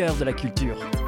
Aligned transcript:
de 0.00 0.24
la 0.24 0.32
culture. 0.32 0.99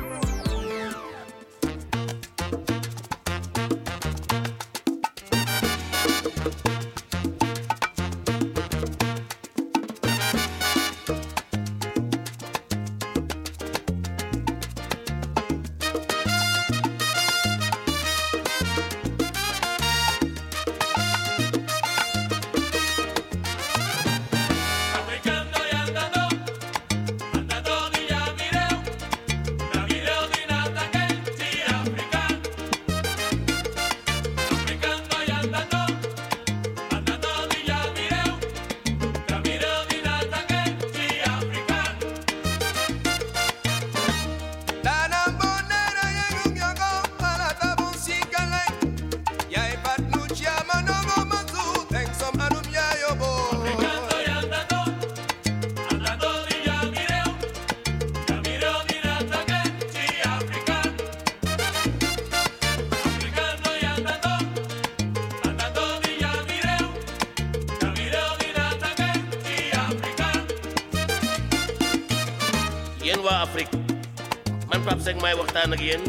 Waxtaan 75.34 75.72
ak 75.72 75.80
yéen. 75.80 76.02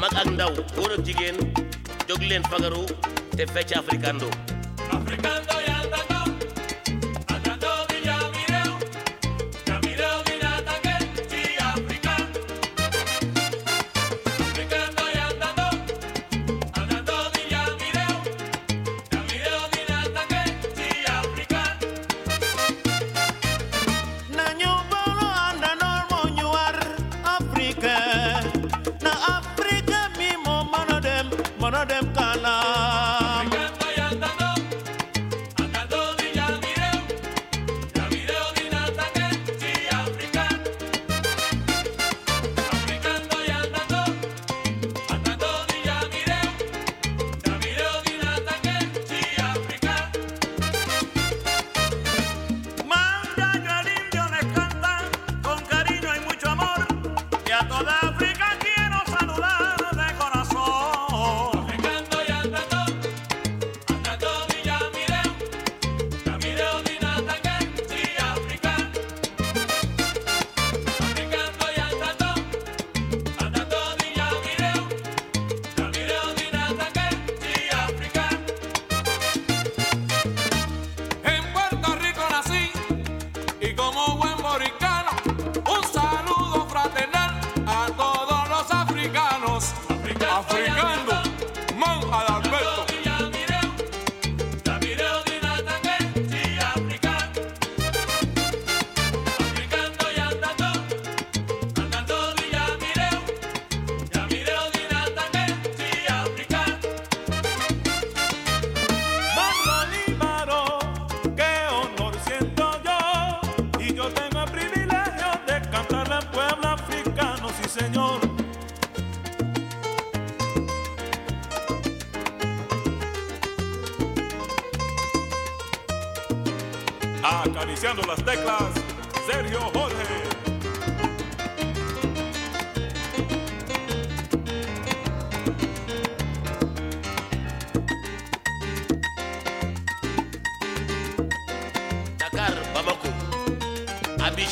Mag 0.00 0.12
ak 0.16 0.26
ndaw 0.30 0.52
góor 0.76 0.92
ak 0.98 1.02
jigéen 1.06 1.36
jóg 2.08 2.20
leen 2.22 2.42
fagaru 2.50 2.84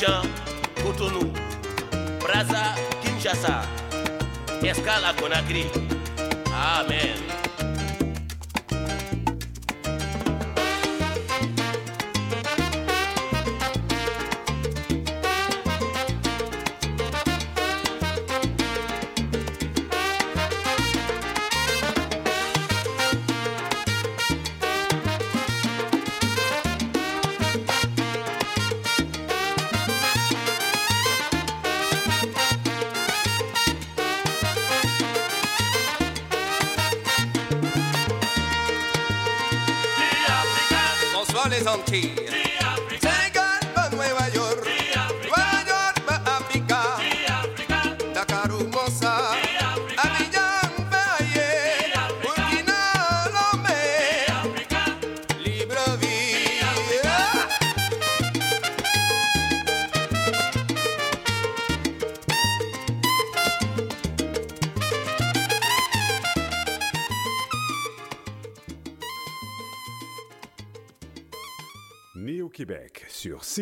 Abuja, 0.02 0.22
Cotonou, 0.82 1.32
Braza, 2.20 2.74
Kinshasa, 3.02 3.62
Escala 4.62 5.14
Conakry. 5.14 5.70
Amen. 6.52 7.41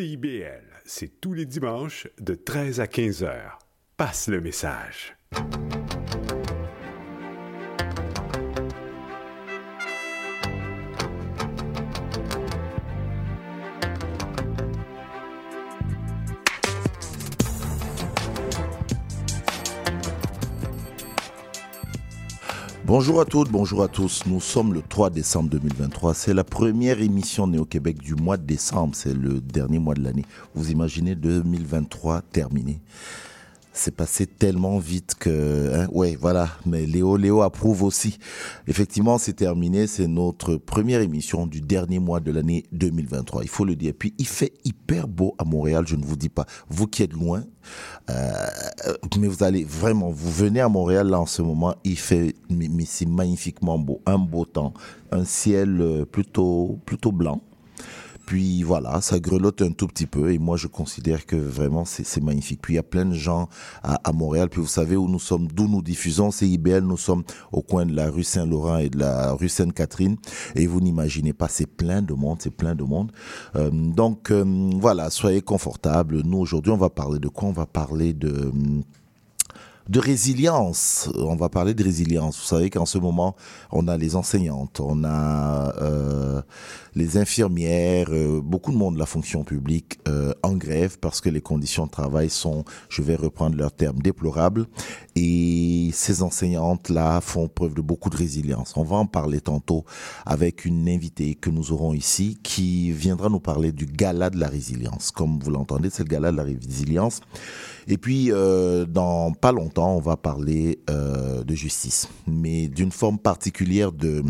CIBL. 0.01 0.63
C'est 0.83 1.21
tous 1.21 1.33
les 1.33 1.45
dimanches 1.45 2.07
de 2.19 2.33
13 2.33 2.79
à 2.79 2.87
15 2.87 3.23
heures. 3.23 3.59
passe 3.97 4.29
le 4.29 4.41
message. 4.41 5.15
Bonjour 22.93 23.21
à 23.21 23.25
toutes, 23.25 23.49
bonjour 23.49 23.83
à 23.83 23.87
tous. 23.87 24.25
Nous 24.25 24.41
sommes 24.41 24.73
le 24.73 24.81
3 24.81 25.11
décembre 25.11 25.49
2023. 25.51 26.13
C'est 26.13 26.33
la 26.33 26.43
première 26.43 27.01
émission 27.01 27.47
Néo-Québec 27.47 27.97
du 27.99 28.15
mois 28.15 28.35
de 28.35 28.43
décembre. 28.43 28.95
C'est 28.95 29.13
le 29.13 29.39
dernier 29.39 29.79
mois 29.79 29.93
de 29.93 30.03
l'année. 30.03 30.25
Vous 30.55 30.71
imaginez 30.71 31.15
2023 31.15 32.21
terminé 32.33 32.81
c'est 33.73 33.95
passé 33.95 34.27
tellement 34.27 34.79
vite 34.79 35.15
que, 35.15 35.71
hein, 35.73 35.87
ouais, 35.91 36.17
voilà. 36.19 36.49
Mais 36.65 36.85
Léo, 36.85 37.15
Léo 37.15 37.41
approuve 37.41 37.83
aussi. 37.83 38.17
Effectivement, 38.67 39.17
c'est 39.17 39.33
terminé. 39.33 39.87
C'est 39.87 40.07
notre 40.07 40.57
première 40.57 41.01
émission 41.01 41.47
du 41.47 41.61
dernier 41.61 41.99
mois 41.99 42.19
de 42.19 42.31
l'année 42.31 42.65
2023. 42.73 43.43
Il 43.43 43.49
faut 43.49 43.65
le 43.65 43.75
dire. 43.75 43.93
Puis, 43.97 44.13
il 44.17 44.27
fait 44.27 44.53
hyper 44.65 45.07
beau 45.07 45.35
à 45.37 45.45
Montréal. 45.45 45.85
Je 45.87 45.95
ne 45.95 46.03
vous 46.03 46.17
dis 46.17 46.29
pas. 46.29 46.45
Vous 46.69 46.87
qui 46.87 47.03
êtes 47.03 47.13
loin, 47.13 47.43
euh, 48.09 48.47
mais 49.17 49.27
vous 49.27 49.43
allez 49.43 49.63
vraiment, 49.63 50.09
vous 50.09 50.31
venez 50.31 50.59
à 50.59 50.69
Montréal 50.69 51.07
là 51.07 51.19
en 51.19 51.25
ce 51.25 51.41
moment. 51.41 51.75
Il 51.83 51.97
fait, 51.97 52.35
mais, 52.49 52.69
c'est 52.85 53.07
magnifiquement 53.07 53.77
beau. 53.77 54.01
Un 54.05 54.17
beau 54.17 54.45
temps, 54.45 54.73
un 55.11 55.23
ciel 55.23 55.79
euh, 55.79 56.05
plutôt, 56.05 56.79
plutôt 56.85 57.11
blanc. 57.11 57.41
Puis 58.31 58.63
voilà, 58.63 59.01
ça 59.01 59.19
grelotte 59.19 59.61
un 59.61 59.73
tout 59.73 59.87
petit 59.87 60.05
peu 60.05 60.31
et 60.31 60.39
moi 60.39 60.55
je 60.55 60.67
considère 60.67 61.25
que 61.25 61.35
vraiment 61.35 61.83
c'est 61.83 62.23
magnifique. 62.23 62.61
Puis 62.61 62.75
il 62.75 62.77
y 62.77 62.79
a 62.79 62.83
plein 62.83 63.03
de 63.03 63.13
gens 63.13 63.49
à, 63.83 64.13
Montréal. 64.13 64.47
Puis 64.47 64.61
vous 64.61 64.67
savez 64.67 64.95
où 64.95 65.09
nous 65.09 65.19
sommes, 65.19 65.49
d'où 65.49 65.67
nous 65.67 65.81
diffusons, 65.81 66.31
c'est 66.31 66.47
IBL. 66.47 66.79
Nous 66.79 66.95
sommes 66.95 67.23
au 67.51 67.61
coin 67.61 67.85
de 67.85 67.93
la 67.93 68.09
rue 68.09 68.23
Saint-Laurent 68.23 68.77
et 68.77 68.87
de 68.87 68.99
la 68.99 69.33
rue 69.33 69.49
Sainte-Catherine. 69.49 70.15
Et 70.55 70.65
vous 70.65 70.79
n'imaginez 70.79 71.33
pas, 71.33 71.49
c'est 71.49 71.65
plein 71.65 72.01
de 72.01 72.13
monde, 72.13 72.37
c'est 72.41 72.55
plein 72.55 72.73
de 72.73 72.85
monde. 72.85 73.11
Euh, 73.57 73.69
donc 73.69 74.31
euh, 74.31 74.45
voilà, 74.79 75.09
soyez 75.09 75.41
confortables. 75.41 76.21
Nous 76.21 76.37
aujourd'hui, 76.37 76.71
on 76.71 76.77
va 76.77 76.89
parler 76.89 77.19
de 77.19 77.27
quoi? 77.27 77.49
On 77.49 77.51
va 77.51 77.65
parler 77.65 78.13
de 78.13 78.49
de 79.91 79.99
résilience. 79.99 81.09
On 81.15 81.35
va 81.35 81.49
parler 81.49 81.73
de 81.73 81.83
résilience. 81.83 82.39
Vous 82.39 82.45
savez 82.45 82.69
qu'en 82.69 82.85
ce 82.85 82.97
moment, 82.97 83.35
on 83.73 83.89
a 83.89 83.97
les 83.97 84.15
enseignantes, 84.15 84.79
on 84.79 85.03
a 85.03 85.75
euh, 85.81 86.41
les 86.95 87.17
infirmières, 87.17 88.07
euh, 88.11 88.39
beaucoup 88.41 88.71
de 88.71 88.77
monde 88.77 88.93
de 88.93 88.99
la 88.99 89.05
fonction 89.05 89.43
publique 89.43 89.99
euh, 90.07 90.33
en 90.43 90.53
grève 90.53 90.97
parce 90.97 91.19
que 91.19 91.29
les 91.29 91.41
conditions 91.41 91.87
de 91.87 91.91
travail 91.91 92.29
sont, 92.29 92.63
je 92.87 93.01
vais 93.01 93.15
reprendre 93.15 93.57
leur 93.57 93.73
terme, 93.73 93.99
déplorables. 93.99 94.65
Et 95.17 95.89
ces 95.91 96.23
enseignantes-là 96.23 97.19
font 97.19 97.49
preuve 97.49 97.73
de 97.73 97.81
beaucoup 97.81 98.09
de 98.09 98.15
résilience. 98.15 98.71
On 98.77 98.83
va 98.83 98.95
en 98.95 99.05
parler 99.05 99.41
tantôt 99.41 99.83
avec 100.25 100.63
une 100.63 100.87
invitée 100.87 101.35
que 101.35 101.49
nous 101.49 101.73
aurons 101.73 101.93
ici 101.93 102.39
qui 102.41 102.93
viendra 102.93 103.27
nous 103.27 103.41
parler 103.41 103.73
du 103.73 103.87
gala 103.87 104.29
de 104.29 104.39
la 104.39 104.47
résilience. 104.47 105.11
Comme 105.11 105.37
vous 105.39 105.51
l'entendez, 105.51 105.89
c'est 105.89 106.03
le 106.03 106.09
gala 106.09 106.31
de 106.31 106.37
la 106.37 106.43
résilience. 106.43 107.19
Et 107.87 107.97
puis, 107.97 108.31
euh, 108.31 108.85
dans 108.85 109.31
pas 109.31 109.51
longtemps, 109.51 109.95
on 109.95 110.01
va 110.01 110.17
parler 110.17 110.79
euh, 110.89 111.43
de 111.43 111.55
justice, 111.55 112.07
mais 112.27 112.67
d'une 112.67 112.91
forme 112.91 113.19
particulière 113.19 113.91
de 113.91 114.23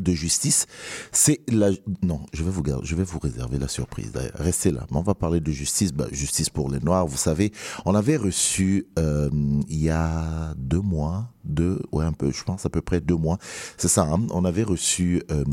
de 0.00 0.12
justice, 0.12 0.66
c'est 1.12 1.40
la 1.48 1.70
non, 2.02 2.20
je 2.32 2.42
vais 2.42 2.50
vous 2.50 2.62
je 2.82 2.94
vais 2.94 3.04
vous 3.04 3.18
réserver 3.18 3.58
la 3.58 3.68
surprise. 3.68 4.12
Restez 4.34 4.70
là. 4.70 4.86
Mais 4.90 4.98
on 4.98 5.02
va 5.02 5.14
parler 5.14 5.40
de 5.40 5.50
justice, 5.50 5.92
bah, 5.92 6.06
justice 6.12 6.50
pour 6.50 6.70
les 6.70 6.80
Noirs. 6.80 7.06
Vous 7.06 7.16
savez, 7.16 7.52
on 7.84 7.94
avait 7.94 8.16
reçu 8.16 8.86
euh, 8.98 9.30
il 9.68 9.82
y 9.82 9.90
a 9.90 10.54
deux 10.56 10.80
mois, 10.80 11.30
deux, 11.46 11.80
ouais 11.92 12.04
un 12.04 12.12
peu, 12.12 12.30
je 12.32 12.42
pense 12.44 12.66
à 12.66 12.70
peu 12.70 12.80
près 12.80 13.00
deux 13.00 13.16
mois. 13.16 13.38
C'est 13.76 13.88
ça. 13.88 14.02
Hein, 14.02 14.26
on 14.30 14.44
avait 14.44 14.62
reçu 14.62 15.22
euh, 15.30 15.44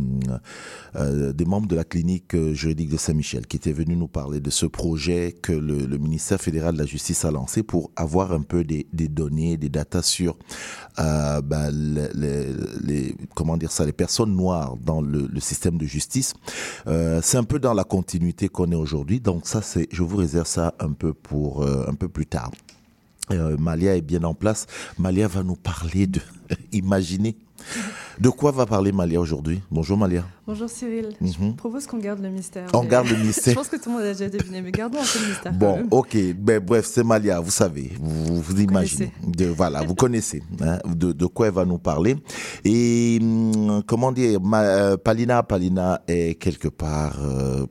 euh, 0.96 1.34
des 1.34 1.46
membres 1.46 1.68
de 1.68 1.76
la 1.76 1.84
clinique 1.84 2.36
euh, 2.36 2.54
juridique 2.54 2.90
de 2.90 2.98
Saint-Michel 2.98 3.48
qui 3.48 3.58
étaient 3.58 3.72
venus 3.72 3.98
nous 3.98 4.08
parler 4.08 4.40
de 4.40 4.50
ce 4.50 4.66
projet 4.66 5.36
que 5.42 5.54
le, 5.54 5.98
ministère 5.98 6.42
fédéral 6.42 6.74
de 6.74 6.80
la 6.80 6.86
justice 6.86 7.24
a 7.24 7.32
lancé 7.32 7.64
pour 7.64 7.92
avoir 7.96 8.34
un 8.34 8.42
peu 8.42 8.64
des, 8.64 8.88
des 8.92 9.08
données, 9.08 9.58
des 9.58 9.70
datas 9.70 10.02
sur 10.02 10.38
bah, 10.98 11.70
les, 11.72 13.16
comment 13.36 13.58
dire 13.58 13.72
ça, 13.72 13.86
les 13.86 13.94
personnes 13.94 14.36
noires 14.36 14.76
dans 14.78 15.02
le, 15.02 15.28
le 15.32 15.40
système 15.40 15.78
de 15.78 15.86
justice. 15.86 16.34
C'est 16.86 17.38
un 17.38 17.44
peu 17.44 17.60
dans 17.60 17.74
la 17.74 17.84
continuité 17.84 18.50
qu'on 18.50 18.72
est 18.72 18.76
aujourd'hui. 18.76 19.20
Donc 19.20 19.48
ça, 19.48 19.62
c'est, 19.62 19.88
je 19.92 20.04
vous 20.04 20.18
réserve 20.18 20.48
ça 20.48 20.74
un 20.80 20.92
peu 20.92 21.14
pour 21.14 21.66
un 21.66 21.94
peu 21.94 22.10
plus 22.10 22.26
tard. 22.26 22.52
Euh, 23.32 23.58
Malia 23.58 23.96
est 23.96 24.02
bien 24.02 24.24
en 24.24 24.34
place. 24.34 24.68
Malia 24.98 25.28
va 25.28 25.44
nous 25.44 25.56
parler 25.56 26.08
de, 26.08 26.20
imaginez, 26.72 27.38
de 28.20 28.30
quoi 28.30 28.52
va 28.52 28.66
parler 28.66 28.92
Malia 28.92 29.20
aujourd'hui? 29.20 29.62
Bonjour 29.72 29.98
Malia. 29.98 30.26
Bonjour 30.46 30.70
Cyril. 30.70 31.16
Mm 31.22 31.28
-hmm. 31.28 31.52
Je 31.52 31.56
propose 31.56 31.88
qu'on 31.88 32.00
garde 32.00 32.22
le 32.22 32.30
mystère. 32.30 32.68
On 32.74 32.84
garde 32.84 33.08
le 33.08 33.18
mystère. 33.18 33.54
Je 33.54 33.60
pense 33.60 33.70
que 33.70 33.78
tout 33.78 33.90
le 33.90 33.96
monde 33.96 34.04
a 34.04 34.14
déjà 34.14 34.30
deviné, 34.30 34.62
mais 34.62 34.72
gardons 34.72 35.00
un 35.00 35.10
peu 35.14 35.20
le 35.24 35.28
mystère. 35.30 35.54
Bon, 35.54 35.88
ok. 35.90 36.18
Ben, 36.36 36.60
bref, 36.60 36.86
c'est 36.86 37.04
Malia, 37.04 37.40
vous 37.40 37.52
savez, 37.52 37.94
vous, 38.00 38.42
vous 38.42 38.60
imaginez. 38.62 39.12
De, 39.26 39.46
voilà, 39.46 39.82
vous 39.84 39.96
connaissez 39.96 40.42
hein, 40.62 40.80
de, 40.86 41.14
de, 41.14 41.26
quoi 41.28 41.48
elle 41.48 41.54
va 41.54 41.66
nous 41.66 41.80
parler. 41.80 42.18
Et 42.66 43.20
hum, 43.22 43.82
comment 43.88 44.12
dire, 44.12 44.42
ma, 44.42 44.62
euh, 44.62 44.98
Palina, 44.98 45.44
Palina 45.44 46.02
est 46.08 46.36
quelque 46.36 46.70
part... 46.70 47.18
Euh, 47.24 47.66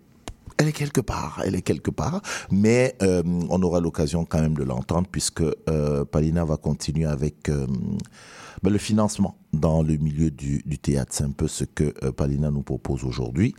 elle 0.62 0.68
est 0.68 0.72
quelque 0.72 1.00
part, 1.00 1.42
elle 1.44 1.56
est 1.56 1.62
quelque 1.62 1.90
part, 1.90 2.22
mais 2.50 2.94
euh, 3.02 3.22
on 3.50 3.60
aura 3.62 3.80
l'occasion 3.80 4.24
quand 4.24 4.40
même 4.40 4.54
de 4.54 4.62
l'entendre 4.62 5.08
puisque 5.10 5.42
euh, 5.42 6.04
Palina 6.04 6.44
va 6.44 6.56
continuer 6.56 7.04
avec 7.04 7.48
euh, 7.48 7.66
ben, 8.62 8.70
le 8.70 8.78
financement 8.78 9.36
dans 9.52 9.82
le 9.82 9.96
milieu 9.96 10.30
du, 10.30 10.62
théâtre. 10.78 11.10
C'est 11.14 11.24
un 11.24 11.32
peu 11.32 11.48
ce 11.48 11.64
que 11.64 11.90
Palina 12.10 12.50
nous 12.52 12.62
propose 12.62 13.04
aujourd'hui. 13.04 13.54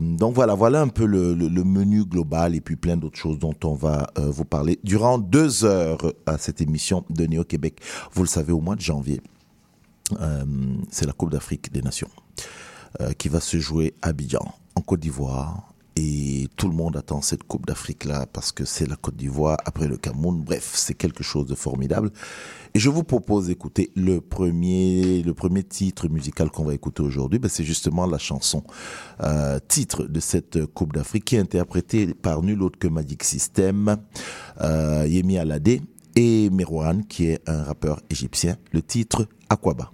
Donc 0.00 0.34
voilà, 0.34 0.54
voilà 0.54 0.80
un 0.80 0.88
peu 0.88 1.04
le, 1.04 1.34
menu 1.64 2.04
global 2.04 2.54
et 2.54 2.60
puis 2.60 2.74
plein 2.74 2.96
d'autres 2.96 3.18
choses 3.18 3.38
dont 3.38 3.54
on 3.62 3.74
va 3.74 4.10
vous 4.16 4.44
parler 4.44 4.80
durant 4.82 5.18
deux 5.18 5.64
heures 5.64 6.12
à 6.26 6.36
cette 6.38 6.60
émission 6.60 7.04
de 7.10 7.26
Néo 7.26 7.44
Québec. 7.44 7.80
Vous 8.12 8.22
le 8.22 8.28
savez, 8.28 8.52
au 8.52 8.60
mois 8.60 8.74
de 8.74 8.80
janvier, 8.80 9.20
c'est 10.90 11.06
la 11.06 11.12
Coupe 11.12 11.30
d'Afrique 11.30 11.72
des 11.72 11.82
Nations 11.82 12.10
qui 13.18 13.28
va 13.28 13.40
se 13.40 13.58
jouer 13.58 13.94
à 14.02 14.08
Abidjan, 14.08 14.52
en 14.74 14.80
Côte 14.80 15.00
d'Ivoire, 15.00 15.73
et 15.96 16.48
tout 16.56 16.68
le 16.68 16.74
monde 16.74 16.96
attend 16.96 17.22
cette 17.22 17.44
Coupe 17.44 17.66
d'Afrique 17.66 18.04
là 18.04 18.26
parce 18.26 18.52
que 18.52 18.64
c'est 18.64 18.86
la 18.88 18.96
Côte 18.96 19.16
d'Ivoire 19.16 19.56
après 19.64 19.86
le 19.86 19.96
Cameroun. 19.96 20.42
Bref, 20.42 20.72
c'est 20.74 20.94
quelque 20.94 21.22
chose 21.22 21.46
de 21.46 21.54
formidable. 21.54 22.10
Et 22.74 22.80
je 22.80 22.90
vous 22.90 23.04
propose 23.04 23.46
d'écouter 23.46 23.92
le 23.94 24.20
premier, 24.20 25.22
le 25.22 25.34
premier 25.34 25.62
titre 25.62 26.08
musical 26.08 26.50
qu'on 26.50 26.64
va 26.64 26.74
écouter 26.74 27.02
aujourd'hui. 27.02 27.38
Ben, 27.38 27.48
c'est 27.48 27.64
justement 27.64 28.06
la 28.06 28.18
chanson 28.18 28.64
euh, 29.22 29.60
titre 29.68 30.04
de 30.04 30.20
cette 30.20 30.66
Coupe 30.66 30.92
d'Afrique 30.92 31.26
qui 31.26 31.36
est 31.36 31.40
interprétée 31.40 32.12
par 32.14 32.42
nul 32.42 32.62
autre 32.62 32.78
que 32.78 32.88
Magic 32.88 33.22
System, 33.22 33.96
euh, 34.60 35.06
Yemi 35.08 35.38
Alade 35.38 35.80
et 36.16 36.50
Merouane 36.50 37.04
qui 37.06 37.26
est 37.26 37.48
un 37.48 37.62
rappeur 37.62 38.00
égyptien. 38.10 38.56
Le 38.72 38.82
titre 38.82 39.28
Aquaba. 39.48 39.90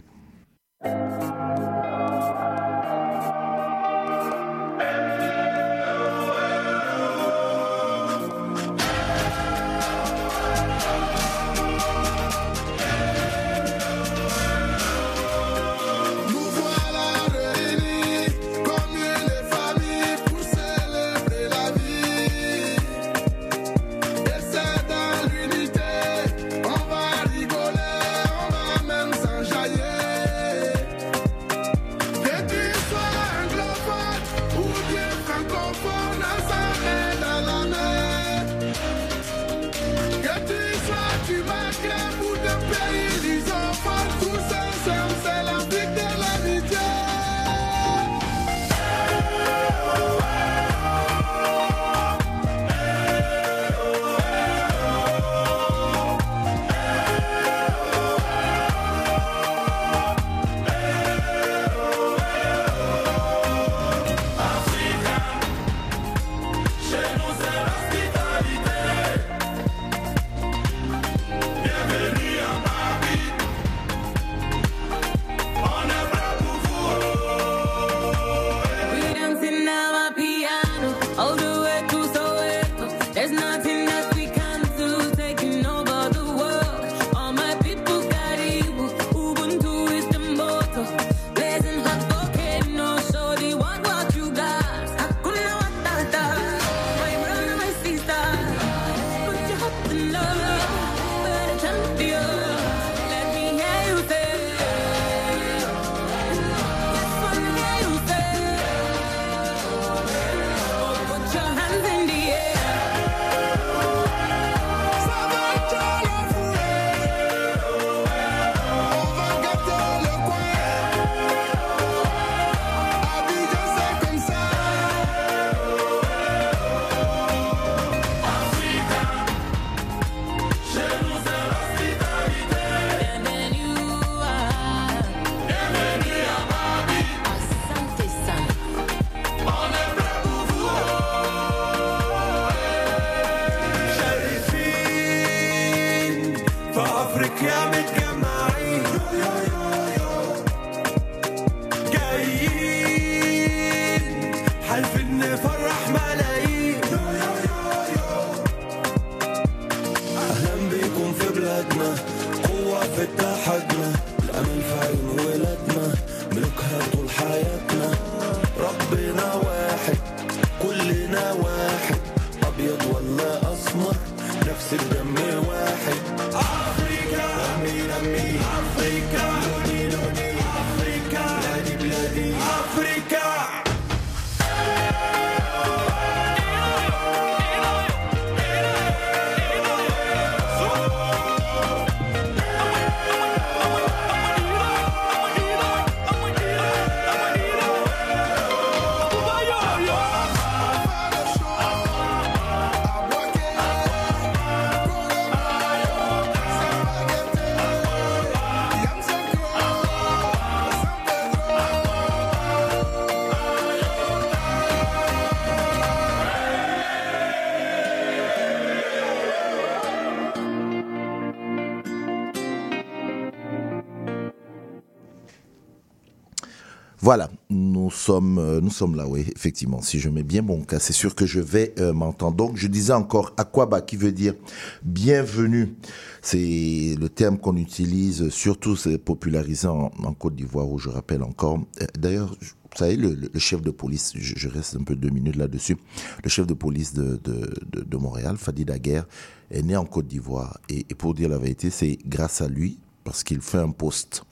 Euh, 228.09 228.61
nous 228.61 228.71
sommes 228.71 228.97
là, 228.97 229.07
oui, 229.07 229.26
effectivement. 229.35 229.83
Si 229.83 230.00
je 230.00 230.09
mets 230.09 230.23
bien 230.23 230.42
mon 230.42 230.62
cas, 230.62 230.78
c'est 230.78 230.92
sûr 230.92 231.14
que 231.14 231.26
je 231.26 231.40
vais 231.40 231.75
euh, 231.78 231.92
m'entendre. 231.92 232.37
Donc, 232.37 232.57
je 232.57 232.66
disais 232.66 232.92
encore 232.92 233.33
Aquaba, 233.37 233.80
qui 233.80 233.97
veut 233.97 234.12
dire 234.12 234.35
bienvenue. 234.83 235.75
C'est 236.23 236.97
le 236.99 237.09
terme 237.09 237.38
qu'on 237.38 237.57
utilise, 237.57 238.28
surtout 238.30 238.76
c'est 238.76 238.99
popularisé 238.99 239.69
en, 239.69 239.90
Côte 240.19 240.37
d'Ivoire, 240.37 240.69
où 240.71 240.78
je 240.78 240.88
rappelle 240.88 241.23
encore. 241.23 241.61
Euh, 241.80 241.87
D'ailleurs, 241.99 242.37
vous 242.40 242.76
savez, 242.76 242.97
le, 242.97 243.14
le- 243.14 243.38
chef 243.38 243.62
de 243.62 243.71
police, 243.71 244.12
je, 244.14 244.49
reste 244.49 244.76
un 244.76 244.85
peu 244.85 244.95
deux 244.95 245.11
minutes 245.11 245.37
là-dessus, 245.37 245.76
le 246.23 246.30
chef 246.30 246.47
de 246.47 246.54
police 246.54 246.95
de, 246.95 247.97
Montréal, 247.97 248.37
Fadi 248.37 248.64
Daguerre, 248.64 249.07
est 249.50 249.62
né 249.62 249.76
en 249.76 249.85
Côte 249.85 250.07
d'Ivoire. 250.07 250.61
Et, 250.69 250.85
pour 250.95 251.14
dire 251.14 251.28
la 251.28 251.38
vérité, 251.38 251.71
c'est 251.71 251.99
grâce 252.07 252.40
à 252.40 252.49
lui, 252.49 252.78
parce 253.04 253.25
qu'il 253.25 253.40
fait 253.40 253.59
un 253.59 253.71
post 253.71 254.25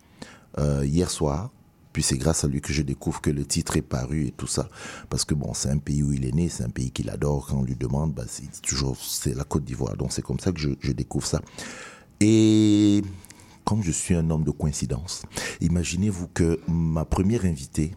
euh, 0.59 0.85
hier 0.85 1.11
soir, 1.11 1.51
puis 1.93 2.03
c'est 2.03 2.19
grâce 2.19 2.45
à 2.45 2.49
lui 2.49 2.61
que 2.61 2.73
je 2.73 2.83
découvre 2.83 3.21
que 3.21 3.31
le 3.31 3.45
titre 3.45 3.77
est 3.77 3.83
paru 3.83 4.27
et 4.27 4.31
tout 4.31 4.47
ça. 4.47 4.69
Parce 5.11 5.25
que 5.25 5.35
bon, 5.35 5.55
c'est 5.55 5.71
un 5.71 5.79
pays 5.79 6.03
où 6.03 6.13
il 6.13 6.25
est 6.25 6.35
né, 6.35 6.49
c'est 6.49 6.65
un 6.65 6.71
pays 6.71 6.91
qu'il 6.91 7.11
adore. 7.11 7.47
Quand 7.47 7.59
on 7.59 7.65
lui 7.65 7.77
demande, 7.77 8.15
bah, 8.15 8.25
c'est 8.27 8.61
toujours 8.63 8.97
c'est 8.97 9.35
la 9.35 9.45
Côte 9.45 9.65
d'Ivoire. 9.65 9.97
Donc 9.97 10.13
c'est 10.13 10.23
comme 10.23 10.41
ça 10.41 10.53
que 10.53 10.61
je, 10.61 10.71
je 10.81 10.93
découvre 10.93 11.27
ça. 11.27 11.41
Et 12.21 13.03
comme 13.65 13.83
je 13.83 13.93
suis 13.93 14.15
un 14.15 14.31
homme 14.31 14.45
de 14.45 14.51
coïncidence, 14.51 15.23
imaginez-vous 15.61 16.29
que 16.29 16.61
ma 16.69 17.05
première 17.05 17.45
invitée 17.45 17.95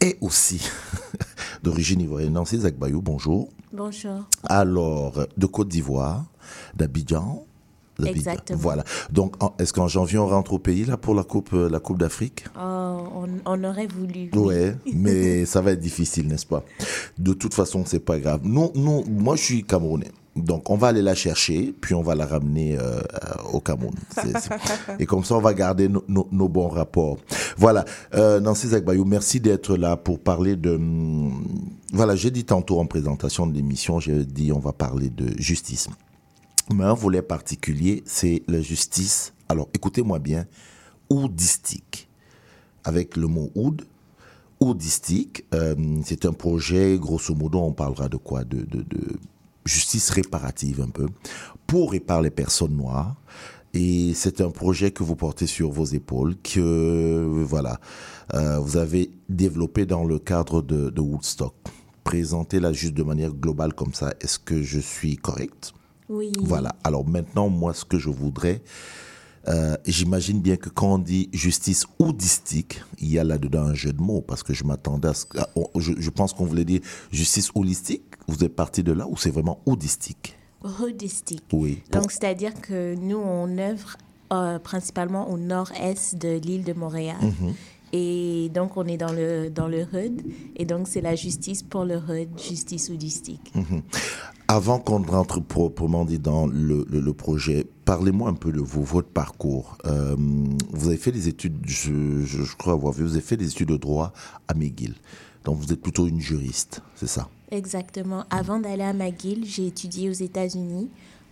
est 0.00 0.18
aussi 0.20 0.68
d'origine 1.62 2.00
ivoirienne. 2.00 2.34
Nancy 2.34 2.58
Zagbayou, 2.58 3.02
bonjour. 3.02 3.48
Bonjour. 3.72 4.28
Alors, 4.44 5.26
de 5.36 5.46
Côte 5.46 5.68
d'Ivoire, 5.68 6.26
d'Abidjan. 6.74 7.47
Exactement. 8.06 8.58
Voilà. 8.60 8.84
Donc, 9.10 9.34
est-ce 9.58 9.72
qu'en 9.72 9.88
janvier, 9.88 10.18
on 10.18 10.26
rentre 10.26 10.52
au 10.52 10.58
pays 10.58 10.84
là 10.84 10.96
pour 10.96 11.14
la 11.14 11.24
Coupe, 11.24 11.50
euh, 11.52 11.68
la 11.68 11.80
coupe 11.80 11.98
d'Afrique? 11.98 12.44
Oh, 12.56 12.60
on, 12.60 13.28
on 13.44 13.64
aurait 13.64 13.88
voulu. 13.88 14.30
Ouais, 14.34 14.76
mais 14.94 15.44
ça 15.46 15.60
va 15.60 15.72
être 15.72 15.80
difficile, 15.80 16.28
n'est-ce 16.28 16.46
pas? 16.46 16.62
De 17.18 17.32
toute 17.32 17.54
façon, 17.54 17.82
c'est 17.86 17.98
pas 18.00 18.18
grave. 18.18 18.40
Non, 18.44 18.70
non, 18.74 19.04
moi 19.08 19.36
je 19.36 19.42
suis 19.42 19.64
camerounais. 19.64 20.10
Donc 20.36 20.70
on 20.70 20.76
va 20.76 20.88
aller 20.88 21.02
la 21.02 21.16
chercher, 21.16 21.74
puis 21.80 21.94
on 21.94 22.02
va 22.02 22.14
la 22.14 22.24
ramener 22.24 22.78
euh, 22.78 23.00
au 23.52 23.58
Cameroun. 23.58 23.94
Et 25.00 25.06
comme 25.06 25.24
ça, 25.24 25.34
on 25.34 25.40
va 25.40 25.52
garder 25.52 25.88
nos 25.88 26.48
bons 26.48 26.68
rapports. 26.68 27.18
Voilà. 27.56 27.84
Euh, 28.14 28.38
Nancy 28.38 28.68
Zagbayou, 28.68 29.04
merci 29.04 29.40
d'être 29.40 29.76
là 29.76 29.96
pour 29.96 30.20
parler 30.20 30.54
de... 30.54 30.76
hum, 30.76 31.44
Voilà, 31.92 32.14
j'ai 32.14 32.30
dit 32.30 32.44
tantôt 32.44 32.78
en 32.78 32.86
présentation 32.86 33.48
de 33.48 33.54
l'émission, 33.54 33.98
j'ai 33.98 34.24
dit 34.24 34.52
on 34.52 34.60
va 34.60 34.72
parler 34.72 35.10
de 35.10 35.26
justice. 35.40 35.88
Mais 36.72 36.84
un 36.84 36.94
volet 36.94 37.22
particulier, 37.22 38.02
c'est 38.04 38.42
la 38.46 38.60
justice. 38.60 39.32
Alors 39.48 39.68
écoutez-moi 39.72 40.18
bien, 40.18 40.46
oudistique 41.08 42.08
avec 42.84 43.16
le 43.16 43.26
mot 43.26 43.50
oud. 43.54 43.86
Oudistique, 44.60 45.44
euh, 45.54 45.74
c'est 46.04 46.26
un 46.26 46.32
projet, 46.32 46.98
grosso 46.98 47.34
modo, 47.34 47.60
on 47.60 47.72
parlera 47.72 48.08
de 48.08 48.16
quoi? 48.16 48.44
De, 48.44 48.66
justice 49.64 50.10
réparative 50.10 50.80
un 50.80 50.88
peu, 50.88 51.06
pour 51.66 51.94
et 51.94 52.00
par 52.00 52.22
les 52.22 52.30
personnes 52.30 52.76
noires. 52.76 53.16
Et 53.74 54.12
c'est 54.14 54.40
un 54.40 54.50
projet 54.50 54.90
que 54.90 55.02
vous 55.02 55.14
portez 55.14 55.46
sur 55.46 55.70
vos 55.70 55.84
épaules, 55.84 56.34
que 56.42 57.24
voilà, 57.44 57.78
euh, 58.34 58.58
vous 58.58 58.78
avez 58.78 59.10
développé 59.28 59.84
dans 59.86 60.04
le 60.04 60.18
cadre 60.18 60.62
de 60.62 61.00
Woodstock. 61.00 61.54
Présentez-la 62.02 62.72
juste 62.72 62.94
de 62.94 63.02
manière 63.02 63.34
globale 63.34 63.74
comme 63.74 63.92
ça. 63.92 64.14
Est-ce 64.20 64.38
que 64.38 64.62
je 64.62 64.80
suis 64.80 65.16
correct? 65.16 65.74
Oui. 66.08 66.32
voilà. 66.40 66.74
Alors 66.84 67.06
maintenant, 67.06 67.48
moi, 67.48 67.74
ce 67.74 67.84
que 67.84 67.98
je 67.98 68.08
voudrais, 68.08 68.62
euh, 69.48 69.76
j'imagine 69.86 70.40
bien 70.40 70.56
que 70.56 70.68
quand 70.68 70.94
on 70.94 70.98
dit 70.98 71.28
justice 71.32 71.86
holistique, 71.98 72.82
il 72.98 73.08
y 73.10 73.18
a 73.18 73.24
là-dedans 73.24 73.62
un 73.64 73.74
jeu 73.74 73.92
de 73.92 74.00
mots, 74.00 74.20
parce 74.20 74.42
que 74.42 74.52
je 74.54 74.64
m'attendais 74.64 75.08
à 75.08 75.14
ce 75.14 75.24
que... 75.26 75.38
ah, 75.38 75.48
je, 75.76 75.92
je 75.98 76.10
pense 76.10 76.32
qu'on 76.32 76.44
voulait 76.44 76.64
dire 76.64 76.80
justice 77.12 77.50
holistique. 77.54 78.04
Vous 78.26 78.42
êtes 78.44 78.54
parti 78.54 78.82
de 78.82 78.92
là 78.92 79.06
ou 79.08 79.16
c'est 79.16 79.30
vraiment 79.30 79.60
holistique? 79.66 80.36
Holistique. 80.80 81.44
Oui. 81.52 81.82
Pour- 81.90 82.02
Donc, 82.02 82.10
c'est-à-dire 82.12 82.52
que 82.60 82.94
nous, 82.96 83.16
on 83.16 83.56
œuvre 83.58 83.96
euh, 84.32 84.58
principalement 84.58 85.30
au 85.30 85.38
nord-est 85.38 86.16
de 86.16 86.36
l'île 86.38 86.64
de 86.64 86.72
Montréal. 86.74 87.16
Mhm. 87.22 87.54
Et 87.92 88.50
donc, 88.52 88.76
on 88.76 88.84
est 88.86 88.96
dans 88.98 89.12
le, 89.12 89.50
dans 89.50 89.68
le 89.68 89.80
HUD. 89.82 90.22
Et 90.56 90.64
donc, 90.64 90.88
c'est 90.88 91.00
la 91.00 91.14
justice 91.16 91.62
pour 91.62 91.84
le 91.84 91.96
HUD, 91.96 92.28
justice 92.38 92.90
holistique. 92.90 93.52
Mhm. 93.54 93.82
Avant 94.50 94.78
qu'on 94.78 95.02
rentre 95.02 95.40
proprement 95.40 96.04
dit 96.06 96.18
dans 96.18 96.46
le, 96.46 96.86
le- 96.90 97.00
le 97.00 97.12
projet, 97.12 97.66
parlez-moi 97.84 98.30
un 98.30 98.34
peu 98.34 98.50
de 98.50 98.60
vous, 98.60 98.82
votre 98.82 99.08
parcours. 99.08 99.76
Euh, 99.84 100.16
vous 100.70 100.88
avez 100.88 100.96
fait 100.96 101.12
des 101.12 101.28
études, 101.28 101.58
je, 101.66 102.22
je- 102.24 102.42
je 102.44 102.56
crois 102.56 102.72
avoir 102.72 102.92
vu, 102.94 103.04
vous 103.04 103.12
avez 103.12 103.20
fait 103.20 103.36
des 103.36 103.48
études 103.50 103.68
de 103.68 103.76
droit 103.76 104.12
à 104.48 104.54
McGill. 104.54 104.94
Donc 105.44 105.58
vous 105.58 105.70
êtes 105.72 105.82
plutôt 105.82 106.06
une 106.06 106.20
juriste, 106.20 106.80
c'est 106.94 107.06
ça? 107.08 107.28
Exactement. 107.50 108.24
Avant 108.30 108.58
d'aller 108.58 108.82
à 108.84 108.92
McGill, 108.94 109.44
j'ai 109.44 109.66
étudié 109.66 110.08
aux 110.08 110.14
États-Unis 110.14 110.88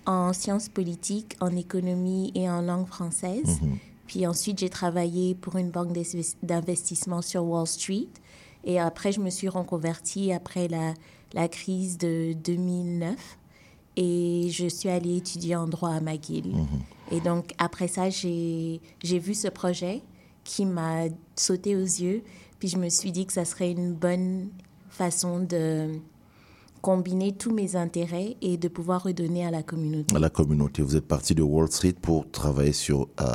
en 0.06 0.32
sciences 0.34 0.68
politiques, 0.68 1.36
en 1.40 1.54
économie 1.56 2.32
et 2.34 2.48
en 2.50 2.60
langue 2.62 2.86
française. 2.86 3.58
Puis 4.06 4.26
ensuite, 4.26 4.58
j'ai 4.58 4.68
travaillé 4.68 5.34
pour 5.34 5.56
une 5.56 5.70
banque 5.70 5.92
d'investissement 6.42 7.22
sur 7.22 7.44
Wall 7.44 7.66
Street. 7.66 8.08
Et 8.64 8.80
après, 8.80 9.12
je 9.12 9.20
me 9.20 9.30
suis 9.30 9.48
reconvertie 9.48 10.32
après 10.32 10.68
la, 10.68 10.94
la 11.32 11.48
crise 11.48 11.98
de 11.98 12.32
2009. 12.32 13.14
Et 13.96 14.48
je 14.50 14.66
suis 14.66 14.88
allée 14.88 15.16
étudier 15.16 15.56
en 15.56 15.66
droit 15.66 15.90
à 15.90 16.00
McGill. 16.00 16.52
Et 17.10 17.20
donc, 17.20 17.52
après 17.58 17.88
ça, 17.88 18.10
j'ai 18.10 18.80
vu 19.02 19.34
ce 19.34 19.48
projet 19.48 20.02
qui 20.44 20.66
m'a 20.66 21.04
sauté 21.34 21.76
aux 21.76 21.80
yeux. 21.80 22.22
Puis 22.58 22.68
je 22.68 22.76
me 22.76 22.88
suis 22.88 23.12
dit 23.12 23.26
que 23.26 23.32
ça 23.32 23.44
serait 23.44 23.70
une 23.70 23.94
bonne 23.94 24.50
façon 24.90 25.40
de 25.40 25.98
combiner 26.90 27.32
tous 27.32 27.52
mes 27.52 27.74
intérêts 27.74 28.36
et 28.42 28.56
de 28.58 28.68
pouvoir 28.68 29.02
redonner 29.02 29.44
à 29.44 29.50
la 29.50 29.64
communauté. 29.64 30.14
à 30.14 30.20
la 30.20 30.30
communauté. 30.30 30.82
Vous 30.82 30.94
êtes 30.94 31.08
parti 31.08 31.34
de 31.34 31.42
Wall 31.42 31.68
Street 31.68 31.96
pour 32.00 32.30
travailler 32.30 32.72
sur 32.72 33.08
euh. 33.20 33.34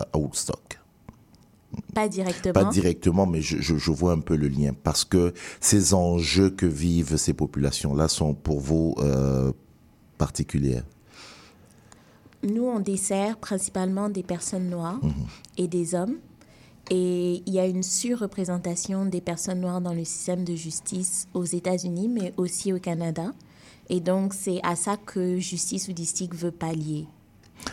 Pas 1.94 2.08
directement. 2.08 2.54
Pas 2.54 2.64
directement, 2.72 3.26
mais 3.26 3.42
je, 3.42 3.58
je- 3.60 3.76
je 3.76 3.92
vois 3.92 4.14
un 4.14 4.20
peu 4.22 4.38
le 4.38 4.48
lien 4.48 4.72
parce 4.84 5.04
que 5.04 5.34
ces 5.60 5.94
enjeux 5.94 6.50
que 6.50 6.66
vivent 6.66 7.18
ces 7.18 7.34
populations-là 7.34 8.08
sont 8.08 8.34
pour 8.34 8.62
vous 8.62 8.96
euh, 9.00 9.52
particuliers. 10.18 10.84
Nous, 12.44 12.64
on 12.64 12.80
dessert 12.80 13.38
principalement 13.38 14.08
des 14.08 14.24
personnes 14.24 14.70
noires 14.70 15.02
et 15.58 15.68
des 15.68 15.94
hommes. 15.94 16.16
Et 16.90 17.44
il 17.46 17.54
y 17.54 17.60
a 17.60 17.66
une 17.66 17.84
surreprésentation 17.84 19.06
des 19.06 19.22
personnes 19.22 19.62
noires 19.62 19.82
dans 19.82 19.94
le 19.94 20.04
système 20.04 20.44
de 20.44 20.56
justice 20.56 21.28
aux 21.34 21.46
États-Unis, 21.46 22.10
mais 22.10 22.34
aussi 22.38 22.74
au 22.74 22.80
Canada. 22.80 23.34
Et 23.90 24.00
donc, 24.00 24.34
c'est 24.34 24.60
à 24.64 24.76
ça 24.76 24.98
que 24.98 25.38
Justice 25.38 25.88
Houdistique 25.88 26.36
veut 26.36 26.52
pallier. 26.52 27.08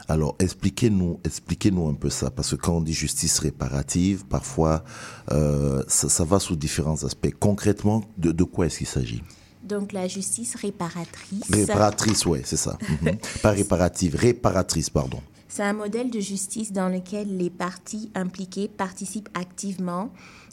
Alors, 0.09 0.37
expliquez-nous, 0.39 1.21
expliquez-nous 1.25 1.89
un 1.89 1.95
peu 1.95 2.11
ça, 2.11 2.31
parce 2.31 2.51
que 2.51 2.57
quand 2.57 2.75
on 2.75 2.81
dit 2.81 2.93
justice 2.93 3.39
réparative, 3.39 4.25
parfois, 4.27 4.85
euh, 5.31 5.83
ça, 5.89 6.25
va 6.25 6.39
sous 6.39 6.57
différents 6.57 7.05
aspects. 7.05 7.33
Concrètement, 7.39 8.05
de, 8.19 8.33
de 8.33 8.45
quoi 8.45 8.67
est-ce 8.67 8.79
qu'il 8.79 8.87
s'agit? 8.87 9.23
Donc 9.63 9.93
la 9.93 10.09
justice 10.09 10.55
réparatrice. 10.55 11.51
Réparatrice, 11.51 12.25
oui, 12.27 12.41
c'est 12.45 12.57
ça. 12.57 12.79
Mhm. 13.03 13.19
Pas 13.43 13.51
réparative, 13.51 14.17
réparatrice, 14.17 14.91
pardon. 14.91 15.21
C'est 15.49 15.63
un 15.63 15.73
modèle 15.73 16.11
de 16.11 16.21
justice 16.21 16.73
dans 16.73 16.89
lequel 16.89 17.37
les 17.37 17.51
parties 17.51 18.11
impliquées 18.15 18.69
participent 18.69 19.31
activement 19.35 20.11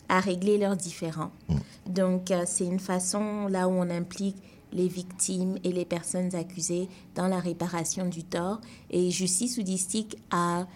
à 0.09 0.19
régler 0.19 0.57
leurs 0.57 0.77
différends. 0.77 1.31
Mm. 1.49 1.55
Donc 1.87 2.31
euh, 2.31 2.43
c'est 2.45 2.65
une 2.65 2.79
façon 2.79 3.47
là 3.47 3.67
où 3.67 3.71
on 3.71 3.89
implique 3.89 4.37
les 4.71 4.87
victimes 4.87 5.57
et 5.63 5.71
les 5.71 5.85
personnes 5.85 6.35
accusées 6.35 6.89
dans 7.15 7.27
la 7.27 7.39
réparation 7.39 8.07
du 8.07 8.23
tort. 8.23 8.61
Et 8.89 9.09
justice 9.11 9.57
houdistique 9.57 10.17
a 10.31 10.67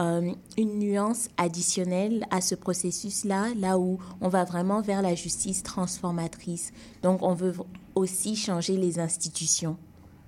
euh, 0.00 0.32
une 0.56 0.78
nuance 0.78 1.28
additionnelle 1.36 2.24
à 2.30 2.40
ce 2.40 2.54
processus-là, 2.54 3.54
là 3.56 3.78
où 3.78 3.98
on 4.20 4.28
va 4.28 4.44
vraiment 4.44 4.80
vers 4.80 5.02
la 5.02 5.14
justice 5.14 5.62
transformatrice. 5.62 6.72
Donc 7.02 7.22
on 7.22 7.34
veut 7.34 7.54
aussi 7.94 8.36
changer 8.36 8.76
les 8.76 8.98
institutions. 9.00 9.76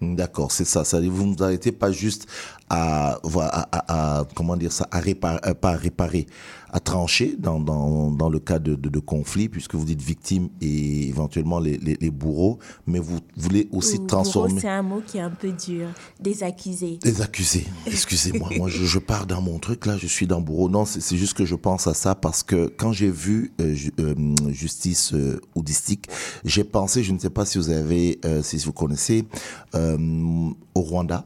D'accord, 0.00 0.50
c'est 0.50 0.64
ça. 0.64 0.82
ça. 0.84 0.98
Vous 0.98 1.26
ne 1.26 1.36
vous 1.36 1.42
arrêtez 1.42 1.72
pas 1.72 1.92
juste 1.92 2.26
à, 2.70 3.18
à, 3.38 4.18
à, 4.20 4.24
comment 4.34 4.56
dire 4.56 4.72
ça, 4.72 4.88
à 4.90 4.98
réparer, 4.98 5.40
euh, 5.46 5.52
pas 5.52 5.72
à 5.72 5.76
réparer, 5.76 6.26
à 6.72 6.80
trancher 6.80 7.36
dans, 7.38 7.60
dans, 7.60 8.10
dans 8.10 8.28
le 8.28 8.38
cas 8.38 8.58
de, 8.58 8.74
de, 8.74 8.88
de, 8.88 8.98
conflit, 8.98 9.48
puisque 9.48 9.74
vous 9.74 9.84
dites 9.84 10.02
victime 10.02 10.48
et 10.60 11.08
éventuellement 11.08 11.58
les, 11.58 11.76
les, 11.78 11.96
les 12.00 12.10
bourreaux, 12.10 12.58
mais 12.86 12.98
vous 12.98 13.18
voulez 13.36 13.68
aussi 13.72 14.04
transformer. 14.06 14.60
C'est 14.60 14.68
un 14.68 14.82
mot 14.82 15.02
qui 15.04 15.18
est 15.18 15.22
un 15.22 15.30
peu 15.30 15.52
dur. 15.52 15.88
Des 16.20 16.42
accusés. 16.42 16.98
Des 17.02 17.22
accusés. 17.22 17.66
Excusez-moi, 17.86 18.50
moi 18.56 18.68
je, 18.68 18.84
je, 18.84 18.98
pars 18.98 19.26
dans 19.26 19.40
mon 19.40 19.58
truc 19.58 19.86
là, 19.86 19.96
je 19.96 20.06
suis 20.06 20.26
dans 20.26 20.40
bourreau. 20.40 20.68
Non, 20.68 20.84
c'est 20.84 21.16
juste 21.16 21.34
que 21.34 21.44
je 21.44 21.54
pense 21.54 21.86
à 21.86 21.94
ça 21.94 22.14
parce 22.14 22.42
que 22.42 22.72
quand 22.76 22.92
j'ai 22.92 23.10
vu 23.10 23.52
euh, 23.60 23.74
euh, 23.98 24.14
justice 24.50 25.12
euh, 25.14 25.40
oudistique, 25.54 26.08
j'ai 26.44 26.64
pensé, 26.64 27.02
je 27.02 27.12
ne 27.12 27.18
sais 27.18 27.30
pas 27.30 27.44
si 27.44 27.58
vous 27.58 27.70
avez, 27.70 28.20
si 28.42 28.56
vous 28.58 28.72
connaissez, 28.72 29.24
au 29.74 30.80
Rwanda 30.80 31.24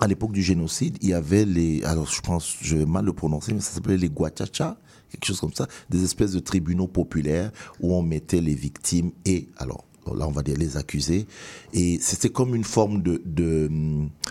à 0.00 0.06
l'époque 0.06 0.32
du 0.32 0.42
génocide, 0.42 0.98
il 1.00 1.08
y 1.08 1.14
avait 1.14 1.44
les, 1.44 1.82
alors 1.84 2.06
je 2.06 2.20
pense, 2.20 2.56
je 2.60 2.76
vais 2.76 2.86
mal 2.86 3.04
le 3.04 3.12
prononcer, 3.12 3.52
mais 3.52 3.60
ça 3.60 3.72
s'appelait 3.72 3.96
les 3.96 4.08
guachacha, 4.08 4.78
quelque 5.10 5.24
chose 5.24 5.40
comme 5.40 5.54
ça, 5.54 5.66
des 5.90 6.04
espèces 6.04 6.32
de 6.32 6.38
tribunaux 6.40 6.86
populaires 6.86 7.50
où 7.80 7.94
on 7.94 8.02
mettait 8.02 8.40
les 8.40 8.54
victimes 8.54 9.10
et, 9.24 9.48
alors 9.56 9.84
là 10.14 10.26
on 10.26 10.30
va 10.30 10.42
dire 10.42 10.56
les 10.56 10.76
accusés, 10.76 11.26
et 11.74 11.98
c'était 12.00 12.30
comme 12.30 12.54
une 12.54 12.64
forme 12.64 13.02
de, 13.02 13.20
de, 13.26 13.70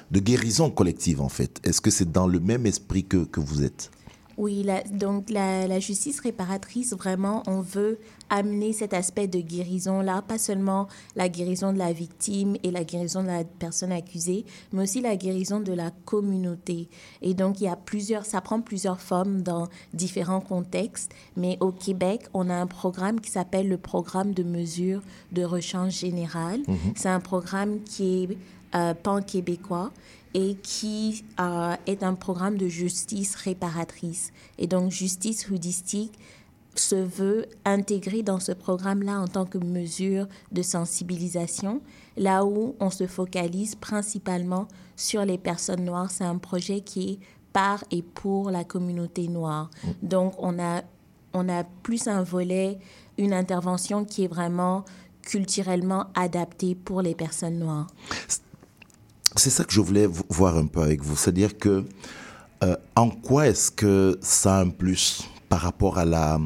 de 0.10 0.20
guérison 0.20 0.72
collective 0.72 1.22
en 1.22 1.30
fait. 1.30 1.60
Est-ce 1.64 1.82
que 1.82 1.92
c'est 1.92 2.12
dans 2.12 2.28
le 2.28 2.40
même 2.40 2.66
esprit 2.66 3.04
que, 3.06 3.26
que 3.26 3.40
vous 3.40 3.64
êtes? 3.64 3.92
Oui, 4.38 4.64
donc 4.92 5.32
la, 5.32 5.80
justice 5.80 6.20
réparatrice, 6.20 6.94
vraiment, 6.94 7.42
on 7.48 7.62
veut 7.62 7.98
amener 8.30 8.72
cet 8.72 8.94
aspect 8.94 9.28
de 9.28 9.40
guérison-là, 9.40 10.22
pas 10.22 10.38
seulement 10.38 10.88
la 11.16 11.28
guérison 11.28 11.74
de 11.74 11.80
la 11.80 11.92
victime 11.92 12.56
et 12.62 12.70
la 12.70 12.84
guérison 12.84 13.24
de 13.24 13.28
la 13.28 13.44
personne 13.44 13.92
accusée, 13.92 14.46
mais 14.72 14.84
aussi 14.84 15.02
la 15.02 15.16
guérison 15.16 15.60
de 15.60 15.74
la 15.74 15.90
communauté. 16.06 16.88
Et 17.24 17.34
donc, 17.34 17.62
il 17.62 17.64
y 17.64 17.68
a 17.68 17.76
plusieurs, 17.76 18.26
ça 18.26 18.40
prend 18.42 18.62
plusieurs 18.62 19.02
formes 19.02 19.42
dans 19.42 19.70
différents 19.94 20.42
contextes, 20.42 21.12
mais 21.36 21.58
au 21.60 21.72
Québec, 21.72 22.28
on 22.36 22.52
a 22.52 22.56
un 22.56 22.68
programme 22.68 23.20
qui 23.20 23.32
s'appelle 23.32 23.68
le 23.68 23.78
programme 23.78 24.34
de 24.36 24.44
mesure 24.44 25.02
de 25.32 25.44
rechange 25.44 25.94
général. 25.94 26.60
Mhm. 26.68 26.78
C'est 26.96 27.10
un 27.10 27.20
programme 27.20 27.82
qui 27.82 28.24
est 28.24 28.38
euh, 28.76 28.94
pan-québécois 28.94 29.92
et 30.34 30.56
qui 30.56 31.24
euh, 31.40 31.76
est 31.86 32.04
un 32.04 32.14
programme 32.14 32.58
de 32.58 32.68
justice 32.68 33.36
réparatrice. 33.36 34.32
Et 34.58 34.68
donc, 34.68 34.92
justice 34.92 35.50
houdistique 35.50 36.18
se 36.76 36.96
veut 36.96 37.48
intégrer 37.66 38.22
dans 38.22 38.40
ce 38.40 38.52
programme-là 38.52 39.20
en 39.20 39.28
tant 39.28 39.46
que 39.46 39.58
mesure 39.58 40.28
de 40.52 40.62
sensibilisation, 40.62 41.82
là 42.18 42.46
où 42.46 42.76
on 42.80 42.90
se 42.90 43.08
focalise 43.08 43.76
principalement 43.76 44.68
sur 44.96 45.26
les 45.26 45.38
personnes 45.38 45.86
noires. 45.86 46.12
C'est 46.12 46.24
un 46.24 46.38
projet 46.38 46.82
qui 46.82 47.10
est 47.10 47.20
par 47.54 47.84
et 47.90 48.04
pour 48.04 48.52
la 48.52 48.64
communauté 48.64 49.28
noire. 49.28 49.72
Donc, 50.04 50.36
on 50.38 50.60
a, 50.60 50.84
on 51.34 51.50
a 51.50 51.64
plus 51.64 52.08
un 52.08 52.22
volet, 52.22 52.78
une 53.18 53.34
intervention 53.34 54.06
qui 54.06 54.26
est 54.26 54.28
vraiment 54.28 54.86
culturellement 55.24 56.06
adaptée 56.14 56.76
pour 56.76 57.02
les 57.02 57.16
personnes 57.16 57.60
noires 57.60 57.88
c'est 59.36 59.50
ça 59.50 59.64
que 59.64 59.74
je 59.74 59.82
voulais 59.82 60.08
voir 60.30 60.58
un 60.58 60.68
peu 60.68 60.82
avec 60.82 61.02
vous. 61.02 61.16
C'est-à-dire 61.16 61.58
que 61.58 61.84
euh, 62.64 62.76
en 62.96 63.10
quoi 63.10 63.48
est-ce 63.48 63.70
que 63.72 64.18
ça 64.22 64.58
a 64.58 64.62
un 64.62 64.70
plus 64.70 65.28
par 65.50 65.60
rapport 65.60 65.98
à 65.98 66.06
la, 66.06 66.40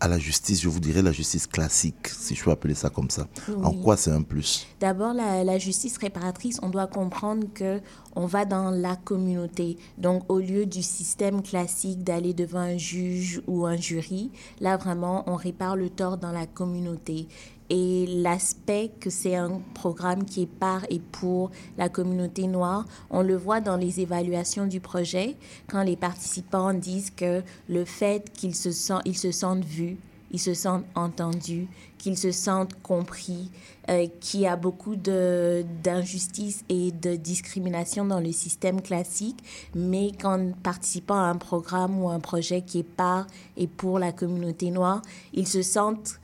à 0.00 0.08
la 0.08 0.18
justice, 0.18 0.62
je 0.62 0.68
vous 0.68 0.80
dirais 0.80 1.02
la 1.02 1.12
justice 1.12 1.46
classique, 1.46 2.08
si 2.08 2.34
je 2.34 2.42
peux 2.42 2.50
appeler 2.50 2.74
ça 2.74 2.88
comme 2.88 3.10
ça. 3.10 3.28
En 3.62 3.72
quoi 3.72 3.96
c'est 3.96 4.10
un 4.10 4.22
plus? 4.22 4.66
D'abord, 4.80 5.12
la, 5.12 5.44
la, 5.44 5.58
justice 5.58 5.98
réparatrice, 5.98 6.58
on 6.62 6.70
doit 6.70 6.86
comprendre 6.86 7.46
que 7.52 7.80
on 8.16 8.26
va 8.26 8.46
dans 8.46 8.70
la 8.70 8.96
communauté. 8.96 9.76
Donc, 9.98 10.24
au 10.28 10.38
lieu 10.38 10.64
du 10.66 10.82
système 10.82 11.42
classique 11.42 12.02
d'aller 12.02 12.32
devant 12.32 12.60
un 12.60 12.78
juge 12.78 13.42
ou 13.46 13.66
un 13.66 13.76
jury, 13.76 14.30
là 14.60 14.78
vraiment, 14.78 15.22
on 15.26 15.36
répare 15.36 15.76
le 15.76 15.90
tort 15.90 16.16
dans 16.16 16.32
la 16.32 16.46
communauté 16.46 17.28
et 17.70 18.06
l'aspect 18.06 18.90
que 19.00 19.08
c'est 19.08 19.36
un 19.36 19.62
programme 19.74 20.24
qui 20.24 20.42
est 20.42 20.46
par 20.46 20.84
et 20.90 20.98
pour 20.98 21.50
la 21.78 21.88
communauté 21.88 22.48
noire, 22.48 22.84
on 23.10 23.22
le 23.22 23.36
voit 23.36 23.60
dans 23.60 23.76
les 23.76 24.00
évaluations 24.00 24.66
du 24.66 24.80
projet, 24.80 25.36
quand 25.68 25.84
les 25.84 25.96
participants 25.96 26.74
disent 26.74 27.10
que 27.10 27.42
le 27.68 27.84
fait 27.84 28.32
qu'ils 28.32 28.56
se, 28.56 28.72
sentent, 28.72 29.02
ils 29.04 29.16
se 29.16 29.30
sentent 29.30 29.64
vus, 29.64 29.98
ils 30.32 30.40
se 30.40 30.54
sentent 30.54 30.84
entendus, 30.94 31.68
qu'ils 31.98 32.18
se 32.18 32.32
sentent 32.32 32.80
compris, 32.82 33.50
euh, 33.88 34.06
qu'il 34.20 34.40
y 34.40 34.46
a 34.46 34.56
beaucoup 34.56 34.96
d'injustice 34.96 36.64
et 36.68 36.92
de 36.92 37.14
discrimination 37.14 38.04
dans 38.04 38.20
le 38.20 38.32
système 38.32 38.80
classique, 38.80 39.38
mais 39.74 40.10
qu'en 40.20 40.52
participant 40.62 41.18
à 41.18 41.28
un 41.28 41.36
programme 41.36 42.02
ou 42.02 42.08
un 42.08 42.20
projet 42.20 42.62
qui 42.62 42.80
est 42.80 42.84
par 42.84 43.26
et 43.56 43.66
pour 43.66 43.98
la 43.98 44.12
communauté 44.12 44.70
noire, 44.70 45.02
ils 45.34 45.48
se 45.48 45.62
sentent 45.62 46.20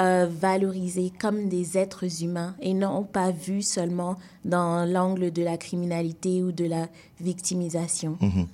euh, 0.00 0.28
valorisés 0.30 1.12
comme 1.18 1.48
des 1.48 1.78
êtres 1.78 2.22
humains 2.22 2.54
et 2.60 2.74
non 2.74 3.02
pas 3.02 3.30
vus 3.30 3.62
seulement 3.62 4.16
dans 4.44 4.84
l'angle 4.84 5.30
de 5.30 5.42
la 5.42 5.56
criminalité 5.56 6.42
ou 6.42 6.52
de 6.52 6.66
la 6.66 6.88
victimisation. 7.20 8.18
Mhm. 8.20 8.46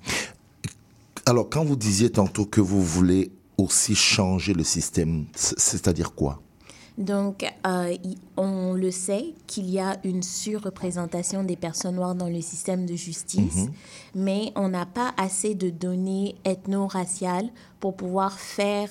Alors, 1.26 1.48
quand 1.50 1.64
vous 1.64 1.76
disiez 1.76 2.10
tantôt 2.10 2.44
que 2.44 2.60
vous 2.60 2.82
voulez 2.82 3.32
aussi 3.58 3.94
changer 3.94 4.54
le 4.54 4.64
système, 4.64 5.26
c'est-à-dire 5.34 6.14
quoi? 6.14 6.40
Donc, 6.98 7.44
euh, 7.66 7.96
on 8.36 8.74
le 8.74 8.90
sait 8.90 9.34
qu'il 9.46 9.70
y 9.70 9.80
a 9.80 9.96
une 10.04 10.22
surreprésentation 10.22 11.42
des 11.42 11.56
personnes 11.56 11.96
noires 11.96 12.14
dans 12.14 12.28
le 12.28 12.40
système 12.40 12.86
de 12.86 12.94
justice, 12.94 13.56
mhm. 13.56 13.72
mais 14.14 14.52
on 14.56 14.68
n'a 14.68 14.86
pas 14.86 15.14
assez 15.16 15.54
de 15.54 15.70
données 15.70 16.36
ethno-raciales 16.44 17.50
pour 17.80 17.96
pouvoir 17.96 18.38
faire 18.38 18.90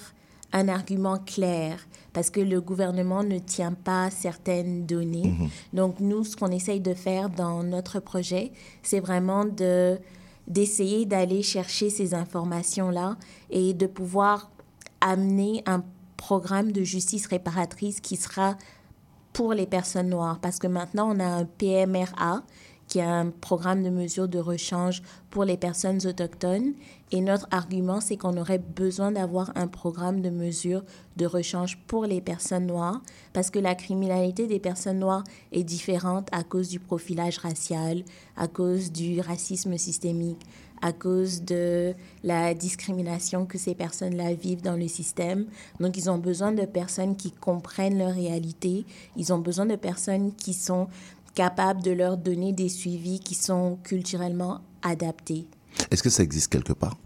un 0.51 0.67
argument 0.67 1.17
clair 1.17 1.77
parce 2.13 2.29
que 2.29 2.41
le 2.41 2.59
gouvernement 2.61 3.23
ne 3.23 3.39
tient 3.39 3.73
pas 3.73 4.09
certaines 4.09 4.85
données. 4.85 5.27
Mhm. 5.27 5.49
Donc 5.73 5.99
nous, 5.99 6.23
ce 6.23 6.35
qu'on 6.35 6.51
essaye 6.51 6.79
de 6.79 6.93
faire 6.93 7.29
dans 7.29 7.63
notre 7.63 7.99
projet, 7.99 8.51
c'est 8.83 8.99
vraiment 8.99 9.45
de 9.45 9.99
d'essayer 10.47 11.05
d'aller 11.05 11.43
chercher 11.43 11.89
ces 11.89 12.13
informations-là 12.13 13.15
et 13.51 13.73
de 13.73 13.85
pouvoir 13.85 14.49
amener 14.99 15.63
un 15.65 15.83
programme 16.17 16.71
de 16.71 16.83
justice 16.83 17.27
réparatrice 17.27 18.01
qui 18.01 18.17
sera 18.17 18.57
pour 19.33 19.53
les 19.53 19.65
personnes 19.65 20.09
noires. 20.09 20.39
Parce 20.39 20.59
que 20.59 20.67
maintenant, 20.67 21.15
on 21.15 21.19
a 21.19 21.25
un 21.25 21.45
PMRA, 21.45 22.43
qui 22.91 22.99
est 22.99 23.03
un 23.03 23.29
programme 23.29 23.83
de 23.83 23.89
mesure 23.89 24.27
de 24.27 24.37
rechange 24.37 25.01
pour 25.29 25.45
les 25.45 25.55
personnes 25.55 26.05
autochtones. 26.05 26.73
Et 27.11 27.21
notre 27.21 27.47
argument, 27.49 28.01
c'est 28.01 28.17
qu'on 28.17 28.35
aurait 28.35 28.59
besoin 28.59 29.13
d'avoir 29.13 29.53
un 29.55 29.67
programme 29.67 30.21
de 30.21 30.29
mesure 30.29 30.83
de 31.15 31.25
rechange 31.25 31.77
pour 31.87 32.05
les 32.05 32.19
personnes 32.19 32.67
noires, 32.67 33.01
parce 33.31 33.49
que 33.49 33.59
la 33.59 33.75
criminalité 33.75 34.45
des 34.45 34.59
personnes 34.59 34.99
noires 34.99 35.23
est 35.53 35.63
différente 35.63 36.27
à 36.33 36.43
cause 36.43 36.67
du 36.67 36.81
profilage 36.81 37.37
racial, 37.37 38.03
à 38.35 38.49
cause 38.49 38.91
du 38.91 39.21
racisme 39.21 39.77
systémique, 39.77 40.41
à 40.81 40.91
cause 40.91 41.43
de 41.43 41.93
la 42.23 42.53
discrimination 42.53 43.45
que 43.45 43.57
ces 43.57 43.75
personnes-là 43.75 44.33
vivent 44.33 44.63
dans 44.63 44.75
le 44.75 44.87
système. 44.89 45.45
Donc, 45.79 45.95
ils 45.95 46.09
ont 46.09 46.17
besoin 46.17 46.51
de 46.51 46.65
personnes 46.65 47.15
qui 47.15 47.31
comprennent 47.31 47.99
leur 47.99 48.13
réalité. 48.13 48.85
Ils 49.15 49.31
ont 49.31 49.37
besoin 49.37 49.65
de 49.65 49.75
personnes 49.75 50.33
qui 50.33 50.53
sont 50.53 50.87
capable 51.35 51.81
de 51.83 51.91
leur 51.91 52.17
donner 52.17 52.53
des 52.53 52.69
suivis 52.69 53.19
qui 53.19 53.35
sont 53.35 53.77
culturellement 53.83 54.61
adaptés. 54.81 55.47
Est-ce 55.89 56.03
que 56.03 56.09
ça 56.09 56.23
existe 56.23 56.51
quelque 56.51 56.73
part 56.73 56.97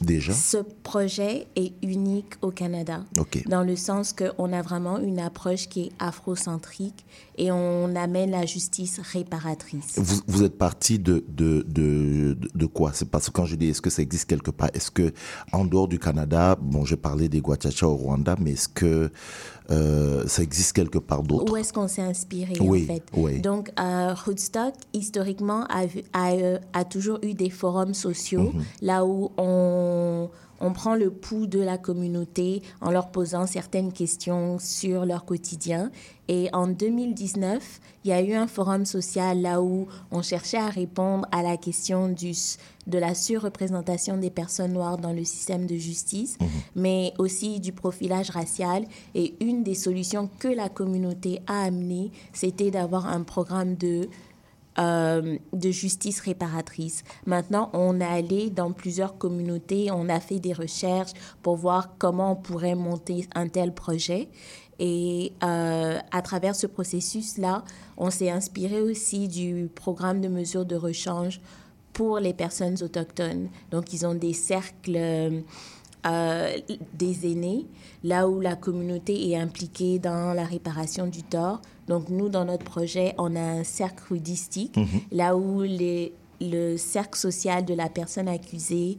Déjà? 0.00 0.32
Ce 0.32 0.58
projet 0.84 1.48
est 1.56 1.72
unique 1.82 2.34
au 2.40 2.52
Canada, 2.52 3.04
dans 3.48 3.64
le 3.64 3.74
sens 3.74 4.12
qu'on 4.12 4.52
a 4.52 4.62
vraiment 4.62 4.96
une 4.98 5.18
approche 5.18 5.68
qui 5.68 5.80
est 5.86 5.92
afrocentrique 5.98 7.04
et 7.36 7.50
on 7.50 7.96
amène 7.96 8.30
la 8.30 8.46
justice 8.46 9.00
réparatrice. 9.12 9.94
Vous, 9.98 10.20
vous 10.28 10.42
êtes 10.44 10.56
parti 10.56 11.00
de, 11.00 11.24
de, 11.28 11.64
de, 11.66 12.34
de- 12.34 12.48
de 12.54 12.66
quoi? 12.66 12.92
C'est 12.94 13.10
parce 13.10 13.26
que 13.26 13.32
quand 13.32 13.44
je 13.46 13.56
dis 13.56 13.70
est-ce 13.70 13.82
que 13.82 13.90
ça 13.90 14.00
existe 14.02 14.26
quelque 14.26 14.52
part, 14.52 14.70
est-ce 14.72 14.92
que 14.92 15.12
en 15.52 15.64
dehors 15.64 15.88
du 15.88 15.98
Canada, 15.98 16.56
bon, 16.60 16.84
j'ai 16.84 16.96
parlé 16.96 17.28
des 17.28 17.40
Guachacha 17.40 17.88
au 17.88 17.96
Rwanda, 17.96 18.36
mais 18.38 18.52
est-ce 18.52 18.68
que 18.68 19.10
euh, 19.70 20.26
ça 20.26 20.42
existe 20.42 20.72
quelque 20.72 20.98
part 20.98 21.22
d'autre 21.22 21.52
Où 21.52 21.56
est-ce 21.56 21.72
qu'on 21.72 21.88
s'est 21.88 22.02
inspiré 22.02 22.54
Oui, 22.60 22.84
en 22.84 22.94
fait? 22.94 23.02
oui. 23.16 23.40
Donc, 23.40 23.70
euh, 23.78 24.14
Hoodstock, 24.26 24.74
historiquement, 24.94 25.64
a, 25.66 25.86
vu- 25.86 26.02
a, 26.12 26.32
euh, 26.32 26.58
a 26.72 26.84
toujours 26.84 27.18
eu 27.22 27.34
des 27.34 27.50
forums 27.50 27.94
sociaux, 27.94 28.52
Mhm. 28.54 28.62
là 28.82 29.04
où 29.04 29.30
on, 29.36 30.30
on 30.60 30.72
prend 30.72 30.94
le 30.94 31.10
pouls 31.10 31.46
de 31.46 31.60
la 31.60 31.78
communauté 31.78 32.62
en 32.80 32.90
leur 32.90 33.10
posant 33.10 33.46
certaines 33.46 33.92
questions 33.92 34.58
sur 34.58 35.04
leur 35.04 35.24
quotidien. 35.24 35.90
Et 36.28 36.50
en 36.52 36.66
2019, 36.66 37.80
il 38.04 38.10
y 38.10 38.12
a 38.12 38.22
eu 38.22 38.34
un 38.34 38.46
forum 38.46 38.84
social 38.84 39.40
là 39.40 39.62
où 39.62 39.88
on 40.10 40.22
cherchait 40.22 40.58
à 40.58 40.68
répondre 40.68 41.26
à 41.32 41.42
la 41.42 41.56
question 41.56 42.08
du, 42.08 42.32
de 42.86 42.98
la 42.98 43.14
surreprésentation 43.14 44.18
des 44.18 44.30
personnes 44.30 44.74
noires 44.74 44.98
dans 44.98 45.12
le 45.12 45.24
système 45.24 45.66
de 45.66 45.76
justice, 45.76 46.36
mais 46.76 47.14
aussi 47.18 47.60
du 47.60 47.72
profilage 47.72 48.30
racial. 48.30 48.84
Et 49.14 49.34
une 49.40 49.62
des 49.62 49.74
solutions 49.74 50.28
que 50.38 50.48
la 50.48 50.68
communauté 50.68 51.40
a 51.46 51.62
amenées, 51.62 52.12
c'était 52.32 52.70
d'avoir 52.70 53.06
un 53.06 53.22
programme 53.22 53.76
de 53.76 54.08
euh, 54.78 55.38
de 55.52 55.70
justice 55.72 56.20
réparatrice. 56.20 57.02
Maintenant, 57.26 57.68
on 57.72 58.00
est 58.00 58.04
allé 58.04 58.48
dans 58.48 58.70
plusieurs 58.70 59.18
communautés, 59.18 59.90
on 59.90 60.08
a 60.08 60.20
fait 60.20 60.38
des 60.38 60.52
recherches 60.52 61.10
pour 61.42 61.56
voir 61.56 61.96
comment 61.98 62.32
on 62.32 62.36
pourrait 62.36 62.76
monter 62.76 63.26
un 63.34 63.48
tel 63.48 63.74
projet. 63.74 64.28
Et 64.78 65.32
euh, 65.42 65.98
à 66.10 66.22
travers 66.22 66.54
ce 66.54 66.66
processus-là, 66.66 67.64
on 67.96 68.10
s'est 68.10 68.30
inspiré 68.30 68.80
aussi 68.80 69.28
du 69.28 69.68
programme 69.74 70.20
de 70.20 70.28
mesures 70.28 70.64
de 70.64 70.76
rechange 70.76 71.40
pour 71.92 72.20
les 72.20 72.32
personnes 72.32 72.76
autochtones. 72.82 73.48
Donc, 73.70 73.92
ils 73.92 74.06
ont 74.06 74.14
des 74.14 74.32
cercles 74.32 75.42
euh, 76.06 76.58
des 76.94 77.32
aînés, 77.32 77.66
là 78.04 78.28
où 78.28 78.40
la 78.40 78.54
communauté 78.54 79.30
est 79.30 79.36
impliquée 79.36 79.98
dans 79.98 80.32
la 80.32 80.44
réparation 80.44 81.08
du 81.08 81.24
tort. 81.24 81.60
Donc, 81.88 82.08
nous, 82.08 82.28
dans 82.28 82.44
notre 82.44 82.64
projet, 82.64 83.14
on 83.18 83.34
a 83.34 83.40
un 83.40 83.64
cercle 83.64 84.04
rudistique, 84.12 84.78
là 85.10 85.36
où 85.36 85.62
les, 85.62 86.12
le 86.40 86.76
cercle 86.76 87.18
social 87.18 87.64
de 87.64 87.74
la 87.74 87.88
personne 87.88 88.28
accusée 88.28 88.98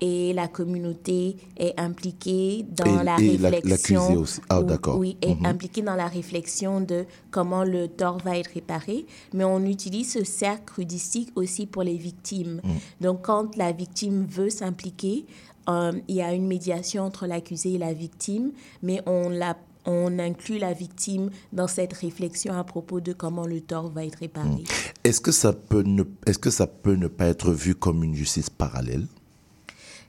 et 0.00 0.32
la 0.32 0.48
communauté 0.48 1.36
est 1.56 1.78
impliquée 1.78 2.64
dans 2.70 3.00
Et- 3.00 3.04
la 3.04 3.16
et 3.20 3.38
la- 3.38 3.50
réflexion. 3.50 4.14
aussi. 4.14 4.40
Ah, 4.48 4.60
ou- 4.60 4.64
d'accord. 4.64 4.98
Oui, 4.98 5.16
est 5.22 5.34
Mhm. 5.38 5.46
impliquée 5.46 5.82
dans 5.82 5.94
la 5.96 6.06
réflexion 6.08 6.80
de 6.80 7.04
comment 7.30 7.64
le 7.64 7.88
tort 7.88 8.18
va 8.18 8.38
être 8.38 8.50
réparé. 8.54 9.06
Mais 9.32 9.44
on 9.44 9.64
utilise 9.64 10.12
ce 10.12 10.24
cercle 10.24 10.74
rudistique 10.76 11.30
aussi 11.36 11.66
pour 11.66 11.82
les 11.82 11.96
victimes. 11.96 12.60
Mm. 12.64 13.04
Donc, 13.04 13.22
quand 13.22 13.56
la 13.56 13.72
victime 13.72 14.26
veut 14.26 14.50
s'impliquer, 14.50 15.24
euh, 15.68 15.92
il 16.08 16.16
y 16.16 16.22
a 16.22 16.32
une 16.34 16.46
médiation 16.46 17.04
entre 17.04 17.26
l'accusé 17.26 17.72
et 17.74 17.78
la 17.78 17.92
victime, 17.92 18.52
mais 18.82 19.00
on 19.06 19.28
la 19.28 19.56
on 19.86 20.18
inclut 20.18 20.56
la 20.56 20.72
victime 20.72 21.28
dans 21.52 21.66
cette 21.66 21.92
réflexion 21.92 22.54
à 22.54 22.64
propos 22.64 23.02
de 23.02 23.12
comment 23.12 23.46
le 23.46 23.60
tort 23.60 23.90
va 23.90 24.06
être 24.06 24.18
réparé. 24.20 24.64
Est-ce 25.04 25.20
que 25.20 25.30
ça 25.30 25.52
peut 25.52 25.82
ne 25.82 26.04
est-ce 26.24 26.38
que 26.38 26.48
ça 26.48 26.66
peut 26.66 26.94
ne 26.94 27.06
pas 27.06 27.26
être 27.26 27.52
vu 27.52 27.74
comme 27.74 28.02
une 28.02 28.14
justice 28.14 28.48
parallèle, 28.48 29.06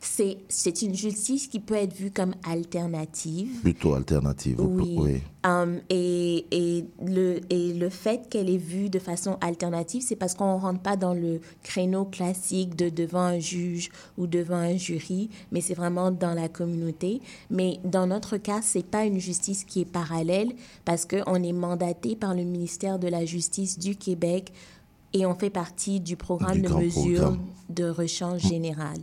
C'est 0.08 0.38
c'est 0.50 0.82
une 0.82 0.96
justice 0.96 1.48
qui 1.48 1.60
peut 1.60 1.76
être 1.76 1.94
vue 1.94 2.12
comme 2.12 2.34
alternative. 2.50 3.62
plutôt 3.62 3.94
alternative 3.96 4.60
Oui. 4.62 5.22
Um, 5.46 5.80
et, 5.92 6.46
et, 6.50 6.86
le, 7.06 7.40
et 7.52 7.74
le 7.74 7.90
fait 7.90 8.28
qu'elle 8.30 8.50
est 8.50 8.58
vue 8.58 8.90
de 8.90 8.98
façon 8.98 9.38
alternative, 9.42 10.02
c'est 10.04 10.16
parce 10.16 10.34
qu'on 10.34 10.56
ne 10.56 10.60
rentre 10.60 10.80
pas 10.80 10.96
dans 10.96 11.14
le 11.14 11.40
créneau 11.62 12.06
classique 12.06 12.76
de 12.76 12.90
devant 12.90 13.20
un 13.22 13.38
juge 13.38 13.92
ou 14.18 14.26
devant 14.26 14.56
un 14.56 14.76
jury, 14.76 15.30
mais 15.52 15.62
c'est 15.62 15.76
vraiment 15.76 16.10
dans 16.10 16.34
la 16.34 16.50
communauté. 16.50 17.22
Mais 17.52 17.80
dans 17.84 18.08
notre 18.08 18.38
cas, 18.38 18.64
ce 18.64 18.80
n'est 18.80 18.84
pas 18.84 19.06
une 19.06 19.20
justice 19.20 19.66
qui 19.66 19.82
est 19.82 19.86
parallèle 19.86 20.52
parce 20.84 21.06
qu'on 21.06 21.36
est 21.44 21.54
mandaté 21.54 22.16
par 22.16 22.34
le 22.34 22.44
ministère 22.44 22.98
de 22.98 23.08
la 23.08 23.24
Justice 23.26 23.78
du 23.78 23.96
Québec 23.96 24.52
et 25.18 25.26
on 25.26 25.34
fait 25.36 25.50
partie 25.50 26.00
du 26.00 26.16
programme 26.18 26.54
Du 26.62 26.62
de 26.64 26.74
mesures 26.74 27.20
programme. 27.22 27.40
de 27.70 27.86
rechange 27.90 28.42
général. 28.42 28.98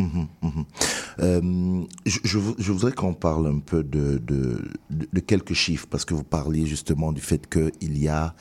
Euh, 1.20 1.83
je, 2.07 2.18
je 2.25 2.38
vou- 2.38 2.55
je 2.59 2.72
voudrais 2.72 2.92
qu'on 2.92 3.14
parle 3.14 3.46
un 3.46 3.59
peu 3.59 3.83
de, 3.83 4.18
de, 4.18 4.62
de- 4.90 5.09
de 5.12 5.20
quelques 5.20 5.53
chiffres, 5.55 5.87
parce 5.90 6.05
que 6.05 6.14
vous 6.14 6.25
parliez 6.25 6.66
justement 6.66 7.12
du 7.12 7.20
fait 7.20 7.48
qu'il 7.48 7.98
y 7.98 8.09
a... 8.09 8.35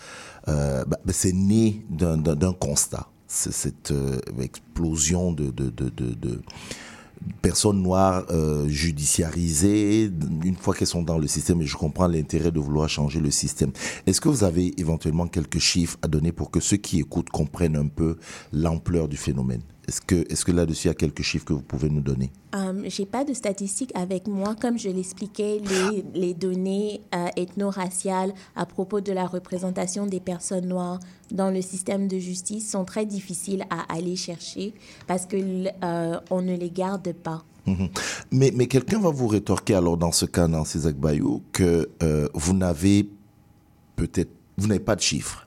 euh, 0.47 0.83
bah, 0.85 0.97
bah, 1.05 1.13
c'est 1.13 1.33
né 1.33 1.85
d'un- 1.89 2.17
constat, 2.53 3.07
cette 3.27 3.91
euh, 3.91 4.19
explosion 4.41 5.31
de 5.31 5.51
personnes 7.41 7.81
noires 7.81 8.25
euh, 8.29 8.67
judiciarisées, 8.67 10.11
une 10.43 10.55
fois 10.55 10.73
qu'elles 10.73 10.87
sont 10.87 11.03
dans 11.03 11.17
le 11.17 11.27
système, 11.27 11.61
et 11.61 11.65
je 11.65 11.77
comprends 11.77 12.07
l'intérêt 12.07 12.51
de 12.51 12.59
vouloir 12.59 12.89
changer 12.89 13.19
le 13.19 13.31
système. 13.31 13.71
Est-ce 14.05 14.21
que 14.21 14.29
vous 14.29 14.43
avez 14.43 14.79
éventuellement 14.79 15.27
quelques 15.27 15.59
chiffres 15.59 15.97
à 16.01 16.07
donner 16.07 16.31
pour 16.31 16.51
que 16.51 16.59
ceux 16.59 16.77
qui 16.77 16.99
écoutent 16.99 17.29
comprennent 17.29 17.77
un 17.77 17.87
peu 17.87 18.17
l'ampleur 18.51 19.07
du 19.07 19.17
phénomène? 19.17 19.61
Est-ce 19.91 19.99
que, 19.99 20.15
est 20.15 20.41
que 20.41 20.53
là-dessus, 20.53 20.87
il 20.87 20.87
y 20.87 20.91
a 20.91 20.93
quelques 20.93 21.21
chiffres 21.21 21.43
que 21.43 21.51
vous 21.51 21.61
pouvez 21.61 21.89
nous 21.89 21.99
donner? 21.99 22.31
Euh, 22.55 22.81
j'ai 22.85 23.05
pas 23.05 23.25
de 23.25 23.33
statistiques 23.33 23.91
avec 23.93 24.25
moi. 24.25 24.55
Comme 24.55 24.79
je 24.79 24.87
l'expliquais, 24.87 25.59
les, 25.59 26.05
les 26.13 26.33
données 26.33 27.01
euh, 27.13 27.27
ethno-raciales 27.35 28.33
à 28.55 28.65
propos 28.65 29.01
de 29.01 29.11
la 29.11 29.27
représentation 29.27 30.05
des 30.05 30.21
personnes 30.21 30.67
noires 30.69 31.01
dans 31.29 31.51
le 31.51 31.61
système 31.61 32.07
de 32.07 32.19
justice 32.19 32.71
sont 32.71 32.85
très 32.85 33.05
difficiles 33.05 33.65
à 33.69 33.93
aller 33.93 34.15
chercher 34.15 34.73
parce 35.07 35.25
que 35.25 35.35
l- 35.35 35.73
euh, 35.83 36.17
on 36.29 36.41
ne 36.41 36.55
les 36.55 36.71
garde 36.71 37.11
pas. 37.11 37.43
Mhm. 37.67 37.89
Mais, 38.31 38.53
mais 38.55 38.67
quelqu'un 38.67 38.99
va 39.01 39.09
vous 39.09 39.27
rétorquer 39.27 39.75
alors 39.75 39.97
dans 39.97 40.13
ce 40.13 40.25
cas, 40.25 40.47
Nancy 40.47 40.79
Zagbayou, 40.79 41.41
que 41.51 41.89
euh, 42.01 42.29
vous 42.33 42.53
n'avez 42.53 43.09
peut-être, 43.97 44.31
vous 44.57 44.67
n'avez 44.67 44.79
pas 44.79 44.95
de 44.95 45.01
chiffres. 45.01 45.45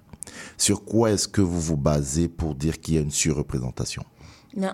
Sur 0.59 0.85
quoi 0.85 1.12
est-ce 1.12 1.28
que 1.28 1.40
vous 1.40 1.61
vous 1.61 1.76
basez 1.78 2.28
pour 2.28 2.54
dire 2.54 2.78
qu'il 2.78 2.94
y 2.94 2.98
a 2.98 3.00
une 3.00 3.11
surreprésentation? 3.11 4.04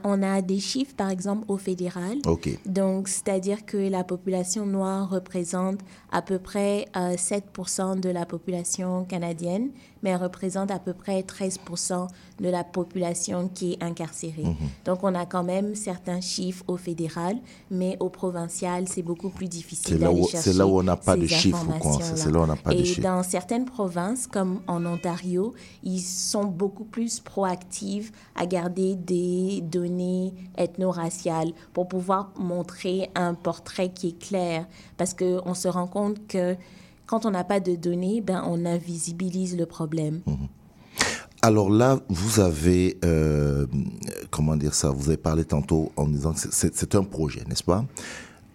On 0.05 0.23
a 0.23 0.43
des 0.43 0.59
chiffres, 0.59 0.95
par 0.97 1.11
exemple, 1.11 1.45
au 1.49 1.57
fédéral. 1.57 2.19
Donc, 2.67 3.09
c'est-à-dire 3.09 3.65
que 3.65 3.77
la 3.77 4.05
population 4.05 4.67
noire 4.67 5.09
représente 5.09 5.81
à 6.13 6.23
peu 6.23 6.39
près 6.39 6.87
euh, 6.97 7.15
7% 7.15 8.01
de 8.01 8.09
la 8.11 8.27
population 8.27 9.05
canadienne, 9.05 9.71
mais 10.03 10.11
elle 10.11 10.23
représente 10.23 10.71
à 10.71 10.79
peu 10.79 10.93
près 10.93 11.21
13% 11.21 12.09
de 12.41 12.49
la 12.49 12.65
population 12.65 13.49
qui 13.49 13.73
est 13.73 13.83
incarcérée. 13.83 14.45
Donc, 14.85 15.03
on 15.03 15.15
a 15.15 15.27
quand 15.27 15.45
même 15.45 15.75
certains 15.75 16.21
chiffres 16.21 16.65
au 16.69 16.77
fédéral, 16.77 17.37
mais 17.71 17.97
au 18.01 18.09
provincial, 18.09 18.89
c'est 18.89 19.03
beaucoup 19.03 19.31
plus 19.31 19.49
difficile 19.49 19.99
d'aller 19.99 20.23
chercher 20.23 20.51
c'est 20.53 20.59
là 20.59 20.67
où 20.67 20.79
on 20.79 20.83
n'a 20.83 20.97
pas 20.97 21.17
de 21.17 21.27
chiffres. 21.27 21.67
C'est 22.15 22.31
là 22.31 22.41
où 22.41 22.43
on 22.43 22.47
n'a 22.47 22.57
pas 22.57 22.71
de 22.71 22.81
Et 22.81 22.85
chiffres. 22.85 23.03
dans 23.03 23.23
certaines 23.23 23.65
provinces, 23.65 24.27
comme 24.27 24.61
en 24.67 24.85
Ontario, 24.87 25.55
ils 25.83 26.01
sont 26.01 26.45
beaucoup 26.45 26.85
plus 26.85 27.21
proactifs 27.21 28.13
à 28.35 28.47
garder 28.47 28.97
des 28.97 29.61
données 29.63 30.33
ethno-raciales 30.57 31.53
pour 31.73 31.89
pouvoir 31.89 32.33
montrer 32.39 33.11
un 33.15 33.35
portrait 33.35 33.91
qui 33.91 34.09
est 34.09 34.19
clair. 34.19 34.67
Parce 34.97 35.15
qu'on 35.15 35.55
se 35.55 35.69
rend 35.69 35.87
compte 35.87 36.27
que 36.27 36.57
quand 37.11 37.27
on 37.27 37.33
n'a 37.33 37.43
pas 37.43 37.59
de 37.59 37.75
données, 37.75 38.21
ben, 38.21 38.45
on 38.47 38.65
invisibilise 38.65 39.57
le 39.57 39.67
problème. 39.67 40.21
Alors 41.43 41.69
là, 41.69 41.99
vous 42.09 42.39
avez, 42.39 42.99
euh, 43.05 43.67
comment 44.31 44.55
dire 44.55 44.75
ça, 44.75 44.91
vous 44.91 45.09
avez 45.09 45.17
parlé 45.17 45.45
tantôt 45.45 45.91
en 45.97 46.07
disant 46.07 46.33
que 46.35 46.39
c'est- 46.39 46.95
un 46.95 47.03
projet, 47.03 47.43
n'est-ce 47.49 47.65
pas? 47.65 47.85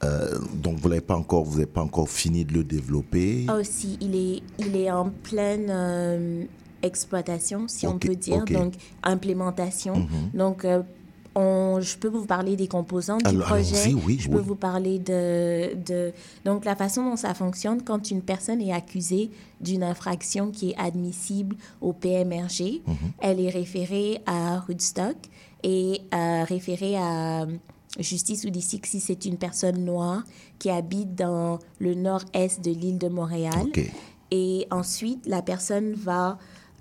Euh, 0.06 0.40
donc 0.54 0.78
vous 0.78 0.88
l'avez 0.88 1.02
pas 1.02 1.18
encore, 1.18 1.44
vous 1.44 1.56
n'avez 1.60 1.66
pas 1.66 1.82
encore 1.82 2.08
fini 2.08 2.46
de 2.46 2.54
le 2.54 2.64
développer. 2.64 3.46
Aussi, 3.60 3.98
il 4.00 4.16
est, 4.16 4.42
il 4.60 4.76
est 4.78 4.90
en 4.90 5.10
pleine 5.10 5.68
euh, 5.70 6.46
exploitation, 6.82 7.68
si 7.68 7.86
on 7.88 7.98
peut 8.00 8.16
dire, 8.16 8.46
donc 8.46 8.76
implémentation. 9.04 9.98
Mhm. 9.98 10.30
Donc, 10.34 10.64
on, 11.36 11.80
je 11.82 11.98
peux 11.98 12.08
vous 12.08 12.26
parler 12.26 12.56
des 12.56 12.68
composantes 12.68 13.24
du 13.30 13.38
projet. 13.38 13.94
oui, 13.94 14.18
je 14.20 14.30
oui. 14.30 14.36
peux 14.36 14.42
vous 14.42 14.56
parler 14.56 15.00
de, 15.00 15.76
de... 15.76 16.14
Donc, 16.46 16.64
la 16.66 16.76
façon 16.76 17.04
dont 17.10 17.16
ça 17.18 17.34
fonctionne, 17.34 17.82
quand 17.84 18.10
une 18.10 18.22
personne 18.22 18.62
est 18.62 18.72
accusée 18.74 19.30
d'une 19.60 19.84
infraction 19.84 20.52
qui 20.52 20.72
est 20.72 20.78
admissible 20.78 21.56
au 21.82 21.92
PMRG, 21.94 22.82
Mhm. 22.88 22.96
elle 23.22 23.40
est 23.42 23.50
référée 23.50 24.22
à 24.26 24.64
Hoodstock 24.68 25.16
et 25.64 26.02
euh, 26.14 26.44
référée 26.46 26.96
à 26.98 27.46
justice 28.00 28.44
ou 28.46 28.50
d'ici 28.50 28.80
si 28.86 29.00
c'est 29.00 29.26
une 29.26 29.38
personne 29.38 29.84
noire 29.84 30.24
qui 30.60 30.70
habite 30.70 31.16
dans 31.16 31.60
le 31.80 31.96
nord-est 31.96 32.64
de 32.64 32.72
l'île 32.72 32.98
de 32.98 33.08
Montréal. 33.08 33.68
Et 34.32 34.68
ensuite, 34.72 35.26
la 35.28 35.42
personne 35.42 35.94
va 35.94 36.38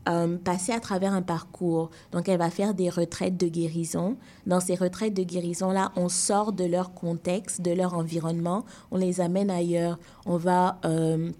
euh, 0.08 0.36
passer 0.36 0.72
à 0.72 0.80
travers 0.80 1.12
un 1.14 1.22
parcours. 1.22 1.90
Donc, 2.12 2.28
elle 2.28 2.38
va 2.38 2.50
faire 2.50 2.74
des 2.74 2.90
retraites 2.90 3.38
de 3.38 3.48
guérison. 3.48 4.16
Dans 4.46 4.60
ces 4.60 4.74
retraites 4.74 5.14
de 5.14 5.22
guérison-là, 5.22 5.92
on 5.96 6.08
sort 6.08 6.52
de 6.52 6.64
leur 6.64 6.92
contexte, 6.92 7.62
de 7.62 7.70
leur 7.70 7.94
environnement, 7.94 8.64
on 8.90 8.98
les 8.98 9.20
amène 9.20 9.50
ailleurs. 9.50 9.98
On 10.26 10.36
va 10.36 10.78
euh, 10.84 11.30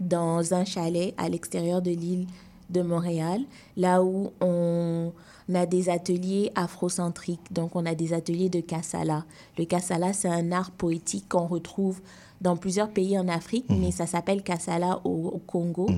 dans 0.00 0.54
un 0.54 0.64
chalet 0.64 1.14
à 1.18 1.28
l'extérieur 1.28 1.82
de 1.82 1.90
l'île 1.90 2.26
de 2.70 2.80
Montréal, 2.80 3.42
là 3.76 4.02
où 4.02 4.32
on 4.40 5.12
a 5.52 5.66
des 5.66 5.90
ateliers 5.90 6.50
afrocentriques. 6.54 7.52
Donc, 7.52 7.76
on 7.76 7.84
a 7.84 7.94
des 7.94 8.14
ateliers 8.14 8.48
de 8.48 8.60
Kassala. 8.60 9.24
Le 9.58 9.66
Kassala, 9.66 10.14
c'est 10.14 10.28
un 10.28 10.50
art 10.50 10.70
poétique 10.70 11.28
qu'on 11.28 11.46
retrouve 11.46 12.00
dans 12.40 12.56
plusieurs 12.56 12.88
pays 12.88 13.18
en 13.18 13.28
Afrique, 13.28 13.66
mais 13.68 13.90
ça 13.90 14.06
s'appelle 14.06 14.42
Kassala 14.42 15.00
au, 15.04 15.28
au 15.28 15.38
Congo. 15.38 15.88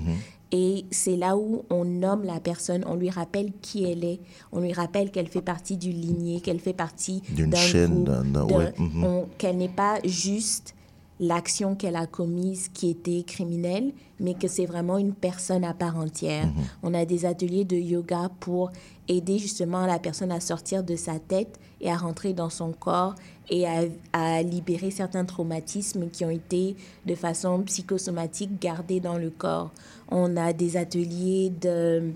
Et 0.57 0.85
c'est 0.93 1.17
là 1.17 1.37
où 1.37 1.65
on 1.69 1.85
nomme 1.85 2.23
la 2.23 2.39
personne, 2.39 2.85
on 2.87 2.95
lui 2.95 3.11
rappelle 3.11 3.51
qui 3.61 3.83
elle 3.91 4.05
est, 4.05 4.21
on 4.53 4.61
lui 4.61 4.73
rappelle 4.73 5.11
qu'elle 5.11 5.27
fait 5.27 5.43
partie 5.43 5.77
d'une 5.77 6.01
lignée, 6.01 6.41
qu'elle 6.41 6.61
fait 6.61 6.73
partie 6.73 7.25
D'une 7.31 7.51
d'un 7.51 7.59
chaîne, 7.59 8.09
ouais, 8.49 8.73
mhm. 8.79 9.27
qu'elle 9.37 9.57
n'est 9.57 9.69
pas 9.69 9.99
juste 10.05 10.77
l'action 11.19 11.75
qu'elle 11.75 11.97
a 11.97 12.07
commise 12.07 12.69
qui 12.73 12.89
était 12.89 13.25
criminelle, 13.25 13.93
mais 14.21 14.35
que 14.35 14.47
c'est 14.47 14.67
vraiment 14.67 14.97
une 14.97 15.13
personne 15.13 15.65
à 15.65 15.75
part 15.75 15.97
entière. 15.97 16.49
On 16.85 16.95
a 16.95 17.05
des 17.05 17.27
ateliers 17.27 17.65
de 17.65 17.77
yoga 17.77 18.31
pour 18.39 18.71
aider 19.09 19.39
justement 19.39 19.87
la 19.87 19.99
personne 19.99 20.31
à 20.31 20.39
sortir 20.39 20.85
de 20.85 20.95
sa 20.95 21.19
tête 21.19 21.59
et 21.81 21.91
à 21.91 21.97
rentrer 21.97 22.33
dans 22.33 22.49
son 22.49 22.73
corps 22.73 23.17
et 23.51 23.67
à, 23.67 23.83
à 24.13 24.43
libérer 24.43 24.91
certains 24.91 25.25
traumatismes 25.25 26.09
qui 26.11 26.25
ont 26.25 26.31
été 26.31 26.77
de 27.07 27.15
façon 27.15 27.63
psychosomatique 27.63 28.61
gardés 28.61 29.01
dans 29.01 29.19
le 29.19 29.31
corps. 29.31 29.73
On 30.17 30.37
a 30.37 30.53
des 30.53 30.77
ateliers 30.77 31.51
de 31.51 32.13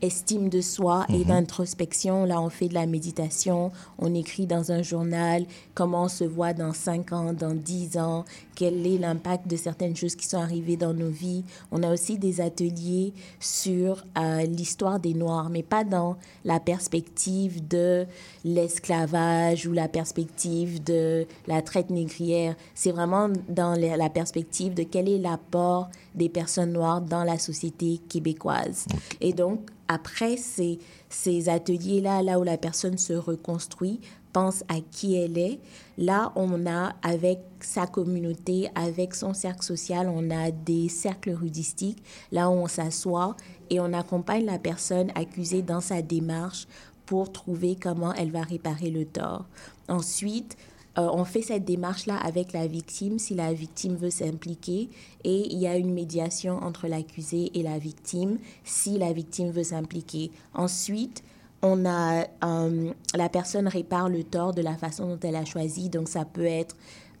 estime 0.00 0.48
de 0.48 0.60
soi 0.60 1.06
et 1.08 1.24
d'introspection. 1.24 2.24
Là, 2.24 2.40
on 2.40 2.50
fait 2.50 2.66
de 2.66 2.74
la 2.74 2.86
méditation, 2.86 3.70
on 3.98 4.12
écrit 4.14 4.46
dans 4.46 4.72
un 4.72 4.82
journal 4.82 5.44
comment 5.74 6.02
on 6.02 6.08
se 6.08 6.24
voit 6.24 6.54
dans 6.54 6.72
5 6.72 7.12
ans, 7.12 7.32
dans 7.32 7.54
10 7.54 7.98
ans, 7.98 8.24
quel 8.54 8.86
est 8.86 8.98
l'impact 8.98 9.48
de 9.48 9.56
certaines 9.56 9.96
choses 9.96 10.14
qui 10.14 10.26
sont 10.26 10.38
arrivées 10.38 10.76
dans 10.76 10.94
nos 10.94 11.08
vies. 11.08 11.44
On 11.70 11.82
a 11.82 11.92
aussi 11.92 12.18
des 12.18 12.40
ateliers 12.40 13.12
sur 13.40 14.04
euh, 14.18 14.42
l'histoire 14.42 15.00
des 15.00 15.14
Noirs, 15.14 15.50
mais 15.50 15.62
pas 15.62 15.84
dans 15.84 16.16
la 16.44 16.60
perspective 16.60 17.66
de 17.66 18.06
l'esclavage 18.44 19.66
ou 19.66 19.72
la 19.72 19.88
perspective 19.88 20.82
de 20.82 21.26
la 21.46 21.62
traite 21.62 21.90
négrière. 21.90 22.54
C'est 22.74 22.92
vraiment 22.92 23.28
dans 23.48 23.74
la 23.74 24.10
perspective 24.10 24.74
de 24.74 24.82
quel 24.82 25.08
est 25.08 25.18
l'apport 25.18 25.90
des 26.14 26.28
personnes 26.28 26.72
noires 26.72 27.00
dans 27.00 27.24
la 27.24 27.38
société 27.38 27.98
québécoise. 28.08 28.86
Et 29.20 29.32
donc, 29.32 29.70
après 29.88 30.36
ces, 30.36 30.78
ces 31.08 31.48
ateliers-là, 31.48 32.22
là 32.22 32.38
où 32.38 32.44
la 32.44 32.56
personne 32.56 32.98
se 32.98 33.12
reconstruit, 33.12 34.00
pense 34.32 34.64
à 34.68 34.80
qui 34.90 35.14
elle 35.16 35.38
est, 35.38 35.58
là, 35.98 36.32
on 36.36 36.66
a, 36.66 36.94
avec 37.02 37.40
sa 37.60 37.86
communauté, 37.86 38.68
avec 38.74 39.14
son 39.14 39.34
cercle 39.34 39.62
social, 39.62 40.08
on 40.08 40.30
a 40.30 40.50
des 40.50 40.88
cercles 40.88 41.32
rudistiques, 41.32 42.02
là 42.30 42.50
on 42.50 42.66
s'assoit 42.66 43.36
et 43.70 43.80
on 43.80 43.92
accompagne 43.92 44.44
la 44.44 44.58
personne 44.58 45.10
accusée 45.14 45.62
dans 45.62 45.80
sa 45.80 46.02
démarche 46.02 46.66
pour 47.06 47.32
trouver 47.32 47.76
comment 47.80 48.14
elle 48.14 48.30
va 48.30 48.42
réparer 48.42 48.90
le 48.90 49.04
tort. 49.04 49.46
Ensuite, 49.88 50.56
euh, 50.98 51.08
on 51.12 51.24
fait 51.24 51.42
cette 51.42 51.64
démarche-là 51.64 52.16
avec 52.18 52.52
la 52.52 52.66
victime 52.66 53.18
si 53.18 53.34
la 53.34 53.52
victime 53.52 53.96
veut 53.96 54.10
s'impliquer 54.10 54.90
et 55.24 55.52
il 55.52 55.58
y 55.58 55.66
a 55.66 55.76
une 55.76 55.92
médiation 55.92 56.58
entre 56.58 56.86
l'accusé 56.86 57.50
et 57.58 57.62
la 57.62 57.78
victime 57.78 58.38
si 58.64 58.98
la 58.98 59.12
victime 59.12 59.50
veut 59.50 59.64
s'impliquer. 59.64 60.30
Ensuite, 60.52 61.22
on 61.62 61.86
a 61.86 62.26
euh, 62.44 62.92
la 63.14 63.28
personne 63.28 63.68
répare 63.68 64.08
le 64.08 64.24
tort 64.24 64.52
de 64.52 64.62
la 64.62 64.76
façon 64.76 65.06
dont 65.06 65.18
elle 65.22 65.36
a 65.36 65.44
choisi. 65.44 65.88
Donc 65.88 66.08
ça 66.08 66.24
peut 66.24 66.44
être 66.44 66.76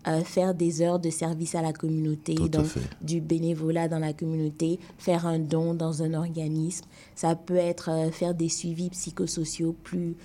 euh, 0.08 0.22
faire 0.22 0.52
des 0.54 0.82
heures 0.82 0.98
de 0.98 1.10
service 1.10 1.54
à 1.54 1.62
la 1.62 1.72
communauté, 1.72 2.34
Tout 2.34 2.48
donc 2.48 2.66
du 3.00 3.20
bénévolat 3.20 3.86
dans 3.86 4.00
la 4.00 4.12
communauté, 4.12 4.80
faire 4.98 5.26
un 5.26 5.38
don 5.38 5.74
dans 5.74 6.02
un 6.02 6.14
organisme. 6.14 6.84
Ça 7.14 7.36
peut 7.36 7.56
être 7.56 7.90
euh, 7.90 8.10
faire 8.10 8.34
des 8.34 8.48
suivis 8.48 8.90
psychosociaux 8.90 9.76
plus 9.84 10.16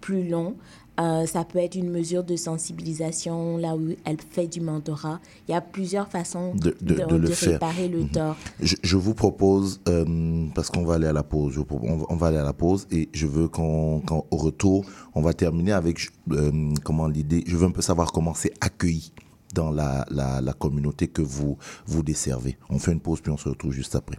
plus 0.00 0.28
longs. 0.28 0.54
Euh, 0.98 1.26
ça 1.26 1.44
peut 1.44 1.58
être 1.60 1.76
une 1.76 1.90
mesure 1.90 2.24
de 2.24 2.34
sensibilisation 2.36 3.56
là 3.56 3.76
où 3.76 3.90
elle 4.04 4.16
fait 4.30 4.46
du 4.46 4.60
mentorat. 4.60 5.20
Il 5.48 5.52
y 5.52 5.54
a 5.54 5.60
plusieurs 5.60 6.08
façons 6.08 6.54
De- 6.54 6.76
de- 6.80 6.94
de 7.04 7.14
le 7.16 7.28
faire. 7.28 7.52
réparer 7.52 7.88
le 7.88 8.04
tort. 8.08 8.36
Je, 8.60 8.76
je 8.82 8.96
vous 8.96 9.14
propose, 9.14 9.80
euh, 9.88 10.46
parce 10.54 10.70
qu'on 10.70 10.84
va 10.84 10.94
aller 10.94 11.06
à 11.06 11.12
la 11.12 11.22
pause, 11.22 11.52
je 11.54 11.60
on, 11.70 11.96
va- 11.98 12.06
on 12.08 12.16
va 12.16 12.26
aller 12.28 12.36
à 12.38 12.42
la 12.44 12.52
pause 12.52 12.86
et 12.90 13.08
je 13.12 13.26
veux 13.26 13.48
qu'au 13.48 14.02
retour, 14.30 14.84
on 15.14 15.22
va 15.22 15.34
terminer 15.34 15.72
avec 15.72 16.08
euh, 16.32 16.72
comment 16.84 17.06
l'idée, 17.06 17.44
je 17.46 17.56
veux 17.56 17.66
un 17.66 17.70
peu 17.70 17.82
savoir 17.82 18.10
comment 18.12 18.34
c'est 18.34 18.52
accueilli 18.60 19.12
dans 19.54 19.70
la, 19.70 20.04
la, 20.10 20.40
la 20.40 20.52
communauté 20.52 21.06
que 21.08 21.22
vous, 21.22 21.56
vous 21.86 22.02
desservez. 22.02 22.58
On 22.70 22.78
fait 22.78 22.92
une 22.92 23.00
pause 23.00 23.20
puis 23.20 23.30
on 23.32 23.36
se 23.36 23.48
retrouve 23.48 23.72
juste 23.72 23.94
après. 23.94 24.18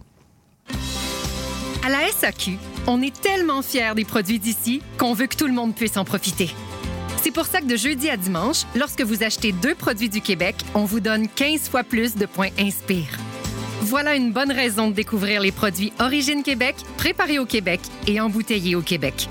À 1.82 1.88
la 1.88 2.06
SAQ, 2.12 2.58
on 2.86 3.00
est 3.00 3.18
tellement 3.22 3.62
fiers 3.62 3.94
des 3.96 4.04
produits 4.04 4.38
d'ici 4.38 4.82
qu'on 4.98 5.14
veut 5.14 5.26
que 5.26 5.36
tout 5.36 5.46
le 5.46 5.54
monde 5.54 5.74
puisse 5.74 5.96
en 5.96 6.04
profiter. 6.04 6.50
C'est 7.22 7.30
pour 7.30 7.46
ça 7.46 7.60
que 7.60 7.66
de 7.66 7.76
jeudi 7.76 8.10
à 8.10 8.18
dimanche, 8.18 8.64
lorsque 8.76 9.00
vous 9.00 9.22
achetez 9.22 9.52
deux 9.52 9.74
produits 9.74 10.10
du 10.10 10.20
Québec, 10.20 10.56
on 10.74 10.84
vous 10.84 11.00
donne 11.00 11.26
15 11.28 11.70
fois 11.70 11.82
plus 11.82 12.16
de 12.16 12.26
points 12.26 12.50
Inspire. 12.58 13.18
Voilà 13.80 14.14
une 14.14 14.30
bonne 14.30 14.52
raison 14.52 14.88
de 14.88 14.94
découvrir 14.94 15.40
les 15.40 15.52
produits 15.52 15.92
Origine 16.00 16.42
Québec, 16.42 16.76
préparés 16.98 17.38
au 17.38 17.46
Québec 17.46 17.80
et 18.06 18.20
embouteillés 18.20 18.76
au 18.76 18.82
Québec. 18.82 19.26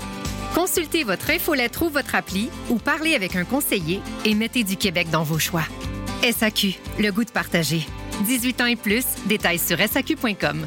Consultez 0.52 1.04
votre 1.04 1.30
infolettre 1.30 1.82
ou 1.82 1.88
votre 1.88 2.16
appli 2.16 2.50
ou 2.68 2.76
parlez 2.76 3.14
avec 3.14 3.36
un 3.36 3.44
conseiller 3.44 4.00
et 4.24 4.34
mettez 4.34 4.64
du 4.64 4.76
Québec 4.76 5.08
dans 5.10 5.22
vos 5.22 5.38
choix. 5.38 5.64
SAQ, 6.22 6.74
le 6.98 7.12
goût 7.12 7.24
de 7.24 7.30
partager. 7.30 7.86
18 8.26 8.60
ans 8.60 8.66
et 8.66 8.76
plus, 8.76 9.04
détails 9.26 9.60
sur 9.60 9.78
SAQ.com. 9.78 10.66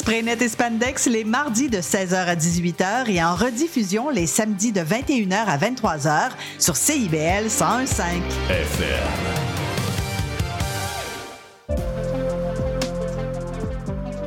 Spraynet 0.00 0.38
et 0.40 0.48
Spandex 0.48 1.08
les 1.08 1.24
mardis 1.24 1.68
de 1.68 1.76
16h 1.76 2.14
à 2.14 2.34
18h 2.34 3.10
et 3.10 3.22
en 3.22 3.34
rediffusion 3.34 4.08
les 4.08 4.26
samedis 4.26 4.72
de 4.72 4.80
21h 4.80 5.34
à 5.34 5.58
23h 5.58 6.30
sur 6.58 6.74
CIBL 6.74 7.48
101.5. 7.48 8.00
FM. 8.48 8.86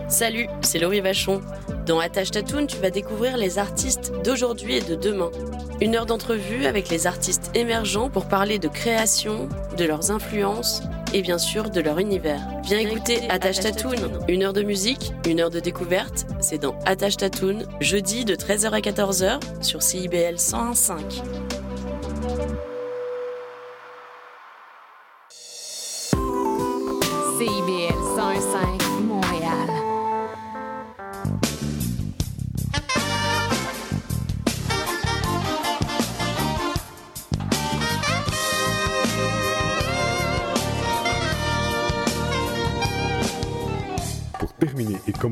Salut, 0.10 0.48
c'est 0.62 0.78
Laurie 0.78 1.02
Vachon. 1.02 1.42
Dans 1.88 2.00
Attache 2.00 2.30
Tatoune, 2.30 2.68
tu 2.68 2.78
vas 2.78 2.92
découvrir 2.92 3.36
les 3.36 3.58
artistes 3.58 4.12
d'aujourd'hui 4.24 4.76
et 4.76 4.82
de 4.82 4.94
demain. 4.94 5.32
Une 5.82 5.96
heure 5.96 6.06
d'entrevue 6.06 6.68
avec 6.68 6.90
les 6.90 7.08
artistes 7.08 7.50
émergents 7.56 8.12
pour 8.12 8.28
parler 8.28 8.60
de 8.60 8.68
création, 8.68 9.50
de 9.76 9.86
leurs 9.86 10.12
influences 10.12 10.84
et 11.16 11.24
bien 11.24 11.40
sûr 11.40 11.72
de 11.72 11.82
leur 11.82 11.98
univers. 11.98 12.53
Viens 12.64 12.80
écouter 12.80 13.30
Attache 13.30 13.60
Tatoune, 13.60 14.20
une 14.30 14.44
heure 14.44 14.54
de 14.54 14.64
musique, 14.64 15.12
une 15.28 15.42
heure 15.42 15.50
de 15.50 15.60
découverte. 15.60 16.26
C'est 16.40 16.60
dans 16.60 16.80
Attache 16.86 17.18
Tatoune, 17.18 17.66
jeudi 17.82 18.24
de 18.24 18.36
13h 18.36 18.72
à 18.72 18.80
14h 18.80 19.40
sur 19.62 19.84
CIBL 19.84 20.36
101.5. 20.36 21.53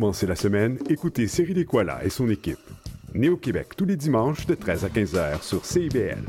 commencer 0.02 0.26
la 0.26 0.36
semaine, 0.36 0.80
écoutez 0.90 1.28
Cyril 1.28 1.60
Equala 1.60 2.04
et 2.04 2.10
son 2.10 2.28
équipe. 2.28 2.58
Né 3.14 3.30
au 3.30 3.38
Québec 3.38 3.76
tous 3.78 3.86
les 3.86 3.96
dimanches 3.96 4.48
de 4.48 4.56
13 4.56 4.86
à 4.86 4.90
15 4.90 5.14
heures 5.14 5.44
sur 5.44 5.64
CIBL. 5.64 6.26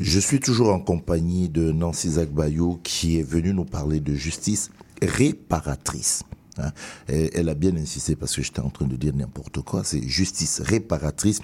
Je 0.00 0.18
suis 0.18 0.40
toujours 0.40 0.72
en 0.72 0.80
compagnie 0.80 1.50
de 1.50 1.70
Nancy 1.70 2.12
Zagbayou 2.12 2.80
qui 2.82 3.18
est 3.18 3.22
venue 3.22 3.52
nous 3.52 3.66
parler 3.66 4.00
de 4.00 4.14
justice 4.14 4.70
réparatrice. 5.02 6.22
Hein. 6.56 6.70
elle 7.08 7.50
a 7.50 7.54
bien 7.54 7.76
insisté 7.76 8.16
parce 8.16 8.34
que 8.34 8.42
j'étais 8.42 8.60
en 8.60 8.70
train 8.70 8.86
de 8.86 8.96
dire 8.96 9.14
n'importe 9.14 9.60
quoi. 9.60 9.84
C'est 9.84 10.02
justice 10.08 10.62
réparatrice 10.62 11.40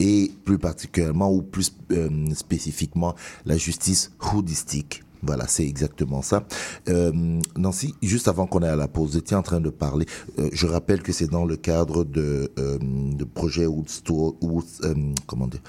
et 0.00 0.32
plus 0.44 0.58
particulièrement 0.58 1.32
ou 1.32 1.42
plus 1.42 1.72
euh, 1.92 2.26
spécifiquement 2.34 3.14
la 3.46 3.56
justice 3.56 4.10
houdistique. 4.32 5.04
Voilà, 5.22 5.46
c'est 5.46 5.66
exactement 5.66 6.22
ça. 6.22 6.44
Euh, 6.88 7.40
Nancy, 7.56 7.94
juste 8.02 8.28
avant 8.28 8.46
qu'on 8.46 8.62
aille 8.62 8.70
à 8.70 8.76
la 8.76 8.88
pause, 8.88 9.16
étiez 9.16 9.36
en 9.36 9.42
train 9.42 9.60
de 9.60 9.70
parler. 9.70 10.06
Euh, 10.38 10.48
je 10.52 10.66
rappelle 10.66 11.02
que 11.02 11.12
c'est 11.12 11.28
dans 11.30 11.44
le 11.44 11.56
cadre 11.56 12.04
de, 12.04 12.50
de 12.56 13.24
projet 13.24 13.66
Woodstock, 13.66 14.36
comment 15.26 15.46
dire, 15.46 15.62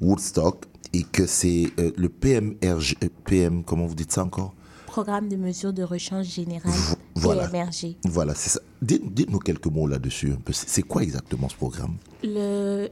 Woodstock 0.00 0.64
et 0.92 1.02
que 1.02 1.26
c'est 1.26 1.70
le 1.76 2.08
PMRG, 2.08 2.96
PM, 3.24 3.64
comment 3.64 3.86
vous 3.86 3.94
dites 3.94 4.12
ça 4.12 4.24
encore? 4.24 4.54
Programme 4.94 5.28
de 5.28 5.34
mesures 5.34 5.72
de 5.72 5.82
rechange 5.82 6.26
générale 6.26 6.72
voilà. 7.16 7.48
PMRG. 7.48 7.96
Voilà, 8.04 8.32
c'est 8.36 8.50
ça. 8.50 8.60
Dites-nous 8.82 9.38
quelques 9.38 9.66
mots 9.66 9.86
là-dessus. 9.86 10.34
C'est 10.52 10.82
quoi 10.82 11.02
exactement 11.02 11.48
ce 11.48 11.56
programme? 11.56 11.96
Le... 12.22 12.88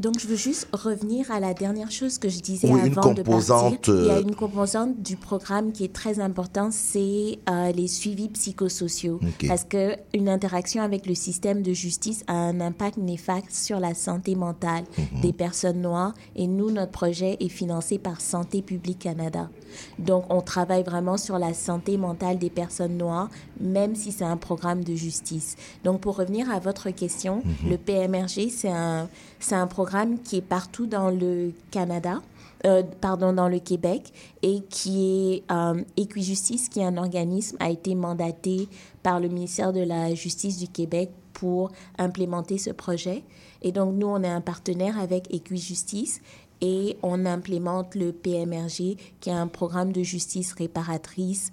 Donc, 0.00 0.18
je 0.18 0.26
veux 0.26 0.36
juste 0.36 0.68
revenir 0.72 1.30
à 1.30 1.38
la 1.38 1.54
dernière 1.54 1.90
chose 1.90 2.18
que 2.18 2.28
je 2.28 2.40
disais 2.40 2.68
avant 2.68 3.12
de 3.12 3.22
partir. 3.22 3.78
Il 3.86 4.06
y 4.06 4.10
a 4.10 4.14
euh, 4.14 4.22
une 4.22 4.34
composante 4.34 5.00
du 5.00 5.16
programme 5.16 5.72
qui 5.72 5.84
est 5.84 5.92
très 5.92 6.18
importante, 6.18 6.72
c'est 6.72 7.38
euh, 7.48 7.70
les 7.72 7.86
suivis 7.86 8.28
psychosociaux. 8.30 9.20
Parce 9.46 9.64
qu'une 9.64 10.28
interaction 10.28 10.82
avec 10.82 11.06
le 11.06 11.14
système 11.14 11.62
de 11.62 11.72
justice 11.72 12.24
a 12.26 12.34
un 12.34 12.60
impact 12.60 12.96
néfaste 12.96 13.52
sur 13.52 13.78
la 13.78 13.94
santé 13.94 14.34
mentale 14.34 14.84
mhm. 14.96 15.20
des 15.20 15.32
personnes 15.32 15.82
noires. 15.82 16.14
Et 16.34 16.46
nous, 16.48 16.70
notre 16.70 16.92
projet 16.92 17.36
est 17.38 17.48
financé 17.48 17.98
par 17.98 18.20
Santé 18.20 18.62
publique 18.62 19.00
Canada. 19.00 19.50
Donc, 19.98 20.24
on 20.30 20.40
travaille 20.40 20.82
vraiment 20.82 21.16
sur 21.16 21.37
la 21.38 21.54
santé 21.54 21.96
mentale 21.96 22.38
des 22.38 22.50
personnes 22.50 22.96
noires, 22.96 23.30
même 23.60 23.94
si 23.94 24.12
c'est 24.12 24.24
un 24.24 24.36
programme 24.36 24.84
de 24.84 24.94
justice. 24.94 25.56
Donc, 25.84 26.00
pour 26.00 26.16
revenir 26.16 26.50
à 26.50 26.58
votre 26.58 26.90
question, 26.90 27.42
mhm. 27.44 27.70
le 27.70 27.78
PMRG, 27.78 28.50
c'est 28.50 28.70
un, 28.70 29.08
un 29.50 29.66
programme 29.66 30.18
qui 30.20 30.36
est 30.36 30.42
partout 30.42 30.86
dans 30.86 31.10
le 31.10 31.52
Canada. 31.70 32.20
Euh, 32.66 32.82
pardon, 33.00 33.32
dans 33.32 33.48
le 33.48 33.60
Québec 33.60 34.12
et 34.42 34.62
qui 34.68 35.32
est 35.32 35.52
euh, 35.52 35.80
Equijustice, 35.96 36.68
qui 36.68 36.80
est 36.80 36.84
un 36.84 36.96
organisme, 36.96 37.56
a 37.60 37.70
été 37.70 37.94
mandaté 37.94 38.68
par 39.04 39.20
le 39.20 39.28
ministère 39.28 39.72
de 39.72 39.78
la 39.78 40.12
Justice 40.12 40.58
du 40.58 40.66
Québec 40.66 41.10
pour 41.34 41.70
implémenter 41.98 42.58
ce 42.58 42.70
projet. 42.70 43.22
Et 43.62 43.70
donc, 43.70 43.94
nous, 43.94 44.08
on 44.08 44.24
est 44.24 44.28
un 44.28 44.40
partenaire 44.40 44.98
avec 44.98 45.32
Equijustice 45.32 46.20
et 46.60 46.96
on 47.02 47.26
implémente 47.26 47.94
le 47.94 48.12
PMRG, 48.12 48.96
qui 49.20 49.30
est 49.30 49.32
un 49.32 49.46
programme 49.46 49.92
de 49.92 50.02
justice 50.02 50.52
réparatrice 50.52 51.50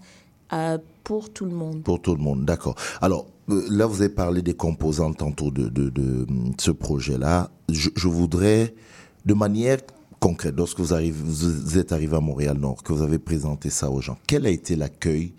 euh, 0.53 0.77
pour 1.03 1.31
tout 1.31 1.45
le 1.45 1.51
monde. 1.51 1.83
Pour 1.83 2.01
tout 2.01 2.15
le 2.15 2.21
monde, 2.21 2.45
d'accord. 2.45 2.75
Alors, 3.01 3.27
euh, 3.49 3.63
là, 3.69 3.85
vous 3.85 4.01
avez 4.01 4.13
parlé 4.13 4.41
des 4.41 4.55
composantes 4.55 5.17
tantôt 5.17 5.51
de, 5.51 5.69
de 5.69 6.25
ce 6.59 6.71
projet-là. 6.71 7.51
Je, 7.69 7.89
je, 7.95 8.07
voudrais, 8.07 8.73
de 9.25 9.33
manière 9.33 9.79
concrète, 10.19 10.55
lorsque 10.57 10.79
vous, 10.79 10.93
arrivez, 10.93 11.15
vous 11.23 11.77
êtes 11.77 11.91
arrivé 11.91 12.15
à 12.15 12.19
Montréal-Nord, 12.19 12.81
que 12.83 12.93
vous 12.93 13.03
avez 13.03 13.19
présenté 13.19 13.69
ça 13.69 13.91
aux 13.91 14.01
gens, 14.01 14.17
quel 14.27 14.45
a 14.45 14.49
été 14.49 14.75
l'accueil 14.75 15.33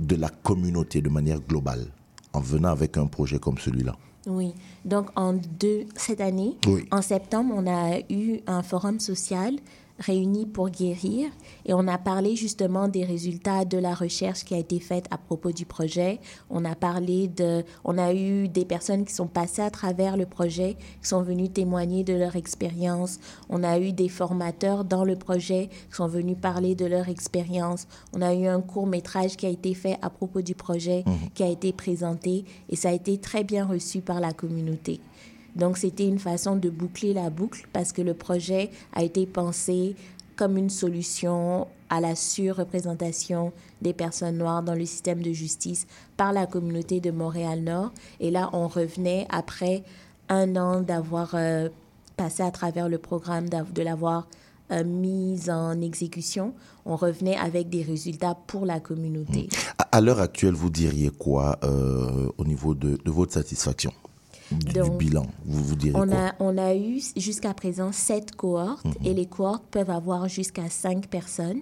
de 0.00 0.16
la 0.16 0.28
communauté 0.28 1.00
de 1.00 1.08
manière 1.08 1.40
globale 1.40 1.86
en 2.32 2.40
venant 2.40 2.70
avec 2.70 2.98
un 2.98 3.06
projet 3.06 3.38
comme 3.38 3.58
celui-là? 3.58 3.96
Oui, 4.26 4.54
donc 4.84 5.08
en 5.16 5.34
deux, 5.34 5.84
cette 5.96 6.20
année, 6.20 6.56
en 6.90 7.02
septembre, 7.02 7.54
on 7.56 7.66
a 7.66 7.98
eu 8.10 8.40
un 8.46 8.62
forum 8.62 8.98
social 9.00 9.54
réunis 9.98 10.46
pour 10.46 10.70
guérir 10.70 11.30
et 11.66 11.72
on 11.72 11.86
a 11.86 11.98
parlé 11.98 12.34
justement 12.34 12.88
des 12.88 13.04
résultats 13.04 13.64
de 13.64 13.78
la 13.78 13.94
recherche 13.94 14.44
qui 14.44 14.54
a 14.54 14.58
été 14.58 14.80
faite 14.80 15.06
à 15.10 15.18
propos 15.18 15.52
du 15.52 15.66
projet. 15.66 16.20
On 16.50 16.64
a 16.64 16.74
parlé 16.74 17.28
de, 17.28 17.64
on 17.84 17.96
a 17.96 18.12
eu 18.12 18.48
des 18.48 18.64
personnes 18.64 19.04
qui 19.04 19.14
sont 19.14 19.28
passées 19.28 19.62
à 19.62 19.70
travers 19.70 20.16
le 20.16 20.26
projet, 20.26 20.76
qui 21.00 21.08
sont 21.08 21.22
venues 21.22 21.48
témoigner 21.48 22.02
de 22.02 22.14
leur 22.14 22.34
expérience. 22.36 23.20
On 23.48 23.62
a 23.62 23.78
eu 23.78 23.92
des 23.92 24.08
formateurs 24.08 24.84
dans 24.84 25.04
le 25.04 25.16
projet 25.16 25.68
qui 25.90 25.96
sont 25.96 26.08
venus 26.08 26.36
parler 26.40 26.74
de 26.74 26.86
leur 26.86 27.08
expérience. 27.08 27.86
On 28.12 28.20
a 28.20 28.34
eu 28.34 28.46
un 28.46 28.60
court 28.60 28.86
métrage 28.86 29.36
qui 29.36 29.46
a 29.46 29.50
été 29.50 29.74
fait 29.74 29.96
à 30.02 30.10
propos 30.10 30.42
du 30.42 30.54
projet, 30.54 31.04
mhm. 31.06 31.30
qui 31.34 31.42
a 31.44 31.48
été 31.48 31.72
présenté 31.72 32.44
et 32.68 32.76
ça 32.76 32.88
a 32.88 32.92
été 32.92 33.18
très 33.18 33.44
bien 33.44 33.64
reçu 33.64 34.00
par 34.00 34.20
la 34.20 34.32
communauté. 34.32 35.00
Donc 35.56 35.78
c'était 35.78 36.06
une 36.06 36.18
façon 36.18 36.56
de 36.56 36.68
boucler 36.70 37.12
la 37.12 37.30
boucle 37.30 37.66
parce 37.72 37.92
que 37.92 38.02
le 38.02 38.14
projet 38.14 38.70
a 38.92 39.02
été 39.02 39.26
pensé 39.26 39.94
comme 40.36 40.56
une 40.56 40.70
solution 40.70 41.68
à 41.90 42.00
la 42.00 42.16
surreprésentation 42.16 43.52
des 43.82 43.92
personnes 43.92 44.38
noires 44.38 44.62
dans 44.62 44.74
le 44.74 44.84
système 44.84 45.22
de 45.22 45.32
justice 45.32 45.86
par 46.16 46.32
la 46.32 46.46
communauté 46.46 47.00
de 47.00 47.10
Montréal-Nord. 47.10 47.92
Et 48.18 48.30
là, 48.30 48.50
on 48.52 48.66
revenait 48.66 49.26
après 49.30 49.84
un 50.28 50.56
an 50.56 50.80
d'avoir 50.80 51.34
euh, 51.34 51.68
passé 52.16 52.42
à 52.42 52.50
travers 52.50 52.88
le 52.88 52.98
programme, 52.98 53.48
de 53.48 53.82
l'avoir 53.82 54.26
euh, 54.72 54.82
mis 54.82 55.50
en 55.50 55.80
exécution. 55.80 56.54
On 56.84 56.96
revenait 56.96 57.36
avec 57.36 57.68
des 57.68 57.82
résultats 57.82 58.34
pour 58.46 58.66
la 58.66 58.80
communauté. 58.80 59.48
À, 59.92 60.00
l'heure 60.00 60.20
actuelle, 60.20 60.54
vous 60.54 60.70
diriez 60.70 61.10
quoi 61.10 61.58
euh, 61.62 62.28
au 62.38 62.44
niveau 62.44 62.74
de 62.74 62.98
votre 63.04 63.34
satisfaction? 63.34 63.92
Du, 64.58 64.90
bilan, 64.98 65.26
vous 65.44 65.62
vous 65.64 65.74
direz 65.76 65.96
on 65.98 66.06
quoi? 66.08 66.16
A, 66.28 66.34
on 66.40 66.58
a 66.58 66.74
eu 66.74 67.00
jusqu'à 67.16 67.54
présent 67.54 67.92
sept 67.92 68.34
cohortes 68.34 68.84
Mhm. 68.84 68.94
et 69.06 69.14
les 69.14 69.26
cohortes 69.26 69.64
peuvent 69.70 69.90
avoir 69.90 70.28
jusqu'à 70.28 70.68
cinq 70.70 71.06
personnes. 71.08 71.60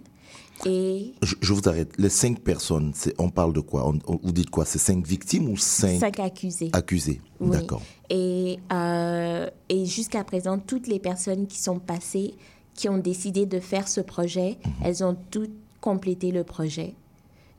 Et 0.65 1.15
Je, 1.23 1.35
je 1.41 1.53
vous 1.53 1.69
arrête. 1.69 1.93
Les 1.99 2.09
cinq 2.09 2.41
personnes, 2.41 2.93
on 3.19 3.31
parle 3.31 3.53
de 3.53 3.61
quoi? 3.61 3.89
On, 3.89 3.99
on- 4.07 4.21
Vous 4.23 4.33
dites 4.33 4.51
quoi? 4.51 4.65
C'est 4.65 4.79
cinq 4.79 5.07
victimes 5.07 5.49
ou 5.49 5.57
cinq, 5.57 5.99
Cinq 5.99 6.21
accusés. 6.21 6.71
accusés? 6.73 7.21
Oui. 7.41 7.51
D'accord. 7.51 7.83
Et, 8.11 8.59
euh, 8.73 9.49
et 9.69 9.85
jusqu'à 9.87 10.23
présent, 10.23 10.59
toutes 10.59 10.87
les 10.87 11.01
personnes 11.01 11.47
qui 11.47 11.59
sont 11.59 11.79
passées, 11.81 12.35
qui 12.75 12.89
ont 12.89 12.99
décidé 12.99 13.45
de 13.47 13.59
faire 13.61 13.89
ce 13.89 14.01
projet, 14.01 14.59
Mhm. 14.65 14.73
elles 14.85 15.05
ont 15.05 15.17
toutes 15.31 15.51
complété 15.81 16.31
le 16.31 16.45
projet. 16.45 16.95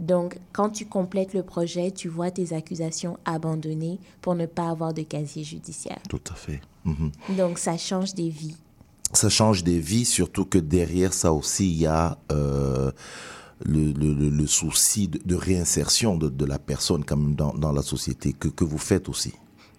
Donc, 0.04 0.38
quand 0.52 0.70
tu 0.70 0.86
complètes 0.86 1.34
le 1.34 1.44
projet, 1.44 1.92
tu 1.92 2.10
vois 2.10 2.30
tes 2.30 2.54
accusations 2.54 3.18
abandonnées 3.26 4.00
pour 4.22 4.36
ne 4.36 4.46
pas 4.46 4.70
avoir 4.70 4.94
de 4.94 5.02
casier 5.04 5.44
judiciaire. 5.46 6.00
Tout 6.10 6.22
à 6.30 6.36
fait. 6.36 6.60
Mhm. 6.84 7.12
Donc, 7.38 7.58
ça 7.58 7.78
change 7.78 8.14
des 8.14 8.30
vies. 8.30 8.58
Ça 9.14 9.30
change 9.30 9.64
des 9.64 9.80
vies, 9.80 10.06
surtout 10.06 10.44
que 10.46 10.58
derrière 10.58 11.14
ça 11.14 11.32
aussi, 11.32 11.70
il 11.72 11.78
y 11.78 11.86
a 11.86 12.18
euh, 12.32 12.92
le, 13.64 13.92
le- 13.94 14.14
le- 14.14 14.30
le 14.30 14.48
souci 14.48 15.08
de, 15.08 15.20
de 15.24 15.36
réinsertion 15.36 16.18
de, 16.18 16.28
de 16.30 16.46
la 16.46 16.60
personne 16.60 17.06
quand 17.06 17.16
même 17.18 17.36
dans, 17.36 17.54
dans 17.54 17.72
la 17.72 17.82
société 17.84 18.34
que, 18.34 18.50
que 18.50 18.64
vous 18.66 18.80
faites 18.80 19.08
aussi. 19.08 19.32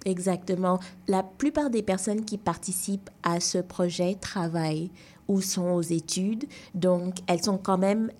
Exactement. 0.06 0.78
La 1.08 1.22
plupart 1.22 1.68
des 1.70 1.82
personnes 1.82 2.24
qui 2.24 2.38
participent 2.38 3.10
à 3.22 3.40
ce 3.40 3.58
projet 3.58 4.14
travaillent 4.20 4.90
ou 5.28 5.40
sont 5.40 5.70
aux 5.70 5.82
études, 5.82 6.44
donc 6.74 7.16
elles 7.26 7.42
sont 7.42 7.58
quand 7.58 7.78
même, 7.78 8.10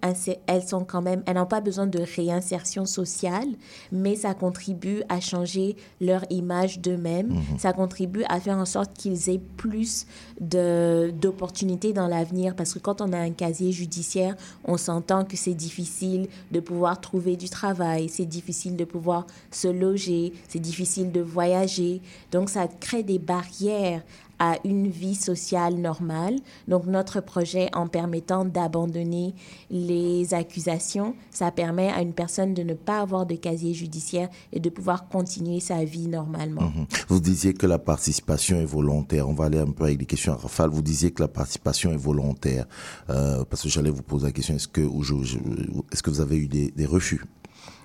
elles 0.47 0.63
sont 0.63 0.85
quand 0.85 1.03
même, 1.03 1.23
elles 1.27 1.37
n'ont 1.37 1.47
pas 1.47 1.61
besoin 1.61 1.87
de 1.87 2.01
réinsertion 2.17 2.87
sociale, 2.87 3.49
mais 3.93 4.17
ça 4.17 4.35
contribue 4.35 5.03
à 5.09 5.21
changer 5.21 5.77
leur 6.01 6.25
image 6.31 6.81
d'eux-mêmes. 6.81 7.29
Mhm. 7.29 7.59
Ça 7.59 7.73
contribue 7.73 8.25
à 8.29 8.41
faire 8.41 8.57
en 8.57 8.65
sorte 8.65 8.93
qu'ils 8.95 9.29
aient 9.29 9.43
plus 9.57 10.07
d'opportunités 10.41 11.93
dans 11.93 12.09
l'avenir, 12.09 12.57
parce 12.57 12.75
que 12.75 12.79
quand 12.79 13.01
on 13.01 13.13
a 13.13 13.19
un 13.19 13.33
casier 13.33 13.73
judiciaire, 13.73 14.37
on 14.65 14.77
s'entend 14.77 15.25
que 15.25 15.37
c'est 15.37 15.55
difficile 15.55 16.29
de 16.51 16.61
pouvoir 16.61 17.01
trouver 17.01 17.37
du 17.37 17.49
travail, 17.49 18.09
c'est 18.09 18.25
difficile 18.25 18.77
de 18.77 18.85
pouvoir 18.85 19.27
se 19.51 19.69
loger, 19.69 20.33
c'est 20.49 20.59
difficile 20.59 21.13
de 21.13 21.21
voyager. 21.21 22.01
Donc 22.33 22.51
ça 22.51 22.67
crée 22.81 23.03
des 23.03 23.19
barrières 23.19 24.03
à 24.39 24.57
une 24.65 24.89
vie 24.89 25.15
sociale 25.15 25.75
normale. 25.75 26.37
Donc 26.69 26.87
notre 26.87 27.21
projet, 27.21 27.69
en 27.75 27.87
permettant 27.87 28.45
d'abandonner 28.45 29.35
les 29.71 30.35
accusations, 30.35 31.15
ça 31.31 31.51
permet 31.51 31.89
à 31.89 32.03
une 32.03 32.13
personne 32.13 32.55
de 32.55 32.63
ne 32.63 32.75
pas 32.75 33.01
avoir 33.01 33.27
de 33.27 33.35
casier 33.35 33.75
judiciaire 33.75 34.29
et 34.53 34.61
de 34.61 34.71
pouvoir 34.71 35.09
continuer 35.09 35.61
sa 35.61 35.85
vie 35.85 36.09
normalement. 36.09 36.63
Mhm. 36.63 36.87
Vous 37.09 37.21
disiez 37.21 37.55
que 37.55 37.67
la 37.67 37.79
participation 37.79 38.61
est 38.61 38.65
volontaire. 38.65 39.29
On 39.29 39.35
va 39.35 39.47
aller 39.47 39.59
un 39.59 39.71
peu 39.71 39.85
avec 39.85 39.99
des 39.99 40.07
questions 40.07 40.33
à 40.33 40.37
Rafale. 40.37 40.71
Vous 40.71 40.83
disiez 40.83 41.11
que 41.11 41.23
la 41.23 41.29
participation 41.29 41.93
est 41.93 41.97
volontaire. 41.97 42.67
Euh, 43.11 43.45
parce 43.45 43.63
que 43.63 43.69
j'allais 43.69 43.91
vous 43.91 44.03
poser 44.03 44.27
la 44.27 44.33
question, 44.33 44.55
est-ce 44.55 44.69
que, 44.69 44.81
est-ce 45.93 46.03
que 46.03 46.11
vous 46.11 46.21
avez 46.21 46.37
eu 46.37 46.49
des 46.49 46.87
refus? 46.87 47.25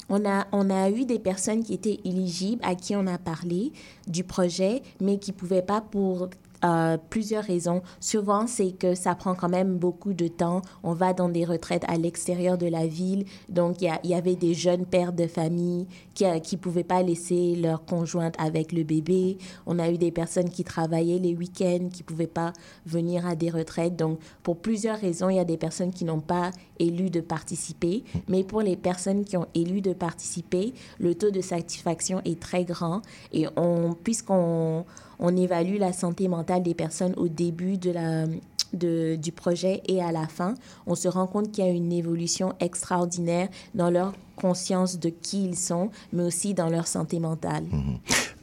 On 0.09 0.27
a, 0.27 0.47
on 0.51 0.69
a 0.69 0.89
eu 0.89 1.05
des 1.05 1.19
personnes 1.19 1.63
qui 1.63 1.73
étaient 1.73 1.99
éligibles, 2.03 2.61
à 2.63 2.75
qui 2.75 2.95
on 2.95 3.05
a 3.07 3.17
parlé 3.17 3.71
du 4.07 4.23
projet, 4.23 4.81
mais 4.99 5.19
qui 5.19 5.31
ne 5.31 5.35
pouvaient 5.35 5.61
pas 5.61 5.81
pour 5.81 6.29
euh, 6.65 6.97
plusieurs 7.09 7.43
raisons. 7.43 7.81
Souvent, 7.99 8.45
c'est 8.47 8.71
que 8.71 8.95
ça 8.95 9.15
prend 9.15 9.33
quand 9.33 9.49
même 9.49 9.77
beaucoup 9.77 10.13
de 10.13 10.27
temps. 10.27 10.61
On 10.83 10.93
va 10.93 11.13
dans 11.13 11.29
des 11.29 11.45
retraites 11.45 11.85
à 11.87 11.97
l'extérieur 11.97 12.57
de 12.57 12.67
la 12.67 12.85
ville. 12.85 13.25
Donc, 13.47 13.81
il 13.81 13.89
y, 14.03 14.13
avait 14.13 14.35
des 14.35 14.53
jeunes 14.53 14.85
pères 14.85 15.13
de 15.13 15.27
famille 15.27 15.87
qui 16.13 16.25
ne 16.25 16.31
euh, 16.31 16.57
pouvaient 16.59 16.83
pas 16.83 17.01
laisser 17.01 17.55
leur 17.55 17.85
conjointe 17.85 18.35
avec 18.37 18.73
le 18.73 18.83
bébé. 18.83 19.37
On 19.65 19.79
a 19.79 19.89
eu 19.89 19.97
des 19.97 20.11
personnes 20.11 20.49
qui 20.49 20.63
travaillaient 20.63 21.19
les 21.19 21.33
week-ends, 21.33 21.89
qui 21.91 22.03
ne 22.03 22.07
pouvaient 22.07 22.27
pas 22.27 22.51
venir 22.85 23.25
à 23.25 23.35
des 23.35 23.49
retraites. 23.49 23.95
Donc, 23.95 24.19
pour 24.43 24.57
plusieurs 24.57 24.99
raisons, 24.99 25.29
il 25.29 25.37
y 25.37 25.39
a 25.39 25.45
des 25.45 25.57
personnes 25.57 25.91
qui 25.91 26.03
n'ont 26.03 26.19
pas 26.19 26.51
élu 26.77 27.09
de 27.09 27.21
participer. 27.21 28.03
Mais 28.27 28.43
pour 28.43 28.61
les 28.61 28.75
personnes 28.75 29.23
qui 29.23 29.37
ont 29.37 29.47
élu 29.55 29.81
de 29.81 29.93
participer, 29.93 30.73
le 30.99 31.15
taux 31.15 31.31
de 31.31 31.41
satisfaction 31.41 32.21
est 32.25 32.39
très 32.39 32.65
grand. 32.65 33.01
Et 33.31 33.47
on, 33.55 33.93
puisqu'on 33.93 34.85
on 35.19 35.35
évalue 35.35 35.77
la 35.77 35.93
santé 35.93 36.27
mentale 36.27 36.63
des 36.63 36.73
personnes 36.73 37.13
au 37.17 37.27
début 37.27 37.77
de 37.77 37.91
la, 37.91 38.25
de, 38.73 39.15
du 39.15 39.31
projet 39.31 39.81
et 39.87 40.01
à 40.01 40.11
la 40.11 40.27
fin, 40.27 40.55
on 40.87 40.95
se 40.95 41.07
rend 41.07 41.27
compte 41.27 41.51
qu'il 41.51 41.65
y 41.65 41.67
a 41.67 41.71
une 41.71 41.91
évolution 41.91 42.53
extraordinaire 42.59 43.49
dans 43.75 43.89
leur 43.89 44.13
conscience 44.35 44.99
de 44.99 45.09
qui 45.09 45.45
ils 45.45 45.57
sont, 45.57 45.89
mais 46.13 46.23
aussi 46.23 46.53
dans 46.53 46.69
leur 46.69 46.87
santé 46.87 47.19
mentale. 47.19 47.63
Mmh. 47.63 47.95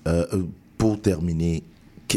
Euh, 0.09 0.43
pour 0.77 1.01
terminer, 1.01 1.63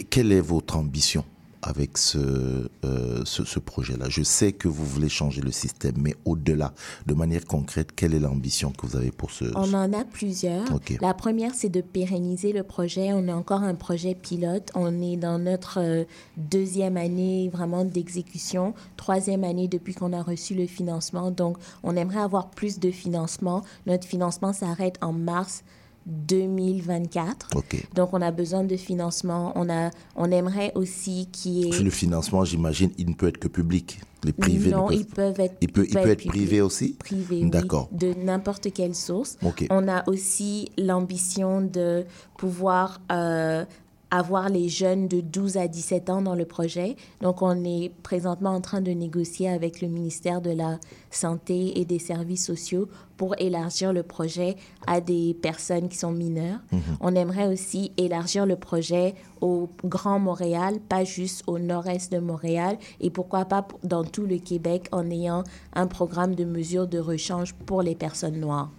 quelle 0.09 0.31
est 0.31 0.41
votre 0.41 0.77
ambition 0.77 1.23
avec 1.61 1.97
ce, 1.97 2.69
euh, 2.85 3.21
ce, 3.25 3.43
ce 3.43 3.59
projet-là 3.59 4.05
Je 4.09 4.23
sais 4.23 4.51
que 4.51 4.67
vous 4.67 4.85
voulez 4.85 5.09
changer 5.09 5.41
le 5.41 5.51
système, 5.51 5.95
mais 5.97 6.15
au-delà, 6.25 6.73
de 7.05 7.13
manière 7.13 7.45
concrète, 7.45 7.93
quelle 7.95 8.13
est 8.13 8.19
l'ambition 8.19 8.71
que 8.71 8.87
vous 8.87 8.95
avez 8.95 9.11
pour 9.11 9.31
ce... 9.31 9.45
On 9.55 9.73
en 9.73 9.93
a 9.93 10.05
plusieurs. 10.05 10.71
Okay. 10.73 10.97
La 11.01 11.13
première, 11.13 11.53
c'est 11.53 11.69
de 11.69 11.81
pérenniser 11.81 12.53
le 12.53 12.63
projet. 12.63 13.11
On 13.13 13.27
a 13.27 13.33
encore 13.33 13.63
un 13.63 13.75
projet 13.75 14.15
pilote. 14.15 14.71
On 14.75 15.01
est 15.01 15.17
dans 15.17 15.39
notre 15.39 15.79
euh, 15.79 16.03
deuxième 16.37 16.97
année 16.97 17.49
vraiment 17.51 17.85
d'exécution, 17.85 18.73
troisième 18.97 19.43
année 19.43 19.67
depuis 19.67 19.93
qu'on 19.93 20.13
a 20.13 20.21
reçu 20.21 20.55
le 20.55 20.67
financement. 20.67 21.31
Donc, 21.31 21.57
on 21.83 21.95
aimerait 21.95 22.21
avoir 22.21 22.49
plus 22.49 22.79
de 22.79 22.91
financement. 22.91 23.63
Notre 23.85 24.07
financement 24.07 24.53
s'arrête 24.53 24.97
en 25.01 25.13
mars 25.13 25.63
2024. 26.09 27.55
Okay. 27.55 27.83
Donc, 27.95 28.09
on 28.13 28.21
a 28.21 28.31
besoin 28.31 28.63
de 28.63 28.75
financement. 28.75 29.53
On, 29.55 29.69
a, 29.69 29.91
on 30.15 30.31
aimerait 30.31 30.71
aussi 30.75 31.29
qu'il 31.31 31.51
y 31.51 31.69
ait... 31.69 31.83
Le 31.83 31.89
financement, 31.89 32.43
j'imagine, 32.43 32.91
il 32.97 33.09
ne 33.09 33.13
peut 33.13 33.27
être 33.27 33.37
que 33.37 33.47
public. 33.47 33.99
Les 34.23 34.33
privés 34.33 34.71
Non, 34.71 34.87
peuvent... 34.87 34.97
ils 34.97 35.05
peuvent 35.05 35.39
être, 35.39 35.55
il 35.61 35.71
peut, 35.71 35.85
il 35.87 35.93
peut 35.93 36.09
être 36.09 36.27
privé 36.27 36.61
aussi? 36.61 36.95
Privé, 36.99 37.45
D'accord. 37.45 37.87
Oui, 37.91 37.99
de 37.99 38.13
n'importe 38.15 38.73
quelle 38.73 38.95
source. 38.95 39.37
Okay. 39.41 39.67
On 39.69 39.87
a 39.87 40.03
aussi 40.09 40.71
l'ambition 40.77 41.61
de 41.61 42.05
pouvoir 42.37 42.99
euh, 43.11 43.63
avoir 44.11 44.49
les 44.49 44.69
jeunes 44.69 45.07
de 45.07 45.21
12 45.21 45.57
à 45.57 45.67
17 45.67 46.09
ans 46.09 46.21
dans 46.21 46.35
le 46.35 46.45
projet. 46.45 46.95
Donc, 47.21 47.41
on 47.41 47.63
est 47.63 47.91
présentement 48.03 48.51
en 48.51 48.61
train 48.61 48.81
de 48.81 48.91
négocier 48.91 49.49
avec 49.49 49.81
le 49.81 49.87
ministère 49.87 50.41
de 50.41 50.51
la 50.51 50.79
Santé 51.11 51.79
et 51.79 51.85
des 51.85 51.99
Services 51.99 52.45
sociaux 52.45 52.87
pour 53.17 53.35
élargir 53.37 53.91
le 53.91 54.03
projet 54.03 54.55
à 54.87 55.01
des 55.01 55.35
personnes 55.41 55.89
qui 55.89 55.97
sont 55.97 56.11
mineures. 56.11 56.59
Mhm. 56.71 56.81
On 57.01 57.15
aimerait 57.15 57.47
aussi 57.47 57.91
élargir 57.97 58.45
le 58.45 58.55
projet 58.55 59.13
au 59.41 59.69
Grand 59.83 60.19
Montréal, 60.19 60.79
pas 60.87 61.03
juste 61.03 61.43
au 61.47 61.59
nord-est 61.59 62.11
de 62.11 62.19
Montréal, 62.19 62.77
et 63.01 63.09
pourquoi 63.09 63.45
pas 63.45 63.67
dans 63.83 64.03
tout 64.03 64.25
le 64.25 64.37
Québec 64.37 64.87
en 64.91 65.09
ayant 65.09 65.43
un 65.73 65.87
programme 65.87 66.35
de 66.35 66.45
mesures 66.45 66.87
de 66.87 66.99
rechange 66.99 67.53
pour 67.65 67.81
les 67.81 67.95
personnes 67.95 68.39
noires. 68.39 68.71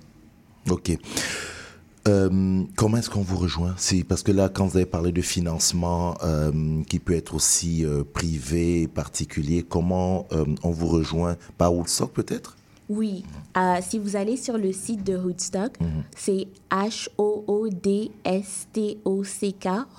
OK. 0.70 0.96
Euh, 2.08 2.62
comment 2.76 2.96
est-ce 2.96 3.10
qu'on 3.10 3.22
vous 3.22 3.36
rejoint? 3.36 3.74
C'est 3.76 4.04
parce 4.04 4.22
que 4.22 4.32
là, 4.32 4.48
quand 4.48 4.66
vous 4.66 4.76
avez 4.76 4.86
parlé 4.86 5.12
de 5.12 5.20
financement 5.20 6.16
euh, 6.22 6.82
qui 6.88 6.98
peut 6.98 7.14
être 7.14 7.34
aussi 7.34 7.84
euh, 7.84 8.04
privé, 8.10 8.88
particulier, 8.88 9.62
comment 9.62 10.26
on 10.62 10.70
vous 10.70 10.88
rejoint? 10.88 11.36
Par 11.58 11.74
Woodstock 11.74 12.12
peut-être? 12.12 12.56
Oui. 12.88 13.24
si 13.82 13.98
vous 14.00 14.16
allez 14.16 14.36
sur 14.36 14.58
le 14.58 14.72
site 14.72 15.04
de 15.04 15.16
Hoodstock, 15.16 15.78
mm 15.80 15.84
-hmm. 15.84 16.02
c'est 16.16 16.48
H-O-O-D-S-T-O-C-K, 16.70 18.08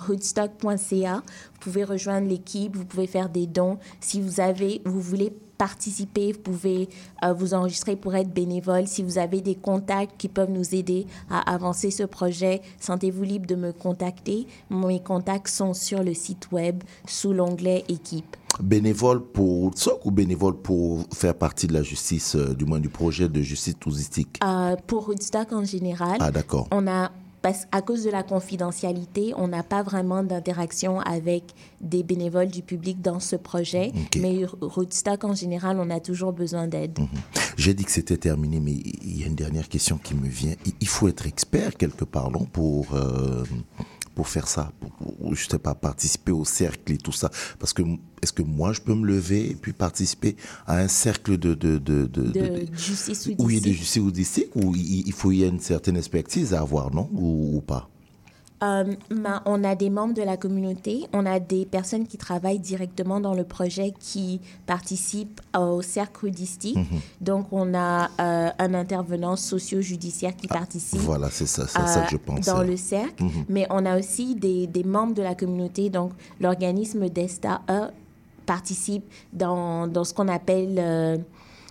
hoodstock.ca. 0.08 1.14
Vous 1.14 1.60
pouvez 1.60 1.84
rejoindre 1.84 2.28
l'équipe, 2.28 2.76
vous 2.76 2.84
pouvez 2.84 3.06
faire 3.06 3.30
des 3.30 3.46
dons. 3.46 3.78
Si 4.00 4.20
vous 4.20 4.40
avez, 4.40 4.82
vous 4.84 5.00
voulez 5.00 5.32
participer, 5.62 6.32
vous 6.32 6.40
pouvez 6.40 6.88
euh, 7.24 7.32
vous 7.32 7.54
enregistrer 7.54 7.94
pour 7.94 8.16
être 8.16 8.34
bénévole. 8.34 8.88
Si 8.88 9.00
vous 9.04 9.18
avez 9.18 9.40
des 9.40 9.54
contacts 9.54 10.16
qui 10.18 10.26
peuvent 10.26 10.50
nous 10.50 10.74
aider 10.74 11.06
à 11.30 11.38
avancer 11.54 11.92
ce 11.92 12.02
projet, 12.02 12.62
sentez-vous 12.80 13.22
libre 13.22 13.46
de 13.46 13.54
me 13.54 13.72
contacter. 13.72 14.48
Mes 14.70 15.00
contacts 15.00 15.46
sont 15.46 15.72
sur 15.72 16.02
le 16.02 16.14
site 16.14 16.50
web 16.50 16.82
sous 17.06 17.32
l'onglet 17.32 17.84
équipe. 17.88 18.36
Bénévole 18.60 19.22
pour 19.22 19.62
Woodstock 19.62 20.04
ou 20.04 20.10
bénévole 20.10 20.56
pour 20.56 21.04
faire 21.14 21.36
partie 21.36 21.68
de 21.68 21.74
la 21.74 21.84
justice, 21.84 22.34
euh, 22.34 22.54
du 22.54 22.64
moins 22.64 22.80
du 22.80 22.88
projet 22.88 23.28
de 23.28 23.40
justice 23.40 23.78
touristique? 23.78 24.40
Euh, 24.42 24.74
Pour 24.88 25.08
Woodstock 25.08 25.52
en 25.52 25.64
général. 25.64 26.16
Ah 26.18 26.32
d'accord. 26.32 26.66
On 26.72 26.88
a 26.88 27.12
parce 27.42 27.66
à 27.72 27.82
cause 27.82 28.04
de 28.04 28.10
la 28.10 28.22
confidentialité, 28.22 29.32
on 29.36 29.48
n'a 29.48 29.62
pas 29.62 29.82
vraiment 29.82 30.22
d'interaction 30.22 31.00
avec 31.00 31.42
des 31.80 32.02
bénévoles 32.02 32.48
du 32.48 32.62
public 32.62 33.02
dans 33.02 33.20
ce 33.20 33.36
projet. 33.36 33.92
Okay. 34.06 34.20
Mais 34.20 34.46
Roadstock, 34.60 35.24
en 35.24 35.34
général, 35.34 35.78
on 35.80 35.90
a 35.90 36.00
toujours 36.00 36.32
besoin 36.32 36.68
d'aide. 36.68 36.98
Mm 36.98 37.04
-hmm. 37.04 37.42
J'ai 37.56 37.74
dit 37.74 37.84
que 37.84 37.90
c'était 37.90 38.16
terminé, 38.16 38.60
mais 38.60 38.72
il 39.10 39.20
y 39.20 39.24
a 39.24 39.26
une 39.26 39.40
dernière 39.44 39.68
question 39.68 39.98
qui 39.98 40.14
me 40.14 40.28
vient. 40.28 40.54
Il 40.80 40.88
faut 40.88 41.08
être 41.08 41.26
expert 41.26 41.76
quelque 41.76 42.04
part, 42.04 42.30
non, 42.30 42.44
pour... 42.44 42.94
Euh 42.94 43.44
pour 44.14 44.28
faire 44.28 44.48
ça, 44.48 44.72
pour, 44.80 44.90
pour, 44.92 45.34
je 45.34 45.48
sais 45.48 45.58
pas, 45.58 45.74
participer 45.74 46.32
au 46.32 46.44
cercle 46.44 46.92
et 46.92 46.98
tout 46.98 47.12
ça. 47.12 47.30
Parce 47.58 47.72
que 47.72 47.82
est-ce 48.22 48.32
que 48.32 48.42
moi, 48.42 48.72
je 48.72 48.80
peux 48.80 48.94
me 48.94 49.06
lever 49.06 49.50
et 49.50 49.54
puis 49.54 49.72
participer 49.72 50.36
à 50.66 50.78
un 50.78 50.88
cercle 50.88 51.38
de... 51.38 51.54
De, 51.54 51.78
de, 51.78 52.06
de, 52.06 52.22
de, 52.22 52.30
de 52.32 52.66
justice 52.76 53.26
ou 53.26 53.34
Oui, 53.44 53.60
de 53.60 53.72
justice 53.72 54.02
ou 54.54 54.74
il, 54.74 55.06
il, 55.06 55.12
faut 55.12 55.32
y 55.32 55.44
a 55.44 55.48
une 55.48 55.60
certaine 55.60 55.96
expertise 55.96 56.54
à 56.54 56.60
avoir, 56.60 56.94
non? 56.94 57.08
Ou, 57.12 57.56
ou 57.56 57.60
pas? 57.60 57.91
Euh, 58.62 58.84
on 59.44 59.64
a 59.64 59.74
des 59.74 59.90
membres 59.90 60.14
de 60.14 60.22
la 60.22 60.36
communauté, 60.36 61.06
on 61.12 61.26
a 61.26 61.40
des 61.40 61.66
personnes 61.66 62.06
qui 62.06 62.16
travaillent 62.16 62.60
directement 62.60 63.20
dans 63.20 63.34
le 63.34 63.44
projet 63.44 63.92
qui 63.98 64.40
participent 64.66 65.40
au 65.58 65.82
cercle 65.82 66.26
houdistique. 66.26 66.76
Mhm. 66.76 66.82
Mm 66.82 66.86
-hmm. 66.86 67.24
Donc, 67.24 67.46
on 67.52 67.74
a 67.74 68.08
euh, 68.20 68.50
un 68.58 68.74
intervenant 68.74 69.36
socio-judiciaire 69.36 70.36
qui 70.36 70.46
ah, 70.50 70.54
participe. 70.54 71.00
Voilà, 71.00 71.28
c'est 71.30 71.46
ça, 71.46 71.66
c'est 71.66 71.80
euh, 71.80 71.86
ça 71.86 72.02
que 72.02 72.10
je 72.10 72.16
pense. 72.16 72.46
Dans 72.46 72.62
le 72.62 72.76
cercle. 72.76 73.22
Mm 73.24 73.28
-hmm. 73.28 73.44
Mais 73.48 73.66
on 73.70 73.84
a 73.86 73.98
aussi 73.98 74.34
des, 74.34 74.66
des, 74.66 74.84
membres 74.84 75.14
de 75.14 75.22
la 75.22 75.34
communauté. 75.34 75.90
Donc, 75.90 76.10
l'organisme 76.40 77.08
DESTA 77.08 77.62
E 77.68 77.80
participe 78.46 79.04
dans, 79.32 79.88
dans 79.94 80.04
ce 80.08 80.12
qu'on 80.14 80.28
appelle 80.28 80.74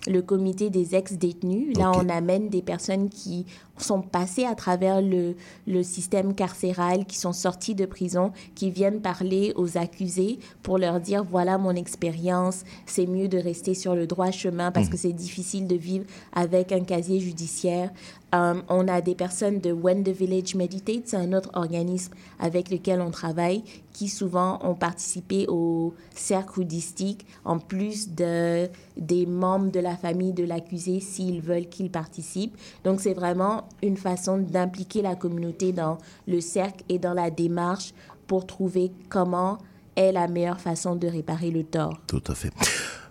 le 0.08 0.22
comité 0.22 0.70
des 0.70 0.96
ex-détenus. 0.96 1.78
Là, 1.78 1.92
on 1.96 2.10
amène 2.10 2.50
des 2.50 2.62
personnes 2.62 3.10
qui 3.10 3.46
sont 3.84 4.02
passées 4.02 4.46
à 4.46 4.56
travers 4.56 5.02
le, 5.02 5.36
le 5.68 5.84
système 5.84 6.34
carcéral, 6.34 7.06
qui 7.06 7.18
sont 7.18 7.34
sorties 7.34 7.76
de 7.76 7.86
prison, 7.86 8.32
qui 8.56 8.72
viennent 8.72 9.02
parler 9.02 9.54
aux 9.56 9.78
accusés 9.78 10.40
pour 10.64 10.78
leur 10.78 11.00
dire, 11.00 11.24
voilà 11.24 11.58
mon 11.58 11.76
expérience, 11.76 12.64
c'est 12.86 13.08
mieux 13.08 13.28
de 13.28 13.38
rester 13.38 13.74
sur 13.74 13.96
le 13.96 14.08
droit 14.08 14.32
chemin 14.32 14.72
parce 14.72 14.90
que 14.90 14.98
c'est 14.98 15.14
difficile 15.14 15.68
de 15.68 15.76
vivre 15.76 16.06
avec 16.34 16.72
un 16.72 16.82
casier 16.82 17.20
judiciaire. 17.20 17.92
Euh, 18.34 18.62
on 18.70 18.88
a 18.88 19.02
des 19.02 19.16
personnes 19.16 19.60
de 19.60 19.74
When 19.74 20.04
the 20.04 20.10
Village 20.10 20.56
Meditate, 20.56 21.04
c'est 21.06 21.18
un 21.18 21.34
autre 21.34 21.50
organisme 21.54 22.14
avec 22.40 22.70
lequel 22.70 23.02
on 23.02 23.12
travaille, 23.12 23.64
qui 23.92 24.08
souvent 24.08 24.60
ont 24.64 24.74
participé 24.74 25.48
au 25.50 25.94
cercle 26.16 26.62
houdistique, 26.62 27.26
en 27.44 27.60
plus 27.60 28.10
de, 28.10 28.70
des 28.96 29.26
membres 29.26 29.70
de 29.70 29.82
la 29.82 29.98
famille 29.98 30.32
de 30.32 30.46
l'accusé 30.46 31.02
s'ils 31.02 31.42
veulent 31.42 31.68
qu'ils 31.68 31.92
participent. 31.92 32.56
Donc 32.86 33.02
c'est 33.02 33.14
vraiment 33.14 33.66
une 33.82 33.98
façon 33.98 34.38
d'impliquer 34.38 35.02
la 35.02 35.16
communauté 35.16 35.72
dans 35.72 35.98
le 36.28 36.42
cercle 36.42 36.84
et 36.90 37.00
dans 37.00 37.14
la 37.14 37.30
démarche 37.30 37.94
pour 38.28 38.46
trouver 38.46 38.92
comment 39.10 39.58
est 39.96 40.12
la 40.12 40.28
meilleure 40.28 40.62
façon 40.62 40.96
de 40.96 41.08
réparer 41.08 41.52
le 41.52 41.64
tort. 41.64 42.00
Tout 42.08 42.24
à 42.28 42.36
fait. 42.36 42.52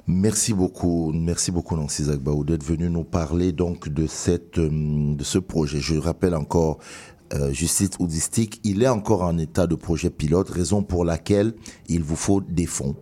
Merci 0.07 0.55
beaucoup, 0.55 1.13
merci 1.13 1.53
beaucoup 1.53 1.77
Nancy 1.77 2.05
Zagbaou 2.05 2.43
d'être 2.43 2.65
venu 2.65 2.91
nous 2.91 3.05
parler 3.05 3.53
donc 3.53 3.89
de 3.89 4.07
cette 4.09 4.59
euh, 4.59 5.15
de 5.15 5.23
ce 5.23 5.39
projet. 5.39 5.79
Je 5.79 5.97
rappelle 5.97 6.35
encore 6.35 6.79
euh, 7.33 7.53
justice 7.53 7.91
houdistique, 8.01 8.61
il 8.65 8.83
est 8.83 8.89
encore 8.89 9.23
en 9.23 9.39
état 9.39 9.69
de 9.69 9.77
projet 9.77 10.11
pilote, 10.11 10.49
raison 10.49 10.83
pour 10.83 11.05
laquelle 11.05 11.55
il 11.89 12.03
vous 12.03 12.17
faut 12.17 12.41
des 12.41 12.67
fonds 12.67 12.97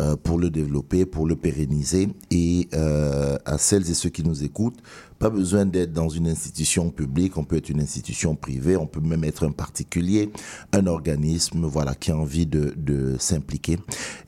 euh, 0.00 0.16
pour 0.16 0.38
le 0.38 0.48
développer, 0.48 1.04
pour 1.04 1.26
le 1.26 1.36
pérenniser. 1.36 2.08
Et 2.30 2.68
à 2.72 3.58
celles 3.58 3.90
et 3.90 3.94
ceux 3.94 4.08
qui 4.08 4.22
nous 4.22 4.42
écoutent, 4.42 4.78
pas 5.18 5.30
besoin 5.30 5.66
d'être 5.66 5.92
dans 5.92 6.08
une 6.08 6.28
institution 6.28 6.90
publique, 6.90 7.36
on 7.36 7.44
peut 7.44 7.56
être 7.56 7.68
une 7.70 7.80
institution 7.80 8.34
privée, 8.34 8.76
on 8.76 8.86
peut 8.86 9.00
même 9.00 9.24
être 9.24 9.46
un 9.46 9.52
particulier, 9.52 10.30
un 10.72 10.86
organisme, 10.86 11.66
voilà, 11.66 11.94
qui 11.94 12.10
a 12.10 12.16
envie 12.16 12.46
de, 12.46 12.74
de 12.76 13.16
s'impliquer. 13.18 13.78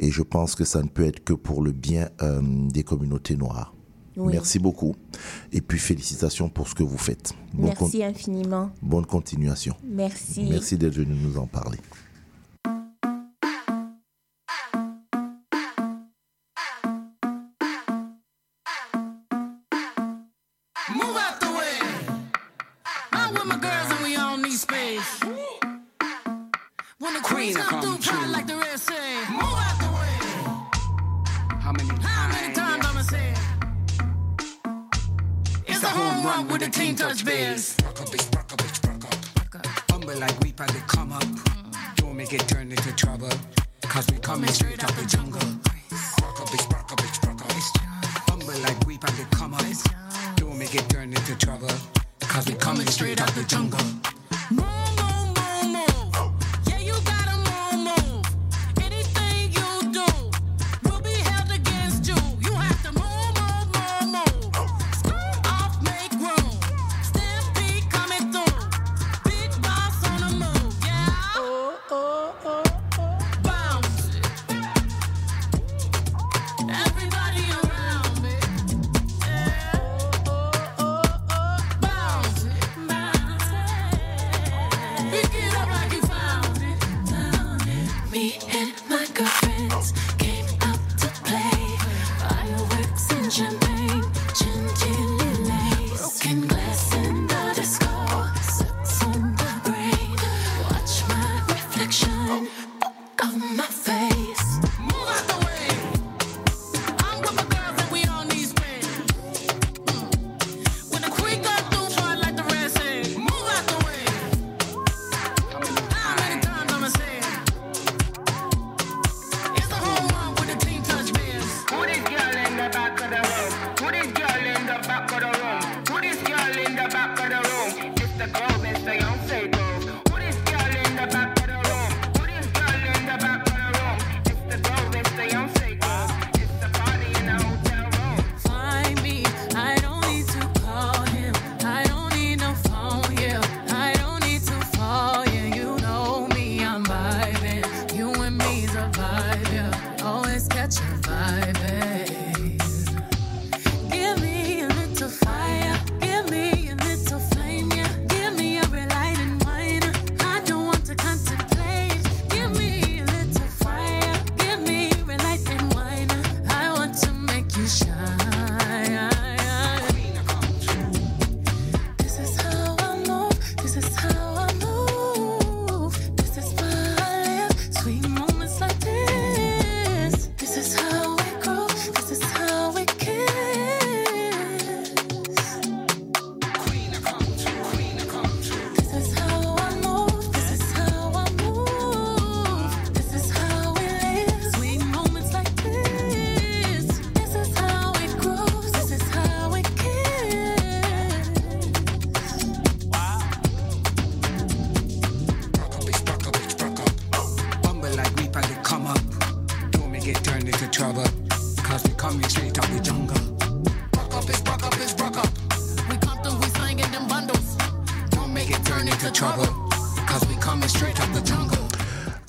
Et 0.00 0.10
je 0.10 0.22
pense 0.22 0.54
que 0.54 0.64
ça 0.64 0.82
ne 0.82 0.88
peut 0.88 1.04
être 1.04 1.22
que 1.22 1.34
pour 1.34 1.62
le 1.62 1.72
bien 1.72 2.08
euh, 2.22 2.40
des 2.42 2.82
communautés 2.82 3.36
noires. 3.36 3.74
Oui. 4.16 4.32
Merci 4.32 4.58
beaucoup. 4.58 4.96
Et 5.52 5.60
puis 5.60 5.78
félicitations 5.78 6.48
pour 6.48 6.66
ce 6.66 6.74
que 6.74 6.82
vous 6.82 6.98
faites. 6.98 7.32
Bonne 7.54 7.66
Merci 7.66 8.02
infiniment. 8.02 8.70
Bonne 8.82 9.06
continuation. 9.06 9.76
Merci. 9.88 10.46
Merci 10.50 10.76
d'être 10.76 10.94
venu 10.94 11.14
nous 11.14 11.38
en 11.38 11.46
parler. 11.46 11.78
Run 37.00 37.08
with 37.10 37.24
the 37.24 37.24
team 37.24 37.24
touch 37.24 37.24
bears. 37.24 37.76
Humble 39.90 40.18
like 40.18 40.40
we 40.40 40.52
probably 40.52 40.80
come 40.86 41.12
up. 41.12 41.24
Don't 41.96 42.16
make 42.16 42.32
it 42.32 42.46
turn 42.48 42.70
into 42.70 42.92
trouble. 42.94 43.30
Cause 43.82 44.06
we 44.10 44.18
coming 44.18 44.50
straight 44.50 44.82
out 44.84 44.92
the 44.96 45.06
jungle. 45.06 45.40
Spark 45.90 46.40
up, 46.40 46.48
spark 46.48 46.92
up, 46.92 47.00
spark 47.00 47.40
up. 47.44 47.52
Humble 48.28 48.58
like 48.60 48.86
we 48.86 48.98
probably 48.98 49.24
come 49.30 49.54
up. 49.54 49.62
Don't 50.36 50.58
make 50.58 50.74
it 50.74 50.88
turn 50.88 51.12
into 51.12 51.34
trouble. 51.36 51.70
Cause 52.20 52.46
we 52.46 52.54
coming 52.54 52.86
straight 52.86 53.20
out 53.20 53.30
the 53.34 53.44
jungle. 53.44 54.07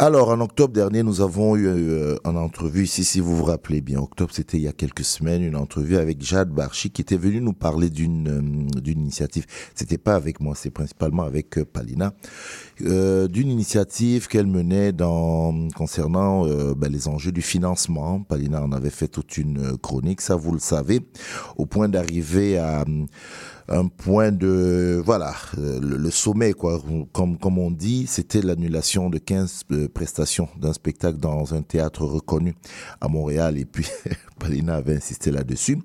Alors, 0.09 0.29
en 0.29 0.39
octobre 0.41 0.73
dernier, 0.73 1.03
nous 1.03 1.21
avons 1.21 1.55
eu 1.55 1.67
euh, 1.67 2.15
une 2.25 2.35
entrevue 2.35 2.85
ici, 2.85 3.03
si 3.03 3.19
vous 3.19 3.35
vous 3.35 3.43
rappelez 3.43 3.79
bien. 3.79 3.99
Octobre, 3.99 4.31
c'était 4.33 4.57
il 4.57 4.63
y 4.63 4.67
a 4.67 4.71
quelques 4.71 5.03
semaines, 5.03 5.43
une 5.43 5.55
entrevue 5.55 5.97
avec 5.97 6.19
Jade 6.23 6.49
Barchi 6.49 6.89
qui 6.89 7.03
était 7.03 7.15
venue 7.15 7.41
nous 7.41 7.53
parler 7.53 7.91
d'une 7.91 8.27
euh, 8.27 8.81
d'une 8.81 9.01
initiative. 9.01 9.45
C'était 9.75 9.99
pas 9.99 10.15
avec 10.15 10.39
moi, 10.39 10.55
c'est 10.55 10.71
principalement 10.71 11.21
avec 11.21 11.59
euh, 11.59 11.63
Palina. 11.63 12.15
Euh, 12.85 13.27
d'une 13.27 13.49
initiative 13.49 14.27
qu'elle 14.29 14.47
menait 14.47 14.93
dans 14.93 15.67
concernant 15.75 16.47
euh, 16.47 16.73
ben, 16.73 16.89
les 16.89 17.09
enjeux 17.09 17.33
du 17.33 17.41
financement. 17.41 18.21
Palina 18.21 18.63
en 18.63 18.71
avait 18.71 18.89
fait 18.89 19.09
toute 19.09 19.37
une 19.37 19.73
euh, 19.73 19.77
chronique, 19.77 20.21
ça 20.21 20.37
vous 20.37 20.53
le 20.53 20.59
savez, 20.59 21.01
au 21.57 21.65
point 21.65 21.89
d'arriver 21.89 22.57
à 22.57 22.85
un 23.69 23.87
point 23.87 24.31
de 24.31 25.01
voilà 25.05 25.33
euh, 25.57 25.79
le, 25.81 26.11
sommet 26.11 26.53
quoi. 26.53 26.81
Comme 27.13 27.37
comme 27.37 27.57
on 27.57 27.71
dit 27.71 28.07
c'était 28.07 28.41
l'annulation 28.41 29.09
de 29.09 29.17
15 29.17 29.63
euh, 29.71 29.87
prestations 29.87 30.49
d'un 30.57 30.73
spectacle 30.73 31.17
dans 31.17 31.53
un 31.53 31.61
théâtre 31.61 32.03
reconnu 32.05 32.55
à 32.99 33.07
Montréal. 33.07 33.57
Et 33.57 33.65
puis 33.65 33.85
Palina 34.39 34.75
avait 34.75 34.95
insisté 34.95 35.31
là-dessus. 35.31 35.77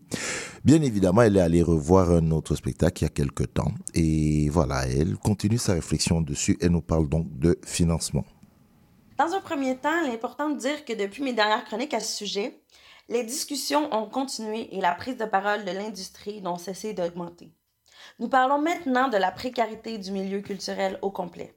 Bien 0.64 0.80
évidemment 0.82 1.22
elle 1.22 1.37
est 1.37 1.41
allée 1.41 1.62
revoir 1.62 2.11
un 2.11 2.30
autre 2.30 2.55
spectacle 2.55 3.03
il 3.03 3.05
y 3.05 3.07
a 3.07 3.11
quelque 3.11 3.45
temps. 3.45 3.72
Et 3.95 4.49
voilà 4.49 4.87
elle 4.89 5.16
continue 5.16 5.59
sa 5.59 5.74
réflexion 5.74 6.20
dessus 6.20 6.57
elle 6.61 6.72
nous 6.72 6.82
parle 6.82 7.09
donc 7.09 7.26
de 7.39 7.59
financement. 7.64 8.24
Dans 9.16 9.32
un 9.32 9.41
premier 9.41 9.76
temps, 9.76 10.03
il 10.05 10.11
est 10.11 10.14
important 10.14 10.51
de 10.51 10.59
dire 10.59 10.85
que 10.85 10.93
depuis 10.93 11.22
mes 11.22 11.32
dernières 11.32 11.64
chroniques 11.64 11.95
à 11.95 12.01
ce 12.01 12.16
sujet, 12.16 12.59
les 13.09 13.22
discussions 13.22 13.95
ont 13.95 14.09
continué 14.09 14.74
et 14.74 14.80
la 14.80 14.93
prise 14.93 15.16
de 15.16 15.24
parole 15.24 15.64
de 15.64 15.70
l'industrie 15.70 16.41
n'ont 16.43 16.59
cessé 16.59 16.95
d'augmenter. 16.95 17.53
Nous 18.21 18.29
parlons 18.29 18.61
maintenant 18.61 19.09
de 19.09 19.17
la 19.17 19.33
précarité 19.33 19.99
du 19.99 20.12
milieu 20.12 20.41
culturel 20.41 20.99
au 21.03 21.11
complet. 21.11 21.57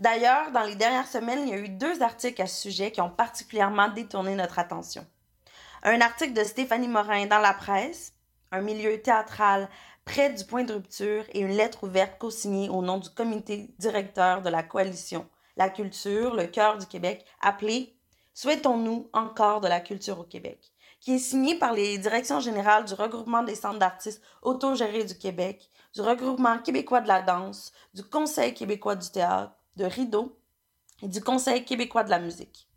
D'ailleurs, 0.00 0.50
dans 0.52 0.62
les 0.62 0.74
dernières 0.74 1.06
semaines, 1.06 1.46
il 1.46 1.50
y 1.50 1.54
a 1.54 1.58
eu 1.58 1.68
deux 1.68 2.02
articles 2.02 2.40
à 2.40 2.46
ce 2.46 2.62
sujet 2.62 2.90
qui 2.90 3.02
ont 3.02 3.10
particulièrement 3.10 3.88
détourné 3.88 4.34
notre 4.34 4.58
attention. 4.58 5.06
Un 5.82 6.00
article 6.00 6.32
de 6.32 6.44
Stéphanie 6.44 6.88
Morin 6.88 7.26
dans 7.26 7.38
la 7.38 7.52
presse, 7.52 8.14
un 8.52 8.62
milieu 8.62 9.00
théâtral 9.02 9.68
près 10.06 10.32
du 10.32 10.44
point 10.44 10.64
de 10.64 10.72
rupture 10.72 11.24
et 11.32 11.40
une 11.40 11.56
lettre 11.56 11.84
ouverte 11.84 12.18
co-signée 12.18 12.70
au 12.70 12.80
nom 12.80 12.96
du 12.96 13.10
comité 13.10 13.74
directeur 13.78 14.40
de 14.40 14.48
la 14.48 14.62
coalition 14.62 15.28
La 15.56 15.68
culture, 15.68 16.34
le 16.34 16.46
cœur 16.46 16.78
du 16.78 16.86
Québec, 16.86 17.24
appelée 17.40 17.94
Souhaitons-nous 18.32 19.10
encore 19.12 19.60
de 19.60 19.68
la 19.68 19.80
culture 19.80 20.20
au 20.20 20.24
Québec, 20.24 20.72
qui 21.00 21.14
est 21.14 21.18
signée 21.18 21.58
par 21.58 21.72
les 21.72 21.98
directions 21.98 22.40
générales 22.40 22.84
du 22.84 22.94
regroupement 22.94 23.42
des 23.42 23.54
centres 23.54 23.78
d'artistes 23.78 24.22
autogérés 24.42 25.04
du 25.04 25.16
Québec, 25.16 25.70
du 25.94 26.02
regroupement 26.02 26.58
québécois 26.58 27.00
de 27.00 27.08
la 27.08 27.22
danse, 27.22 27.72
du 27.94 28.04
Conseil 28.04 28.54
québécois 28.54 28.96
du 28.96 29.10
théâtre, 29.10 29.52
de 29.76 29.84
Rideau 29.84 30.38
et 31.02 31.08
du 31.08 31.22
Conseil 31.22 31.64
québécois 31.64 32.04
de 32.04 32.10
la 32.10 32.18
musique. 32.18 32.68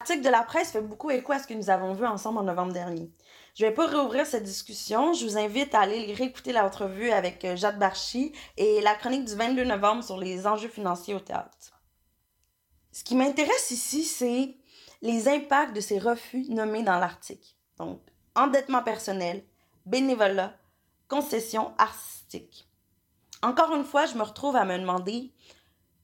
L'article 0.00 0.24
de 0.24 0.30
la 0.30 0.42
presse 0.42 0.72
fait 0.72 0.80
beaucoup 0.80 1.10
écho 1.10 1.32
à 1.32 1.38
ce 1.38 1.46
que 1.46 1.54
nous 1.54 1.70
avons 1.70 1.92
vu 1.92 2.04
ensemble 2.04 2.38
en 2.38 2.42
novembre 2.42 2.72
dernier. 2.72 3.12
Je 3.54 3.64
vais 3.64 3.72
pas 3.72 3.86
réouvrir 3.86 4.26
cette 4.26 4.42
discussion. 4.42 5.12
Je 5.12 5.24
vous 5.24 5.38
invite 5.38 5.74
à 5.74 5.80
aller 5.80 6.12
réécouter 6.14 6.52
l'entrevue 6.52 7.10
avec 7.10 7.44
euh, 7.44 7.54
Jade 7.54 7.78
Barchi 7.78 8.32
et 8.56 8.80
la 8.80 8.94
chronique 8.94 9.26
du 9.26 9.34
22 9.34 9.62
novembre 9.64 10.02
sur 10.02 10.18
les 10.18 10.46
enjeux 10.46 10.68
financiers 10.68 11.14
au 11.14 11.20
théâtre. 11.20 11.80
Ce 12.90 13.04
qui 13.04 13.14
m'intéresse 13.14 13.70
ici, 13.70 14.04
c'est 14.04 14.56
les 15.02 15.28
impacts 15.28 15.74
de 15.74 15.80
ces 15.80 15.98
refus 15.98 16.46
nommés 16.48 16.82
dans 16.82 16.98
l'article. 16.98 17.54
Donc, 17.78 18.00
endettement 18.34 18.82
personnel, 18.82 19.44
bénévolat, 19.86 20.54
concession 21.08 21.72
artistique. 21.78 22.68
Encore 23.42 23.74
une 23.74 23.84
fois, 23.84 24.06
je 24.06 24.14
me 24.14 24.22
retrouve 24.22 24.56
à 24.56 24.64
me 24.64 24.78
demander 24.78 25.32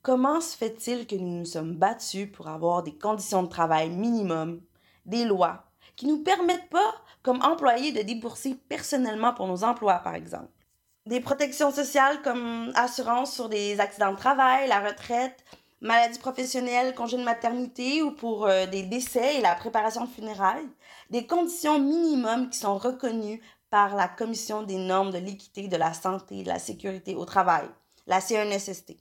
comment 0.03 0.41
se 0.41 0.57
fait-il 0.57 1.07
que 1.07 1.17
nous 1.17 1.39
nous 1.39 1.45
sommes 1.45 1.77
battus 1.77 2.31
pour 2.33 2.49
avoir 2.49 2.83
des 2.83 2.97
conditions 2.97 3.43
de 3.43 3.49
travail 3.49 3.91
minimum, 3.91 4.61
des 5.07 5.25
lois 5.25 5.65
qui 5.97 6.07
nous 6.07 6.23
permettent 6.23 6.71
pas, 6.71 6.95
comme 7.23 7.43
employés, 7.43 7.93
de 7.93 8.03
débourser 8.03 8.55
personnellement 8.69 9.35
pour 9.35 9.47
nos 9.49 9.65
emplois, 9.65 9.99
par 9.99 10.15
exemple? 10.15 10.53
Des 11.07 11.21
protections 11.21 11.71
sociales 11.71 12.23
comme 12.23 12.71
assurance 12.75 13.33
sur 13.33 13.49
des 13.49 13.81
accidents 13.81 14.13
de 14.13 14.19
travail, 14.19 14.69
la 14.69 14.81
retraite, 14.81 15.45
maladie 15.81 16.19
professionnelle, 16.19 16.95
congé 16.95 17.17
de 17.17 17.23
maternité 17.23 18.03
ou 18.03 18.11
pour 18.11 18.47
euh, 18.47 18.67
des 18.67 18.83
décès 18.83 19.37
et 19.37 19.41
la 19.41 19.55
préparation 19.55 20.05
de 20.05 20.11
funérailles. 20.11 20.69
Des 21.11 21.27
conditions 21.27 21.79
minimums 21.79 22.51
qui 22.51 22.59
sont 22.59 22.77
reconnues 22.77 23.41
par 23.71 23.95
la 23.95 24.09
Commission 24.09 24.63
des 24.63 24.77
normes 24.77 25.11
de 25.11 25.19
l'équité, 25.19 25.69
de 25.69 25.77
la 25.77 25.93
santé 25.93 26.39
et 26.39 26.43
de 26.43 26.49
la 26.49 26.59
sécurité 26.59 27.15
au 27.15 27.25
travail, 27.25 27.69
la 28.07 28.21
CNSST. 28.21 28.97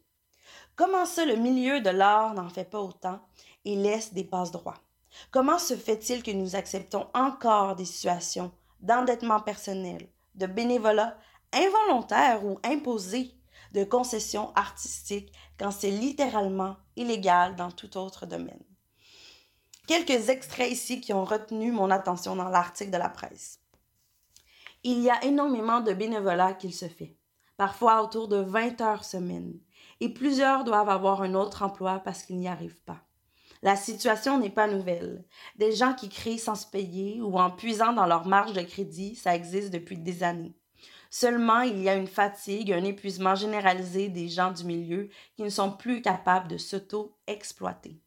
Comment 0.75 1.05
ça, 1.05 1.25
le 1.25 1.35
milieu 1.35 1.81
de 1.81 1.89
l'art 1.89 2.33
n'en 2.33 2.49
fait 2.49 2.69
pas 2.69 2.81
autant 2.81 3.19
et 3.65 3.75
laisse 3.75 4.13
des 4.13 4.23
passe-droits? 4.23 4.77
Comment 5.31 5.57
se 5.57 5.75
fait-il 5.75 6.21
que 6.21 6.31
nous 6.31 6.55
acceptons 6.55 7.07
encore 7.13 7.75
des 7.75 7.85
situations 7.85 8.51
d'endettement 8.81 9.39
personnel, 9.39 10.07
de 10.35 10.45
bénévolat 10.45 11.17
involontaire 11.53 12.45
ou 12.45 12.59
imposé, 12.63 13.33
de 13.73 13.83
concessions 13.83 14.53
artistiques 14.55 15.33
quand 15.57 15.71
c'est 15.71 15.91
littéralement 15.91 16.77
illégal 16.95 17.55
dans 17.55 17.71
tout 17.71 17.97
autre 17.97 18.25
domaine? 18.25 18.63
Quelques 19.87 20.29
extraits 20.29 20.71
ici 20.71 20.99
qui 21.01 21.13
ont 21.13 21.25
retenu 21.25 21.71
mon 21.71 21.89
attention 21.91 22.35
dans 22.35 22.49
l'article 22.49 22.91
de 22.91 22.97
la 22.97 23.09
presse. 23.09 23.59
Il 24.83 24.99
y 24.99 25.09
a 25.09 25.23
énormément 25.23 25.81
de 25.81 25.93
bénévolat 25.93 26.53
qu'il 26.53 26.73
se 26.73 26.87
fait, 26.87 27.15
parfois 27.55 28.03
autour 28.03 28.27
de 28.27 28.37
20 28.37 28.81
heures 28.81 29.05
semaine, 29.05 29.59
et 29.99 30.09
plusieurs 30.09 30.63
doivent 30.63 30.89
avoir 30.89 31.21
un 31.21 31.33
autre 31.33 31.63
emploi 31.63 31.99
parce 31.99 32.23
qu'ils 32.23 32.37
n'y 32.37 32.47
arrivent 32.47 32.83
pas. 32.83 33.01
La 33.63 33.75
situation 33.75 34.37
n'est 34.37 34.51
pas 34.51 34.67
nouvelle. 34.67 35.25
Des 35.55 35.71
gens 35.71 35.93
qui 35.93 36.09
créent 36.09 36.37
sans 36.37 36.55
se 36.55 36.67
payer 36.67 37.21
ou 37.21 37.39
en 37.39 37.49
puisant 37.49 37.93
dans 37.93 38.05
leur 38.05 38.27
marge 38.27 38.53
de 38.53 38.61
crédit, 38.61 39.15
ça 39.15 39.35
existe 39.35 39.71
depuis 39.71 39.97
des 39.97 40.21
années. 40.21 40.55
Seulement, 41.09 41.61
il 41.61 41.81
y 41.81 41.89
a 41.89 41.95
une 41.95 42.07
fatigue, 42.07 42.71
un 42.71 42.83
épuisement 42.83 43.35
généralisé 43.35 44.09
des 44.09 44.29
gens 44.29 44.51
du 44.51 44.63
milieu 44.65 45.09
qui 45.35 45.43
ne 45.43 45.49
sont 45.49 45.71
plus 45.71 46.01
capables 46.01 46.47
de 46.47 46.57
s'auto-exploiter. 46.57 47.99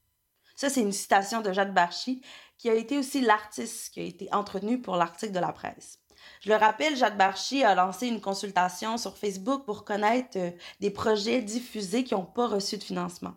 Ça, 0.56 0.68
c'est 0.68 0.82
une 0.82 0.92
citation 0.92 1.40
de 1.40 1.52
Jade 1.52 1.72
Barchi, 1.72 2.22
qui 2.58 2.68
a 2.68 2.74
été 2.74 2.98
aussi 2.98 3.22
l'artiste 3.22 3.94
qui 3.94 4.00
a 4.00 4.04
été 4.04 4.28
entretenu 4.32 4.82
pour 4.82 4.96
l'article 4.96 5.32
de 5.32 5.38
la 5.38 5.52
presse. 5.52 5.98
Je 6.42 6.50
le 6.50 6.56
rappelle, 6.56 6.96
Jade 6.96 7.16
Barchi 7.16 7.64
a 7.64 7.74
lancé 7.74 8.06
une 8.06 8.20
consultation 8.20 8.98
sur 8.98 9.16
Facebook 9.16 9.64
pour 9.64 9.86
connaître 9.86 10.36
euh, 10.38 10.50
des 10.80 10.90
projets 10.90 11.40
diffusés 11.40 12.04
qui 12.04 12.12
n'ont 12.12 12.26
pas 12.26 12.46
reçu 12.46 12.76
de 12.76 12.84
financement. 12.84 13.34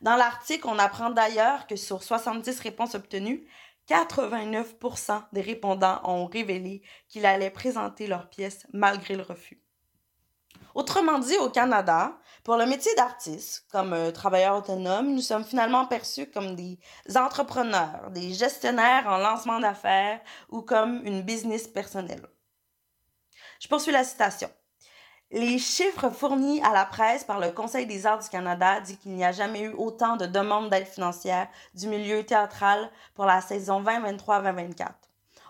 Dans 0.00 0.16
l'article, 0.16 0.66
on 0.66 0.78
apprend 0.78 1.10
d'ailleurs 1.10 1.66
que 1.66 1.76
sur 1.76 2.02
70 2.02 2.60
réponses 2.60 2.94
obtenues, 2.94 3.46
89% 3.88 5.22
des 5.32 5.40
répondants 5.40 6.00
ont 6.04 6.26
révélé 6.26 6.82
qu'ils 7.08 7.26
allaient 7.26 7.50
présenter 7.50 8.06
leur 8.06 8.28
pièce 8.28 8.66
malgré 8.72 9.16
le 9.16 9.22
refus. 9.22 9.62
Autrement 10.74 11.18
dit, 11.18 11.36
au 11.38 11.48
Canada, 11.48 12.18
pour 12.44 12.56
le 12.56 12.66
métier 12.66 12.94
d'artiste, 12.96 13.66
comme 13.72 13.92
euh, 13.92 14.10
travailleur 14.10 14.56
autonome, 14.56 15.14
nous 15.14 15.22
sommes 15.22 15.44
finalement 15.44 15.86
perçus 15.86 16.30
comme 16.30 16.54
des 16.54 16.78
entrepreneurs, 17.16 18.10
des 18.10 18.34
gestionnaires 18.34 19.06
en 19.06 19.18
lancement 19.18 19.58
d'affaires 19.58 20.20
ou 20.50 20.60
comme 20.60 21.00
une 21.04 21.22
business 21.22 21.66
personnelle. 21.66 22.26
Je 23.60 23.68
poursuis 23.68 23.92
la 23.92 24.04
citation. 24.04 24.50
Les 25.32 25.58
chiffres 25.58 26.08
fournis 26.10 26.62
à 26.62 26.72
la 26.72 26.84
presse 26.84 27.24
par 27.24 27.40
le 27.40 27.50
Conseil 27.50 27.84
des 27.84 28.06
arts 28.06 28.20
du 28.20 28.28
Canada 28.28 28.80
disent 28.80 28.98
qu'il 28.98 29.12
n'y 29.12 29.24
a 29.24 29.32
jamais 29.32 29.62
eu 29.62 29.72
autant 29.72 30.16
de 30.16 30.24
demandes 30.24 30.70
d'aide 30.70 30.86
financière 30.86 31.48
du 31.74 31.88
milieu 31.88 32.24
théâtral 32.24 32.88
pour 33.16 33.24
la 33.24 33.40
saison 33.40 33.82
2023-2024. 33.82 34.86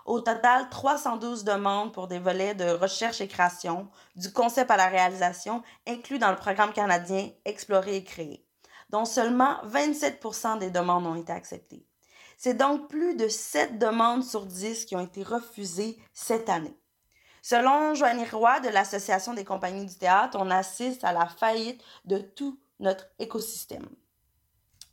Au 0.05 0.19
total, 0.19 0.67
312 0.69 1.43
demandes 1.43 1.93
pour 1.93 2.07
des 2.07 2.17
volets 2.17 2.55
de 2.55 2.71
recherche 2.71 3.21
et 3.21 3.27
création, 3.27 3.87
du 4.15 4.33
concept 4.33 4.71
à 4.71 4.77
la 4.77 4.87
réalisation, 4.87 5.61
inclus 5.87 6.17
dans 6.17 6.31
le 6.31 6.37
programme 6.37 6.73
canadien 6.73 7.29
Explorer 7.45 7.97
et 7.97 8.03
créer, 8.03 8.43
dont 8.89 9.05
seulement 9.05 9.57
27% 9.67 10.57
des 10.57 10.71
demandes 10.71 11.05
ont 11.05 11.15
été 11.15 11.31
acceptées. 11.33 11.85
C'est 12.35 12.55
donc 12.55 12.87
plus 12.89 13.15
de 13.15 13.27
7 13.27 13.77
demandes 13.77 14.23
sur 14.23 14.47
10 14.47 14.85
qui 14.85 14.95
ont 14.95 15.05
été 15.05 15.21
refusées 15.21 15.99
cette 16.13 16.49
année. 16.49 16.79
Selon 17.49 17.93
Joanny 17.93 18.25
Roy 18.25 18.59
de 18.59 18.67
l'Association 18.67 19.33
des 19.33 19.45
compagnies 19.45 19.85
du 19.85 19.95
théâtre, 19.95 20.37
on 20.37 20.51
assiste 20.51 21.05
à 21.05 21.13
la 21.13 21.27
faillite 21.27 21.81
de 22.03 22.17
tout 22.17 22.59
notre 22.81 23.07
écosystème. 23.19 23.87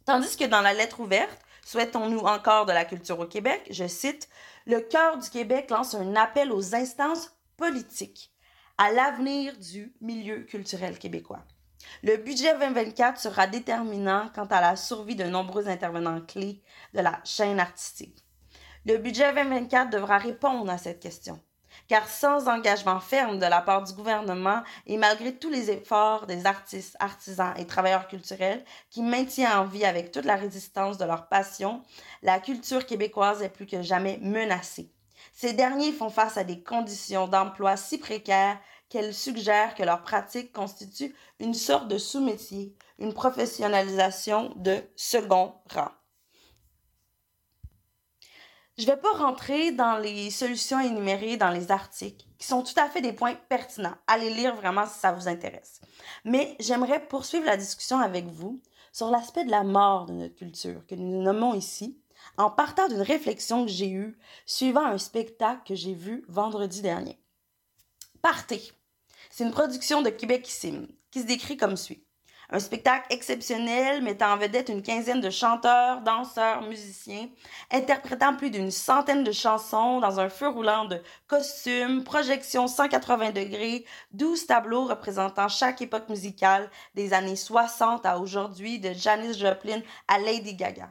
Tandis 0.04 0.36
que 0.36 0.44
dans 0.44 0.60
la 0.60 0.72
lettre 0.72 1.00
ouverte, 1.00 1.40
Souhaitons-nous 1.64 2.20
encore 2.20 2.64
de 2.64 2.70
la 2.70 2.84
culture 2.84 3.18
au 3.18 3.26
Québec? 3.26 3.66
Je 3.70 3.88
cite, 3.88 4.28
Le 4.66 4.78
cœur 4.78 5.18
du 5.18 5.28
Québec 5.30 5.68
lance 5.68 5.96
un 5.96 6.14
appel 6.14 6.52
aux 6.52 6.76
instances 6.76 7.32
politiques 7.56 8.32
à 8.78 8.92
l'avenir 8.92 9.56
du 9.58 9.92
milieu 10.00 10.44
culturel 10.44 10.96
québécois. 10.96 11.42
Le 12.04 12.18
budget 12.18 12.52
2024 12.52 13.18
sera 13.18 13.48
déterminant 13.48 14.30
quant 14.32 14.46
à 14.46 14.60
la 14.60 14.76
survie 14.76 15.16
de 15.16 15.24
nombreux 15.24 15.66
intervenants 15.66 16.20
clés 16.20 16.62
de 16.92 17.00
la 17.00 17.18
chaîne 17.24 17.58
artistique. 17.58 18.24
Le 18.86 18.98
budget 18.98 19.32
2024 19.32 19.90
devra 19.90 20.18
répondre 20.18 20.70
à 20.70 20.78
cette 20.78 21.00
question 21.00 21.40
car 21.88 22.08
sans 22.08 22.48
engagement 22.48 23.00
ferme 23.00 23.38
de 23.38 23.46
la 23.46 23.60
part 23.60 23.82
du 23.82 23.92
gouvernement 23.92 24.62
et 24.86 24.96
malgré 24.96 25.34
tous 25.34 25.50
les 25.50 25.70
efforts 25.70 26.26
des 26.26 26.46
artistes, 26.46 26.96
artisans 27.00 27.54
et 27.56 27.66
travailleurs 27.66 28.08
culturels 28.08 28.64
qui 28.90 29.02
maintiennent 29.02 29.58
en 29.58 29.64
vie 29.64 29.84
avec 29.84 30.10
toute 30.12 30.24
la 30.24 30.36
résistance 30.36 30.98
de 30.98 31.04
leur 31.04 31.28
passion, 31.28 31.82
la 32.22 32.40
culture 32.40 32.86
québécoise 32.86 33.42
est 33.42 33.48
plus 33.48 33.66
que 33.66 33.82
jamais 33.82 34.18
menacée. 34.22 34.90
Ces 35.32 35.52
derniers 35.52 35.92
font 35.92 36.10
face 36.10 36.36
à 36.36 36.44
des 36.44 36.62
conditions 36.62 37.28
d'emploi 37.28 37.76
si 37.76 37.98
précaires 37.98 38.58
qu'elles 38.88 39.14
suggèrent 39.14 39.74
que 39.74 39.82
leur 39.82 40.02
pratique 40.02 40.52
constitue 40.52 41.14
une 41.40 41.54
sorte 41.54 41.88
de 41.88 41.98
sous-métier, 41.98 42.76
une 42.98 43.12
professionnalisation 43.12 44.52
de 44.56 44.82
second 44.94 45.54
rang. 45.70 45.90
Je 48.76 48.82
ne 48.82 48.90
vais 48.90 48.96
pas 48.96 49.12
rentrer 49.12 49.70
dans 49.70 49.98
les 49.98 50.30
solutions 50.30 50.80
énumérées 50.80 51.36
dans 51.36 51.50
les 51.50 51.70
articles, 51.70 52.26
qui 52.38 52.46
sont 52.46 52.64
tout 52.64 52.74
à 52.76 52.88
fait 52.88 53.00
des 53.00 53.12
points 53.12 53.36
pertinents. 53.48 53.94
Allez 54.08 54.30
lire 54.34 54.56
vraiment 54.56 54.84
si 54.84 54.98
ça 54.98 55.12
vous 55.12 55.28
intéresse. 55.28 55.80
Mais 56.24 56.56
j'aimerais 56.58 57.06
poursuivre 57.06 57.46
la 57.46 57.56
discussion 57.56 58.00
avec 58.00 58.26
vous 58.26 58.60
sur 58.92 59.10
l'aspect 59.10 59.44
de 59.44 59.50
la 59.52 59.62
mort 59.62 60.06
de 60.06 60.12
notre 60.12 60.34
culture, 60.34 60.84
que 60.88 60.96
nous 60.96 61.22
nommons 61.22 61.54
ici, 61.54 62.00
en 62.36 62.50
partant 62.50 62.88
d'une 62.88 63.00
réflexion 63.00 63.64
que 63.64 63.70
j'ai 63.70 63.90
eue 63.90 64.18
suivant 64.44 64.84
un 64.84 64.98
spectacle 64.98 65.62
que 65.68 65.76
j'ai 65.76 65.94
vu 65.94 66.24
vendredi 66.28 66.82
dernier. 66.82 67.20
Partez. 68.22 68.72
C'est 69.30 69.44
une 69.44 69.52
production 69.52 70.02
de 70.02 70.10
Québecissime 70.10 70.88
qui 71.12 71.20
se 71.20 71.26
décrit 71.26 71.56
comme 71.56 71.76
suit. 71.76 72.03
Un 72.50 72.58
spectacle 72.58 73.06
exceptionnel 73.10 74.02
mettant 74.02 74.32
en 74.32 74.36
vedette 74.36 74.68
une 74.68 74.82
quinzaine 74.82 75.20
de 75.20 75.30
chanteurs, 75.30 76.02
danseurs, 76.02 76.62
musiciens, 76.62 77.28
interprétant 77.70 78.36
plus 78.36 78.50
d'une 78.50 78.70
centaine 78.70 79.24
de 79.24 79.32
chansons 79.32 80.00
dans 80.00 80.20
un 80.20 80.28
feu 80.28 80.48
roulant 80.48 80.84
de 80.84 81.00
costumes, 81.26 82.04
projections 82.04 82.68
180 82.68 83.30
degrés, 83.30 83.84
12 84.12 84.46
tableaux 84.46 84.84
représentant 84.84 85.48
chaque 85.48 85.80
époque 85.80 86.08
musicale 86.08 86.70
des 86.94 87.12
années 87.12 87.36
60 87.36 88.04
à 88.04 88.18
aujourd'hui, 88.18 88.78
de 88.78 88.92
Janis 88.92 89.38
Joplin 89.38 89.80
à 90.08 90.18
Lady 90.18 90.54
Gaga 90.54 90.90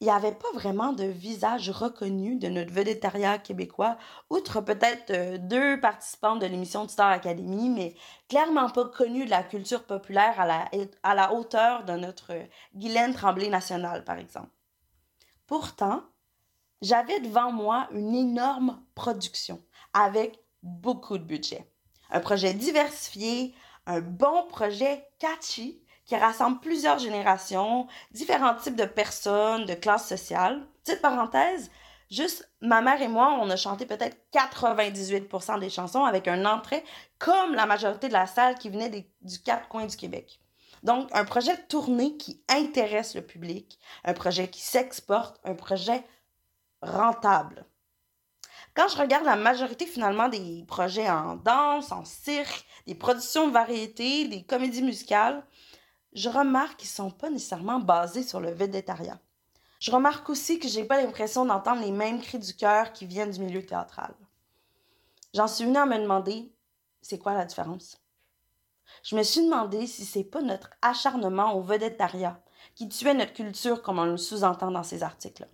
il 0.00 0.06
n'y 0.06 0.12
avait 0.12 0.32
pas 0.32 0.50
vraiment 0.54 0.92
de 0.92 1.04
visage 1.04 1.70
reconnu 1.70 2.36
de 2.36 2.48
notre 2.48 2.72
vedettariat 2.72 3.38
québécois, 3.38 3.96
outre 4.28 4.60
peut-être 4.60 5.10
euh, 5.10 5.38
deux 5.38 5.80
participants 5.80 6.36
de 6.36 6.46
l'émission 6.46 6.84
de 6.84 6.90
Star 6.90 7.10
Academy, 7.10 7.70
mais 7.70 7.94
clairement 8.28 8.68
pas 8.68 8.88
connus 8.88 9.24
de 9.24 9.30
la 9.30 9.42
culture 9.42 9.84
populaire 9.84 10.40
à 10.40 10.46
la, 10.46 10.70
à 11.02 11.14
la 11.14 11.32
hauteur 11.32 11.84
de 11.84 11.92
notre 11.92 12.32
Guylaine 12.74 13.14
Tremblay 13.14 13.48
nationale, 13.48 14.04
par 14.04 14.18
exemple. 14.18 14.50
Pourtant, 15.46 16.02
j'avais 16.82 17.20
devant 17.20 17.52
moi 17.52 17.88
une 17.92 18.14
énorme 18.14 18.82
production 18.94 19.62
avec 19.92 20.38
beaucoup 20.62 21.18
de 21.18 21.24
budget. 21.24 21.70
Un 22.10 22.20
projet 22.20 22.52
diversifié, 22.52 23.54
un 23.86 24.00
bon 24.00 24.46
projet 24.48 25.06
catchy 25.18 25.83
qui 26.04 26.16
rassemble 26.16 26.60
plusieurs 26.60 26.98
générations, 26.98 27.86
différents 28.12 28.54
types 28.54 28.76
de 28.76 28.84
personnes, 28.84 29.64
de 29.64 29.74
classes 29.74 30.08
sociales. 30.08 30.66
Petite 30.84 31.02
parenthèse, 31.02 31.70
Juste, 32.10 32.48
ma 32.60 32.80
mère 32.82 33.00
et 33.02 33.08
moi, 33.08 33.38
on 33.40 33.50
a 33.50 33.56
chanté 33.56 33.86
peut-être 33.86 34.16
98% 34.32 35.58
des 35.58 35.70
chansons 35.70 36.04
avec 36.04 36.28
un 36.28 36.44
entrée 36.44 36.84
comme 37.18 37.54
la 37.54 37.66
majorité 37.66 38.08
de 38.08 38.12
la 38.12 38.26
salle 38.26 38.56
qui 38.58 38.68
venait 38.68 38.90
des- 38.90 39.10
du 39.22 39.40
quatre 39.40 39.68
coins 39.68 39.86
du 39.86 39.96
Québec. 39.96 40.38
Donc, 40.82 41.08
un 41.12 41.24
projet 41.24 41.56
tourné 41.66 42.16
qui 42.16 42.44
intéresse 42.48 43.14
le 43.14 43.22
public, 43.22 43.78
un 44.04 44.12
projet 44.12 44.48
qui 44.48 44.60
s'exporte, 44.60 45.40
un 45.44 45.54
projet 45.54 46.04
rentable. 46.82 47.64
Quand 48.74 48.88
je 48.88 48.98
regarde 48.98 49.24
la 49.24 49.36
majorité 49.36 49.86
finalement 49.86 50.28
des 50.28 50.64
projets 50.68 51.08
en 51.08 51.36
danse, 51.36 51.90
en 51.90 52.04
cirque, 52.04 52.66
des 52.86 52.94
productions 52.94 53.48
de 53.48 53.52
variété, 53.52 54.28
des 54.28 54.44
comédies 54.44 54.82
musicales, 54.82 55.44
je 56.14 56.28
remarque 56.28 56.78
qu'ils 56.78 56.88
sont 56.88 57.10
pas 57.10 57.30
nécessairement 57.30 57.80
basés 57.80 58.22
sur 58.22 58.40
le 58.40 58.50
védétariat. 58.50 59.18
Je 59.80 59.90
remarque 59.90 60.30
aussi 60.30 60.58
que 60.58 60.68
j'ai 60.68 60.84
pas 60.84 61.02
l'impression 61.02 61.44
d'entendre 61.44 61.82
les 61.82 61.90
mêmes 61.90 62.20
cris 62.20 62.38
du 62.38 62.54
cœur 62.54 62.92
qui 62.92 63.06
viennent 63.06 63.32
du 63.32 63.40
milieu 63.40 63.64
théâtral. 63.64 64.14
J'en 65.34 65.48
suis 65.48 65.64
venue 65.64 65.76
à 65.76 65.86
me 65.86 65.98
demander, 65.98 66.52
c'est 67.02 67.18
quoi 67.18 67.34
la 67.34 67.44
différence? 67.44 68.00
Je 69.02 69.16
me 69.16 69.22
suis 69.22 69.44
demandé 69.44 69.86
si 69.86 70.04
c'est 70.04 70.24
pas 70.24 70.40
notre 70.40 70.70
acharnement 70.80 71.54
au 71.54 71.62
védétariat 71.62 72.40
qui 72.74 72.88
tuait 72.88 73.14
notre 73.14 73.32
culture 73.32 73.82
comme 73.82 73.98
on 73.98 74.04
le 74.04 74.16
sous-entend 74.16 74.70
dans 74.70 74.82
ces 74.82 75.02
articles. 75.02 75.48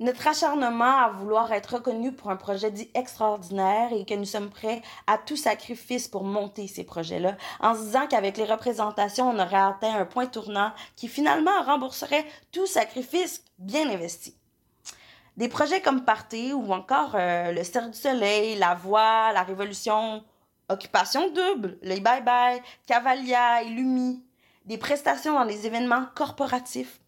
Notre 0.00 0.28
acharnement 0.28 0.96
à 0.96 1.08
vouloir 1.08 1.52
être 1.52 1.74
reconnu 1.74 2.12
pour 2.12 2.30
un 2.30 2.36
projet 2.36 2.70
dit 2.70 2.88
extraordinaire 2.94 3.92
et 3.92 4.04
que 4.04 4.14
nous 4.14 4.24
sommes 4.24 4.48
prêts 4.48 4.80
à 5.08 5.18
tout 5.18 5.36
sacrifice 5.36 6.06
pour 6.06 6.22
monter 6.22 6.68
ces 6.68 6.84
projets-là, 6.84 7.36
en 7.58 7.74
se 7.74 7.80
disant 7.80 8.06
qu'avec 8.06 8.36
les 8.36 8.44
représentations, 8.44 9.28
on 9.28 9.40
aurait 9.40 9.56
atteint 9.56 9.96
un 9.96 10.04
point 10.04 10.26
tournant 10.26 10.72
qui 10.94 11.08
finalement 11.08 11.62
rembourserait 11.64 12.24
tout 12.52 12.66
sacrifice 12.66 13.42
bien 13.58 13.90
investi. 13.90 14.36
Des 15.36 15.48
projets 15.48 15.80
comme 15.80 16.04
Party 16.04 16.52
ou 16.52 16.72
encore 16.72 17.16
euh, 17.16 17.50
le 17.50 17.64
Cercle 17.64 17.90
du 17.90 17.98
Soleil, 17.98 18.56
La 18.56 18.76
Voix, 18.76 19.32
La 19.32 19.42
Révolution, 19.42 20.22
Occupation 20.68 21.28
Double, 21.30 21.76
le 21.82 21.98
Bye 21.98 22.22
Bye, 22.22 22.62
Cavalia 22.86 23.64
et 23.64 23.68
Lumi, 23.70 24.22
des 24.64 24.78
prestations 24.78 25.34
dans 25.34 25.44
les 25.44 25.66
événements 25.66 26.06
corporatifs. 26.14 27.00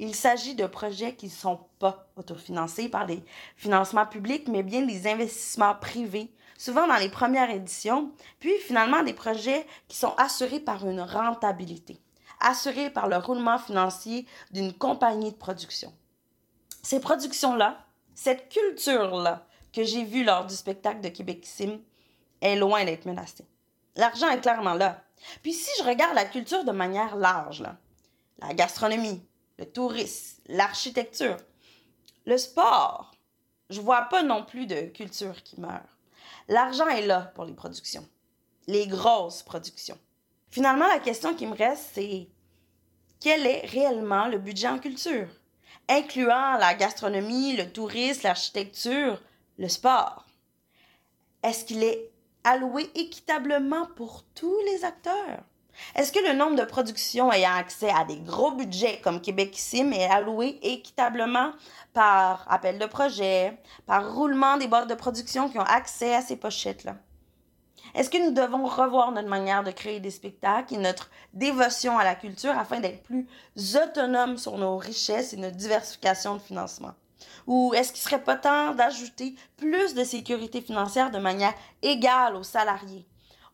Il 0.00 0.14
s'agit 0.14 0.54
de 0.54 0.66
projets 0.66 1.16
qui 1.16 1.26
ne 1.26 1.30
sont 1.30 1.60
pas 1.78 2.06
autofinancés 2.16 2.88
par 2.88 3.06
les 3.06 3.22
financements 3.56 4.06
publics, 4.06 4.46
mais 4.48 4.62
bien 4.62 4.82
des 4.82 5.08
investissements 5.08 5.74
privés, 5.74 6.32
souvent 6.56 6.86
dans 6.86 6.96
les 6.96 7.08
premières 7.08 7.50
éditions, 7.50 8.12
puis 8.38 8.52
finalement 8.66 9.02
des 9.02 9.12
projets 9.12 9.66
qui 9.88 9.96
sont 9.96 10.14
assurés 10.16 10.60
par 10.60 10.86
une 10.86 11.00
rentabilité, 11.00 11.98
assurés 12.40 12.90
par 12.90 13.08
le 13.08 13.16
roulement 13.16 13.58
financier 13.58 14.26
d'une 14.52 14.72
compagnie 14.72 15.32
de 15.32 15.36
production. 15.36 15.92
Ces 16.82 17.00
productions-là, 17.00 17.78
cette 18.14 18.48
culture-là 18.48 19.46
que 19.72 19.82
j'ai 19.82 20.04
vue 20.04 20.24
lors 20.24 20.46
du 20.46 20.54
spectacle 20.54 21.00
de 21.00 21.08
Québec 21.08 21.44
Sim 21.44 21.80
est 22.40 22.56
loin 22.56 22.84
d'être 22.84 23.04
menacée. 23.04 23.46
L'argent 23.96 24.30
est 24.30 24.40
clairement 24.40 24.74
là. 24.74 25.02
Puis 25.42 25.52
si 25.52 25.70
je 25.78 25.84
regarde 25.84 26.14
la 26.14 26.24
culture 26.24 26.64
de 26.64 26.70
manière 26.70 27.16
large, 27.16 27.64
la 28.40 28.54
gastronomie, 28.54 29.27
le 29.58 29.66
tourisme, 29.66 30.40
l'architecture, 30.46 31.36
le 32.26 32.38
sport, 32.38 33.12
je 33.70 33.80
vois 33.80 34.02
pas 34.02 34.22
non 34.22 34.44
plus 34.44 34.66
de 34.66 34.82
culture 34.82 35.42
qui 35.42 35.60
meurt. 35.60 35.84
L'argent 36.48 36.88
est 36.88 37.06
là 37.06 37.32
pour 37.34 37.44
les 37.44 37.52
productions, 37.52 38.08
les 38.66 38.86
grosses 38.86 39.42
productions. 39.42 39.98
Finalement, 40.50 40.86
la 40.86 41.00
question 41.00 41.34
qui 41.34 41.46
me 41.46 41.56
reste, 41.56 41.90
c'est 41.94 42.28
quel 43.20 43.46
est 43.46 43.66
réellement 43.66 44.28
le 44.28 44.38
budget 44.38 44.68
en 44.68 44.78
culture, 44.78 45.28
incluant 45.88 46.56
la 46.56 46.74
gastronomie, 46.74 47.56
le 47.56 47.70
tourisme, 47.70 48.22
l'architecture, 48.24 49.20
le 49.58 49.68
sport? 49.68 50.24
Est-ce 51.42 51.64
qu'il 51.64 51.82
est 51.82 52.10
alloué 52.44 52.90
équitablement 52.94 53.86
pour 53.96 54.24
tous 54.34 54.58
les 54.66 54.84
acteurs? 54.84 55.42
Est-ce 55.94 56.12
que 56.12 56.26
le 56.26 56.34
nombre 56.34 56.56
de 56.56 56.64
productions 56.64 57.32
ayant 57.32 57.54
accès 57.54 57.90
à 57.90 58.04
des 58.04 58.18
gros 58.18 58.52
budgets 58.52 59.00
comme 59.02 59.20
Québec 59.20 59.54
Sim 59.56 59.92
est 59.92 60.08
alloué 60.08 60.58
équitablement 60.62 61.52
par 61.92 62.46
appel 62.48 62.78
de 62.78 62.86
projet, 62.86 63.58
par 63.86 64.14
roulement 64.14 64.56
des 64.56 64.68
boîtes 64.68 64.88
de 64.88 64.94
production 64.94 65.48
qui 65.48 65.58
ont 65.58 65.62
accès 65.62 66.14
à 66.14 66.22
ces 66.22 66.36
pochettes-là? 66.36 66.96
Est-ce 67.94 68.10
que 68.10 68.18
nous 68.18 68.32
devons 68.32 68.66
revoir 68.66 69.12
notre 69.12 69.28
manière 69.28 69.64
de 69.64 69.70
créer 69.70 70.00
des 70.00 70.10
spectacles 70.10 70.74
et 70.74 70.78
notre 70.78 71.10
dévotion 71.32 71.98
à 71.98 72.04
la 72.04 72.14
culture 72.14 72.56
afin 72.56 72.80
d'être 72.80 73.02
plus 73.02 73.26
autonomes 73.76 74.36
sur 74.36 74.58
nos 74.58 74.76
richesses 74.76 75.32
et 75.32 75.38
notre 75.38 75.56
diversification 75.56 76.34
de 76.34 76.40
financement? 76.40 76.92
Ou 77.46 77.72
est-ce 77.74 77.92
qu'il 77.92 78.02
serait 78.02 78.22
pas 78.22 78.36
temps 78.36 78.74
d'ajouter 78.74 79.34
plus 79.56 79.94
de 79.94 80.04
sécurité 80.04 80.60
financière 80.60 81.10
de 81.10 81.18
manière 81.18 81.54
égale 81.82 82.36
aux 82.36 82.42
salariés, 82.42 83.06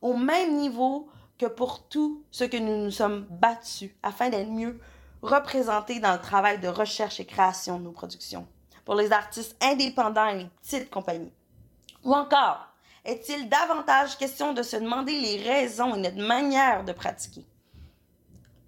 au 0.03 0.15
même 0.15 0.57
niveau 0.57 1.09
que 1.39 1.47
pour 1.47 1.87
tout 1.89 2.23
ce 2.31 2.45
que 2.45 2.57
nous 2.57 2.85
nous 2.85 2.91
sommes 2.91 3.27
battus 3.31 3.91
afin 4.03 4.31
d'être 4.31 4.51
mieux 4.51 4.81
représentés 5.23 6.01
dans 6.01 6.13
le 6.13 6.21
travail 6.21 6.59
de 6.61 6.69
recherche 6.69 7.19
et 7.21 7.27
création 7.27 7.79
de 7.79 7.85
nos 7.85 7.93
productions, 7.93 8.47
pour 8.85 8.95
les 8.95 9.13
artistes 9.13 9.57
indépendants 9.63 10.29
et 10.29 10.39
les 10.39 10.51
petites 10.63 10.91
compagnies? 10.91 11.33
Ou 12.05 12.13
encore, 12.15 12.69
est-il 13.05 13.49
davantage 13.49 14.19
question 14.19 14.53
de 14.53 14.63
se 14.63 14.77
demander 14.77 15.19
les 15.19 15.43
raisons 15.43 15.95
et 15.95 16.01
notre 16.01 16.27
manière 16.27 16.85
de 16.85 16.93
pratiquer? 16.93 17.47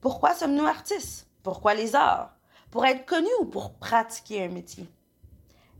Pourquoi 0.01 0.35
sommes-nous 0.35 0.67
artistes? 0.67 1.27
Pourquoi 1.43 1.75
les 1.75 1.95
arts? 1.95 2.35
Pour 2.71 2.85
être 2.85 3.07
connus 3.07 3.29
ou 3.41 3.45
pour 3.45 3.75
pratiquer 3.75 4.45
un 4.45 4.49
métier? 4.49 4.89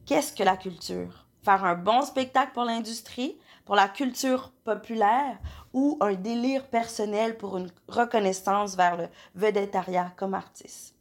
Qu'est-ce 0.05 0.33
que 0.33 0.43
la 0.43 0.57
culture? 0.57 1.27
Faire 1.43 1.65
un 1.65 1.75
bon 1.75 2.03
spectacle 2.03 2.53
pour 2.53 2.65
l'industrie, 2.65 3.39
pour 3.67 3.75
la 3.75 3.89
culture 3.89 4.53
populaire 4.65 5.37
ou 5.75 5.99
un 6.01 6.15
délire 6.15 6.67
personnel 6.69 7.37
pour 7.37 7.59
une 7.59 7.71
reconnaissance 7.89 8.77
vers 8.77 8.97
le 8.97 9.09
vedettariat 9.35 10.13
comme 10.17 10.35
artiste? 10.35 10.95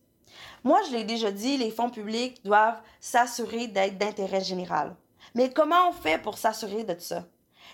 Moi, 0.64 0.82
je 0.88 0.94
l'ai 0.94 1.04
déjà 1.04 1.32
dit, 1.32 1.58
les 1.58 1.72
fonds 1.72 1.92
publics 1.92 2.44
doivent 2.44 2.82
s'assurer 3.00 3.68
d'être 3.68 3.98
d'intérêt 3.98 4.42
général. 4.42 4.96
Mais 5.36 5.52
comment 5.52 5.90
on 5.90 5.94
fait 5.94 6.18
pour 6.18 6.38
s'assurer 6.38 6.84
de 6.84 7.00
ça? 7.00 7.24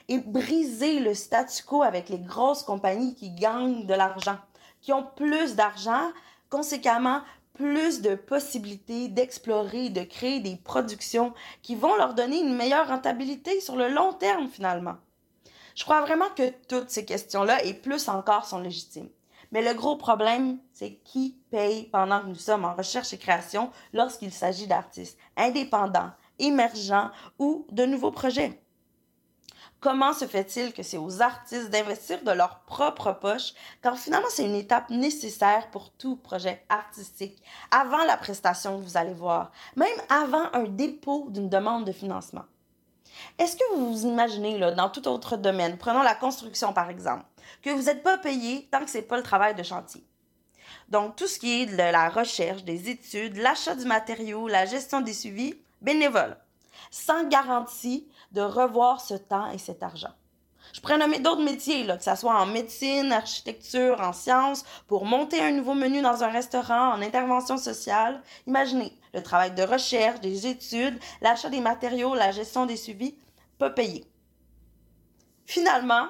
Et 0.09 0.19
briser 0.19 0.99
le 0.99 1.13
statu 1.13 1.63
quo 1.63 1.83
avec 1.83 2.09
les 2.09 2.19
grosses 2.19 2.63
compagnies 2.63 3.15
qui 3.15 3.31
gagnent 3.31 3.85
de 3.85 3.93
l'argent, 3.93 4.37
qui 4.81 4.91
ont 4.91 5.07
plus 5.15 5.55
d'argent, 5.55 6.11
conséquemment 6.49 7.21
plus 7.61 8.01
de 8.01 8.15
possibilités 8.15 9.07
d'explorer, 9.07 9.91
de 9.91 10.01
créer 10.01 10.39
des 10.39 10.55
productions 10.55 11.31
qui 11.61 11.75
vont 11.75 11.95
leur 11.95 12.15
donner 12.15 12.39
une 12.39 12.55
meilleure 12.55 12.87
rentabilité 12.87 13.61
sur 13.61 13.75
le 13.75 13.87
long 13.87 14.13
terme 14.13 14.49
finalement. 14.49 14.95
Je 15.75 15.83
crois 15.83 16.01
vraiment 16.01 16.29
que 16.35 16.49
toutes 16.67 16.89
ces 16.89 17.05
questions-là 17.05 17.63
et 17.63 17.75
plus 17.75 18.09
encore 18.09 18.45
sont 18.45 18.57
légitimes. 18.57 19.09
Mais 19.51 19.61
le 19.61 19.75
gros 19.75 19.95
problème, 19.95 20.57
c'est 20.73 20.95
qui 21.03 21.37
paye 21.51 21.83
pendant 21.91 22.21
que 22.21 22.27
nous 22.27 22.35
sommes 22.35 22.65
en 22.65 22.73
recherche 22.73 23.13
et 23.13 23.19
création 23.19 23.69
lorsqu'il 23.93 24.31
s'agit 24.31 24.65
d'artistes 24.65 25.19
indépendants, 25.37 26.09
émergents 26.39 27.11
ou 27.37 27.67
de 27.71 27.85
nouveaux 27.85 28.11
projets. 28.11 28.59
Comment 29.81 30.13
se 30.13 30.25
fait-il 30.25 30.73
que 30.73 30.83
c'est 30.83 30.99
aux 30.99 31.23
artistes 31.23 31.71
d'investir 31.71 32.23
de 32.23 32.29
leur 32.29 32.59
propre 32.59 33.13
poche 33.13 33.55
quand 33.81 33.95
finalement 33.95 34.27
c'est 34.29 34.45
une 34.45 34.53
étape 34.53 34.91
nécessaire 34.91 35.71
pour 35.71 35.89
tout 35.89 36.17
projet 36.17 36.63
artistique, 36.69 37.41
avant 37.71 38.03
la 38.03 38.15
prestation 38.15 38.77
que 38.77 38.83
vous 38.83 38.95
allez 38.95 39.15
voir, 39.15 39.51
même 39.75 39.87
avant 40.07 40.53
un 40.53 40.65
dépôt 40.65 41.25
d'une 41.29 41.49
demande 41.49 41.85
de 41.85 41.91
financement? 41.91 42.45
Est-ce 43.39 43.55
que 43.55 43.75
vous 43.75 43.91
vous 43.91 44.05
imaginez, 44.05 44.59
là, 44.59 44.71
dans 44.71 44.89
tout 44.89 45.07
autre 45.07 45.35
domaine, 45.35 45.79
prenons 45.79 46.03
la 46.03 46.13
construction 46.13 46.73
par 46.73 46.91
exemple, 46.91 47.25
que 47.63 47.71
vous 47.71 47.83
n'êtes 47.83 48.03
pas 48.03 48.19
payé 48.19 48.69
tant 48.71 48.85
que 48.85 48.89
ce 48.91 48.97
n'est 48.97 49.03
pas 49.03 49.17
le 49.17 49.23
travail 49.23 49.55
de 49.55 49.63
chantier? 49.63 50.03
Donc, 50.89 51.15
tout 51.15 51.27
ce 51.27 51.39
qui 51.39 51.63
est 51.63 51.65
de 51.65 51.75
la 51.75 52.09
recherche, 52.09 52.63
des 52.63 52.87
études, 52.87 53.37
l'achat 53.37 53.73
du 53.73 53.85
matériau, 53.85 54.47
la 54.47 54.67
gestion 54.67 55.01
des 55.01 55.13
suivis, 55.13 55.55
bénévole, 55.81 56.37
sans 56.91 57.27
garantie 57.27 58.07
de 58.31 58.41
revoir 58.41 59.01
ce 59.01 59.13
temps 59.13 59.49
et 59.51 59.57
cet 59.57 59.83
argent. 59.83 60.13
Je 60.73 60.79
pourrais 60.79 61.19
d'autres 61.19 61.43
métiers, 61.43 61.83
là, 61.83 61.97
que 61.97 62.03
ce 62.03 62.15
soit 62.15 62.39
en 62.39 62.45
médecine, 62.45 63.11
architecture, 63.11 63.99
en 63.99 64.13
sciences, 64.13 64.63
pour 64.87 65.05
monter 65.05 65.41
un 65.41 65.51
nouveau 65.51 65.73
menu 65.73 66.01
dans 66.01 66.23
un 66.23 66.29
restaurant, 66.29 66.93
en 66.93 67.01
intervention 67.01 67.57
sociale. 67.57 68.21
Imaginez 68.47 68.93
le 69.13 69.21
travail 69.21 69.53
de 69.53 69.63
recherche, 69.63 70.21
des 70.21 70.47
études, 70.47 70.99
l'achat 71.21 71.49
des 71.49 71.59
matériaux, 71.59 72.15
la 72.15 72.31
gestion 72.31 72.65
des 72.65 72.77
suivis, 72.77 73.17
pas 73.57 73.69
payé. 73.69 74.05
Finalement, 75.45 76.07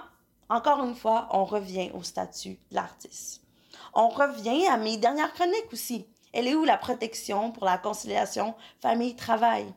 encore 0.50 0.84
une 0.84 0.96
fois, 0.96 1.28
on 1.32 1.46
revient 1.46 1.90
au 1.94 2.04
statut 2.04 2.60
de 2.70 2.76
l'artiste. 2.76 3.42
On 3.94 4.10
revient 4.10 4.68
à 4.68 4.78
mes 4.78 4.98
dernières 4.98 5.34
chroniques 5.34 5.74
aussi. 5.74 6.06
Elle 6.34 6.48
est 6.48 6.56
où 6.56 6.64
la 6.64 6.78
protection 6.78 7.52
pour 7.52 7.66
la 7.66 7.78
conciliation 7.78 8.56
famille-travail? 8.82 9.74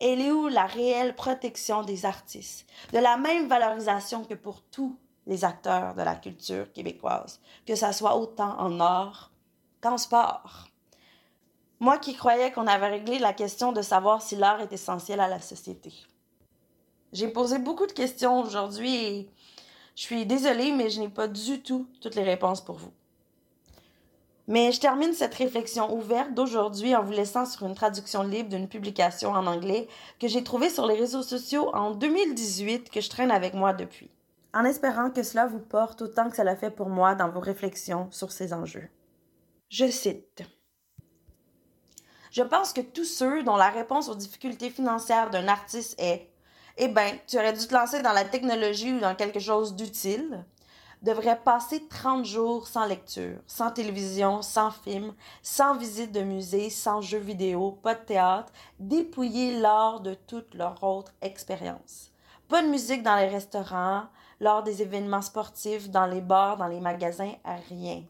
Elle 0.00 0.22
est 0.22 0.30
où 0.30 0.48
la 0.48 0.64
réelle 0.64 1.14
protection 1.14 1.82
des 1.82 2.06
artistes? 2.06 2.66
De 2.92 2.98
la 2.98 3.18
même 3.18 3.48
valorisation 3.48 4.24
que 4.24 4.34
pour 4.34 4.62
tous 4.62 4.98
les 5.26 5.44
acteurs 5.44 5.94
de 5.94 6.02
la 6.02 6.16
culture 6.16 6.72
québécoise, 6.72 7.40
que 7.66 7.74
ça 7.74 7.92
soit 7.92 8.16
autant 8.16 8.58
en 8.58 8.80
art 8.80 9.30
qu'en 9.82 9.98
sport. 9.98 10.68
Moi 11.80 11.98
qui 11.98 12.14
croyais 12.14 12.50
qu'on 12.50 12.66
avait 12.66 12.88
réglé 12.88 13.18
la 13.18 13.32
question 13.32 13.72
de 13.72 13.82
savoir 13.82 14.22
si 14.22 14.36
l'art 14.36 14.60
est 14.60 14.72
essentiel 14.72 15.20
à 15.20 15.28
la 15.28 15.40
société. 15.40 15.92
J'ai 17.12 17.28
posé 17.28 17.58
beaucoup 17.58 17.86
de 17.86 17.92
questions 17.92 18.40
aujourd'hui 18.40 18.94
et 18.94 19.30
je 19.96 20.02
suis 20.02 20.24
désolée, 20.24 20.72
mais 20.72 20.88
je 20.88 21.00
n'ai 21.00 21.08
pas 21.08 21.28
du 21.28 21.62
tout 21.62 21.86
toutes 22.00 22.14
les 22.14 22.22
réponses 22.22 22.62
pour 22.62 22.76
vous. 22.76 22.92
Mais 24.50 24.72
je 24.72 24.80
termine 24.80 25.12
cette 25.12 25.36
réflexion 25.36 25.94
ouverte 25.94 26.34
d'aujourd'hui 26.34 26.96
en 26.96 27.04
vous 27.04 27.12
laissant 27.12 27.46
sur 27.46 27.64
une 27.68 27.76
traduction 27.76 28.24
libre 28.24 28.48
d'une 28.48 28.66
publication 28.66 29.30
en 29.30 29.46
anglais 29.46 29.86
que 30.18 30.26
j'ai 30.26 30.42
trouvée 30.42 30.70
sur 30.70 30.88
les 30.88 30.96
réseaux 30.96 31.22
sociaux 31.22 31.72
en 31.72 31.92
2018 31.92 32.90
que 32.90 33.00
je 33.00 33.08
traîne 33.08 33.30
avec 33.30 33.54
moi 33.54 33.74
depuis, 33.74 34.10
en 34.52 34.64
espérant 34.64 35.10
que 35.10 35.22
cela 35.22 35.46
vous 35.46 35.60
porte 35.60 36.02
autant 36.02 36.28
que 36.28 36.34
ça 36.34 36.42
l'a 36.42 36.56
fait 36.56 36.72
pour 36.72 36.88
moi 36.88 37.14
dans 37.14 37.28
vos 37.28 37.38
réflexions 37.38 38.08
sur 38.10 38.32
ces 38.32 38.52
enjeux. 38.52 38.88
Je 39.68 39.88
cite. 39.88 40.42
Je 42.32 42.42
pense 42.42 42.72
que 42.72 42.80
tous 42.80 43.04
ceux 43.04 43.44
dont 43.44 43.56
la 43.56 43.70
réponse 43.70 44.08
aux 44.08 44.16
difficultés 44.16 44.70
financières 44.70 45.30
d'un 45.30 45.46
artiste 45.46 45.94
est 46.00 46.28
Eh 46.76 46.88
ben, 46.88 47.16
tu 47.28 47.36
aurais 47.36 47.52
dû 47.52 47.68
te 47.68 47.74
lancer 47.74 48.02
dans 48.02 48.12
la 48.12 48.24
technologie 48.24 48.94
ou 48.94 48.98
dans 48.98 49.14
quelque 49.14 49.38
chose 49.38 49.76
d'utile, 49.76 50.44
devraient 51.02 51.40
passer 51.40 51.86
30 51.88 52.24
jours 52.24 52.68
sans 52.68 52.86
lecture, 52.86 53.38
sans 53.46 53.70
télévision, 53.70 54.42
sans 54.42 54.70
film, 54.70 55.14
sans 55.42 55.74
visite 55.76 56.12
de 56.12 56.22
musée, 56.22 56.70
sans 56.70 57.00
jeux 57.00 57.18
vidéo, 57.18 57.78
pas 57.82 57.94
de 57.94 58.04
théâtre, 58.04 58.52
dépouiller 58.78 59.58
l'art 59.60 60.00
de 60.00 60.14
toute 60.14 60.54
leur 60.54 60.82
autre 60.84 61.12
expérience. 61.22 62.10
Pas 62.48 62.62
de 62.62 62.68
musique 62.68 63.02
dans 63.02 63.16
les 63.16 63.28
restaurants, 63.28 64.04
lors 64.40 64.62
des 64.62 64.82
événements 64.82 65.22
sportifs, 65.22 65.90
dans 65.90 66.06
les 66.06 66.20
bars, 66.20 66.56
dans 66.56 66.66
les 66.66 66.80
magasins, 66.80 67.34
rien. 67.68 68.02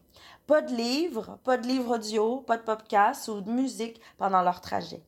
Pas 0.47 0.61
de 0.61 0.73
livres, 0.73 1.37
pas 1.43 1.57
de 1.57 1.67
livres 1.67 1.95
audio, 1.95 2.37
pas 2.41 2.57
de 2.57 2.63
podcast 2.63 3.27
ou 3.27 3.41
de 3.41 3.51
musique 3.51 4.01
pendant 4.17 4.41
leur 4.41 4.61
trajet. 4.61 5.03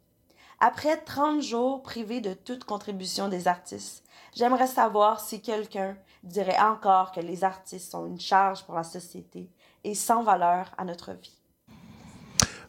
Après 0.60 0.98
30 0.98 1.42
jours 1.42 1.82
privés 1.82 2.22
de 2.22 2.34
toute 2.34 2.64
contribution 2.64 3.28
des 3.28 3.48
artistes, 3.48 4.04
j'aimerais 4.34 4.68
savoir 4.68 5.20
si 5.20 5.42
quelqu'un 5.42 5.98
dirait 6.24 6.60
encore 6.60 7.12
que 7.12 7.20
les 7.20 7.44
artistes 7.44 7.92
sont 7.92 8.08
une 8.08 8.20
charge 8.20 8.64
pour 8.66 8.76
la 8.76 8.84
société 8.84 9.50
et 9.84 9.96
sans 9.96 10.24
valeur 10.24 10.72
à 10.78 10.86
notre 10.86 11.14
vie. 11.14 11.38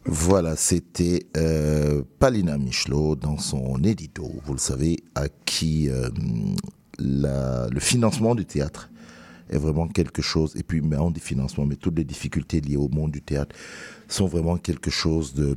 Voilà, 0.07 0.55
c'était 0.55 1.27
euh, 1.37 2.03
Palina 2.19 2.59
Michelot 2.59 3.17
dans 3.17 3.39
son 3.39 3.83
édito, 3.83 4.31
vous 4.45 4.53
le 4.53 4.59
savez, 4.59 4.99
à 5.15 5.29
qui 5.47 5.89
euh, 5.89 6.11
le 6.99 7.81
financement 7.81 8.35
du 8.35 8.45
théâtre 8.45 8.91
est 9.49 9.57
vraiment 9.57 9.89
quelque 9.89 10.21
chose, 10.21 10.55
et 10.57 10.63
puis 10.63 10.83
mais 10.83 10.97
on 10.97 11.11
dit 11.11 11.21
financement, 11.21 11.65
mais 11.65 11.77
toutes 11.77 11.97
les 11.97 12.05
difficultés 12.05 12.61
liées 12.61 12.77
au 12.77 12.89
monde 12.89 13.13
du 13.13 13.23
théâtre 13.23 13.57
sont 14.09 14.27
vraiment 14.27 14.59
quelque 14.59 14.91
chose 14.91 15.33
de, 15.33 15.55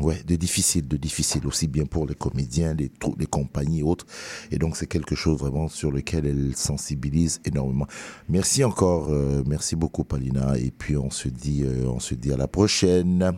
ouais, 0.00 0.22
de 0.24 0.36
difficile, 0.36 0.86
de 0.86 0.96
difficile, 0.96 1.46
aussi 1.46 1.66
bien 1.66 1.86
pour 1.86 2.06
les 2.06 2.14
comédiens, 2.14 2.74
les, 2.74 2.90
les 3.18 3.26
compagnies 3.26 3.80
et 3.80 3.82
autres. 3.82 4.06
Et 4.50 4.58
donc 4.58 4.76
c'est 4.76 4.86
quelque 4.86 5.14
chose 5.14 5.38
vraiment 5.38 5.68
sur 5.68 5.90
lequel 5.90 6.26
elle 6.26 6.56
sensibilise 6.56 7.40
énormément. 7.44 7.86
Merci 8.28 8.64
encore, 8.64 9.08
euh, 9.10 9.42
merci 9.46 9.76
beaucoup 9.76 10.04
Palina, 10.04 10.56
et 10.58 10.70
puis 10.70 10.96
on 10.96 11.10
se 11.10 11.28
dit, 11.28 11.62
euh, 11.64 11.86
on 11.86 12.00
se 12.00 12.14
dit 12.14 12.32
à 12.32 12.36
la 12.36 12.48
prochaine. 12.48 13.32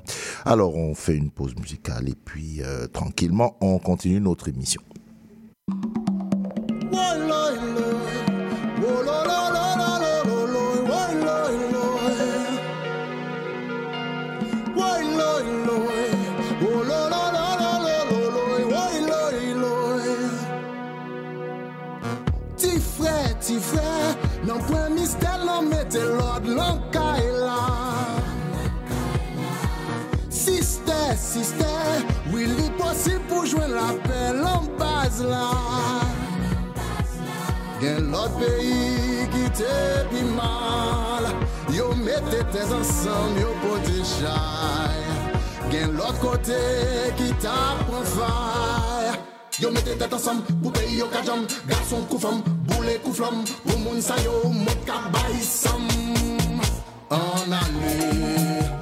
Alors 0.44 0.76
on 0.76 0.94
fait 0.94 1.16
une 1.16 1.30
pause 1.30 1.54
musicale 1.56 2.08
et 2.08 2.16
puis 2.24 2.62
euh, 2.62 2.86
tranquillement 2.86 3.56
on 3.60 3.78
continue 3.78 4.20
notre 4.20 4.48
émission. 4.48 4.82
jwen 33.50 33.72
la 33.74 33.88
pe 34.06 34.20
l'anbaz 34.42 35.20
la 35.26 35.46
Gen 37.80 38.10
lot 38.12 38.32
peyi 38.38 39.26
ki 39.32 39.44
te 39.56 39.76
pi 40.10 40.22
mal. 40.36 41.30
Yo 41.74 41.88
mette 42.04 42.42
tez 42.52 42.72
ansam 42.76 43.38
yo 43.40 43.54
pote 43.62 43.98
chay 44.12 45.00
Gen 45.72 45.96
lot 45.98 46.18
kote 46.22 46.60
ki 47.18 47.30
ta 47.42 47.56
pran 47.86 48.06
fay 48.14 49.08
Yo 49.62 49.72
mette 49.74 49.96
tez 49.98 50.18
ansam 50.18 50.42
pou 50.62 50.70
peyi 50.76 51.00
yo 51.00 51.08
kajam. 51.14 51.46
Garson 51.70 52.06
kou 52.10 52.22
fam, 52.22 52.42
boule 52.68 52.98
kou 53.04 53.16
flam 53.16 53.42
Pou 53.64 53.78
moun 53.86 54.02
sa 54.04 54.18
yo 54.26 54.44
mot 54.52 54.86
ka 54.86 55.02
bay 55.14 55.40
sam. 55.42 55.88
An 57.10 57.58
ane 57.62 58.79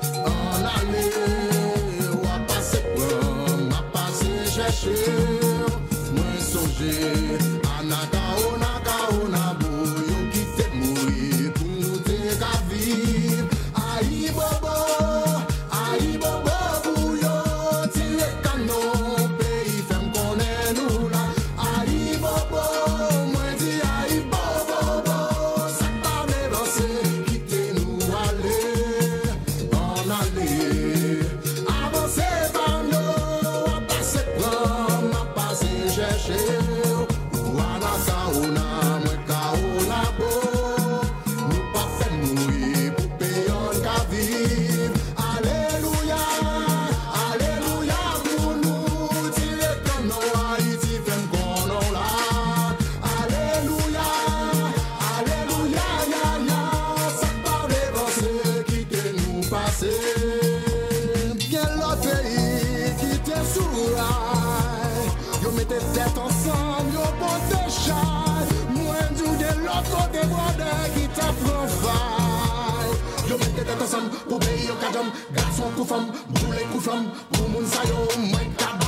jam 74.99 75.13
Gat 75.35 75.53
son 75.57 75.71
kou 75.77 75.85
fam, 75.85 76.11
mou 76.35 76.53
le 76.53 76.81
fam 76.81 77.07
Mou 77.37 77.49
moun 77.49 77.67
sayo, 77.67 78.88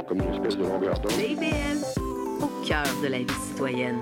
Comme 0.00 0.20
une 0.20 0.34
espèce 0.34 0.56
de 0.56 0.62
longueur 0.62 0.98
d'onde. 1.00 1.12
Au 2.40 2.66
cœur 2.66 2.84
de 3.02 3.08
la 3.08 3.18
vie 3.18 3.26
citoyenne. 3.48 3.98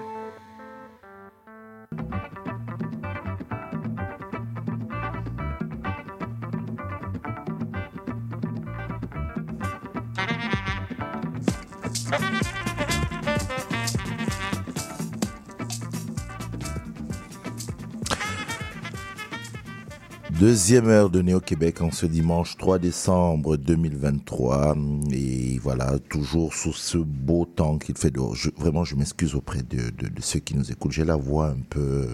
Deuxième 20.41 20.89
heure 20.89 21.11
de 21.11 21.21
Néo-Québec 21.21 21.83
en 21.83 21.91
ce 21.91 22.07
dimanche 22.07 22.57
3 22.57 22.79
décembre 22.79 23.59
2023. 23.59 24.75
Et 25.13 25.59
voilà, 25.59 25.99
toujours 26.09 26.55
sous 26.55 26.73
ce 26.73 26.97
beau 26.97 27.45
temps 27.45 27.77
qu'il 27.77 27.99
fait 27.99 28.11
dehors. 28.11 28.35
Je- 28.35 28.49
vraiment, 28.57 28.83
je 28.83 28.97
m'excuse 28.97 29.35
auprès 29.35 29.61
de, 29.63 29.91
de- 29.91 30.09
de 30.09 30.23
ceux 30.23 30.39
qui 30.41 30.57
nous 30.57 30.73
écoutent. 30.73 30.93
J'ai 30.93 31.05
la 31.05 31.17
voix 31.17 31.49
un 31.49 31.61
peu, 31.69 32.07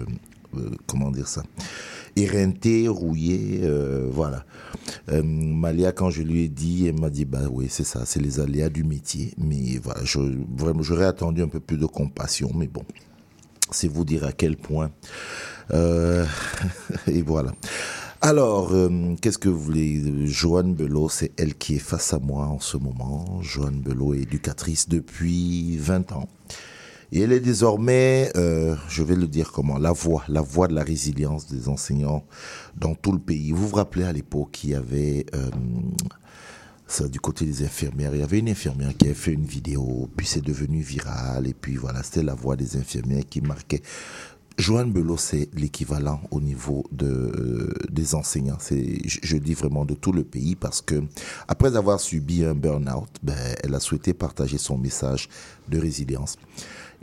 euh, 0.57 0.69
comment 0.87 1.09
dire 1.09 1.29
ça, 1.29 1.41
éreintée, 2.17 2.89
rouillée, 2.89 3.61
euh, 3.63 4.09
voilà. 4.11 4.43
Euh, 5.09 5.23
Malia, 5.23 5.93
quand 5.93 6.09
je 6.09 6.21
lui 6.21 6.43
ai 6.43 6.49
dit, 6.49 6.85
elle 6.87 6.99
m'a 6.99 7.09
dit, 7.09 7.23
bah 7.23 7.47
oui, 7.49 7.67
c'est 7.69 7.85
ça, 7.85 8.01
c'est 8.05 8.19
les 8.19 8.41
aléas 8.41 8.67
du 8.67 8.83
métier. 8.83 9.33
Mais 9.37 9.77
voilà, 9.81 10.01
je, 10.03 10.19
vraiment, 10.57 10.83
j'aurais 10.83 11.05
attendu 11.05 11.43
un 11.43 11.47
peu 11.47 11.61
plus 11.61 11.77
de 11.77 11.85
compassion, 11.85 12.51
mais 12.53 12.67
bon 12.67 12.83
c'est 13.71 13.87
vous 13.89 14.05
dire 14.05 14.23
à 14.23 14.31
quel 14.31 14.55
point. 14.55 14.91
Euh, 15.71 16.25
et 17.07 17.21
voilà. 17.21 17.51
Alors, 18.29 18.73
euh, 18.73 19.15
qu'est-ce 19.21 19.37
que 19.37 19.47
vous 19.47 19.57
voulez 19.57 20.27
Joanne 20.27 20.73
Belot, 20.73 21.07
c'est 21.07 21.31
elle 21.37 21.55
qui 21.55 21.75
est 21.75 21.79
face 21.79 22.11
à 22.11 22.19
moi 22.19 22.47
en 22.47 22.59
ce 22.59 22.75
moment. 22.75 23.41
Joanne 23.41 23.79
Belot 23.79 24.15
est 24.15 24.23
éducatrice 24.23 24.89
depuis 24.89 25.77
20 25.77 26.11
ans. 26.11 26.27
Et 27.13 27.21
elle 27.21 27.31
est 27.31 27.39
désormais, 27.39 28.29
euh, 28.35 28.75
je 28.89 29.01
vais 29.01 29.15
le 29.15 29.27
dire 29.27 29.53
comment, 29.53 29.77
la 29.77 29.93
voix, 29.93 30.25
la 30.27 30.41
voix 30.41 30.67
de 30.67 30.73
la 30.73 30.83
résilience 30.83 31.47
des 31.47 31.69
enseignants 31.69 32.25
dans 32.75 32.95
tout 32.95 33.13
le 33.13 33.19
pays. 33.19 33.53
Vous 33.53 33.65
vous 33.65 33.75
rappelez 33.77 34.03
à 34.03 34.11
l'époque, 34.11 34.61
il 34.65 34.71
y 34.71 34.75
avait... 34.75 35.25
euh, 35.33 35.49
ça 36.87 37.07
du 37.07 37.19
côté 37.19 37.45
des 37.45 37.63
infirmières. 37.63 38.13
Il 38.13 38.21
y 38.21 38.23
avait 38.23 38.39
une 38.39 38.49
infirmière 38.49 38.95
qui 38.95 39.05
avait 39.05 39.13
fait 39.13 39.33
une 39.33 39.45
vidéo, 39.45 40.09
puis 40.15 40.25
c'est 40.25 40.43
devenu 40.43 40.79
viral, 40.79 41.45
et 41.47 41.53
puis 41.53 41.75
voilà, 41.75 42.01
c'était 42.01 42.23
la 42.23 42.33
voix 42.33 42.55
des 42.55 42.77
infirmières 42.77 43.25
qui 43.29 43.41
marquait. 43.41 43.81
Joanne 44.57 44.91
Belot, 44.91 45.17
c'est 45.17 45.49
l'équivalent 45.53 46.19
au 46.31 46.41
niveau 46.41 46.83
de, 46.91 47.05
euh, 47.05 47.73
des 47.91 48.15
enseignants. 48.15 48.57
C'est, 48.59 49.07
je, 49.07 49.19
je 49.21 49.37
dis 49.37 49.53
vraiment 49.53 49.85
de 49.85 49.93
tout 49.93 50.11
le 50.11 50.23
pays 50.23 50.55
parce 50.55 50.81
que 50.81 51.03
après 51.47 51.75
avoir 51.75 51.99
subi 51.99 52.43
un 52.43 52.55
burn-out, 52.55 53.07
ben, 53.21 53.35
elle 53.63 53.75
a 53.75 53.79
souhaité 53.79 54.13
partager 54.13 54.57
son 54.57 54.77
message 54.77 55.29
de 55.69 55.79
résilience. 55.79 56.37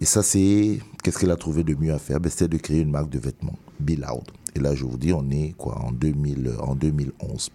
Et 0.01 0.05
ça, 0.05 0.25
c'est 0.25 0.81
qu'est-ce 1.05 1.19
qu'elle 1.19 1.31
a 1.31 1.37
trouvé 1.37 1.63
de 1.63 1.75
mieux 1.77 1.93
à 1.95 1.99
faire? 2.01 2.19
Ben, 2.19 2.29
C'était 2.29 2.49
de 2.49 2.59
créer 2.59 2.81
une 2.81 2.91
marque 2.91 3.11
de 3.11 3.21
vêtements, 3.21 3.59
Be 3.79 3.91
Loud. 3.91 4.25
Et 4.57 4.59
là, 4.59 4.75
je 4.75 4.85
vous 4.85 4.99
dis, 4.99 5.13
on 5.13 5.31
est 5.31 5.55
quoi 5.57 5.79
en 5.79 5.93
2000, 5.93 6.55
en 6.59 6.75
2011 6.75 7.51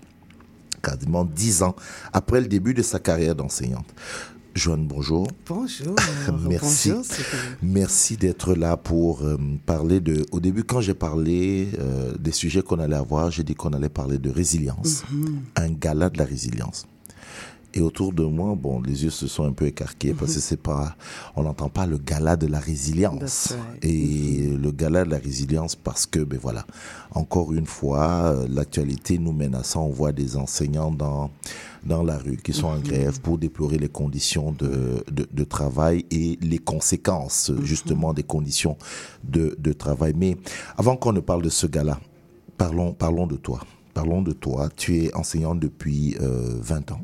quasiment 0.81 1.25
dix 1.25 1.61
ans 1.61 1.75
après 2.13 2.39
le 2.39 2.47
début 2.47 2.73
de 2.73 2.81
sa 2.81 2.99
carrière 2.99 3.35
d'enseignante. 3.35 3.93
Joanne, 4.59 4.85
bonjour. 4.87 5.25
Bonjour. 5.47 5.95
Merci. 6.49 6.89
Bonjour, 6.89 7.05
c'est- 7.05 7.23
Merci 7.63 8.17
d'être 8.17 8.53
là 8.53 8.75
pour 8.75 9.23
euh, 9.23 9.37
parler 9.65 10.01
de. 10.01 10.25
Au 10.31 10.39
début, 10.41 10.63
quand 10.65 10.81
j'ai 10.81 10.93
parlé 10.93 11.69
euh, 11.79 12.13
des 12.19 12.33
sujets 12.33 12.61
qu'on 12.61 12.77
allait 12.79 12.97
avoir, 12.97 13.31
j'ai 13.31 13.43
dit 13.43 13.55
qu'on 13.55 13.69
allait 13.71 13.87
parler 13.89 14.17
de 14.17 14.29
résilience, 14.29 15.03
Mhm. 15.11 15.39
un 15.55 15.69
gala 15.71 16.09
de 16.09 16.17
la 16.17 16.25
résilience. 16.25 16.85
Et 17.75 17.81
autour 17.81 18.13
de 18.13 18.23
moi, 18.23 18.55
bon, 18.55 18.81
les 18.81 19.03
yeux 19.03 19.09
se 19.11 19.27
sont 19.27 19.43
un 19.45 19.51
peu 19.51 19.67
écarqués 19.67 20.13
parce 20.13 20.33
que 20.33 20.39
c'est 20.39 20.57
pas, 20.57 20.95
on 21.35 21.43
n'entend 21.43 21.69
pas 21.69 21.85
le 21.85 21.97
gala 21.99 22.35
de 22.35 22.47
la 22.47 22.59
résilience. 22.59 23.49
Right. 23.51 23.85
Et 23.85 24.57
le 24.59 24.71
gala 24.71 25.05
de 25.05 25.11
la 25.11 25.17
résilience 25.19 25.75
parce 25.75 26.05
que, 26.07 26.19
ben 26.19 26.39
voilà, 26.41 26.65
encore 27.11 27.53
une 27.53 27.67
fois, 27.67 28.33
euh, 28.33 28.47
l'actualité 28.49 29.19
nous 29.19 29.33
mène 29.33 29.53
à 29.53 29.63
ça. 29.63 29.79
On 29.79 29.89
voit 29.89 30.11
des 30.11 30.35
enseignants 30.37 30.91
dans 30.91 31.29
dans 31.85 32.03
la 32.03 32.17
rue 32.17 32.35
qui 32.35 32.51
sont 32.51 32.67
en 32.67 32.75
Mhm. 32.75 32.83
grève 32.83 33.21
pour 33.21 33.37
déplorer 33.37 33.77
les 33.77 33.87
conditions 33.87 34.51
de, 34.51 35.01
de, 35.09 35.25
de 35.31 35.43
travail 35.45 36.05
et 36.11 36.37
les 36.41 36.57
conséquences 36.57 37.51
justement 37.63 38.13
des 38.13 38.23
conditions 38.23 38.75
de, 39.23 39.55
de 39.57 39.71
travail. 39.71 40.13
Mais 40.17 40.35
avant 40.77 40.97
qu'on 40.97 41.13
ne 41.13 41.21
parle 41.21 41.41
de 41.43 41.49
ce 41.49 41.67
gala, 41.67 41.97
parlons, 42.57 42.91
parlons 42.93 43.27
de 43.27 43.37
toi. 43.37 43.61
Parlons 43.93 44.21
de 44.21 44.33
toi. 44.33 44.69
Tu 44.75 45.05
es 45.05 45.13
enseignant 45.15 45.55
depuis 45.55 46.17
euh, 46.19 46.57
20 46.61 46.91
ans. 46.91 47.01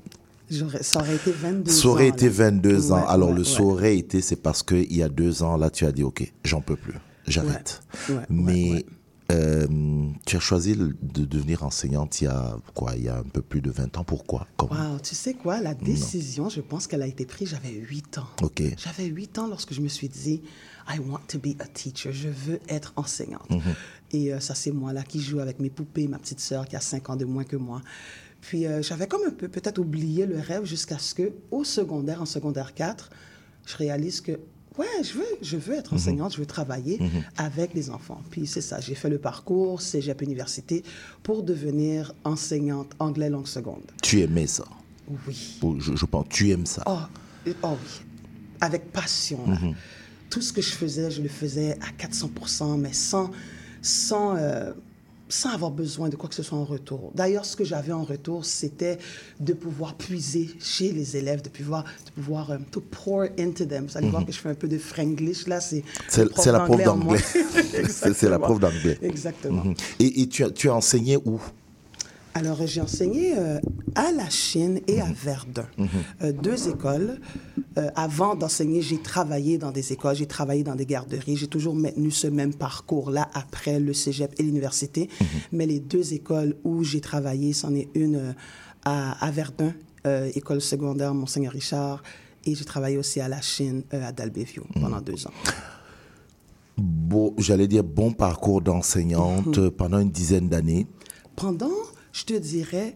Ça 0.81 0.99
aurait 0.99 1.15
été 1.15 1.31
22 1.31 1.71
Ça 1.71 1.87
aurait 1.87 2.09
ans, 2.11 2.13
été 2.13 2.25
là. 2.27 2.31
22 2.31 2.91
ans. 2.91 2.95
Ouais, 2.97 3.05
Alors 3.07 3.29
ouais, 3.29 3.37
le 3.37 3.43
ça 3.43 3.61
aurait 3.61 3.97
été, 3.97 4.21
c'est 4.21 4.35
parce 4.35 4.63
qu'il 4.63 4.95
y 4.95 5.03
a 5.03 5.09
deux 5.09 5.43
ans, 5.43 5.57
là, 5.57 5.69
tu 5.69 5.85
as 5.85 5.91
dit, 5.91 6.03
OK, 6.03 6.31
j'en 6.43 6.61
peux 6.61 6.75
plus, 6.75 6.95
j'arrête. 7.27 7.81
Mais 8.29 8.85
euh, 9.31 9.65
tu 10.25 10.35
as 10.35 10.39
choisi 10.39 10.75
de 10.75 11.25
devenir 11.25 11.63
enseignante 11.63 12.21
il 12.21 12.25
y 12.25 12.27
a 12.27 12.57
quoi 12.75 12.95
Il 12.95 13.05
y 13.05 13.09
a 13.09 13.17
un 13.17 13.23
peu 13.23 13.41
plus 13.41 13.61
de 13.61 13.71
20 13.71 13.97
ans. 13.97 14.03
Pourquoi? 14.03 14.47
Wow, 14.61 14.99
tu 15.01 15.15
sais 15.15 15.33
quoi, 15.33 15.61
la 15.61 15.73
décision, 15.73 16.49
je 16.49 16.61
pense 16.61 16.85
qu'elle 16.85 17.01
a 17.01 17.07
été 17.07 17.25
prise, 17.25 17.49
j'avais 17.49 17.73
8 17.73 18.19
ans. 18.19 18.27
Ok. 18.43 18.61
J'avais 18.77 19.05
8 19.05 19.39
ans 19.39 19.47
lorsque 19.47 19.73
je 19.73 19.81
me 19.81 19.87
suis 19.87 20.09
dit, 20.09 20.41
I 20.87 20.99
want 20.99 21.21
to 21.29 21.39
be 21.39 21.55
a 21.59 21.65
teacher, 21.65 22.13
je 22.13 22.29
veux 22.29 22.59
être 22.69 22.93
enseignante. 22.97 23.49
Mhm. 23.49 23.61
Et 24.11 24.31
euh, 24.33 24.39
ça, 24.39 24.53
c'est 24.53 24.71
moi 24.71 24.93
là 24.93 25.01
qui 25.01 25.19
joue 25.19 25.39
avec 25.39 25.59
mes 25.59 25.71
poupées, 25.71 26.07
ma 26.07 26.19
petite 26.19 26.39
sœur 26.39 26.67
qui 26.67 26.75
a 26.75 26.79
5 26.81 27.09
ans 27.09 27.15
de 27.15 27.25
moins 27.25 27.43
que 27.43 27.55
moi. 27.57 27.81
Puis 28.47 28.65
euh, 28.67 28.81
j'avais 28.81 29.07
comme 29.07 29.21
un 29.27 29.31
peu 29.31 29.47
peut-être 29.47 29.79
oublié 29.79 30.25
le 30.25 30.39
rêve 30.39 30.65
jusqu'à 30.65 30.97
ce 30.99 31.13
que, 31.15 31.31
au 31.51 31.63
secondaire, 31.63 32.21
en 32.21 32.25
secondaire 32.25 32.73
4, 32.73 33.09
je 33.65 33.75
réalise 33.77 34.21
que, 34.21 34.33
ouais, 34.77 34.85
je 35.03 35.13
veux, 35.13 35.25
je 35.41 35.57
veux 35.57 35.73
être 35.73 35.93
Mhm. 35.93 35.99
enseignante, 35.99 36.33
je 36.33 36.39
veux 36.39 36.45
travailler 36.45 36.97
Mhm. 36.99 37.23
avec 37.37 37.73
les 37.73 37.89
enfants. 37.89 38.21
Puis 38.29 38.45
c'est 38.45 38.61
ça, 38.61 38.79
j'ai 38.79 38.93
fait 38.95 39.09
le 39.09 39.17
parcours 39.17 39.81
cégep 39.81 40.21
université 40.21 40.83
pour 41.23 41.41
devenir 41.43 42.13
enseignante 42.23 42.91
anglais 42.99 43.29
langue 43.29 43.47
seconde. 43.47 43.81
Tu 44.03 44.21
aimais 44.21 44.47
ça? 44.47 44.65
Oui. 45.27 45.57
Ou 45.63 45.79
Je, 45.79 45.95
je 45.95 46.05
pense, 46.05 46.25
tu 46.29 46.49
aimes 46.51 46.65
ça. 46.67 46.83
Oh, 46.85 46.99
oh 47.63 47.77
oui, 47.81 48.05
avec 48.61 48.91
passion. 48.91 49.39
Mhm. 49.47 49.73
Tout 50.29 50.41
ce 50.41 50.51
que 50.53 50.61
je 50.61 50.71
faisais, 50.71 51.09
je 51.09 51.21
le 51.21 51.29
faisais 51.29 51.77
à 51.81 51.91
400%, 51.97 52.77
mais 52.77 52.93
sans, 52.93 53.31
sans, 53.81 54.35
euh, 54.35 54.71
sans 55.35 55.49
avoir 55.51 55.71
besoin 55.71 56.09
de 56.09 56.15
quoi 56.15 56.29
que 56.29 56.35
ce 56.35 56.43
soit 56.43 56.57
en 56.57 56.63
retour. 56.65 57.11
D'ailleurs, 57.15 57.45
ce 57.45 57.55
que 57.55 57.63
j'avais 57.63 57.91
en 57.91 58.03
retour, 58.03 58.45
c'était 58.45 58.97
de 59.39 59.53
pouvoir 59.53 59.95
puiser 59.95 60.49
chez 60.59 60.91
les 60.91 61.17
élèves, 61.17 61.41
de 61.41 61.49
pouvoir, 61.49 61.83
de 62.05 62.11
pouvoir 62.11 62.51
to 62.71 62.81
pour 62.81 63.23
into 63.37 63.65
them. 63.65 63.85
Vous 63.87 63.97
allez 63.97 64.09
voir 64.09 64.21
Mhm. 64.21 64.27
que 64.27 64.33
je 64.33 64.39
fais 64.39 64.49
un 64.49 64.55
peu 64.55 64.67
de 64.67 64.77
franglish, 64.77 65.47
là, 65.47 65.59
c'est... 65.59 65.83
La 66.45 66.59
prof 66.61 66.81
d'anglais. 66.83 67.19
C'est 68.13 68.29
la 68.29 68.39
prof 68.45 68.59
d'anglais. 68.59 68.97
Exactement. 69.01 69.63
Mhm. 69.65 69.75
Et, 69.99 70.21
et 70.21 70.27
tu, 70.29 70.43
as, 70.43 70.49
tu 70.51 70.69
as 70.69 70.75
enseigné 70.75 71.17
où? 71.17 71.39
Alors, 72.37 72.57
j'ai 72.67 72.81
enseigné 72.81 73.33
euh, 73.37 73.59
à 73.95 74.11
la 74.11 74.29
Chine 74.29 74.81
et 74.87 74.99
à 74.99 75.05
Verdun, 75.05 75.65
Euh, 76.21 76.33
deux 76.33 76.67
écoles. 76.67 77.21
Euh, 77.77 77.89
avant 77.95 78.35
d'enseigner, 78.35 78.81
j'ai 78.81 78.97
travaillé 79.01 79.57
dans 79.57 79.71
des 79.71 79.93
écoles, 79.93 80.15
j'ai 80.17 80.25
travaillé 80.25 80.61
dans 80.63 80.75
des 80.75 80.85
garderies. 80.85 81.37
J'ai 81.37 81.47
toujours 81.47 81.75
maintenu 81.75 82.11
ce 82.11 82.27
même 82.27 82.53
parcours-là 82.53 83.29
après 83.33 83.79
le 83.79 83.93
cégep 83.93 84.33
et 84.37 84.43
l'université. 84.43 85.09
Mais 85.53 85.65
les 85.65 85.79
deux 85.79 86.13
écoles 86.13 86.57
où 86.65 86.83
j'ai 86.83 86.99
travaillé, 86.99 87.53
c'en 87.53 87.73
est 87.73 87.87
une 87.95 88.35
à, 88.83 89.13
à 89.25 89.31
Verdun, 89.31 89.73
école 90.35 90.59
secondaire 90.59 91.13
Monseigneur 91.13 91.53
Richard, 91.53 92.03
et 92.45 92.53
j'ai 92.53 92.65
travaillé 92.65 92.97
aussi 92.97 93.21
à 93.21 93.29
la 93.29 93.39
Chine, 93.41 93.83
à 93.91 94.11
Dalbeview, 94.11 94.63
pendant 94.73 94.99
deux 94.99 95.25
ans. 95.25 95.33
J'allais 97.37 97.67
dire 97.69 97.83
bon 97.85 98.11
parcours 98.11 98.61
d'enseignante 98.61 99.57
Mhm. 99.57 99.71
pendant 99.71 99.99
une 99.99 100.11
dizaine 100.11 100.49
d'années. 100.49 100.85
Pendant, 101.37 101.71
je 102.15 102.23
te 102.23 102.33
dirais, 102.33 102.95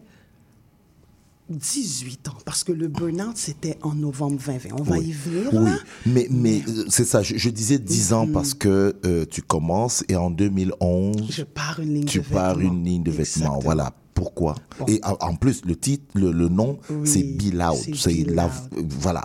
18 1.50 2.28
ans, 2.28 2.34
parce 2.44 2.62
que 2.62 2.70
le 2.70 2.86
burn-out, 2.86 3.36
c'était 3.36 3.76
en 3.82 3.92
novembre 3.94 4.38
2020. 4.46 4.70
On 4.78 4.82
va 4.84 4.98
Oui. 4.98 5.06
y 5.08 5.12
venir, 5.12 5.48
Oui, 5.52 5.64
là? 5.70 5.76
mais, 6.06 6.28
mais 6.30 6.62
euh, 6.68 6.84
c'est 6.88 7.04
ça, 7.04 7.22
je, 7.22 7.36
je 7.36 7.50
disais 7.50 7.78
10 7.80 8.12
ans 8.12 8.28
parce 8.32 8.54
que 8.54 8.94
euh, 9.04 9.24
tu 9.28 9.42
commences 9.42 10.04
et 10.08 10.14
en 10.14 10.30
2011, 10.30 11.26
Je 11.28 11.42
pars 11.42 11.80
une 11.80 11.94
ligne 11.94 12.04
tu 12.04 12.18
de 12.20 12.24
pars 12.24 12.54
vêtements. 12.54 12.72
une 12.72 12.84
ligne 12.84 13.02
de 13.02 13.10
vêtements. 13.10 13.22
Exactement. 13.24 13.58
Voilà. 13.58 13.92
Pourquoi? 14.14 14.54
Et 14.86 15.00
en, 15.02 15.34
plus, 15.34 15.64
le 15.64 15.74
titre, 15.76 16.04
le, 16.14 16.30
le 16.30 16.48
nom, 16.48 16.78
Oui, 16.90 17.08
c'est 17.08 17.22
Be 17.24 17.52
Loud. 17.54 17.96
c'est 17.96 18.24
la, 18.30 18.48
voilà. 18.70 19.24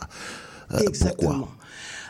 Euh, 0.71 0.79
Exactement. 0.87 1.31
pourquoi 1.31 1.55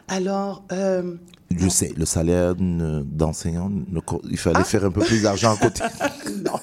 Alors, 0.08 0.64
euh, 0.72 1.16
Je 1.52 1.70
sais, 1.70 1.94
le 1.96 2.06
salaire 2.06 2.56
d'enseignant, 2.56 3.72
il 4.30 4.38
fallait 4.38 4.60
Ah. 4.60 4.64
faire 4.64 4.86
un 4.86 4.92
peu 4.92 5.02
plus 5.02 5.22
d'argent 5.22 5.54
à 5.54 5.58
côté. 5.58 5.84
non, 6.44 6.60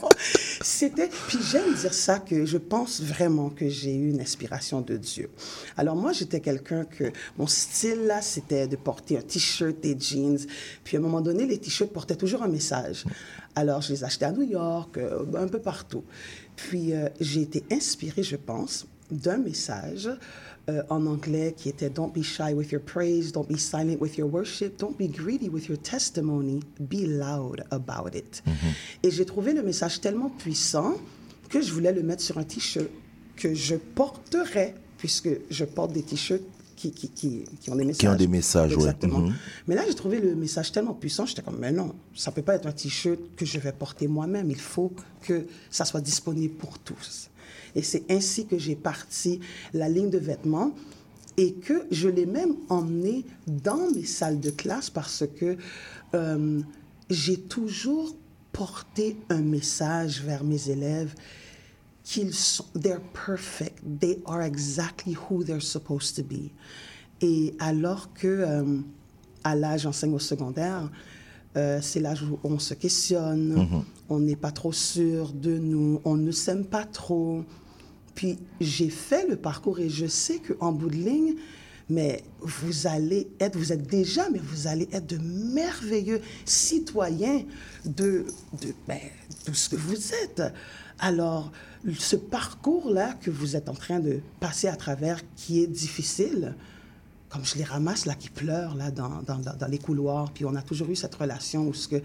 c'était. 0.61 1.09
Puis 1.29 1.39
j'aime 1.51 1.73
dire 1.75 1.95
ça 1.95 2.19
que 2.19 2.45
je 2.45 2.59
pense 2.59 3.01
vraiment 3.01 3.49
que 3.49 3.69
j'ai 3.69 3.95
eu 3.95 4.11
une 4.11 4.21
inspiration 4.21 4.81
de 4.81 4.97
Dieu. 4.97 5.31
Alors 5.77 5.95
moi, 5.97 6.13
j'étais 6.13 6.41
quelqu'un 6.41 6.85
que 6.85 7.13
mon 7.39 7.47
style 7.47 8.07
là, 8.07 8.21
c'était 8.23 8.67
de 8.67 8.77
porter 8.77 9.19
un 9.19 9.23
t-shirt, 9.23 9.81
des 9.81 9.97
jeans. 9.99 10.39
Puis 10.83 10.97
à 10.97 11.01
un 11.01 11.03
moment 11.03 11.21
donné, 11.21 11.47
les 11.47 11.59
t-shirts 11.59 11.93
portaient 11.93 12.17
toujours 12.17 12.43
un 12.43 12.49
message. 12.49 13.05
Alors 13.55 13.83
je 13.83 13.93
les 13.93 14.03
achetais 14.05 14.25
à 14.25 14.33
New 14.33 14.43
York, 14.43 14.99
euh, 14.99 15.25
un 15.37 15.47
peu 15.47 15.61
partout. 15.61 16.05
Puis 16.57 16.93
euh, 16.93 17.09
j'ai 17.21 17.43
été 17.43 17.65
inspirée, 17.71 18.23
je 18.25 18.37
pense, 18.37 18.87
d'un 19.11 19.39
message. 19.39 20.11
Euh, 20.69 20.83
en 20.91 21.07
anglais 21.07 21.55
qui 21.57 21.69
était 21.69 21.91
Don't 21.91 22.13
be 22.13 22.23
shy 22.23 22.55
with 22.55 22.71
your 22.71 22.83
praise, 22.83 23.33
don't 23.33 23.49
be 23.49 23.59
silent 23.59 23.99
with 24.01 24.17
your 24.17 24.33
worship, 24.33 24.79
don't 24.79 24.97
be 24.97 25.09
greedy 25.11 25.49
with 25.49 25.69
your 25.69 25.79
testimony, 25.79 26.61
be 26.79 27.07
loud 27.07 27.65
about 27.71 28.17
it. 28.17 28.43
Et 29.03 29.11
j'ai 29.11 29.25
trouvé 29.25 29.53
le 29.55 29.63
message 29.63 30.01
tellement 30.01 30.31
puissant 30.31 30.95
que 31.49 31.61
je 31.61 31.73
voulais 31.73 31.93
le 31.93 32.03
mettre 32.03 32.23
sur 32.23 32.39
un 32.39 32.45
t-shirt 32.45 32.89
que 33.37 33.55
je 33.55 33.75
porterais, 33.75 34.75
puisque 34.99 35.31
je 35.51 35.65
porte 35.65 35.93
des 35.93 36.03
t-shirts 36.03 36.45
qui, 36.77 36.93
qui, 36.93 37.09
qui, 37.09 37.45
qui 37.61 37.71
ont 37.71 37.77
des 37.77 37.85
messages. 37.85 38.01
Qui 38.01 38.09
ont 38.09 38.17
des 38.17 38.29
messages, 38.29 38.71
ouais. 38.71 38.83
Exactement. 38.83 39.19
Mhm. 39.19 39.35
Mais 39.67 39.75
là, 39.75 39.83
j'ai 39.87 39.95
trouvé 39.95 40.21
le 40.21 40.35
message 40.35 40.73
tellement 40.73 40.95
puissant, 40.95 41.27
j'étais 41.27 41.43
comme, 41.43 41.59
mais 41.59 41.73
non, 41.73 41.95
ça 42.15 42.31
peut 42.33 42.43
pas 42.43 42.55
être 42.55 42.67
un 42.67 42.73
t-shirt 42.73 43.19
que 43.37 43.45
je 43.45 43.59
vais 43.59 43.73
porter 43.73 44.09
moi-même. 44.09 44.51
Il 44.51 44.61
faut 44.61 44.93
que 45.23 45.47
ça 45.71 45.85
soit 45.85 46.01
disponible 46.01 46.55
pour 46.55 46.79
tous. 46.79 47.31
Et 47.75 47.83
c'est 47.83 48.05
ainsi 48.11 48.47
que 48.47 48.59
j'ai 48.59 48.77
parti 48.77 49.41
la 49.73 49.89
ligne 49.89 50.11
de 50.11 50.19
vêtements 50.19 50.73
et 51.37 51.55
que 51.55 51.85
je 51.91 52.09
l'ai 52.09 52.27
même 52.27 52.55
emmené 52.69 53.25
dans 53.47 53.91
mes 53.95 54.05
salles 54.05 54.41
de 54.41 54.51
classe 54.51 54.91
parce 54.91 55.25
que 55.39 55.57
euh, 56.15 56.61
j'ai 57.09 57.39
toujours 57.41 58.15
porté 58.53 59.17
un 59.31 59.41
message 59.41 60.23
vers 60.23 60.45
mes 60.45 60.69
élèves 60.69 61.15
qu'ils 62.05 62.35
sont, 62.35 62.65
they're 62.79 63.01
perfect, 63.27 63.79
they 64.01 64.19
are 64.27 64.43
exactly 64.43 65.15
who 65.17 65.43
they're 65.45 65.63
supposed 65.63 66.17
to 66.17 66.23
be. 66.23 66.51
Et 67.23 67.55
alors 67.61 68.13
que 68.13 68.27
euh, 68.27 68.81
à 69.45 69.55
l'âge 69.55 69.83
j'enseigne 69.83 70.13
au 70.15 70.19
secondaire, 70.19 70.91
euh, 71.57 71.79
c'est 71.81 72.01
l'âge 72.01 72.23
où 72.25 72.39
on 72.45 72.59
se 72.59 72.75
questionne, 72.75 73.55
Mhm. 73.55 73.85
on 74.11 74.19
n'est 74.21 74.37
pas 74.37 74.51
trop 74.51 74.73
sûr 74.73 75.33
de 75.33 75.57
nous, 75.57 76.01
on 76.05 76.17
ne 76.17 76.31
s'aime 76.33 76.65
pas 76.65 76.85
trop. 76.85 77.45
Puis 78.15 78.39
j'ai 78.61 78.91
fait 78.91 79.27
le 79.29 79.37
parcours 79.37 79.79
et 79.81 79.89
je 79.89 80.07
sais 80.07 80.39
qu'en 80.39 80.73
bout 80.73 80.91
de 80.91 80.97
ligne, 80.97 81.35
mais 81.89 82.23
vous 82.41 82.87
allez 82.87 83.29
être, 83.41 83.57
vous 83.57 83.73
êtes 83.73 83.87
déjà, 83.87 84.29
mais 84.31 84.39
vous 84.39 84.67
allez 84.67 84.89
être 84.93 85.07
de 85.07 85.19
merveilleux 85.19 86.21
citoyens 86.45 87.43
de, 87.85 88.25
de, 88.61 88.73
ben, 88.87 88.99
ce 89.53 89.69
que 89.69 89.77
vous 89.77 90.15
êtes. 90.23 90.43
Alors, 90.99 91.51
ce 91.99 92.17
parcours-là 92.17 93.15
que 93.15 93.31
vous 93.31 93.57
êtes 93.57 93.69
en 93.69 93.75
train 93.75 93.99
de 93.99 94.21
passer 94.41 94.69
à 94.69 94.77
travers, 94.77 95.21
qui 95.37 95.63
est 95.63 95.67
difficile, 95.67 96.55
comme 97.29 97.45
je 97.45 97.57
les 97.57 97.65
ramasse 97.65 98.07
là, 98.07 98.15
qui 98.15 98.31
pleurent 98.31 98.75
là, 98.77 98.91
dans, 98.91 99.23
dans- 99.27 99.39
dans 99.39 99.67
les 99.69 99.79
couloirs, 99.79 100.31
puis 100.33 100.45
on 100.45 100.55
a 100.55 100.63
toujours 100.63 100.89
eu 100.91 100.97
cette 100.97 101.15
relation 101.15 101.67
où 101.67 101.75
ce 101.75 101.89
que 101.89 101.97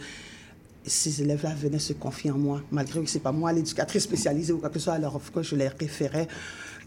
ces 0.85 1.21
élèves-là 1.21 1.53
venaient 1.55 1.79
se 1.79 1.93
confier 1.93 2.31
en 2.31 2.37
moi, 2.37 2.61
malgré 2.71 3.01
que 3.01 3.09
c'est 3.09 3.19
pas 3.19 3.31
moi 3.31 3.51
l'éducatrice 3.53 4.03
spécialisée 4.03 4.53
ou 4.53 4.59
quoi 4.59 4.69
que 4.69 4.79
ce 4.79 4.85
soit, 4.85 4.93
alors 4.93 5.15
of 5.15 5.31
course, 5.31 5.47
je 5.47 5.55
les 5.55 5.67
référais 5.67 6.27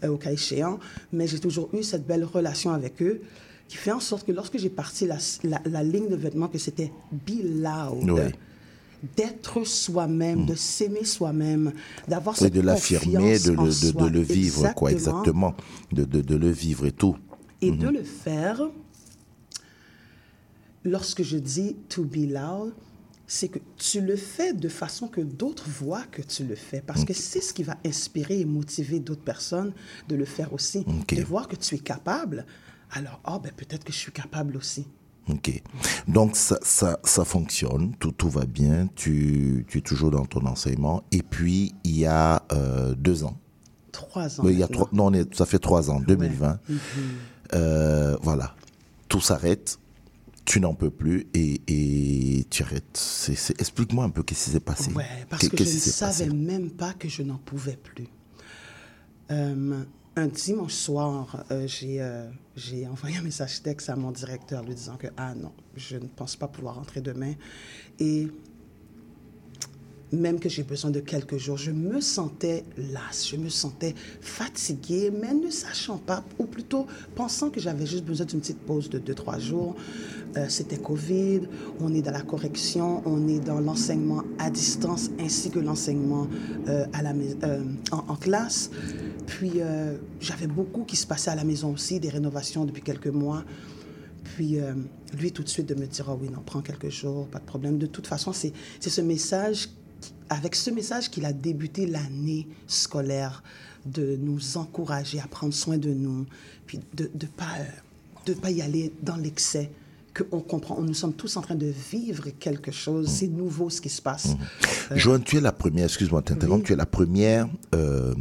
euh, 0.03 0.07
au 0.09 0.17
cas 0.17 0.31
échéant, 0.31 0.79
mais 1.13 1.27
j'ai 1.27 1.39
toujours 1.39 1.69
eu 1.73 1.83
cette 1.83 2.05
belle 2.07 2.23
relation 2.23 2.71
avec 2.71 3.01
eux 3.01 3.21
qui 3.67 3.77
fait 3.77 3.91
en 3.91 3.99
sorte 3.99 4.25
que 4.25 4.31
lorsque 4.31 4.57
j'ai 4.57 4.69
parti 4.69 5.05
la, 5.05 5.17
la- 5.43 5.61
la 5.65 5.83
ligne 5.83 6.09
de 6.09 6.15
vêtements, 6.15 6.47
que 6.47 6.57
c'était 6.57 6.91
Be 7.11 7.41
Loud, 7.43 8.31
d'être 9.15 9.63
soi-même, 9.65 10.45
de 10.45 10.55
s'aimer 10.55 11.05
soi-même, 11.05 11.71
d'avoir 12.07 12.35
Et 12.35 12.39
cette 12.45 12.53
de 12.53 12.61
l'affirmer, 12.61 13.39
de, 13.39 13.51
de, 13.51 13.91
de 13.99 14.07
le 14.07 14.19
vivre, 14.21 14.73
quoi, 14.75 14.91
exactement. 14.91 15.55
De, 15.91 16.03
de, 16.03 16.21
de 16.21 16.35
le 16.35 16.49
vivre 16.49 16.85
et 16.85 16.91
tout. 16.91 17.15
Et 17.61 17.71
de 17.71 17.87
le 17.87 18.03
faire, 18.03 18.61
lorsque 20.83 21.23
je 21.23 21.37
dis 21.37 21.75
to 21.89 22.03
be 22.03 22.27
loud, 22.29 22.73
c'est 23.33 23.47
que 23.47 23.59
tu 23.77 24.01
le 24.01 24.17
fais 24.17 24.51
de 24.53 24.67
façon 24.67 25.07
que 25.07 25.21
d'autres 25.21 25.69
voient 25.69 26.03
que 26.11 26.21
tu 26.21 26.43
le 26.43 26.55
fais. 26.55 26.81
Parce 26.81 27.05
que 27.05 27.13
c'est 27.13 27.39
ce 27.39 27.53
qui 27.53 27.63
va 27.63 27.77
inspirer 27.85 28.41
et 28.41 28.45
motiver 28.45 28.99
d'autres 28.99 29.23
personnes 29.23 29.71
de 30.09 30.15
le 30.17 30.25
faire 30.25 30.51
aussi. 30.51 30.83
De 31.07 31.23
voir 31.23 31.47
que 31.47 31.55
tu 31.55 31.75
es 31.75 31.79
capable. 31.79 32.45
Alors, 32.91 33.21
ah, 33.23 33.39
ben 33.41 33.53
peut-être 33.55 33.85
que 33.85 33.93
je 33.93 33.97
suis 33.97 34.11
capable 34.11 34.57
aussi. 34.57 34.85
Ok. 35.29 35.63
Donc 36.09 36.35
ça, 36.35 36.59
ça, 36.61 36.99
ça 37.05 37.23
fonctionne, 37.23 37.95
tout, 37.99 38.11
tout 38.11 38.27
va 38.27 38.45
bien, 38.45 38.89
tu, 38.95 39.65
tu 39.69 39.77
es 39.77 39.81
toujours 39.81 40.11
dans 40.11 40.25
ton 40.25 40.45
enseignement. 40.45 41.03
Et 41.13 41.23
puis, 41.23 41.73
il 41.85 41.97
y 41.99 42.05
a 42.05 42.43
euh, 42.51 42.95
deux 42.95 43.23
ans. 43.23 43.37
Trois 43.93 44.41
ans. 44.41 44.43
Mais 44.43 44.51
il 44.51 44.59
y 44.59 44.63
a 44.63 44.67
trois, 44.67 44.89
non, 44.91 45.05
on 45.05 45.13
est- 45.13 45.33
ça 45.33 45.45
fait 45.45 45.59
trois 45.59 45.89
ans, 45.89 46.01
2020. 46.01 46.59
Mhm. 46.67 46.79
Euh, 47.53 48.17
voilà. 48.21 48.55
Tout 49.07 49.21
s'arrête, 49.21 49.77
tu 50.45 50.59
n'en 50.59 50.73
peux 50.73 50.89
plus 50.89 51.27
et, 51.33 51.61
et 51.67 52.45
tu 52.49 52.63
arrêtes. 52.63 53.29
Explique-moi 53.59 54.05
un 54.05 54.09
peu 54.09 54.23
qu'est-ce 54.23 54.45
qui 54.45 54.51
s'est 54.51 54.59
passé. 54.59 54.91
Ouais, 54.93 55.05
parce 55.29 55.47
que 55.47 55.57
je 55.57 55.63
ne 55.63 55.67
passé? 55.67 55.89
savais 55.91 56.29
même 56.29 56.71
pas 56.71 56.93
que 56.93 57.07
je 57.07 57.23
n'en 57.23 57.37
pouvais 57.37 57.77
plus. 57.77 58.07
Euh, 59.29 59.83
un 60.15 60.27
dimanche 60.27 60.73
soir, 60.73 61.45
euh, 61.51 61.67
j'ai 61.67 62.01
euh, 62.01 62.29
j'ai 62.55 62.85
envoyé 62.87 63.17
un 63.17 63.21
message 63.21 63.61
texte 63.63 63.89
à 63.89 63.95
mon 63.95 64.11
directeur 64.11 64.63
lui 64.63 64.75
disant 64.75 64.97
que, 64.97 65.07
ah 65.15 65.33
non, 65.35 65.53
je 65.77 65.95
ne 65.95 66.07
pense 66.07 66.35
pas 66.35 66.47
pouvoir 66.47 66.75
rentrer 66.75 67.01
demain. 67.01 67.33
Et 67.99 68.27
même 70.11 70.39
que 70.39 70.49
j'ai 70.49 70.63
besoin 70.63 70.91
de 70.91 70.99
quelques 70.99 71.37
jours, 71.37 71.57
je 71.57 71.71
me 71.71 72.01
sentais 72.01 72.63
lasse, 72.77 73.27
je 73.29 73.37
me 73.37 73.49
sentais 73.49 73.95
fatiguée, 74.19 75.11
mais 75.11 75.33
ne 75.33 75.49
sachant 75.49 75.97
pas, 75.97 76.23
ou 76.39 76.45
plutôt 76.45 76.85
pensant 77.15 77.49
que 77.49 77.59
j'avais 77.59 77.85
juste 77.85 78.03
besoin 78.03 78.25
d'une 78.25 78.39
petite 78.39 78.59
pause 78.59 78.89
de 78.89 78.99
2-3 78.99 79.39
jours. 79.39 79.75
Euh, 80.37 80.45
C'était 80.49 80.77
Covid, 80.77 81.41
on 81.79 81.93
est 81.93 82.01
dans 82.01 82.11
la 82.11 82.21
correction, 82.21 83.01
on 83.05 83.27
est 83.27 83.39
dans 83.39 83.59
l'enseignement 83.59 84.23
à 84.39 84.49
distance 84.49 85.09
ainsi 85.19 85.49
que 85.49 85.59
l'enseignement 85.59 86.27
euh, 86.67 86.85
euh, 87.43 87.63
en, 87.91 88.15
classe. 88.15 88.71
Puis 89.27 89.53
euh, 89.57 89.97
j'avais 90.19 90.47
beaucoup 90.47 90.83
qui 90.83 90.95
se 90.95 91.07
passait 91.07 91.31
à 91.31 91.35
la 91.35 91.43
maison 91.43 91.73
aussi, 91.73 91.99
des 91.99 92.09
rénovations 92.09 92.65
depuis 92.65 92.81
quelques 92.81 93.07
mois. 93.07 93.43
Puis 94.23 94.59
euh, 94.59 94.73
lui, 95.17 95.31
tout 95.31 95.43
de 95.43 95.49
suite, 95.49 95.67
de 95.67 95.75
me 95.75 95.85
dire, 95.85 96.05
ah 96.09 96.17
oui, 96.19 96.29
non, 96.29 96.41
prends 96.45 96.61
quelques 96.61 96.89
jours, 96.89 97.27
pas 97.27 97.39
de 97.39 97.45
problème. 97.45 97.77
De 97.77 97.87
toute 97.87 98.07
façon, 98.07 98.31
c'est 98.33 98.53
ce 98.79 99.01
message, 99.01 99.69
avec 100.29 100.55
ce 100.55 100.69
message 100.71 101.09
qu'il 101.09 101.25
a 101.25 101.33
débuté 101.33 101.85
l'année 101.85 102.47
scolaire, 102.67 103.43
de 103.85 104.15
nous 104.21 104.57
encourager 104.57 105.19
à 105.19 105.27
prendre 105.27 105.53
soin 105.53 105.77
de 105.77 105.89
nous, 105.93 106.25
puis 106.67 106.79
de 106.93 107.09
ne 107.13 107.25
pas, 107.27 107.55
euh, 107.59 107.63
de 108.27 108.33
pas 108.33 108.51
y 108.51 108.61
aller 108.61 108.93
dans 109.01 109.15
l'excès, 109.17 109.71
qu'on 110.13 110.39
comprend, 110.41 110.79
nous 110.81 110.93
sommes 110.93 111.13
tous 111.13 111.35
en 111.37 111.41
train 111.41 111.55
de 111.55 111.73
vivre 111.91 112.29
quelque 112.39 112.71
chose, 112.71 113.07
c'est 113.09 113.27
nouveau 113.27 113.69
ce 113.69 113.81
qui 113.81 113.89
se 113.89 114.01
passe. 114.01 114.35
Euh, 114.91 114.97
Joanne, 114.97 115.23
tu 115.23 115.37
es 115.37 115.41
la 115.41 115.51
première, 115.51 115.85
excuse-moi 115.85 116.21
de 116.21 116.45
Oui. 116.47 116.63
tu 116.63 116.73
es 116.73 116.75
la 116.75 116.85
première 116.85 117.47
euh, 117.73 118.13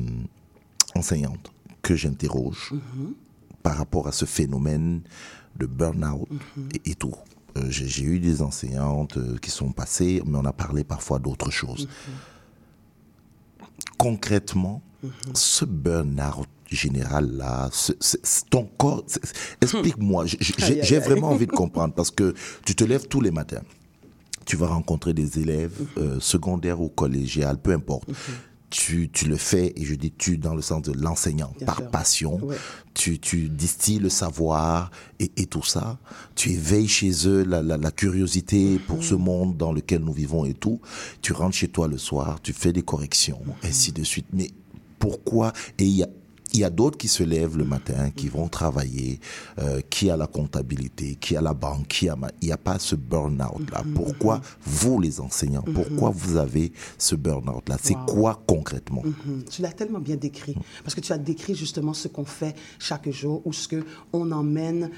enseignante 0.95 1.51
que 1.83 1.95
j'interroge 1.97 2.73
Mhm. 2.73 3.13
par 3.63 3.77
rapport 3.77 4.09
à 4.09 4.13
ce 4.13 4.25
phénomène 4.25 5.01
de 5.59 5.67
burn-out 5.67 6.29
Mhm. 6.31 6.69
et, 6.87 6.91
et 6.93 6.95
tout. 6.95 7.15
Euh, 7.57 7.67
J'ai 7.69 8.05
eu 8.05 8.19
des 8.19 8.43
enseignantes 8.43 9.17
euh, 9.17 9.37
qui 9.39 9.51
sont 9.51 9.73
passées, 9.73 10.23
mais 10.27 10.39
on 10.39 10.45
a 10.45 10.53
parlé 10.53 10.85
parfois 10.85 11.19
d'autres 11.19 11.51
choses. 11.51 11.87
Mhm. 11.87 12.15
Concrètement, 13.99 14.83
ce 15.35 15.65
burn-out 15.65 16.49
général-là, 16.71 17.71
ton 18.49 18.65
corps, 18.79 19.05
explique-moi, 19.61 20.25
j'ai 20.27 20.99
vraiment 20.99 21.31
envie 21.31 21.47
de 21.47 21.53
comprendre 21.63 21.95
parce 21.95 22.11
que 22.11 22.35
tu 22.65 22.75
te 22.75 22.85
lèves 22.85 23.09
tous 23.09 23.21
les 23.21 23.31
matins 23.31 23.63
tu 24.51 24.57
vas 24.57 24.67
rencontrer 24.67 25.15
des 25.15 25.39
élèves 25.39 25.87
euh, 25.97 26.19
secondaires 26.19 26.81
ou 26.81 26.89
collégiales, 26.89 27.57
peu 27.57 27.73
importe. 27.73 28.09
Tu, 28.71 29.11
tu 29.13 29.27
le 29.29 29.37
fais, 29.37 29.73
et 29.75 29.85
je 29.85 29.97
dis 29.97 30.13
tu 30.13 30.39
dans 30.39 30.55
le 30.55 30.63
sens 30.63 30.83
de 30.83 30.93
l'enseignant, 30.93 31.53
par 31.67 31.79
sûr. 31.79 31.91
passion. 31.91 32.45
Ouais. 32.45 32.57
Tu, 32.95 33.19
tu 33.19 33.49
distilles 33.49 33.99
le 33.99 34.09
savoir 34.09 34.93
et, 35.19 35.33
et 35.37 35.47
tout 35.47 35.65
ça. 35.65 35.99
Tu 36.37 36.51
éveilles 36.51 36.87
chez 36.87 37.11
eux 37.27 37.43
la, 37.43 37.63
la, 37.63 37.77
la 37.77 37.91
curiosité 37.91 38.79
pour 38.79 39.03
ce 39.03 39.15
monde 39.17 39.57
dans 39.57 39.73
lequel 39.73 40.03
nous 40.03 40.13
vivons 40.13 40.45
et 40.45 40.55
tout. 40.55 40.81
Tu 41.21 41.33
rentres 41.33 41.57
chez 41.57 41.67
toi 41.69 41.89
le 41.89 41.99
soir, 41.99 42.39
tu 42.43 42.53
fais 42.53 42.73
des 42.73 42.83
corrections, 42.83 43.41
ainsi 43.65 43.91
de 43.91 44.05
suite. 44.05 44.27
Mais 44.33 44.51
pourquoi? 45.01 45.53
Et 45.79 45.85
il 45.85 45.97
y 45.97 46.05
a 46.05 46.09
il 46.53 46.61
y 46.61 46.65
a 46.65 46.71
d'autres 46.71 46.99
qui 46.99 47.09
se 47.09 47.23
lèvent 47.23 47.57
le 47.57 47.65
matin, 47.65 48.11
qui 48.11 48.29
vont 48.29 48.49
travailler, 48.49 49.21
euh, 49.59 49.81
qui 49.89 50.11
a 50.11 50.17
la 50.17 50.27
comptabilité, 50.27 51.17
qui 51.17 51.37
a 51.37 51.41
la 51.41 51.55
banque, 51.55 51.87
qui 51.89 52.09
a 52.09 52.17
ma- 52.17 52.31
il 52.43 52.47
n'y 52.47 52.53
a 52.53 52.57
pas 52.57 52.79
ce 52.79 52.95
burn-out 52.97 53.71
là. 53.71 53.83
Pourquoi 53.95 54.41
vous 54.63 55.01
les 55.01 55.21
enseignants, 55.21 55.65
pourquoi 55.75 56.11
vous 56.11 56.37
avez 56.37 56.73
ce 56.99 57.15
burn-out 57.15 57.69
là? 57.69 57.77
C'est 57.83 57.95
Wow. 57.97 58.07
quoi 58.07 58.43
concrètement? 58.47 59.03
Mhm. 59.05 59.45
Tu 59.51 59.63
l'as 59.63 59.73
tellement 59.73 60.01
bien 60.01 60.17
décrit. 60.17 60.57
Parce 60.85 60.95
que 60.95 61.01
tu 61.01 61.13
as 61.13 61.19
décrit 61.19 61.55
justement 61.55 61.93
ce 61.95 62.09
qu'on 62.09 62.25
fait 62.25 62.55
chaque 62.79 63.09
jour 63.11 63.43
ou 63.45 63.53
ce 63.53 63.69
qu'on 63.69 64.31
emmène. 64.33 64.91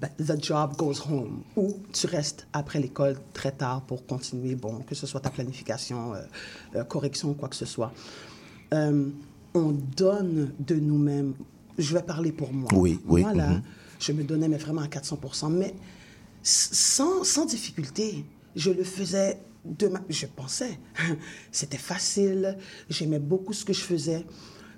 ben, 0.00 0.08
The 0.24 0.42
job 0.42 0.76
goes 0.78 1.00
home. 1.10 1.42
Ou 1.56 1.76
tu 1.92 2.06
restes 2.06 2.46
après 2.52 2.78
l'école 2.80 3.16
très 3.34 3.50
tard 3.52 3.82
pour 3.82 4.06
continuer, 4.06 4.54
bon, 4.54 4.78
que 4.86 4.94
ce 4.94 5.06
soit 5.06 5.20
ta 5.20 5.30
planification, 5.30 6.14
euh, 6.14 6.20
euh, 6.76 6.84
correction, 6.84 7.34
quoi 7.34 7.48
que 7.48 7.56
ce 7.56 7.66
soit. 7.66 7.92
Euh, 8.72 9.08
on 9.54 9.72
donne 9.72 10.52
de 10.58 10.74
nous-mêmes. 10.74 11.34
Je 11.78 11.94
vais 11.94 12.02
parler 12.02 12.32
pour 12.32 12.52
moi. 12.52 12.68
Oui, 12.74 13.00
oui, 13.06 13.22
Moi, 13.22 13.34
là, 13.34 13.48
mhm. 13.48 13.62
je 13.98 14.12
me 14.12 14.22
donnais 14.22 14.48
mais 14.48 14.58
vraiment 14.58 14.82
à 14.82 14.86
400% 14.86 15.52
mais 15.52 15.74
sans, 16.42 17.24
sans 17.24 17.46
difficulté. 17.46 18.24
Je 18.56 18.70
le 18.70 18.84
faisais 18.84 19.40
de 19.64 19.88
ma... 19.88 20.00
Je 20.08 20.26
pensais. 20.26 20.78
C'était 21.52 21.78
facile. 21.78 22.58
J'aimais 22.88 23.18
beaucoup 23.18 23.52
ce 23.52 23.64
que 23.64 23.72
je 23.72 23.82
faisais. 23.82 24.24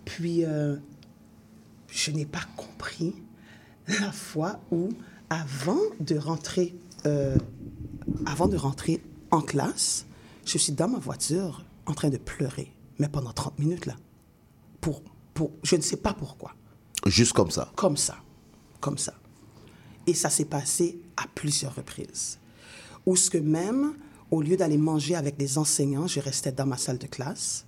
Puis, 0.05 0.45
euh, 0.45 0.77
je 1.89 2.11
n'ai 2.11 2.27
pas 2.27 2.43
compris 2.57 3.15
la 4.01 4.13
fois 4.13 4.61
où, 4.71 4.89
avant 5.31 5.81
de 6.01 6.17
rentrer, 6.17 6.75
euh, 7.07 7.37
avant 8.27 8.49
de 8.49 8.57
rentrer 8.57 9.03
en 9.31 9.41
classe, 9.41 10.07
je 10.45 10.59
suis 10.59 10.73
dans 10.73 10.89
ma 10.89 10.99
voiture 10.99 11.65
en 11.87 11.95
train 11.95 12.11
de 12.11 12.17
pleurer, 12.17 12.73
mais 12.99 13.09
pendant 13.09 13.33
30 13.33 13.59
minutes 13.59 13.87
là, 13.87 13.97
pour, 14.83 15.03
pour, 15.33 15.53
je 15.63 15.77
ne 15.77 15.81
sais 15.81 15.97
pas 15.97 16.13
pourquoi, 16.13 16.53
Juste 17.07 17.33
comme 17.33 17.51
ça. 17.51 17.73
comme 17.77 17.97
ça, 17.97 18.19
comme 18.81 18.99
ça. 18.99 19.15
Et 20.07 20.13
ça 20.15 20.29
s'est 20.29 20.45
passé 20.45 21.01
à 21.17 21.25
plusieurs 21.35 21.75
reprises. 21.75 22.39
Ou 23.07 23.17
ce 23.17 23.31
que 23.31 23.39
même, 23.39 23.95
au 24.31 24.43
lieu 24.43 24.57
d'aller 24.57 24.77
manger 24.79 25.15
avec 25.17 25.37
les 25.39 25.57
enseignants, 25.59 26.07
je 26.07 26.21
restais 26.21 26.53
dans 26.53 26.67
ma 26.67 26.77
salle 26.77 26.99
de 26.99 27.07
classe. 27.07 27.65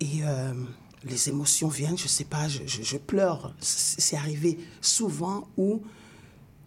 Et 0.00 0.22
euh, 0.24 0.52
les 1.04 1.28
émotions 1.28 1.68
viennent, 1.68 1.96
je 1.98 2.08
sais 2.08 2.24
pas, 2.24 2.48
je, 2.48 2.62
je- 2.66 2.82
je 2.82 2.96
pleure. 2.96 3.54
C'est 3.60 4.00
c'est 4.00 4.16
arrivé 4.16 4.58
souvent 4.80 5.46
où 5.56 5.82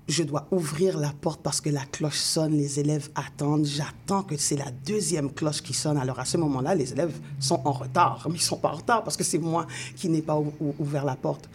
je 0.07 0.23
dois 0.23 0.47
ouvrir 0.51 0.97
la 0.97 1.11
porte 1.11 1.41
parce 1.41 1.59
que 1.59 1.69
la 1.69 1.83
cloche 1.85 2.17
sonne, 2.19 2.53
les 2.53 2.79
élèves 2.79 3.09
attendent. 3.15 3.65
J'attends 3.65 4.23
que 4.23 4.37
c'est 4.37 4.55
la 4.55 4.71
deuxième 4.85 5.31
cloche 5.31 5.61
qui 5.61 5.73
sonne. 5.73 5.97
Alors 5.97 6.19
à 6.19 6.25
ce 6.25 6.37
moment-là, 6.37 6.75
les 6.75 6.93
élèves 6.93 7.13
sont 7.39 7.61
en 7.65 7.73
retard. 7.73 8.25
Mais 8.29 8.35
ils 8.37 8.41
sont 8.41 8.57
pas 8.57 8.69
en 8.69 8.75
retard 8.77 9.03
parce 9.03 9.17
que 9.17 9.23
c'est 9.25 9.37
moi 9.37 9.67
qui 9.95 10.07
n'ai 10.09 10.21
pas 10.21 10.37
ou- 10.37 10.53
ou- 10.61 10.73
ouvert 10.79 11.03
la 11.03 11.15
porte. 11.17 11.49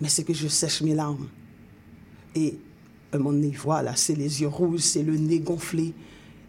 Mais 0.00 0.08
c'est 0.08 0.24
que 0.24 0.34
je 0.34 0.48
sèche 0.48 0.82
mes 0.82 0.94
larmes. 0.94 1.28
Et 2.34 2.58
à 3.12 3.16
un 3.16 3.18
moment 3.18 3.32
donné, 3.32 3.52
voilà, 3.62 3.94
c'est 3.94 4.14
les 4.16 4.40
yeux 4.40 4.48
rouges, 4.48 4.80
c'est 4.80 5.02
le 5.04 5.16
nez 5.16 5.38
gonflé. 5.38 5.94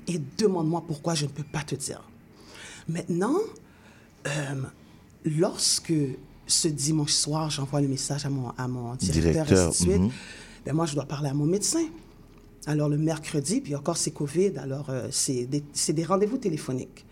Et 0.07 0.19
demande-moi 0.37 0.83
pourquoi 0.87 1.13
je 1.13 1.25
ne 1.25 1.29
peux 1.29 1.43
pas 1.43 1.61
te 1.61 1.75
dire. 1.75 2.01
Maintenant, 2.89 3.35
euh, 4.27 4.55
lorsque 5.25 5.93
ce 6.47 6.67
dimanche 6.67 7.11
soir, 7.13 7.49
j'envoie 7.49 7.79
le 7.81 7.87
message 7.87 8.25
à 8.25 8.29
mon, 8.29 8.49
à 8.57 8.67
mon 8.67 8.95
directeur, 8.95 9.45
Directeur, 9.45 9.57
et 9.59 9.67
ainsi 9.69 9.85
de 9.85 9.89
suite, 9.91 10.01
mhm. 10.01 10.11
Ben 10.65 10.73
moi, 10.73 10.85
je 10.85 10.93
dois 10.95 11.05
parler 11.05 11.29
à 11.29 11.33
mon 11.33 11.45
médecin. 11.45 11.83
Alors, 12.65 12.87
le 12.89 12.97
mercredi, 12.97 13.59
puis 13.61 13.75
encore, 13.75 13.97
c'est 13.97 14.11
COVID, 14.11 14.53
alors 14.57 14.89
euh, 14.89 15.07
c'est 15.11 15.45
des, 15.45 16.03
rendez-vous 16.05 16.37
téléphoniques. 16.37 17.05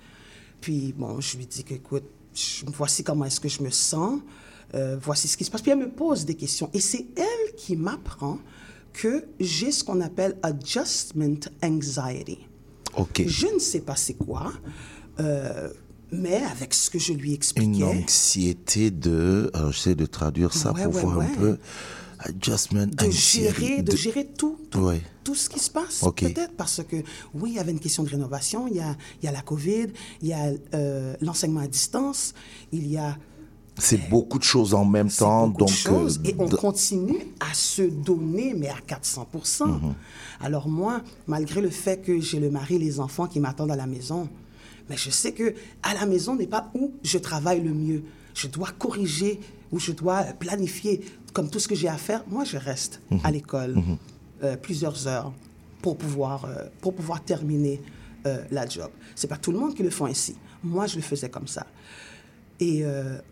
Puis, 0.61 0.93
bon, 0.97 1.19
je 1.19 1.37
lui 1.37 1.45
dis 1.45 1.63
que, 1.63 1.73
écoute, 1.73 2.03
je- 2.33 2.63
voici 2.67 3.03
comment 3.03 3.25
est-ce 3.25 3.39
que 3.41 3.49
je 3.49 3.61
me 3.61 3.69
sens, 3.69 4.21
euh, 4.75 4.97
voici 5.01 5.27
ce 5.27 5.35
qui 5.35 5.43
se 5.43 5.51
passe. 5.51 5.61
Puis, 5.61 5.71
elle 5.71 5.79
me 5.79 5.89
pose 5.89 6.23
des 6.25 6.35
questions. 6.35 6.69
Et 6.73 6.79
c'est 6.79 7.05
elle 7.17 7.55
qui 7.57 7.75
m'apprend 7.75 8.39
que 8.93 9.25
j'ai 9.39 9.71
ce 9.71 9.83
qu'on 9.83 9.99
appelle 10.01 10.37
adjustment 10.43 11.39
anxiety. 11.63 12.39
Ok. 12.97 13.23
Je 13.25 13.47
ne 13.47 13.59
sais 13.59 13.81
pas 13.81 13.95
c'est 13.95 14.13
quoi, 14.15 14.51
euh, 15.19 15.69
mais 16.11 16.41
avec 16.51 16.73
ce 16.73 16.89
que 16.89 16.99
je 16.99 17.13
lui 17.13 17.29
Une 17.29 17.35
expliquais, 17.35 17.83
anxiété 17.83 18.91
de. 18.91 19.49
Alors, 19.53 19.71
j'essaie 19.71 19.95
de 19.95 20.05
traduire 20.05 20.53
ça 20.53 20.71
Ouais, 20.73 20.83
pour 20.83 20.95
ouais, 20.95 21.01
voir 21.01 21.17
ouais. 21.17 21.25
un 21.25 21.35
peu. 21.37 21.57
Adjustment 22.23 22.87
de 22.87 23.09
gérer, 23.09 23.81
de 23.81 23.95
gérer 23.95 24.25
tout, 24.25 24.57
tout, 25.23 25.35
ce 25.35 25.49
qui 25.49 25.59
se 25.59 25.69
passe. 25.69 26.03
Peut-être 26.15 26.55
parce 26.55 26.81
que, 26.87 26.97
oui, 27.33 27.51
il 27.51 27.55
y 27.55 27.59
avait 27.59 27.71
une 27.71 27.79
question 27.79 28.03
de 28.03 28.09
rénovation, 28.09 28.67
il 28.67 28.75
y 28.75 28.79
a, 28.79 28.95
il 29.21 29.25
y 29.25 29.27
a 29.27 29.31
la 29.31 29.41
COVID, 29.41 29.87
il 30.21 30.27
y 30.27 30.33
a 30.33 30.51
euh, 30.73 31.15
l'enseignement 31.21 31.61
à 31.61 31.67
distance, 31.67 32.33
il 32.71 32.87
y 32.87 32.97
a 32.97 33.17
C'est 33.77 34.09
beaucoup 34.09 34.37
de 34.37 34.43
choses 34.43 34.73
en 34.73 34.85
même 34.85 35.09
temps. 35.09 35.47
beaucoup 35.47 35.65
de 35.65 35.69
donc, 35.69 35.75
choses 35.77 36.19
euh, 36.23 36.29
et 36.29 36.35
on 36.37 36.47
continue 36.47 37.19
à 37.39 37.53
se 37.53 37.81
donner, 37.81 38.53
mais 38.55 38.69
à 38.69 38.77
400 38.85 39.27
Mhm. 39.65 39.93
Alors 40.41 40.67
moi, 40.67 41.01
malgré 41.27 41.61
le 41.61 41.69
fait 41.69 42.01
que 42.01 42.19
j'ai 42.19 42.39
le 42.39 42.49
mari 42.51 42.75
et 42.75 42.79
les 42.79 42.99
enfants 42.99 43.27
qui 43.27 43.39
m'attendent 43.39 43.71
à 43.71 43.75
la 43.75 43.87
maison, 43.87 44.29
mais 44.89 44.97
je 44.97 45.09
sais 45.09 45.31
que 45.31 45.55
à 45.83 45.93
la 45.93 46.05
maison 46.05 46.35
n'est 46.35 46.47
pas 46.47 46.69
où 46.73 46.93
je 47.03 47.17
travaille 47.17 47.61
le 47.61 47.73
mieux. 47.73 48.03
Je 48.33 48.47
dois 48.47 48.69
corriger 48.77 49.39
ou 49.71 49.79
je 49.79 49.91
dois 49.91 50.21
euh, 50.21 50.33
planifier 50.33 51.01
comme 51.33 51.49
tout 51.49 51.59
ce 51.59 51.67
que 51.67 51.75
j'ai 51.75 51.87
à 51.87 51.97
faire. 51.97 52.23
Moi, 52.27 52.43
je 52.43 52.57
reste 52.57 53.01
Mhm. 53.11 53.19
à 53.23 53.31
l'école 53.31 53.75
euh, 54.43 54.55
plusieurs 54.57 55.07
heures 55.07 55.31
pour 55.81 55.97
pouvoir, 55.97 56.45
euh, 56.45 56.65
pour 56.81 56.93
pouvoir 56.95 57.23
terminer 57.23 57.81
euh, 58.25 58.43
la 58.51 58.67
job. 58.67 58.89
C'est 59.15 59.27
pas 59.27 59.37
tout 59.37 59.51
le 59.51 59.57
monde 59.59 59.73
qui 59.75 59.83
le 59.83 59.89
fait 59.89 60.03
ainsi. 60.05 60.35
Moi, 60.63 60.87
je 60.87 60.95
le 60.97 61.01
faisais 61.01 61.29
comme 61.29 61.47
ça. 61.47 61.65
Et 62.59 62.83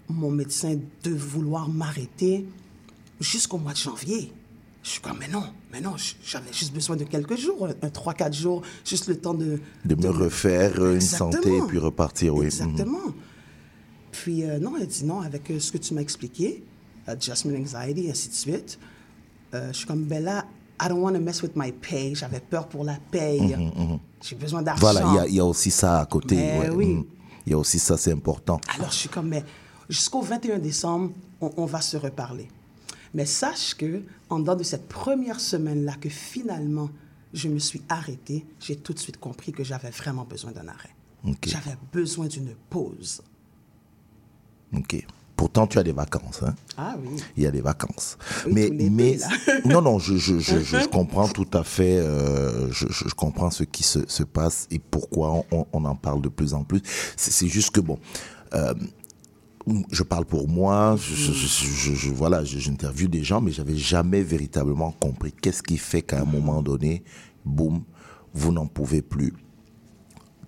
mon 0.08 0.32
médecin 0.32 0.76
de 1.04 1.12
vouloir 1.12 1.70
m'arrêter 1.70 2.48
jusqu'au 3.20 3.60
mois 3.60 3.74
de 3.74 3.78
janvier. 3.78 4.34
Je 4.82 4.90
suis 4.90 5.02
comme, 5.02 5.18
mais 5.20 5.28
non, 5.28 5.44
mais 5.72 5.82
non, 5.82 5.94
j'avais 6.24 6.52
juste 6.52 6.74
besoin 6.74 6.96
de 6.96 7.04
quelques 7.04 7.36
jours, 7.38 7.68
un, 7.68 7.86
un 7.86 7.90
3-4 7.90 8.34
jours, 8.34 8.64
juste 8.84 9.06
le 9.08 9.18
temps 9.18 9.36
de... 9.36 9.60
de 9.86 9.94
me 9.96 10.10
refaire 10.10 10.84
une 10.84 11.00
santé 11.02 11.36
et 11.38 11.40
Exactement. 11.42 11.68
puis 11.68 11.78
repartir, 11.78 12.34
oui. 12.34 12.40
Mhm. 12.40 12.46
Exactement. 12.48 13.00
Puis 14.12 14.42
non, 14.60 14.74
elle 14.82 14.88
dit 14.88 15.06
non, 15.06 15.22
avec 15.22 15.52
ce 15.60 15.72
que 15.72 15.78
tu 15.78 15.94
m'as 15.94 16.02
expliqué, 16.02 16.64
adjustment 17.10 17.56
anxiety, 17.58 18.08
et 18.08 18.12
ainsi 18.12 18.30
de 18.30 18.34
suite. 18.34 18.80
Euh, 19.54 19.72
je 19.72 19.78
suis 19.78 19.86
comme, 19.88 20.06
ben 20.06 20.24
là, 20.24 20.46
I 20.82 20.88
don't 20.88 21.02
want 21.02 21.14
to 21.14 21.20
mess 21.20 21.42
with 21.42 21.56
my 21.56 21.72
pay. 21.72 22.16
J'avais 22.16 22.40
peur 22.40 22.68
pour 22.68 22.84
la 22.84 22.98
paye. 23.12 23.56
Mhm, 23.56 23.72
mhm. 23.76 24.00
J'ai 24.22 24.36
besoin 24.36 24.62
d'argent. 24.62 24.80
Voilà, 24.82 25.02
il 25.08 25.16
y 25.16 25.20
a- 25.20 25.28
il 25.28 25.34
y, 25.36 25.40
a 25.40 25.46
aussi 25.46 25.72
ça 25.72 26.00
à 26.00 26.06
côté. 26.06 26.36
Mais 26.36 26.60
ouais, 26.60 26.70
oui. 26.70 26.86
mhm. 26.96 27.06
Il 27.46 27.52
y 27.52 27.54
a 27.54 27.58
aussi 27.58 27.80
ça, 27.80 27.98
c'est 27.98 28.12
important. 28.12 28.62
Alors, 28.76 28.92
je 28.92 28.96
suis 28.96 29.10
comme, 29.10 29.28
mais 29.30 29.44
jusqu'au 29.90 30.22
21 30.22 30.60
décembre, 30.60 31.12
on, 31.42 31.52
on 31.58 31.66
va 31.66 31.82
se 31.82 31.98
reparler. 31.98 32.48
Mais 33.14 33.26
sache 33.26 33.74
que, 33.74 34.04
en 34.30 34.40
dedans 34.40 34.56
de 34.56 34.64
cette 34.64 34.88
première 34.88 35.40
semaine-là, 35.40 35.96
que 36.00 36.10
finalement, 36.10 36.90
je 37.34 37.48
me 37.50 37.58
suis 37.60 37.82
arrêtée, 37.90 38.46
j'ai 38.60 38.76
tout 38.76 38.94
de 38.94 39.00
suite 39.00 39.18
compris 39.18 39.52
que 39.52 39.64
j'avais 39.64 39.90
vraiment 39.90 40.26
besoin 40.26 40.52
d'un 40.52 40.68
arrêt. 40.68 40.96
J'avais 41.46 41.76
besoin 41.92 42.28
d'une 42.28 42.54
pause. 42.70 43.22
Ok. 44.76 45.06
Pourtant, 45.40 45.68
tu 45.68 45.80
as 45.80 45.84
des 45.84 45.94
vacances. 45.94 46.42
Hein? 46.46 46.54
Ah 46.76 46.98
oui. 47.02 47.16
Il 47.38 47.44
y 47.44 47.48
a 47.48 47.52
des 47.52 47.62
vacances. 47.62 48.18
Oui, 48.46 48.70
mais 48.74 48.90
mais 48.90 49.18
non, 49.66 49.82
non, 49.82 49.98
je, 49.98 50.18
je, 50.18 50.38
je, 50.40 50.60
je- 50.60 50.80
je 50.82 50.88
comprends 50.98 51.30
tout 51.30 51.48
à 51.54 51.64
fait. 51.64 51.96
euh, 51.98 52.70
je, 52.74 52.86
comprends 53.16 53.50
ce 53.50 53.64
qui 53.64 53.84
se, 53.84 54.00
se 54.10 54.24
passe 54.24 54.68
et 54.70 54.80
pourquoi 54.80 55.46
on, 55.52 55.66
on 55.72 55.86
en 55.86 55.96
parle 55.96 56.22
de 56.22 56.28
plus 56.28 56.54
en 56.54 56.66
plus. 56.66 56.82
C'est 57.16 57.48
juste 57.48 57.72
que, 57.72 57.80
bon. 57.80 57.98
euh, 58.54 58.74
je 59.92 60.04
parle 60.04 60.26
pour 60.26 60.50
moi, 60.50 60.98
je, 60.98 62.10
voilà, 62.10 62.44
j'interviewe 62.44 63.08
des 63.08 63.24
gens, 63.24 63.40
mais 63.40 63.52
j'avais 63.54 63.78
jamais 63.78 64.22
véritablement 64.22 64.92
compris 64.92 65.32
qu'est-ce 65.32 65.64
qui 65.64 65.78
fait 65.78 66.02
qu'à 66.02 66.20
un 66.22 66.26
moment 66.26 66.62
donné, 66.62 67.02
boum, 67.46 67.84
vous 68.34 68.52
n'en 68.52 68.68
pouvez 68.68 69.02
plus. 69.02 69.34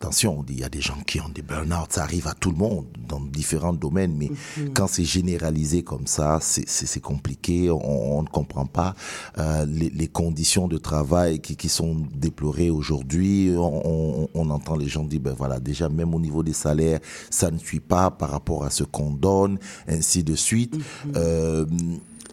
Attention, 0.01 0.43
il 0.49 0.59
y 0.59 0.63
a 0.63 0.69
des 0.69 0.81
gens 0.81 0.97
qui 1.05 1.21
ont 1.21 1.29
des 1.29 1.43
burn-out, 1.43 1.91
ça 1.91 2.01
arrive 2.01 2.27
à 2.27 2.33
tout 2.33 2.49
le 2.49 2.57
monde 2.57 2.85
dans 3.07 3.19
différents 3.19 3.71
domaines, 3.71 4.15
mais 4.17 4.31
quand 4.73 4.87
c'est 4.87 5.03
généralisé 5.05 5.83
comme 5.83 6.07
ça, 6.07 6.39
c'est- 6.41 6.99
compliqué, 6.99 7.69
on, 7.69 8.17
on 8.17 8.23
ne 8.23 8.27
comprend 8.27 8.65
pas 8.65 8.95
euh, 9.37 9.63
les, 9.67 9.91
les 9.91 10.07
conditions 10.07 10.67
de 10.67 10.77
travail 10.79 11.39
qui, 11.39 11.55
qui 11.55 11.69
sont 11.69 11.97
déplorées 12.15 12.71
aujourd'hui. 12.71 13.51
On, 13.55 14.23
on- 14.23 14.29
on 14.33 14.49
entend 14.49 14.75
les 14.75 14.87
gens 14.87 15.03
dire, 15.03 15.19
ben 15.19 15.35
voilà, 15.37 15.59
déjà 15.59 15.87
même 15.87 16.15
au 16.15 16.19
niveau 16.19 16.41
des 16.41 16.53
salaires, 16.53 16.99
ça 17.29 17.51
ne 17.51 17.59
suit 17.59 17.79
pas 17.79 18.09
par 18.09 18.31
rapport 18.31 18.63
à 18.63 18.71
ce 18.71 18.83
qu'on 18.83 19.11
donne, 19.11 19.59
ainsi 19.87 20.23
de 20.23 20.33
suite. 20.35 20.75
Euh, 21.15 21.65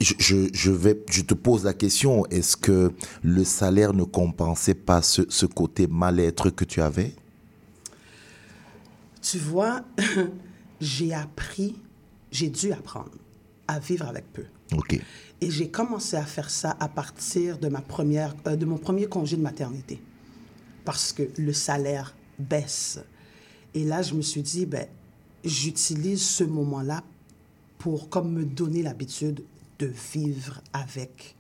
je, 0.01 0.15
je, 0.19 0.37
je 0.55 0.71
vais, 0.71 0.99
je 1.11 1.21
te 1.21 1.35
pose 1.35 1.65
la 1.65 1.75
question, 1.75 2.25
est-ce 2.31 2.57
que 2.57 2.93
le 3.23 3.45
salaire 3.45 3.93
ne 3.93 4.05
compensait 4.05 4.75
pas 4.75 5.03
ce, 5.03 5.23
ce 5.29 5.45
côté 5.45 5.87
mal-être 5.87 6.49
que 6.49 6.65
tu 6.65 6.81
avais? 6.81 7.13
Tu 9.23 9.39
vois, 9.39 9.85
j'ai 10.81 11.13
appris, 11.13 11.77
j'ai 12.31 12.49
dû 12.49 12.73
apprendre 12.73 13.13
à 13.67 13.79
vivre 13.79 14.07
avec 14.07 14.33
peu. 14.33 14.45
Ok. 14.77 15.01
Et 15.41 15.51
j'ai 15.51 15.71
commencé 15.71 16.17
à 16.17 16.25
faire 16.25 16.51
ça 16.51 16.77
à 16.81 16.89
partir 16.89 17.59
de, 17.59 17.69
ma 17.69 17.81
première, 17.81 18.35
euh, 18.47 18.57
de 18.57 18.65
mon 18.65 18.79
premier 18.79 19.07
congé 19.07 19.37
de 19.37 19.43
maternité. 19.43 20.01
Parce 20.85 21.13
que 21.13 21.23
le 21.37 21.53
salaire 21.53 22.15
baisse. 22.39 22.99
Et 23.75 23.85
là, 23.85 24.03
je 24.03 24.15
me 24.15 24.23
suis 24.23 24.43
dit, 24.43 24.67
ben, 24.67 24.87
j'utilise 25.45 26.23
ce 26.23 26.45
moment-là 26.45 27.05
pour 27.79 28.09
comme 28.09 28.33
me 28.33 28.45
donner 28.45 28.83
l'habitude 28.83 29.45
de 29.79 29.93
vivre 30.13 30.61
avec 30.73 31.37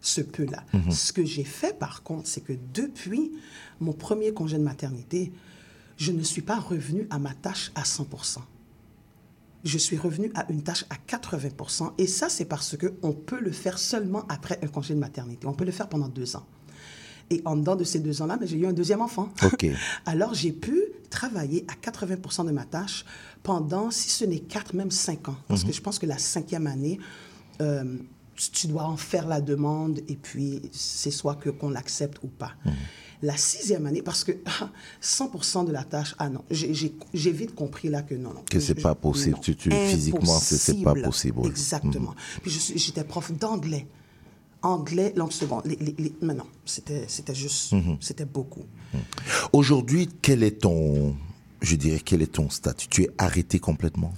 ce 0.00 0.20
peu-là. 0.20 0.64
Mhm. 0.72 0.90
Ce 0.90 1.12
que 1.12 1.24
j'ai 1.24 1.44
fait, 1.44 1.78
par 1.78 2.02
contre, 2.02 2.28
c'est 2.28 2.42
que 2.42 2.54
depuis 2.72 3.32
mon 3.80 3.92
premier 3.92 4.32
congé 4.32 4.58
de 4.58 4.62
maternité, 4.62 5.32
je 5.96 6.12
ne 6.12 6.22
suis 6.22 6.42
pas 6.42 6.58
revenue 6.58 7.06
à 7.10 7.18
ma 7.18 7.34
tâche 7.34 7.70
à 7.74 7.82
100% 7.82 8.38
je 9.66 9.78
suis 9.78 9.96
revenue 9.96 10.30
à 10.34 10.44
une 10.52 10.62
tâche 10.62 10.84
à 10.90 10.96
80% 11.16 11.92
et 11.96 12.06
ça, 12.06 12.28
c'est 12.28 12.44
parce 12.44 12.76
qu'on 12.76 13.12
peut 13.12 13.40
le 13.40 13.50
faire 13.50 13.78
seulement 13.78 14.26
après 14.28 14.58
un 14.62 14.66
congé 14.66 14.92
de 14.94 14.98
maternité. 14.98 15.46
On 15.46 15.54
peut 15.54 15.64
le 15.64 15.72
faire 15.72 15.88
pendant 15.88 16.08
deux 16.08 16.36
ans. 16.36 16.44
Et 17.30 17.40
en 17.46 17.56
dedans 17.56 17.74
de 17.74 17.82
ces 17.84 17.98
deux 18.00 18.20
ans-là, 18.20 18.36
ben, 18.36 18.46
j'ai 18.46 18.58
eu 18.58 18.66
un 18.66 18.74
deuxième 18.74 19.00
enfant. 19.00 19.30
Alors, 20.04 20.34
j'ai 20.34 20.52
pu 20.52 20.82
travailler 21.08 21.64
à 21.68 21.90
80% 21.90 22.44
de 22.46 22.50
ma 22.50 22.66
tâche 22.66 23.06
pendant, 23.42 23.90
si 23.90 24.10
ce 24.10 24.26
n'est 24.26 24.40
quatre, 24.40 24.74
même 24.74 24.90
cinq 24.90 25.30
ans. 25.30 25.36
Parce 25.48 25.62
Mhm. 25.62 25.70
que 25.70 25.74
je 25.76 25.80
pense 25.80 25.98
que 25.98 26.04
la 26.04 26.18
cinquième 26.18 26.66
année, 26.66 27.00
euh, 27.62 27.96
tu- 28.36 28.50
tu 28.50 28.66
dois 28.66 28.84
en 28.84 28.98
faire 28.98 29.26
la 29.26 29.40
demande 29.40 30.00
et 30.08 30.16
puis 30.16 30.60
c'est 30.72 31.10
soit 31.10 31.36
que 31.36 31.48
qu'on 31.48 31.70
l'accepte 31.70 32.22
ou 32.22 32.26
pas. 32.28 32.52
Mhm. 32.66 32.72
La 33.22 33.36
sixième 33.36 33.86
année, 33.86 34.02
parce 34.02 34.24
que 34.24 34.32
100% 35.02 35.66
de 35.66 35.72
la 35.72 35.84
tâche, 35.84 36.14
ah 36.18 36.28
non, 36.28 36.42
j'ai- 36.50 36.72
vite 37.32 37.54
compris 37.54 37.88
là 37.88 38.02
que 38.02 38.14
non, 38.14 38.34
non. 38.34 38.42
Que 38.50 38.60
c'est 38.60 38.74
pas 38.74 38.94
possible. 38.94 39.36
non. 39.36 39.40
Tu- 39.42 39.56
tu- 39.56 39.70
physiquement, 39.70 40.38
c'est- 40.38 40.82
pas 40.82 40.94
possible. 40.94 41.46
Exactement. 41.46 42.10
Mhm. 42.10 42.40
Puis 42.42 42.50
j'étais 42.76 43.04
prof 43.04 43.32
d'anglais. 43.32 43.86
Anglais, 44.62 45.12
langue 45.16 45.32
seconde. 45.32 45.62
Les, 45.66 45.76
les, 45.76 45.94
les- 45.98 46.14
mais 46.22 46.32
non, 46.34 46.46
c'était 46.64 47.06
juste, 47.34 47.72
Mhm. 47.72 47.98
c'était 48.00 48.24
beaucoup. 48.24 48.64
Aujourd'hui, 49.52 50.08
quel 50.22 50.42
est 50.42 50.60
ton, 50.62 51.14
je 51.60 51.76
dirais, 51.76 52.00
quel 52.04 52.22
est 52.22 52.32
ton 52.32 52.48
statut? 52.50 52.88
Tu 52.88 53.02
es 53.04 53.10
arrêté 53.18 53.58
complètement? 53.58 54.12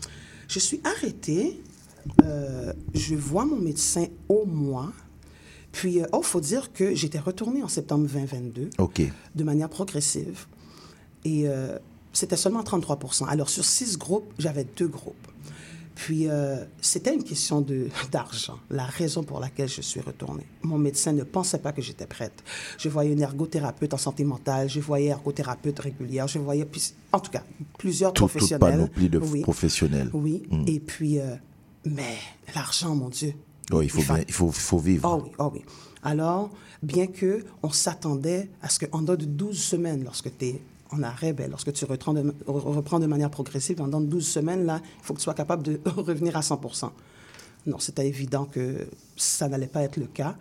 Je 0.48 0.58
suis 0.58 0.80
arrêtée. 0.84 1.60
euh, 2.22 2.72
je 2.94 3.16
vois 3.16 3.44
mon 3.44 3.56
médecin 3.56 4.06
au 4.28 4.46
mois. 4.46 4.92
Puis, 5.76 5.96
il 5.96 6.06
oh, 6.12 6.22
faut 6.22 6.40
dire 6.40 6.72
que 6.72 6.94
j'étais 6.94 7.18
retournée 7.18 7.62
en 7.62 7.68
septembre 7.68 8.06
2022 8.06 8.70
Ok. 8.78 9.02
de 9.34 9.44
manière 9.44 9.68
progressive. 9.68 10.46
Et 11.26 11.46
euh, 11.46 11.78
c'était 12.14 12.38
seulement 12.38 12.62
33 12.62 12.98
Alors, 13.28 13.50
sur 13.50 13.62
six 13.62 13.98
groupes, 13.98 14.32
j'avais 14.38 14.64
deux 14.78 14.88
groupes. 14.88 15.14
Puis, 15.94 16.28
euh, 16.30 16.64
c'était 16.80 17.12
une 17.14 17.24
question 17.24 17.60
de- 17.60 17.88
d'argent, 18.10 18.58
la 18.70 18.86
raison 18.86 19.22
pour 19.22 19.38
laquelle 19.38 19.68
je 19.68 19.82
suis 19.82 20.00
retournée. 20.00 20.46
Mon 20.62 20.78
médecin 20.78 21.12
ne 21.12 21.24
pensait 21.24 21.58
pas 21.58 21.72
que 21.72 21.82
j'étais 21.82 22.06
prête. 22.06 22.42
Je 22.78 22.88
voyais 22.88 23.12
une 23.12 23.20
ergothérapeute 23.20 23.92
en 23.92 23.98
santé 23.98 24.24
mentale, 24.24 24.70
je 24.70 24.80
voyais 24.80 25.08
ergothérapeute 25.08 25.78
régulière, 25.78 26.26
je 26.26 26.38
voyais, 26.38 26.66
en 27.12 27.20
tout 27.20 27.30
cas, 27.30 27.42
plusieurs 27.78 28.14
Tout- 28.14 28.22
toute 28.24 28.30
professionnels. 28.32 28.72
panoplie 28.72 29.10
de 29.10 29.18
Oui. 29.18 29.42
professionnels. 29.42 30.08
Oui, 30.14 30.42
Mm. 30.50 30.64
et 30.68 30.80
puis, 30.80 31.18
euh, 31.20 31.34
mais 31.84 32.16
l'argent, 32.54 32.94
mon 32.94 33.10
Dieu. 33.10 33.34
Oui, 33.72 33.84
il 33.86 33.90
faut, 33.90 33.98
Il 33.98 34.04
fa- 34.04 34.14
bien- 34.14 34.24
il 34.28 34.32
faut, 34.34 34.48
il 34.48 34.52
faut 34.54 34.78
vivre. 34.78 35.08
Oh 35.10 35.22
oui, 35.24 35.30
oh 35.38 35.50
oui. 35.54 35.62
Alors, 36.02 36.50
bien 36.82 37.06
que 37.06 37.44
on 37.62 37.70
s'attendait 37.70 38.48
à 38.62 38.68
ce 38.68 38.84
qu'en 38.84 39.00
dedans 39.02 39.16
de 39.16 39.24
12 39.24 39.58
semaines, 39.58 40.04
lorsque 40.04 40.36
tu 40.38 40.44
es 40.46 40.62
en 40.90 41.02
arrêt, 41.02 41.32
ben, 41.32 41.50
lorsque 41.50 41.72
tu 41.72 41.84
reprends 41.84 42.14
de, 42.14 42.22
re- 42.22 42.32
reprends 42.46 43.00
de 43.00 43.06
manière 43.06 43.30
progressive, 43.30 43.80
en 43.82 43.88
de 44.00 44.06
12 44.06 44.24
semaines, 44.26 44.64
là, 44.66 44.80
il 45.00 45.04
faut 45.04 45.14
que 45.14 45.18
tu 45.18 45.24
sois 45.24 45.34
capable 45.34 45.62
de 45.64 45.80
revenir 45.90 46.36
à 46.36 46.40
100% 46.40 46.90
Non, 47.66 47.78
c'était 47.80 48.06
évident 48.06 48.44
que 48.44 48.86
ça 49.16 49.48
n'allait 49.48 49.66
pas 49.66 49.82
être 49.82 49.96
le 49.96 50.06
cas. 50.06 50.36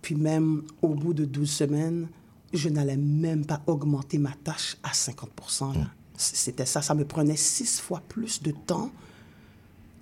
Puis 0.00 0.14
même 0.14 0.62
au 0.80 0.88
bout 0.94 1.12
de 1.12 1.26
12 1.26 1.50
semaines, 1.50 2.08
je 2.54 2.68
n'allais 2.70 2.96
même 2.96 3.44
pas 3.44 3.60
augmenter 3.66 4.16
ma 4.18 4.32
tâche 4.32 4.76
à 4.82 4.94
50 4.94 5.30
là. 5.76 5.86
C- 6.16 6.32
C'était 6.36 6.66
ça. 6.66 6.80
Ça 6.80 6.94
me 6.94 7.04
prenait 7.04 7.36
six 7.36 7.80
fois 7.80 8.00
plus 8.08 8.42
de 8.42 8.50
temps 8.50 8.90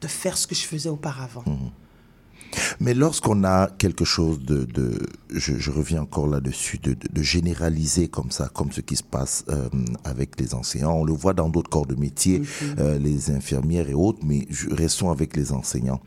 de 0.01 0.07
faire 0.07 0.37
ce 0.39 0.47
que 0.47 0.55
je 0.55 0.63
faisais 0.63 0.89
auparavant. 0.89 1.43
Mais 2.81 2.95
lorsqu'on 2.95 3.45
a 3.45 3.69
quelque 3.79 4.05
chose 4.05 4.41
de, 4.41 4.65
de 4.65 4.99
je, 5.31 5.55
je 5.59 5.71
reviens 5.71 6.03
encore 6.03 6.27
là-dessus, 6.27 6.79
de, 6.79 6.95
de, 6.95 7.09
de 7.13 7.23
généraliser 7.23 8.09
comme 8.09 8.31
ça, 8.31 8.49
comme 8.53 8.73
ce 8.73 8.81
qui 8.81 8.97
se 8.97 9.03
passe 9.03 9.45
euh, 9.49 9.69
avec 10.05 10.41
les 10.41 10.55
enseignants, 10.55 10.95
on 10.95 11.05
le 11.05 11.13
voit 11.13 11.33
dans 11.35 11.49
d'autres 11.49 11.71
corps 11.71 11.87
de 11.87 11.95
métier, 11.95 12.43
euh, 12.79 12.99
les 12.99 13.31
infirmières 13.31 13.89
et 13.89 13.95
autres, 13.95 14.21
mais 14.25 14.49
restons 14.71 15.11
avec 15.11 15.37
les 15.37 15.53
enseignants. 15.53 16.01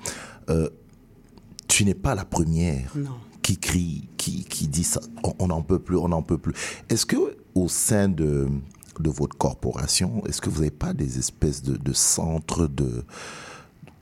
Euh, 0.50 0.70
tu 1.68 1.86
n'es 1.86 1.94
pas 1.96 2.14
la 2.16 2.26
première 2.26 2.92
Non. 2.96 3.12
qui 3.42 3.58
crie, 3.58 4.10
qui, 4.18 4.44
qui 4.44 4.68
dit 4.68 4.84
ça, 4.84 5.00
on- 5.40 5.48
n'en 5.48 5.62
peut 5.62 5.80
plus, 5.80 5.98
on 5.98 6.10
n'en 6.10 6.22
peut 6.22 6.38
plus. 6.38 6.54
Est-ce 6.90 7.06
que 7.06 7.16
au 7.56 7.68
sein 7.70 8.10
de, 8.10 8.48
de 9.00 9.10
votre 9.10 9.38
corporation, 9.38 10.24
est-ce 10.28 10.42
que 10.42 10.50
vous 10.50 10.60
n'avez 10.60 10.72
pas 10.72 10.94
des 10.94 11.18
espèces 11.20 11.64
de, 11.64 11.78
de 11.78 11.94
centres 11.94 12.68
de 12.68 13.06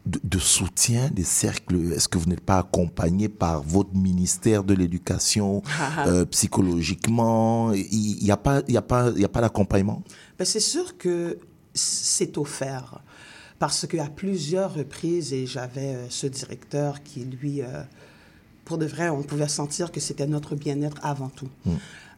de, 0.05 0.19
de 0.23 0.39
soutien, 0.39 1.09
des 1.09 1.23
cercles? 1.23 1.93
Est-ce 1.93 2.07
que 2.07 2.17
vous 2.17 2.27
n'êtes 2.27 2.41
pas 2.41 2.59
accompagné 2.59 3.29
par 3.29 3.61
votre 3.61 3.93
ministère 3.93 4.63
de 4.63 4.73
l'Éducation 4.73 5.61
euh, 5.99 6.25
psychologiquement? 6.25 7.71
Il 7.73 8.23
n'y 8.23 8.31
a 8.31 8.37
pas, 8.37 8.61
il 8.67 8.73
y 8.73 8.77
a 8.77 8.81
pas, 8.81 9.11
il 9.15 9.21
y 9.21 9.25
a 9.25 9.29
pas 9.29 9.41
d'accompagnement? 9.41 10.03
Ben, 10.37 10.45
c'est 10.45 10.59
sûr 10.59 10.97
que 10.97 11.39
c'est 11.73 12.37
offert. 12.37 13.01
Parce 13.59 13.85
qu'à 13.85 14.07
plusieurs 14.07 14.73
reprises, 14.73 15.33
et 15.33 15.45
j'avais 15.45 15.93
euh, 15.93 16.09
ce 16.09 16.25
directeur 16.25 17.03
qui, 17.03 17.25
lui, 17.25 17.61
euh, 17.61 17.83
pour 18.65 18.79
de 18.79 18.87
vrai, 18.87 19.09
on 19.09 19.21
pouvait 19.21 19.47
sentir 19.47 19.91
que 19.91 19.99
c'était 19.99 20.25
notre 20.25 20.55
bien-être 20.55 20.97
avant 21.03 21.29
tout. 21.29 21.49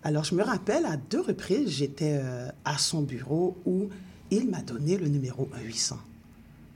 Alors, 0.04 0.24
je 0.24 0.36
me 0.36 0.44
rappelle, 0.44 0.86
à 0.86 0.98
deux 0.98 1.22
reprises, 1.22 1.70
j'étais 1.70 2.22
à 2.66 2.78
son 2.78 3.02
bureau 3.02 3.58
où 3.66 3.88
il 4.32 4.50
m'a 4.50 4.62
donné 4.62 4.98
le 4.98 5.08
numéro 5.08 5.50
1800 5.58 5.98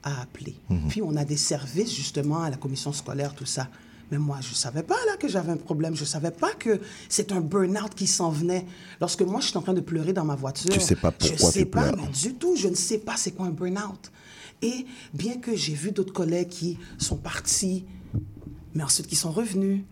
à 0.02 0.22
appeler. 0.22 0.56
Mhm. 0.68 0.88
Puis, 0.88 1.02
on 1.02 1.16
a 1.16 1.24
des 1.24 1.36
services, 1.36 1.94
justement, 1.94 2.42
à 2.42 2.50
la 2.50 2.56
commission 2.56 2.92
scolaire, 2.92 3.34
tout 3.34 3.46
ça. 3.46 3.68
Mais 4.10 4.18
moi, 4.18 4.38
je 4.40 4.50
ne 4.50 4.54
savais 4.54 4.82
pas 4.82 4.96
là 5.06 5.16
que 5.18 5.28
j'avais 5.28 5.52
un 5.52 5.56
problème. 5.56 5.94
Je 5.94 6.00
ne 6.00 6.06
savais 6.06 6.30
pas 6.30 6.52
que 6.54 6.80
c'est 7.08 7.30
un 7.32 7.40
burn-out 7.40 7.94
qui 7.94 8.06
s'en 8.06 8.30
venait. 8.30 8.64
Lorsque 9.00 9.22
moi, 9.22 9.40
je 9.40 9.48
suis 9.48 9.56
en 9.58 9.62
train 9.62 9.74
de 9.74 9.80
pleurer 9.80 10.12
dans 10.12 10.24
ma 10.24 10.34
voiture. 10.34 10.70
Tu 10.70 10.80
sais 10.80 10.96
pas 10.96 11.12
je 11.20 11.28
pourquoi 11.28 11.50
sais 11.50 11.60
tu 11.60 11.66
pas, 11.66 11.92
pleures. 11.92 12.08
du 12.08 12.34
tout. 12.34 12.56
Je 12.56 12.68
ne 12.68 12.74
sais 12.74 12.98
pas 12.98 13.16
c'est 13.16 13.32
quoi 13.32 13.46
un 13.46 13.50
burn-out. 13.50 14.10
Et 14.62 14.86
bien 15.12 15.36
que 15.36 15.54
j'ai 15.54 15.74
vu 15.74 15.92
d'autres 15.92 16.12
collègues 16.12 16.48
qui 16.48 16.78
sont 16.98 17.16
partis, 17.16 17.84
mais 18.74 18.82
ensuite 18.82 19.06
qui 19.06 19.16
sont 19.16 19.30
revenus, 19.30 19.82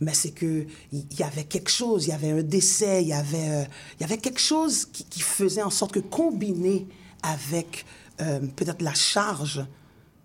mais 0.00 0.14
c'est 0.14 0.30
que 0.30 0.66
il 0.92 1.18
y, 1.18 1.22
avait 1.22 1.44
quelque 1.44 1.70
chose, 1.70 2.06
il 2.06 2.10
y 2.10 2.12
avait 2.12 2.30
un 2.30 2.42
décès, 2.42 3.02
il 3.02 3.08
y 3.08 3.12
avait, 3.14 3.48
euh, 3.48 3.64
il 3.98 4.02
y 4.02 4.04
avait 4.04 4.18
quelque 4.18 4.40
chose 4.40 4.84
qui, 4.84 5.04
qui 5.04 5.20
faisait 5.20 5.62
en 5.62 5.70
sorte 5.70 5.92
que 5.92 6.00
combiné 6.00 6.86
avec 7.22 7.86
euh, 8.20 8.40
peut-être 8.56 8.82
la 8.82 8.94
charge, 8.94 9.64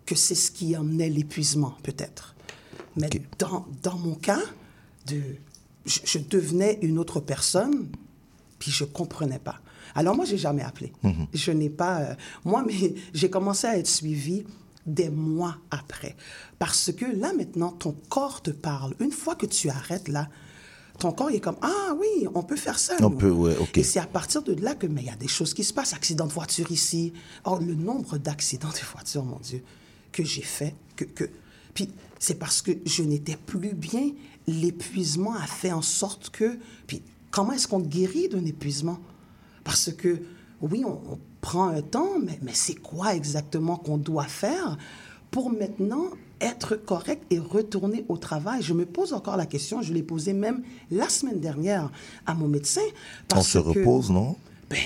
que 0.05 0.15
c'est 0.15 0.35
ce 0.35 0.51
qui 0.51 0.75
emmenait 0.75 1.09
l'épuisement, 1.09 1.75
peut-être. 1.83 2.35
Mais 2.97 3.09
dans, 3.39 3.65
dans 3.83 3.97
mon 3.97 4.15
cas, 4.15 4.41
de, 5.07 5.21
je, 5.85 5.99
je 6.03 6.19
devenais 6.19 6.79
une 6.81 6.97
autre 6.99 7.19
personne, 7.19 7.87
puis 8.59 8.71
je 8.71 8.83
comprenais 8.83 9.39
pas. 9.39 9.59
Alors 9.95 10.15
moi, 10.15 10.25
j'ai 10.25 10.37
jamais 10.37 10.63
appelé. 10.63 10.91
Mhm. 11.03 11.27
Je 11.33 11.51
n'ai 11.51 11.69
pas... 11.69 12.01
euh, 12.01 12.15
moi, 12.45 12.63
mais 12.65 12.95
j'ai 13.13 13.29
commencé 13.29 13.67
à 13.67 13.77
être 13.77 13.87
suivie 13.87 14.43
des 14.85 15.09
mois 15.09 15.57
après. 15.69 16.15
Parce 16.59 16.91
que 16.91 17.05
là, 17.05 17.33
maintenant, 17.33 17.71
ton 17.71 17.95
corps 18.09 18.41
te 18.41 18.51
parle. 18.51 18.95
Une 18.99 19.11
fois 19.11 19.35
que 19.35 19.45
tu 19.45 19.69
arrêtes, 19.69 20.07
là, 20.07 20.27
ton 20.99 21.11
corps 21.11 21.31
il 21.31 21.37
est 21.37 21.41
comme, 21.41 21.57
ah 21.61 21.95
oui, 21.99 22.27
on 22.33 22.43
peut 22.43 22.55
faire 22.55 22.77
ça. 22.77 22.95
On 22.99 23.09
nous. 23.09 23.17
peut, 23.17 23.31
ouais, 23.31 23.57
ok. 23.57 23.77
Et 23.77 23.83
c'est 23.83 23.99
à 23.99 24.05
partir 24.05 24.43
de 24.43 24.53
là 24.53 24.75
que, 24.75 24.87
mais 24.87 25.01
il 25.01 25.07
y 25.07 25.11
a 25.11 25.15
des 25.15 25.27
choses 25.27 25.53
qui 25.53 25.63
se 25.63 25.73
passent. 25.73 25.93
Accident 25.93 26.27
de 26.27 26.31
voiture 26.31 26.71
ici. 26.71 27.13
Or, 27.43 27.59
le 27.59 27.73
nombre 27.73 28.17
d'accidents 28.17 28.69
de 28.69 28.91
voiture, 28.93 29.23
mon 29.23 29.39
Dieu, 29.39 29.63
que 30.11 30.23
j'ai 30.23 30.41
fait, 30.41 30.75
que, 30.95 31.05
que... 31.05 31.29
Puis, 31.73 31.89
c'est 32.19 32.35
parce 32.35 32.61
que 32.61 32.71
je 32.85 33.03
n'étais 33.03 33.37
plus 33.37 33.73
bien. 33.73 34.11
L'épuisement 34.47 35.35
a 35.35 35.47
fait 35.47 35.71
en 35.71 35.81
sorte 35.81 36.29
que... 36.29 36.57
Puis, 36.87 37.01
comment 37.31 37.53
est-ce 37.53 37.67
qu'on 37.67 37.79
guérit 37.79 38.29
d'un 38.29 38.45
épuisement? 38.45 38.99
Parce 39.63 39.91
que, 39.91 40.21
oui, 40.61 40.83
on, 40.85 41.01
on 41.11 41.19
prend 41.39 41.67
un 41.69 41.81
temps, 41.81 42.19
mais, 42.23 42.37
mais 42.41 42.53
c'est 42.53 42.75
quoi 42.75 43.15
exactement 43.15 43.77
qu'on 43.77 43.97
doit 43.97 44.25
faire 44.25 44.77
pour 45.31 45.49
maintenant 45.49 46.09
être 46.41 46.75
correct 46.75 47.23
et 47.29 47.39
retourner 47.39 48.03
au 48.09 48.17
travail? 48.17 48.61
Je 48.61 48.73
me 48.73 48.85
pose 48.85 49.13
encore 49.13 49.37
la 49.37 49.45
question, 49.45 49.81
je 49.81 49.93
l'ai 49.93 50.03
posée 50.03 50.33
même 50.33 50.63
la 50.89 51.07
semaine 51.09 51.39
dernière 51.39 51.89
à 52.25 52.33
mon 52.33 52.47
médecin. 52.47 52.81
On 52.85 53.35
parce 53.35 53.47
se 53.47 53.57
que- 53.59 53.63
repose, 53.79 54.09
non? 54.11 54.35
Ben, 54.69 54.77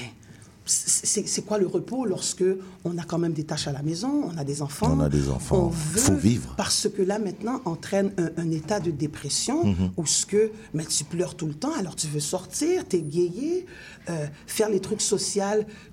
c'est 0.68 1.45
quoi 1.45 1.60
le 1.60 1.68
repos 1.68 2.06
lorsque 2.07 2.44
on 2.86 2.98
a 2.98 3.03
quand 3.03 3.19
même 3.19 3.34
des 3.34 3.44
tâches 3.44 3.68
à 3.68 3.72
la 3.72 3.84
maison, 3.84 4.32
on 4.34 4.36
a 4.36 4.44
des 4.44 4.64
enfants? 4.64 4.95
On 4.98 4.99
a 4.99 5.10
des 5.10 5.30
enfants. 5.30 5.65
On 5.65 5.69
veut, 5.69 5.99
Faut 6.02 6.15
vivre. 6.15 6.56
Parce 6.57 6.88
que 6.90 7.03
là, 7.03 7.19
maintenant, 7.19 7.61
entraîne 7.65 8.11
un, 8.18 8.30
un 8.41 8.49
état 8.49 8.80
de 8.80 8.90
dépression 8.90 9.64
Mhm. 9.64 9.91
où 9.95 10.07
ce 10.07 10.26
que, 10.26 10.52
mais 10.73 10.84
tu 10.86 11.03
pleures 11.03 11.36
tout 11.36 11.45
le 11.45 11.53
temps, 11.53 11.73
alors 11.77 11.95
tu 11.95 12.07
veux 12.07 12.19
sortir, 12.19 12.84
t'égayer, 12.88 13.68
euh, 14.10 14.26
faire 14.48 14.69
les 14.69 14.80
trucs 14.80 15.02
sociaux 15.02 15.44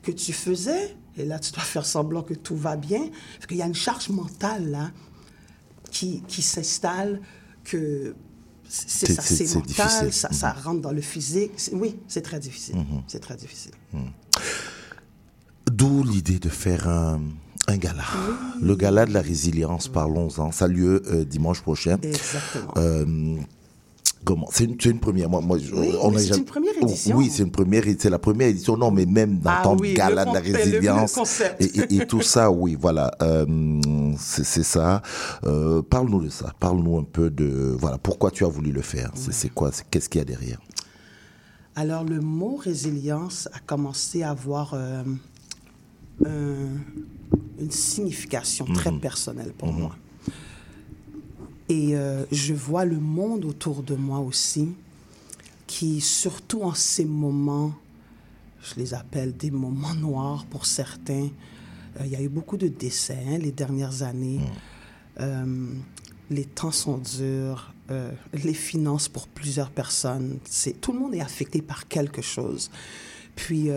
que 0.02 0.10
tu 0.10 0.32
faisais. 0.32 0.97
Et 1.18 1.26
là, 1.26 1.39
tu 1.39 1.52
dois 1.52 1.62
faire 1.62 1.84
semblant 1.84 2.22
que 2.22 2.32
tout 2.32 2.56
va 2.56 2.76
bien. 2.76 3.02
Parce 3.34 3.47
qu'il 3.47 3.59
y 3.59 3.62
a 3.62 3.66
une 3.66 3.74
charge 3.74 4.09
mentale, 4.09 4.70
là, 4.70 4.90
qui, 5.93 6.23
qui 6.27 6.43
s'installe, 6.43 7.20
que 7.62 8.14
c'est 8.69 9.12
ça, 9.12 9.23
c'est- 9.23 9.55
mental, 9.55 10.12
ça, 10.12 10.32
ça 10.32 10.52
rentre 10.52 10.81
dans 10.81 10.93
le 10.93 11.02
physique. 11.02 11.52
Oui, 11.73 11.97
c'est 12.09 12.23
très 12.23 12.40
difficile. 12.40 12.77
Mhm. 12.77 13.02
C'est 13.06 13.20
très 13.20 13.36
difficile. 13.36 13.73
D'où 15.70 16.02
l'idée 16.02 16.39
de 16.39 16.48
faire 16.48 16.89
un, 16.89 17.20
Un 17.69 17.77
gala. 17.77 18.02
Le 18.60 18.74
gala 18.74 19.06
de 19.06 19.12
la 19.12 19.20
résilience, 19.23 19.86
parlons-en. 19.86 20.51
Ça 20.51 20.64
a 20.64 20.69
lieu 20.69 21.01
euh, 21.06 21.24
dimanche 21.24 21.60
prochain. 21.62 21.97
Exactement. 22.02 22.74
Euh, 22.77 23.36
comment? 24.24 24.49
C'est 24.51 24.65
une, 24.65 24.99
première. 25.01 25.28
Moi, 25.28 25.40
moi, 25.40 25.59
je- 25.59 25.74
Oui, 25.74 25.93
on 26.01 26.12
c'est 26.16 26.27
jamais- 26.27 26.39
une 26.40 26.44
première 26.44 26.73
Oh, 26.81 26.86
édition. 26.86 27.16
Oui, 27.16 27.31
c'est 27.31 27.43
une 27.43 27.51
première. 27.51 27.85
C'est 27.99 28.11
la 28.11 28.19
première 28.19 28.49
édition. 28.49 28.77
Non, 28.77 28.90
mais 28.90 29.07
même 29.07 29.39
dans 29.39 29.51
Ah 29.51 29.61
ton 29.65 29.77
oui, 29.77 29.94
gala 29.94 30.24
de 30.24 30.32
la 30.35 30.40
résilience 30.40 31.19
et, 31.61 31.65
et- 31.65 31.97
et 32.03 32.07
tout 32.07 32.23
ça, 32.23 32.51
oui, 32.51 32.77
voilà. 32.81 33.11
Euh, 33.23 33.47
c'est 34.19 34.62
ça. 34.62 35.03
Euh, 35.44 35.82
Parle-nous 35.82 36.23
de 36.24 36.28
ça. 36.28 36.53
Parle-nous 36.61 36.99
un 36.99 37.05
peu 37.05 37.31
de 37.31 37.77
voilà 37.78 37.99
pourquoi 37.99 38.31
tu 38.31 38.44
as 38.44 38.49
voulu 38.49 38.73
le 38.73 38.82
faire. 38.82 39.11
C'est 39.15 39.49
quoi? 39.53 39.70
Qu'est-ce 39.90 40.09
qu'il 40.09 40.19
y 40.20 40.23
a 40.23 40.24
derrière? 40.24 40.59
Alors, 41.74 42.05
le 42.05 42.20
mot 42.20 42.57
résilience 42.57 43.49
a 43.55 43.59
commencé 43.59 44.23
à 44.23 44.31
avoir 44.31 44.74
euh, 44.74 45.03
un- 46.27 46.77
une 47.59 47.70
signification 47.70 48.65
très 48.66 48.90
Mhm. 48.93 49.01
personnelle 49.01 49.53
pour 49.57 49.73
moi. 49.73 49.97
Et 51.73 51.97
euh, 51.97 52.27
je 52.31 52.53
vois 52.53 52.85
le 52.85 52.99
monde 52.99 53.47
autour 53.47 53.82
de 53.82 53.94
moi 53.94 54.19
aussi, 54.19 54.74
qui, 55.66 56.03
surtout 56.03 56.65
en 56.65 56.74
ces 56.74 57.07
moments, 57.07 57.73
je 58.61 58.74
les 58.74 58.93
appelle 58.93 59.35
des 59.35 59.51
moments 59.51 59.94
noirs 59.94 60.44
pour 60.51 60.66
certains, 60.66 61.31
euh, 61.99 62.05
il 62.05 62.11
y 62.11 62.16
a 62.16 62.20
eu 62.20 62.28
beaucoup 62.28 62.59
de 62.59 62.69
décès 62.69 63.24
hein, 63.27 63.39
les 63.39 63.53
dernières 63.53 64.03
années. 64.03 64.40
Euh, 65.19 65.73
les 66.28 66.44
temps 66.44 66.73
sont 66.73 66.99
durs, 66.99 67.73
les 68.35 68.55
finances 68.55 69.09
pour 69.09 69.27
plusieurs 69.27 69.70
personnes, 69.70 70.39
c'est 70.44 70.78
tout 70.78 70.93
le 70.93 70.99
monde 70.99 71.15
est 71.15 71.20
affecté 71.23 71.62
par 71.62 71.89
quelque 71.89 72.23
chose. 72.23 72.70
Puis 73.35 73.69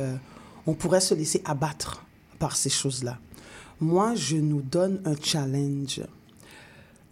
on 0.66 0.74
pourrait 0.74 1.02
se 1.02 1.14
laisser 1.14 1.42
abattre 1.44 2.06
par 2.40 2.56
ces 2.56 2.70
choses-là. 2.70 3.20
Moi, 3.82 4.16
je 4.16 4.38
nous 4.38 4.62
donne 4.62 5.02
un 5.04 5.16
challenge 5.22 6.02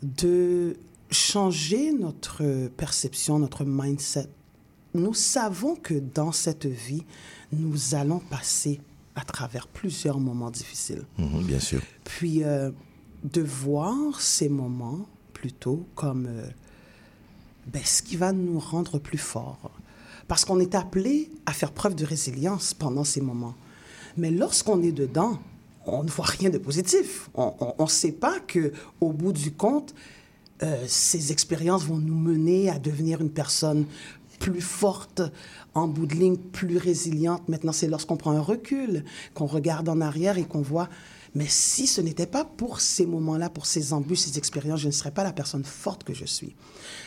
de 0.03 0.75
changer 1.11 1.91
notre 1.93 2.67
perception, 2.77 3.39
notre 3.39 3.63
mindset. 3.65 4.27
Nous 4.93 5.13
savons 5.13 5.75
que 5.75 5.95
dans 5.95 6.31
cette 6.31 6.65
vie, 6.65 7.03
nous 7.51 7.95
allons 7.95 8.19
passer 8.19 8.79
à 9.15 9.23
travers 9.23 9.67
plusieurs 9.67 10.19
moments 10.19 10.51
difficiles. 10.51 11.03
Mhm, 11.17 11.43
Bien 11.43 11.59
sûr. 11.59 11.81
Puis 12.03 12.43
euh, 12.43 12.71
de 13.23 13.41
voir 13.41 14.19
ces 14.21 14.49
moments 14.49 15.07
plutôt 15.33 15.85
comme 15.95 16.25
euh, 16.27 16.47
ben, 17.67 17.81
ce 17.83 18.01
qui 18.01 18.15
va 18.15 18.31
nous 18.31 18.59
rendre 18.59 18.99
plus 18.99 19.17
forts. 19.17 19.71
Parce 20.27 20.45
qu'on 20.45 20.59
est 20.59 20.75
appelé 20.75 21.29
à 21.45 21.53
faire 21.53 21.71
preuve 21.71 21.95
de 21.95 22.05
résilience 22.05 22.73
pendant 22.73 23.03
ces 23.03 23.21
moments. 23.21 23.55
Mais 24.17 24.31
lorsqu'on 24.31 24.81
est 24.81 24.91
dedans, 24.91 25.39
on 25.85 26.03
ne 26.03 26.09
voit 26.09 26.25
rien 26.25 26.49
de 26.49 26.57
positif. 26.57 27.29
On 27.35 27.75
ne 27.79 27.87
sait 27.87 28.11
pas 28.11 28.39
que 28.39 28.71
au 29.01 29.11
bout 29.11 29.33
du 29.33 29.51
compte, 29.51 29.93
euh, 30.61 30.83
ces 30.87 31.31
expériences 31.31 31.83
vont 31.83 31.97
nous 31.97 32.15
mener 32.15 32.69
à 32.69 32.79
devenir 32.79 33.21
une 33.21 33.31
personne 33.31 33.85
plus 34.39 34.61
forte, 34.61 35.21
en 35.73 35.87
bout 35.87 36.05
de 36.05 36.15
ligne, 36.15 36.37
plus 36.37 36.77
résiliente. 36.77 37.47
Maintenant, 37.49 37.71
c'est 37.71 37.87
lorsqu'on 37.87 38.17
prend 38.17 38.31
un 38.31 38.41
recul, 38.41 39.03
qu'on 39.33 39.45
regarde 39.45 39.89
en 39.89 40.01
arrière 40.01 40.37
et 40.37 40.43
qu'on 40.43 40.61
voit, 40.61 40.89
mais 41.35 41.47
si 41.47 41.87
ce 41.87 41.99
n'était 41.99 42.27
pas 42.27 42.45
pour 42.45 42.79
ces 42.79 43.05
moments-là, 43.05 43.49
pour 43.49 43.65
ces 43.65 43.91
embûches, 43.93 44.19
ces 44.19 44.37
expériences, 44.37 44.81
je 44.81 44.87
ne 44.87 44.91
serais 44.91 45.11
pas 45.11 45.23
la 45.23 45.33
personne 45.33 45.63
forte 45.63 46.03
que 46.03 46.13
je 46.13 46.25
suis. 46.25 46.55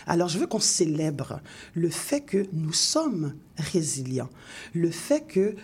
Alors, 0.06 0.28
je 0.28 0.38
veux 0.38 0.46
qu'on 0.46 0.60
célèbre 0.60 1.40
le 1.74 1.90
fait 1.90 2.22
que 2.22 2.46
nous 2.52 2.72
sommes 2.72 3.34
résilients, 3.56 4.30
le 4.74 4.90
fait 4.90 5.20
que 5.20 5.54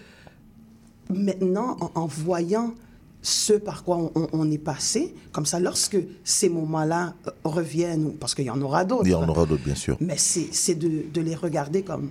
maintenant, 1.10 1.76
en, 1.80 2.02
en 2.02 2.06
voyant 2.06 2.74
ce 3.24 3.52
par 3.52 3.84
quoi 3.84 4.10
on, 4.14 4.50
est 4.50 4.58
passé, 4.58 5.14
comme 5.30 5.46
ça, 5.46 5.60
lorsque 5.60 5.96
ces 6.24 6.48
moments-là 6.48 7.14
euh, 7.28 7.30
reviennent, 7.44 8.14
parce 8.14 8.34
qu'il 8.34 8.46
y 8.46 8.50
en 8.50 8.60
aura 8.60 8.84
d'autres, 8.84 9.06
Il 9.06 9.12
y 9.12 9.14
en 9.14 9.28
aura 9.28 9.46
d'autres, 9.46 9.62
bien 9.64 9.76
sûr. 9.76 9.96
mais 10.00 10.16
c'est 10.18 10.74
de, 10.74 11.04
de 11.12 11.20
les 11.20 11.36
regarder 11.36 11.82
comme, 11.82 12.10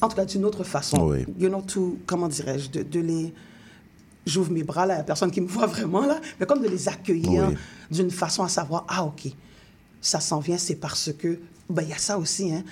en 0.00 0.08
tout 0.08 0.16
cas 0.16 0.24
d'une 0.24 0.46
autre 0.46 0.64
façon. 0.64 1.08
Oui. 1.10 1.26
You 1.38 1.50
know, 1.50 1.60
to, 1.60 1.98
comment 2.06 2.26
dirais-je, 2.28 2.70
de, 2.70 2.82
de 2.82 3.00
les... 3.00 3.34
J'ouvre 4.26 4.50
mes 4.52 4.62
bras 4.62 4.86
là, 4.86 4.94
il 4.94 4.96
n'y 4.98 5.00
a 5.02 5.04
personne 5.04 5.30
qui 5.30 5.40
me 5.42 5.46
voit 5.46 5.66
vraiment 5.66 6.06
là, 6.06 6.20
mais 6.38 6.46
comme 6.46 6.62
de 6.62 6.68
les 6.68 6.88
accueillir 6.88 7.48
Oui. 7.50 7.56
d'une 7.90 8.10
façon 8.10 8.42
à 8.42 8.48
savoir, 8.48 8.86
ah 8.88 9.04
ok, 9.04 9.28
ça 10.00 10.20
s'en 10.20 10.40
vient, 10.40 10.56
c'est 10.58 10.76
parce 10.76 11.12
que, 11.12 11.38
ben 11.68 11.82
il 11.82 11.88
y 11.90 11.92
a 11.92 11.98
ça 11.98 12.18
aussi, 12.18 12.50
hein. 12.52 12.64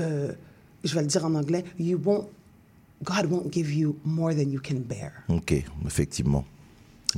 Euh, 0.00 0.32
je 0.84 0.94
vais 0.94 1.00
le 1.00 1.06
dire 1.08 1.24
en 1.24 1.34
anglais, 1.34 1.64
you 1.78 1.98
won't, 2.04 2.28
God 3.02 3.26
won't 3.30 3.50
give 3.52 3.72
you 3.72 3.96
more 4.04 4.34
than 4.34 4.50
you 4.50 4.60
can 4.62 4.76
bear. 4.76 5.12
Ok, 5.28 5.54
effectivement. 5.86 6.44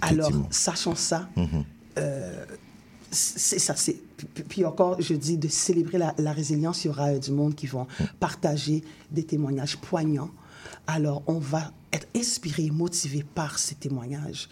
Alors, 0.01 0.31
sachant 0.51 0.95
ça, 0.95 1.29
Mhm. 1.37 1.65
euh, 1.99 2.45
c'est 3.11 3.59
ça. 3.59 3.75
c'est- 3.77 4.01
puis- 4.49 4.65
encore, 4.65 5.01
je 5.01 5.15
dis 5.15 5.37
de 5.37 5.49
célébrer 5.49 5.99
la, 5.99 6.15
la 6.19 6.33
résilience. 6.33 6.85
Il 6.85 6.89
y 6.89 6.91
aura 6.91 7.09
euh, 7.11 7.19
du 7.19 7.33
monde 7.33 7.55
qui 7.55 7.67
vont 7.67 7.87
partager 8.21 8.85
des 9.11 9.25
témoignages 9.25 9.77
poignants. 9.79 10.31
Alors, 10.87 11.23
on 11.27 11.39
va 11.39 11.73
être 11.93 12.07
inspiré, 12.17 12.71
motivé 12.71 13.25
par 13.35 13.59
ces 13.59 13.75
témoignages. 13.75 14.49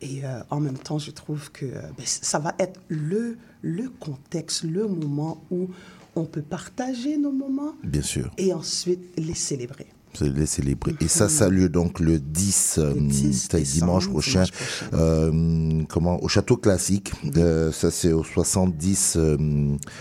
Et 0.00 0.24
euh, 0.24 0.40
en 0.50 0.60
même 0.60 0.78
temps, 0.78 0.98
je 0.98 1.10
trouve 1.10 1.50
que 1.52 1.66
ben, 1.66 2.04
ça 2.04 2.38
va 2.38 2.54
être 2.58 2.80
le, 2.88 3.36
le 3.62 3.88
contexte, 3.90 4.62
le 4.62 4.86
moment 4.86 5.42
où 5.50 5.68
on 6.16 6.24
peut 6.24 6.42
partager 6.42 7.18
nos 7.18 7.32
moments 7.32 7.74
Bien 7.82 8.02
sûr. 8.02 8.30
et 8.38 8.52
ensuite 8.52 9.00
les 9.18 9.34
célébrer. 9.34 9.88
C'est 10.18 10.28
les 10.28 10.46
célébrer. 10.46 10.94
Et 11.00 11.08
ça, 11.08 11.28
ça 11.28 11.44
a 11.46 11.48
lieu 11.48 11.68
donc 11.68 12.00
le 12.00 12.18
10, 12.18 12.78
euh, 12.78 12.94
c'est 13.32 13.60
dimanche 13.62 14.04
décembre, 14.04 14.08
prochain, 14.10 14.42
dimanche 14.44 14.84
euh, 14.94 15.82
comment, 15.88 16.22
au 16.22 16.28
Château 16.28 16.56
Classique. 16.56 17.12
Euh, 17.36 17.70
ça, 17.72 17.90
c'est 17.90 18.12
au 18.12 18.24
70, 18.24 19.14
euh, 19.16 19.36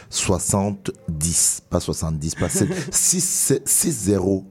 70, 0.10 1.62
pas 1.70 1.80
70, 1.80 2.36
pas 2.36 2.50
7, 2.50 2.68
6, 2.92 3.54
6010, 3.66 4.44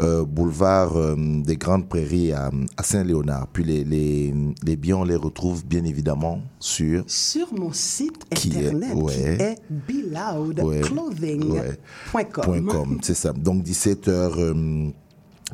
euh, 0.00 0.24
boulevard 0.24 0.94
des 1.16 1.56
Grandes 1.56 1.88
Prairies 1.88 2.32
à, 2.32 2.50
à 2.76 2.82
Saint-Léonard. 2.82 3.48
Puis 3.52 3.64
les, 3.64 3.84
les, 3.84 4.34
les 4.64 4.76
billets, 4.76 4.94
on 4.94 5.04
les 5.04 5.16
retrouve 5.16 5.64
bien 5.66 5.84
évidemment 5.84 6.40
sur 6.58 7.04
Sur 7.06 7.52
mon 7.54 7.72
site 7.72 8.24
Qui 8.34 8.48
est- 8.52 8.56
internet 8.68 8.90
qui 8.94 9.02
ouais. 9.02 9.14
est 9.40 9.58
Ouais. 10.60 10.84
beloudclothing.com. 12.12 12.98
C'est 13.02 13.14
ça. 13.14 13.32
Donc 13.32 13.62
17h 13.64 14.37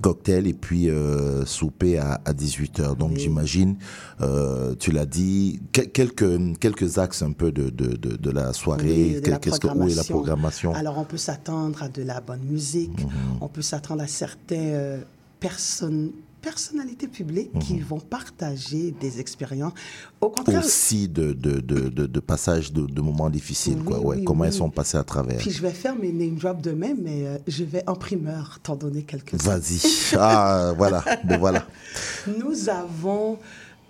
cocktail 0.00 0.48
et 0.48 0.54
puis 0.54 0.90
euh, 0.90 1.44
souper 1.44 1.98
à, 1.98 2.20
à 2.24 2.32
18h. 2.32 2.96
Donc 2.96 3.16
j'imagine, 3.16 3.76
euh, 4.20 4.74
tu 4.78 4.90
l'as 4.90 5.06
dit, 5.06 5.60
que- 5.72 5.82
quelques, 5.82 6.58
quelques 6.58 6.98
axes 6.98 7.22
un 7.22 7.30
peu 7.32 7.52
de, 7.52 7.70
de, 7.70 7.96
de, 7.96 8.16
de 8.16 8.30
la 8.30 8.52
soirée, 8.52 9.12
Oui, 9.14 9.20
de 9.20 9.30
la 9.30 9.38
que, 9.38 9.50
où 9.50 9.88
est 9.88 9.94
la 9.94 10.02
programmation. 10.04 10.74
Alors, 10.74 10.98
on 10.98 11.04
peut 11.04 11.16
s'attendre 11.16 11.80
à 11.82 11.88
de 11.88 12.02
la 12.02 12.20
bonne 12.20 12.42
musique, 12.42 12.98
Mhm. 13.04 13.10
on 13.40 13.48
peut 13.48 13.62
s'attendre 13.62 14.02
à 14.02 14.08
certaines 14.08 14.72
euh, 14.74 14.98
personnes, 15.38 16.10
personnalités 16.48 17.08
publiques 17.08 17.58
qui 17.58 17.80
vont 17.80 18.00
partager 18.00 18.90
des 19.00 19.18
expériences. 19.18 19.72
Au 20.20 20.28
contraire, 20.30 20.64
aussi 20.64 21.08
de, 21.08 21.32
de, 21.32 21.60
de, 21.60 21.88
de, 21.88 22.06
de 22.06 22.20
passage 22.20 22.72
de, 22.72 22.84
de 22.86 23.00
moments 23.00 23.30
difficiles, 23.30 23.82
quoi. 23.82 23.98
Oui, 23.98 24.04
Ouais, 24.04 24.16
oui, 24.18 24.24
comment 24.24 24.42
oui. 24.42 24.48
elles 24.48 24.52
sont 24.64 24.70
passées 24.70 24.98
à 24.98 25.04
travers. 25.04 25.38
puis 25.38 25.50
je 25.50 25.62
vais 25.62 25.70
faire 25.72 25.96
mes 25.96 26.12
name 26.12 26.36
drops 26.36 26.60
demain, 26.62 26.94
mais 27.00 27.26
euh, 27.26 27.38
je 27.46 27.64
vais 27.64 27.82
en 27.88 27.94
primeur 27.94 28.58
t'en 28.62 28.76
donner 28.76 29.02
quelques 29.04 29.34
Vas-y. 29.42 29.80
Ah, 30.18 30.74
voilà. 30.78 31.02
Ben 31.24 31.38
voilà. 31.38 31.66
Nous 32.38 32.68
avons 32.68 33.38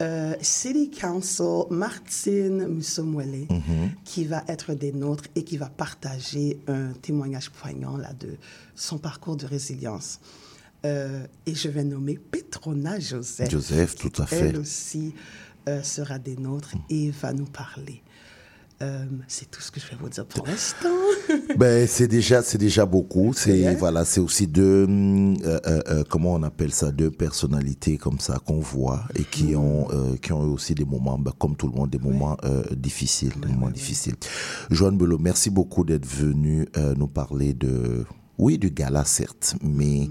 euh, 0.00 0.34
City 0.40 0.90
Council 0.90 1.64
Martine 1.70 2.66
Musomwele 2.68 3.46
Mhm. 3.50 3.90
qui 4.04 4.24
va 4.24 4.42
être 4.48 4.74
des 4.74 4.92
nôtres 4.92 5.24
et 5.36 5.42
qui 5.44 5.56
va 5.56 5.66
partager 5.68 6.58
un 6.68 6.92
témoignage 7.02 7.50
poignant 7.50 7.96
là, 7.96 8.12
de 8.18 8.30
son 8.74 8.98
parcours 8.98 9.36
de 9.36 9.46
résilience. 9.46 10.20
Euh, 10.84 11.26
et 11.46 11.54
je 11.54 11.68
vais 11.68 11.84
nommer 11.84 12.18
Petrona 12.18 12.98
Joseph. 13.00 13.50
Joseph, 13.50 13.94
tout 13.96 14.12
à 14.22 14.26
fait. 14.26 14.48
Elle 14.48 14.58
aussi 14.58 15.14
euh, 15.68 15.82
sera 15.82 16.18
des 16.18 16.36
nôtres 16.36 16.74
et 16.90 17.10
va 17.10 17.32
nous 17.32 17.46
parler. 17.46 18.02
Euh, 18.82 19.04
c'est 19.28 19.48
tout 19.50 19.60
ce 19.60 19.70
que 19.70 19.78
je 19.78 19.86
vais 19.86 19.96
vous 19.96 20.08
dire 20.08 20.26
pour 20.26 20.46
l'instant. 20.46 20.88
Ben 21.56 21.86
c'est 21.86 22.08
déjà 22.08 22.42
c'est 22.42 22.58
déjà 22.58 22.84
beaucoup. 22.84 23.32
C'est 23.32 23.74
voilà 23.76 24.04
c'est 24.04 24.20
aussi 24.20 24.46
deux 24.46 24.86
euh, 24.88 25.58
euh, 25.66 26.04
comment 26.08 26.34
on 26.34 26.42
appelle 26.42 26.72
ça 26.72 26.90
deux 26.90 27.10
personnalités 27.10 27.96
comme 27.96 28.18
ça 28.18 28.38
qu'on 28.44 28.58
voit 28.58 29.04
et 29.14 29.22
qui 29.22 29.54
ont 29.54 29.88
euh, 29.90 30.16
qui 30.16 30.32
ont 30.32 30.44
eu 30.44 30.50
aussi 30.50 30.74
des 30.74 30.84
moments 30.84 31.18
ben, 31.18 31.32
comme 31.38 31.56
tout 31.56 31.68
le 31.68 31.74
monde 31.74 31.90
des 31.90 31.98
moments 31.98 32.36
difficiles 32.76 33.32
des 33.40 33.48
moments 33.48 33.70
difficiles. 33.70 34.16
Joanne 34.70 34.98
Belot, 34.98 35.18
merci 35.18 35.50
beaucoup 35.50 35.84
d'être 35.84 36.06
venue 36.06 36.66
euh, 36.76 36.94
nous 36.96 37.08
parler 37.08 37.54
de 37.54 38.04
oui 38.38 38.58
du 38.58 38.70
gala 38.70 39.04
certes 39.04 39.54
mais 39.62 40.08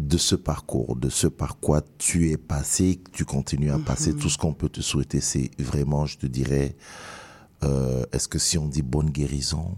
de 0.00 0.18
ce 0.18 0.34
parcours, 0.34 0.96
de 0.96 1.08
ce 1.08 1.26
par 1.26 1.58
quoi 1.60 1.82
tu 1.98 2.30
es 2.30 2.36
passé, 2.36 2.96
que 2.96 3.10
tu 3.12 3.24
continues 3.24 3.70
à 3.70 3.78
passer, 3.78 4.14
tout 4.14 4.28
ce 4.28 4.38
qu'on 4.38 4.52
peut 4.52 4.68
te 4.68 4.80
souhaiter, 4.80 5.20
c'est 5.20 5.50
vraiment, 5.58 6.04
je 6.06 6.18
te 6.18 6.26
dirais, 6.26 6.74
euh, 7.62 8.04
est-ce 8.12 8.28
que 8.28 8.38
si 8.38 8.58
on 8.58 8.66
dit 8.66 8.82
bonne 8.82 9.10
guérison, 9.10 9.74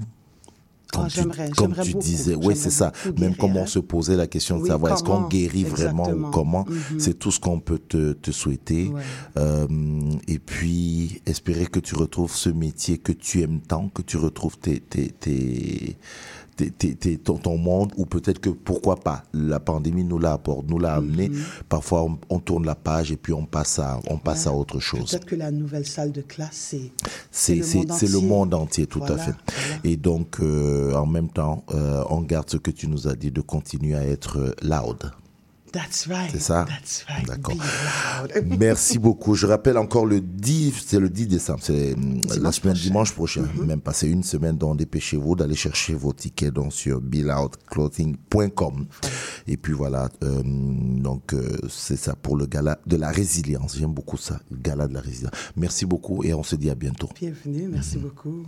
comme 0.92 1.04
Ah, 1.04 1.08
tu, 1.08 1.54
comme 1.56 1.74
tu 1.74 1.92
beaucoup, 1.92 1.98
disais, 2.04 2.34
oui, 2.36 2.54
c'est 2.56 2.70
ça. 2.70 2.92
Même 3.04 3.14
guérir, 3.16 3.36
comment 3.38 3.62
hein. 3.62 3.66
se 3.66 3.80
poser 3.80 4.14
la 4.16 4.26
question 4.28 4.56
de 4.56 4.62
Oui, 4.62 4.68
savoir 4.68 4.94
est-ce 4.94 5.02
qu'on 5.02 5.26
guérit 5.28 5.64
vraiment 5.64 6.08
ou 6.08 6.30
comment, 6.30 6.64
Mhm. 6.68 7.00
c'est 7.00 7.18
tout 7.18 7.32
ce 7.32 7.40
qu'on 7.40 7.58
peut 7.60 7.80
te, 7.80 8.12
te 8.12 8.30
souhaiter. 8.30 8.88
Ouais. 8.88 9.02
Euh, 9.36 9.66
et 10.28 10.38
puis, 10.38 11.20
espérer 11.26 11.66
que 11.66 11.80
tu 11.80 11.96
retrouves 11.96 12.34
ce 12.34 12.48
métier 12.50 12.98
que 12.98 13.12
tu 13.12 13.42
aimes 13.42 13.60
tant, 13.60 13.88
que 13.88 14.00
tu 14.00 14.16
retrouves 14.16 14.58
tes, 14.58 14.78
tes, 14.80 15.08
tes, 15.10 15.98
tes- 16.56 16.70
tes- 16.70 16.94
tes- 16.94 17.18
ton, 17.18 17.36
ton 17.36 17.56
monde, 17.58 17.92
ou 17.96 18.06
peut-être 18.06 18.38
que, 18.40 18.48
pourquoi 18.50 18.96
pas, 18.96 19.24
la 19.34 19.60
pandémie 19.60 20.04
nous 20.04 20.18
l'a 20.18 20.32
apporté, 20.32 20.64
nous 20.68 20.78
l'a 20.78 20.94
amené. 20.94 21.28
Mhm. 21.28 21.42
Parfois, 21.68 22.04
on, 22.04 22.18
on 22.30 22.38
tourne 22.38 22.64
la 22.64 22.74
page 22.74 23.12
et 23.12 23.16
puis 23.16 23.32
on 23.32 23.44
passe 23.44 23.78
à, 23.78 24.00
on 24.08 24.16
passe 24.18 24.46
à 24.46 24.52
autre 24.52 24.80
chose. 24.80 25.10
Peut-être 25.10 25.26
que 25.26 25.34
la 25.36 25.50
nouvelle 25.50 25.86
salle 25.86 26.12
de 26.12 26.22
classe, 26.22 26.56
c'est 26.70 26.92
C'est 27.30 27.56
le 27.56 27.62
c'est- 27.62 28.10
le 28.10 28.20
monde 28.20 28.54
entier, 28.54 28.86
tout 28.86 29.02
à 29.04 29.06
Voilà, 29.14 29.22
fait. 29.22 29.34
Et 29.84 29.96
donc, 29.96 30.40
euh, 30.40 30.94
en 30.94 31.06
même 31.06 31.28
temps, 31.28 31.64
euh, 31.74 32.02
on 32.10 32.22
garde 32.22 32.48
ce 32.50 32.56
que 32.56 32.70
tu 32.70 32.88
nous 32.88 33.06
as 33.06 33.14
dit 33.14 33.30
de 33.30 33.40
continuer 33.42 33.94
à 33.94 34.06
être 34.06 34.54
loud. 34.62 35.12
That's 35.76 36.06
right. 36.08 36.30
C'est 36.32 36.40
ça? 36.40 36.64
That's 36.66 37.04
right. 37.08 37.26
D'accord. 37.26 37.54
Merci 38.58 38.98
beaucoup. 38.98 39.34
Je 39.34 39.46
rappelle 39.46 39.76
encore 39.76 40.06
le 40.06 40.20
10, 40.22 40.72
c'est 40.86 40.98
le 40.98 41.10
10 41.10 41.26
décembre, 41.26 41.60
c'est 41.62 41.92
hum, 41.94 42.22
la 42.40 42.50
semaine 42.50 42.74
dimanche 42.74 43.12
prochain, 43.12 43.42
Mhm. 43.42 43.66
même 43.66 43.80
passé 43.82 44.08
une 44.08 44.22
semaine, 44.22 44.56
donc 44.56 44.78
dépêchez-vous 44.78 45.36
d'aller 45.36 45.54
chercher 45.54 45.92
vos 45.94 46.12
tickets 46.14 46.52
donc 46.54 46.72
sur 46.72 47.00
billoutclothing.com. 47.00 48.86
Et 49.46 49.56
puis 49.58 49.74
voilà, 49.74 50.08
euh, 50.24 50.40
donc 50.44 51.34
euh, 51.34 51.56
c'est 51.68 51.96
ça 51.96 52.14
pour 52.14 52.36
le 52.36 52.46
gala 52.46 52.78
de 52.86 52.96
la 52.96 53.10
résilience. 53.10 53.76
J'aime 53.76 53.92
beaucoup 53.92 54.16
ça, 54.16 54.40
le 54.50 54.56
gala 54.56 54.88
de 54.88 54.94
la 54.94 55.00
résilience. 55.00 55.32
Merci 55.56 55.84
beaucoup 55.84 56.24
et 56.24 56.32
on 56.32 56.42
se 56.42 56.56
dit 56.56 56.70
à 56.70 56.74
bientôt. 56.74 57.08
Bienvenue, 57.20 57.68
merci 57.68 57.98
beaucoup. 57.98 58.46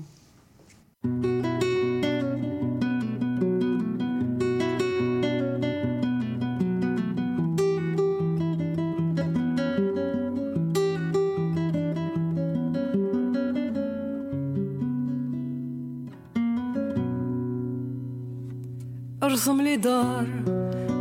أرسم 19.28 19.60
لي 19.60 19.76
دار 19.76 20.26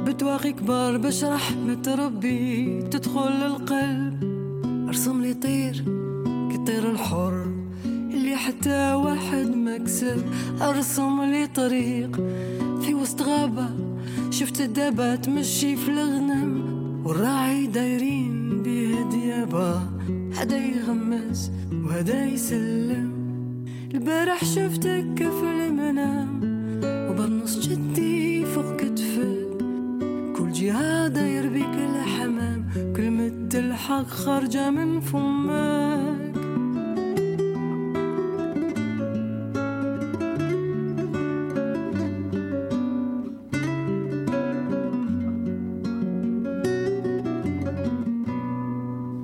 بتواقي 0.05 0.53
كبار 0.53 0.97
باش 0.97 1.23
رحمة 1.23 1.95
ربي 1.99 2.81
تدخل 2.91 3.27
القلب 3.27 4.23
أرسم 4.87 5.21
لي 5.21 5.33
طير 5.33 5.83
كطير 6.51 6.91
الحر 6.91 7.45
اللي 7.85 8.35
حتى 8.35 8.93
واحد 8.93 9.55
ما 9.55 9.77
كسب. 9.77 10.21
أرسم 10.61 11.21
لي 11.21 11.47
طريق 11.47 12.15
في 12.81 12.93
وسط 12.93 13.21
غابة 13.21 13.69
شفت 14.31 14.61
الدابة 14.61 15.15
تمشي 15.15 15.75
في 15.75 15.89
الغنم. 15.89 16.63
والراعي 17.05 17.67
دايرين 17.67 18.63
بيه 18.63 19.09
ديابة 19.09 19.81
هدا 20.35 20.57
يغمس 20.57 21.51
وهدا 21.73 22.25
يسلم. 22.25 23.11
البارح 23.93 24.43
شفتك 24.43 25.15
في 25.17 25.67
المنام 25.67 26.57
وبنص 27.09 27.67
جدي 27.67 28.06
الحق 33.97 34.09
خارجة 34.09 34.69
من 34.69 34.99
فمك 34.99 36.37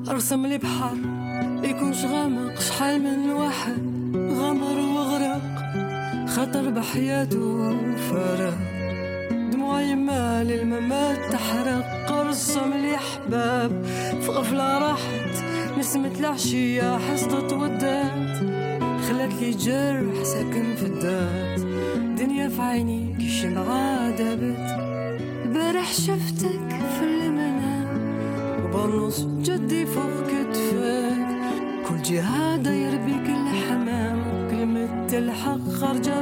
أرسم 0.09 0.45
لي 0.45 0.57
بحر. 0.57 1.02
العشية 16.33 16.97
حصدت 16.97 17.53
ودات 17.53 18.37
خلت 19.07 19.33
لي 19.41 19.51
جرح 19.51 20.23
ساكن 20.23 20.75
في 20.75 20.85
الذات 20.85 21.59
دنيا 22.19 22.49
في 22.49 22.61
عينيك 22.61 23.17
الشمعة 23.17 24.09
دابت 24.09 24.67
البارح 25.45 25.93
شفتك 25.93 26.69
في 26.69 27.03
المنام. 27.03 27.87
وبنص 28.65 29.27
جدي 29.41 29.85
فوق 29.85 30.23
كتفك 30.27 31.17
كل 31.89 32.01
جهة 32.01 32.55
داير 32.57 32.97
بيك 32.97 33.29
الحمام. 33.29 34.47
كلمة 34.51 35.07
الحق 35.13 35.69
خارجة 35.69 36.21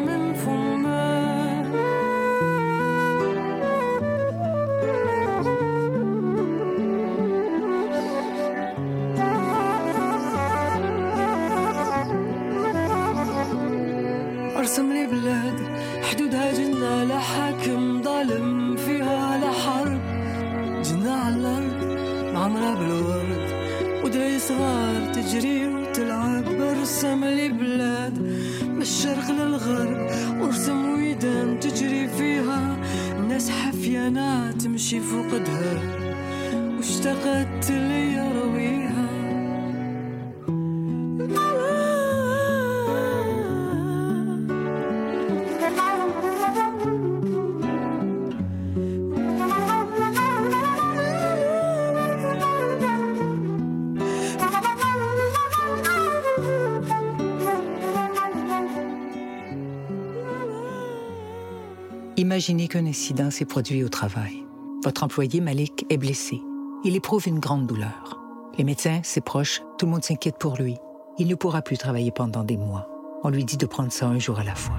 Imaginez 62.41 62.69
qu'un 62.69 62.87
incident 62.87 63.29
s'est 63.29 63.45
produit 63.45 63.83
au 63.83 63.89
travail. 63.89 64.47
Votre 64.83 65.03
employé 65.03 65.39
Malik 65.41 65.85
est 65.91 65.97
blessé. 65.97 66.41
Il 66.83 66.95
éprouve 66.95 67.27
une 67.27 67.37
grande 67.37 67.67
douleur. 67.67 68.19
Les 68.57 68.63
médecins, 68.63 68.99
ses 69.03 69.21
proches, 69.21 69.61
tout 69.77 69.85
le 69.85 69.91
monde 69.91 70.03
s'inquiète 70.03 70.39
pour 70.39 70.57
lui. 70.57 70.75
Il 71.19 71.27
ne 71.27 71.35
pourra 71.35 71.61
plus 71.61 71.77
travailler 71.77 72.09
pendant 72.09 72.43
des 72.43 72.57
mois. 72.57 72.89
On 73.23 73.29
lui 73.29 73.45
dit 73.45 73.57
de 73.57 73.65
prendre 73.67 73.91
ça 73.91 74.07
un 74.07 74.17
jour 74.17 74.39
à 74.39 74.43
la 74.43 74.55
fois. 74.55 74.77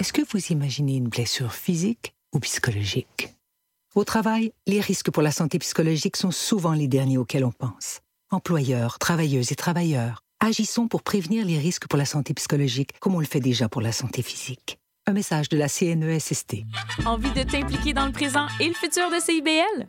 Est-ce 0.00 0.12
que 0.12 0.22
vous 0.28 0.44
imaginez 0.46 0.96
une 0.96 1.06
blessure 1.06 1.52
physique 1.52 2.16
ou 2.34 2.40
psychologique? 2.40 3.32
Au 3.94 4.02
travail, 4.02 4.50
les 4.66 4.80
risques 4.80 5.12
pour 5.12 5.22
la 5.22 5.30
santé 5.30 5.60
psychologique 5.60 6.16
sont 6.16 6.32
souvent 6.32 6.72
les 6.72 6.88
derniers 6.88 7.18
auxquels 7.18 7.44
on 7.44 7.52
pense. 7.52 8.00
Employeurs, 8.32 8.98
travailleuses 8.98 9.52
et 9.52 9.56
travailleurs, 9.56 10.24
agissons 10.40 10.88
pour 10.88 11.04
prévenir 11.04 11.46
les 11.46 11.60
risques 11.60 11.86
pour 11.86 11.96
la 11.96 12.06
santé 12.06 12.34
psychologique 12.34 12.98
comme 12.98 13.14
on 13.14 13.20
le 13.20 13.24
fait 13.24 13.38
déjà 13.38 13.68
pour 13.68 13.82
la 13.82 13.92
santé 13.92 14.20
physique. 14.20 14.80
Un 15.08 15.14
message 15.14 15.48
de 15.48 15.56
la 15.56 15.68
CNESST. 15.68 16.66
Envie 17.06 17.30
de 17.30 17.42
t'impliquer 17.42 17.94
dans 17.94 18.04
le 18.04 18.12
présent 18.12 18.46
et 18.60 18.68
le 18.68 18.74
futur 18.74 19.08
de 19.10 19.18
CIBL? 19.18 19.88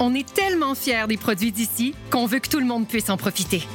on 0.00 0.14
est 0.14 0.32
tellement 0.32 0.74
fiers 0.74 1.06
des 1.08 1.16
produits 1.16 1.52
d'ici 1.52 1.94
qu'on 2.10 2.26
veut 2.26 2.38
que 2.38 2.48
tout 2.48 2.60
le 2.60 2.66
monde 2.66 2.86
puisse 2.86 3.10
en 3.10 3.16
profiter. 3.16 3.66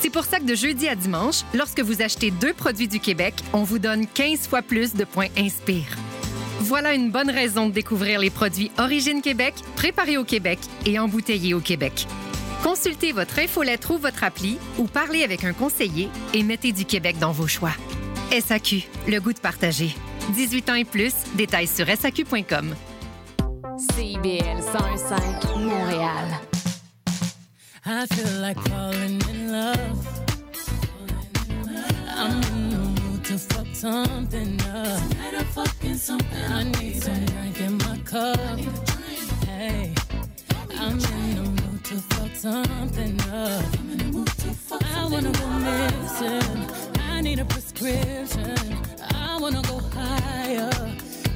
C'est 0.00 0.10
pour 0.10 0.24
ça 0.24 0.38
que 0.40 0.44
de 0.44 0.54
jeudi 0.54 0.88
à 0.88 0.94
dimanche, 0.94 1.42
lorsque 1.54 1.80
vous 1.80 2.00
achetez 2.02 2.30
deux 2.30 2.54
produits 2.54 2.88
du 2.88 3.00
Québec, 3.00 3.34
on 3.52 3.64
vous 3.64 3.78
donne 3.78 4.06
15 4.06 4.48
fois 4.48 4.62
plus 4.62 4.94
de 4.94 5.04
points 5.04 5.28
Inspire. 5.36 5.96
Voilà 6.60 6.94
une 6.94 7.10
bonne 7.10 7.30
raison 7.30 7.68
de 7.68 7.72
découvrir 7.72 8.20
les 8.20 8.30
produits 8.30 8.70
Origine 8.78 9.22
Québec, 9.22 9.54
préparés 9.76 10.16
au 10.16 10.24
Québec 10.24 10.58
et 10.86 10.98
embouteillés 10.98 11.54
au 11.54 11.60
Québec. 11.60 12.06
Consultez 12.62 13.12
votre 13.12 13.38
infolettre 13.38 13.90
ou 13.90 13.98
votre 13.98 14.24
appli 14.24 14.58
ou 14.78 14.84
parlez 14.84 15.22
avec 15.22 15.44
un 15.44 15.52
conseiller 15.52 16.08
et 16.34 16.42
mettez 16.42 16.72
du 16.72 16.84
Québec 16.84 17.18
dans 17.18 17.32
vos 17.32 17.46
choix. 17.46 17.72
SAQ, 18.30 18.82
le 19.08 19.18
goût 19.20 19.32
de 19.32 19.40
partager. 19.40 19.94
18 20.34 20.70
ans 20.70 20.74
et 20.74 20.84
plus, 20.84 21.12
détails 21.34 21.66
sur 21.66 21.86
SAQ.com. 21.86 22.74
CIBL 23.80 24.60
105 24.60 25.56
Montréal. 25.56 26.38
I 27.86 28.04
feel 28.06 28.40
like 28.42 28.58
falling 28.68 29.22
in 29.30 29.52
love. 29.52 30.06
I'm 32.08 32.42
in 32.42 32.70
the 32.70 33.00
mood 33.00 33.24
to 33.24 33.38
fuck 33.38 33.66
something 33.72 34.60
up. 34.60 35.00
I'm 35.34 35.44
fucking 35.46 35.94
something 35.94 36.52
I 36.52 36.64
need 36.64 37.02
some 37.02 37.24
drink 37.24 37.60
in 37.62 37.78
my 37.78 37.96
cup. 38.04 38.58
Hey, 39.46 39.94
I'm 40.78 40.98
in 40.98 41.34
the 41.36 41.62
mood 41.62 41.84
to 41.84 41.94
fuck 42.12 42.36
something 42.36 43.18
up. 43.32 43.64
I 44.94 45.08
wanna 45.10 45.32
go 45.32 45.48
missing. 45.48 46.70
I 47.00 47.22
need 47.22 47.38
a 47.38 47.46
prescription. 47.46 48.76
I 49.14 49.38
wanna 49.40 49.62
go 49.62 49.78
higher. 49.94 50.70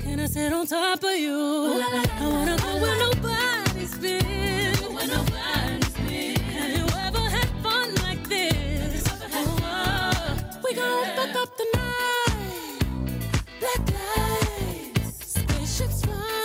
Can 0.04 0.20
I 0.20 0.26
sit 0.26 0.52
on 0.52 0.66
top 0.66 1.02
of 1.02 1.10
you? 1.16 1.32
I 1.34 2.28
wanna 2.28 2.56
go 2.58 2.76
where 2.82 2.98
nobody's 2.98 3.94
been. 3.98 4.74
Where 4.94 5.08
nobody's 5.08 5.94
been. 6.06 6.40
Have 6.40 6.72
you 6.78 6.86
ever 7.06 7.24
had 7.36 7.48
fun 7.62 7.94
like 7.96 8.22
this? 8.28 9.04
Oh, 9.32 10.36
we 10.62 10.74
gon' 10.74 11.06
fuck 11.16 11.34
up 11.42 11.56
the 11.56 11.66
night. 11.74 12.82
Black 13.60 13.82
lights, 13.96 15.40
spaceships 15.40 16.04
fly. 16.04 16.43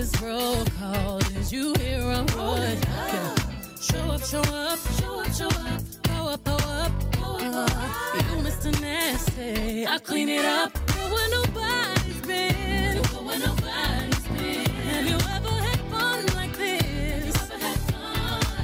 This 0.00 0.22
roll 0.22 0.64
call. 0.78 1.18
Did 1.18 1.52
you 1.52 1.74
hear 1.74 2.00
a 2.00 2.22
word? 2.34 2.78
Yeah. 2.82 3.34
Show 3.80 4.04
up, 4.14 4.22
show 4.22 4.40
up, 4.40 4.78
show 4.98 5.20
up, 5.20 5.32
show 5.32 5.48
up. 5.48 5.82
Go 6.08 6.28
up, 6.32 6.44
go 6.44 6.56
up, 6.56 6.92
go 7.16 7.28
up. 7.36 7.70
You 8.14 8.36
Mr. 8.48 8.70
Nasty. 8.80 9.86
I 9.86 9.98
clean 9.98 10.30
it 10.30 10.46
up. 10.46 10.72
Go 10.86 11.02
where 11.14 11.30
nobody's 11.38 12.20
been. 12.22 13.02
Go 13.02 13.18
where 13.26 13.40
nobody's 13.40 14.26
been. 14.28 14.70
Have 14.88 15.06
you 15.06 15.18
ever 15.36 15.54
had 15.68 15.80
fun 15.92 16.20
like 16.34 16.56
this? 16.56 17.36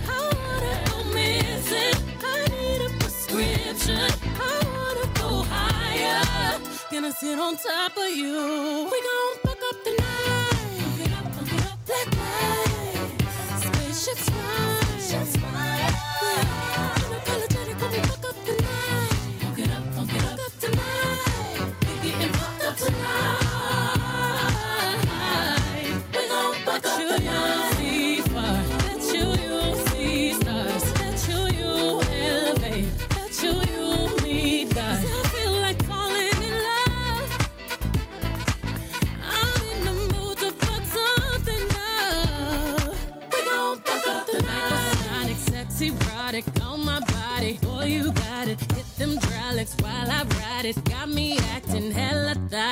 I 0.09 0.19
wanna 0.41 0.75
go 0.89 0.99
missing. 1.19 1.97
I 2.25 2.49
need 2.55 2.81
a 2.87 2.91
prescription. 2.99 4.11
I 4.41 4.55
wanna 4.73 5.07
go 5.21 5.29
higher. 5.53 6.61
Gonna 6.91 7.13
sit 7.13 7.39
on 7.39 7.57
top 7.57 7.95
of 7.99 8.11
you. 8.21 8.89
We 8.93 8.99
gon' 9.09 9.35
fuck 9.45 9.61
up 9.71 9.85
the 9.85 9.91
night. 10.01 10.06
Fly. 14.15 14.81
Spaceships 14.83 15.37
fly. 15.37 15.79
Yeah. 15.79 16.95
Unapologetic 16.95 17.81
when 17.81 17.91
we 17.91 17.99
up 17.99 18.21
it 19.59 19.71
up, 19.73 19.95
it 20.15 20.25
up. 20.25 20.37
Up 22.67 22.77
tonight. 22.77 23.46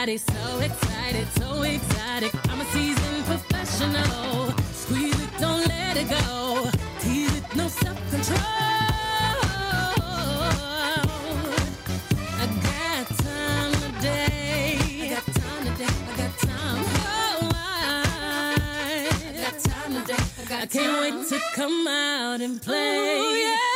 Thotty. 0.04 0.18
So 0.18 0.58
excited, 0.60 1.26
so 1.38 1.62
exotic. 1.62 2.34
I'm 2.50 2.60
a 2.60 2.64
seasoned 2.66 3.24
professional. 3.24 4.52
Squeeze 4.72 5.18
it, 5.18 5.30
don't 5.38 5.66
let 5.66 5.96
it 5.96 6.10
go. 6.10 6.70
Tease 7.00 7.34
it, 7.38 7.56
no 7.56 7.68
self 7.68 7.98
control. 8.10 8.38
I 12.36 12.46
got 12.68 13.06
time 13.18 13.72
today. 13.72 14.78
I 15.02 15.08
got 15.08 15.24
time 15.24 15.64
today. 15.72 15.94
I 16.10 16.16
got 16.16 16.38
time. 16.38 16.84
Oh, 16.86 17.50
I, 17.54 19.08
I 19.08 19.40
got 19.40 19.58
time 19.58 19.92
today. 20.00 20.22
I, 20.40 20.44
got 20.44 20.62
I 20.62 20.66
can't 20.66 21.00
wait 21.00 21.28
to 21.28 21.40
come 21.54 21.86
out 21.88 22.40
and 22.42 22.60
play. 22.60 23.16
Ooh, 23.18 23.36
yeah, 23.36 23.73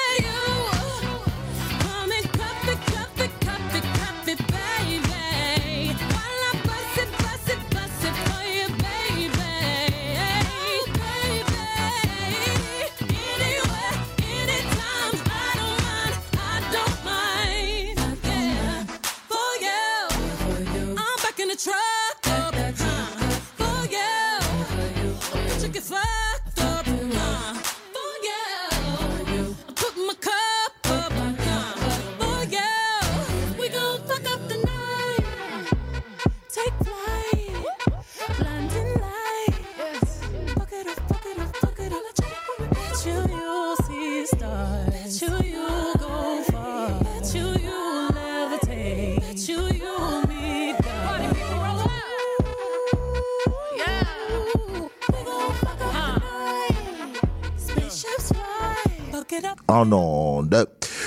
Oh 59.80 59.84
non, 59.84 60.42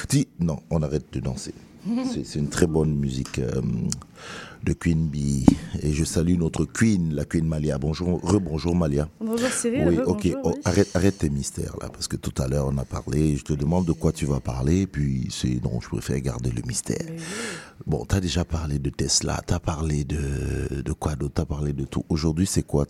dis, 0.09 0.27
non, 0.39 0.59
on 0.69 0.81
arrête 0.81 1.11
de 1.11 1.19
danser. 1.19 1.53
C'est 2.05 2.25
c'est 2.25 2.39
une 2.39 2.47
très 2.47 2.67
bonne 2.67 2.95
musique 2.95 3.39
euh, 3.39 3.59
de 4.63 4.73
Queen 4.73 5.07
Bee. 5.07 5.45
Et 5.81 5.91
je 5.93 6.03
salue 6.03 6.37
notre 6.37 6.65
Queen, 6.65 7.13
la 7.13 7.25
Queen 7.25 7.47
Malia. 7.47 7.77
Bonjour, 7.77 8.19
rebonjour 8.21 8.75
Malia. 8.75 9.07
Bonjour 9.19 9.49
Cyril, 9.49 9.87
Oui, 9.87 9.97
ok. 10.05 10.27
Oh, 10.43 10.51
oui. 10.55 10.61
arrête, 10.65 10.89
arrête 10.95 11.17
tes 11.17 11.29
mystères 11.29 11.75
là, 11.81 11.89
parce 11.89 12.07
que 12.07 12.15
tout 12.17 12.33
à 12.41 12.47
l'heure 12.47 12.69
on 12.71 12.77
a 12.77 12.85
parlé. 12.85 13.37
Je 13.37 13.43
te 13.43 13.53
demande 13.53 13.85
de 13.85 13.93
quoi 13.93 14.11
tu 14.11 14.25
vas 14.25 14.39
parler, 14.39 14.87
puis 14.87 15.27
c'est 15.31 15.63
non, 15.63 15.79
je 15.81 15.89
préfère 15.89 16.19
garder 16.19 16.51
le 16.51 16.61
mystère. 16.65 17.05
Bon, 17.85 18.05
tu 18.05 18.15
as 18.15 18.19
déjà 18.19 18.45
parlé 18.45 18.79
de 18.79 18.89
Tesla, 18.89 19.41
tu 19.47 19.53
as 19.53 19.59
parlé 19.59 20.03
de, 20.03 20.81
de 20.81 20.93
quoi 20.93 21.15
d'autre, 21.15 21.33
tu 21.35 21.41
as 21.41 21.45
parlé 21.45 21.73
de 21.73 21.85
tout. 21.85 22.05
Aujourd'hui, 22.09 22.45
c'est 22.45 22.63
quoi? 22.63 22.85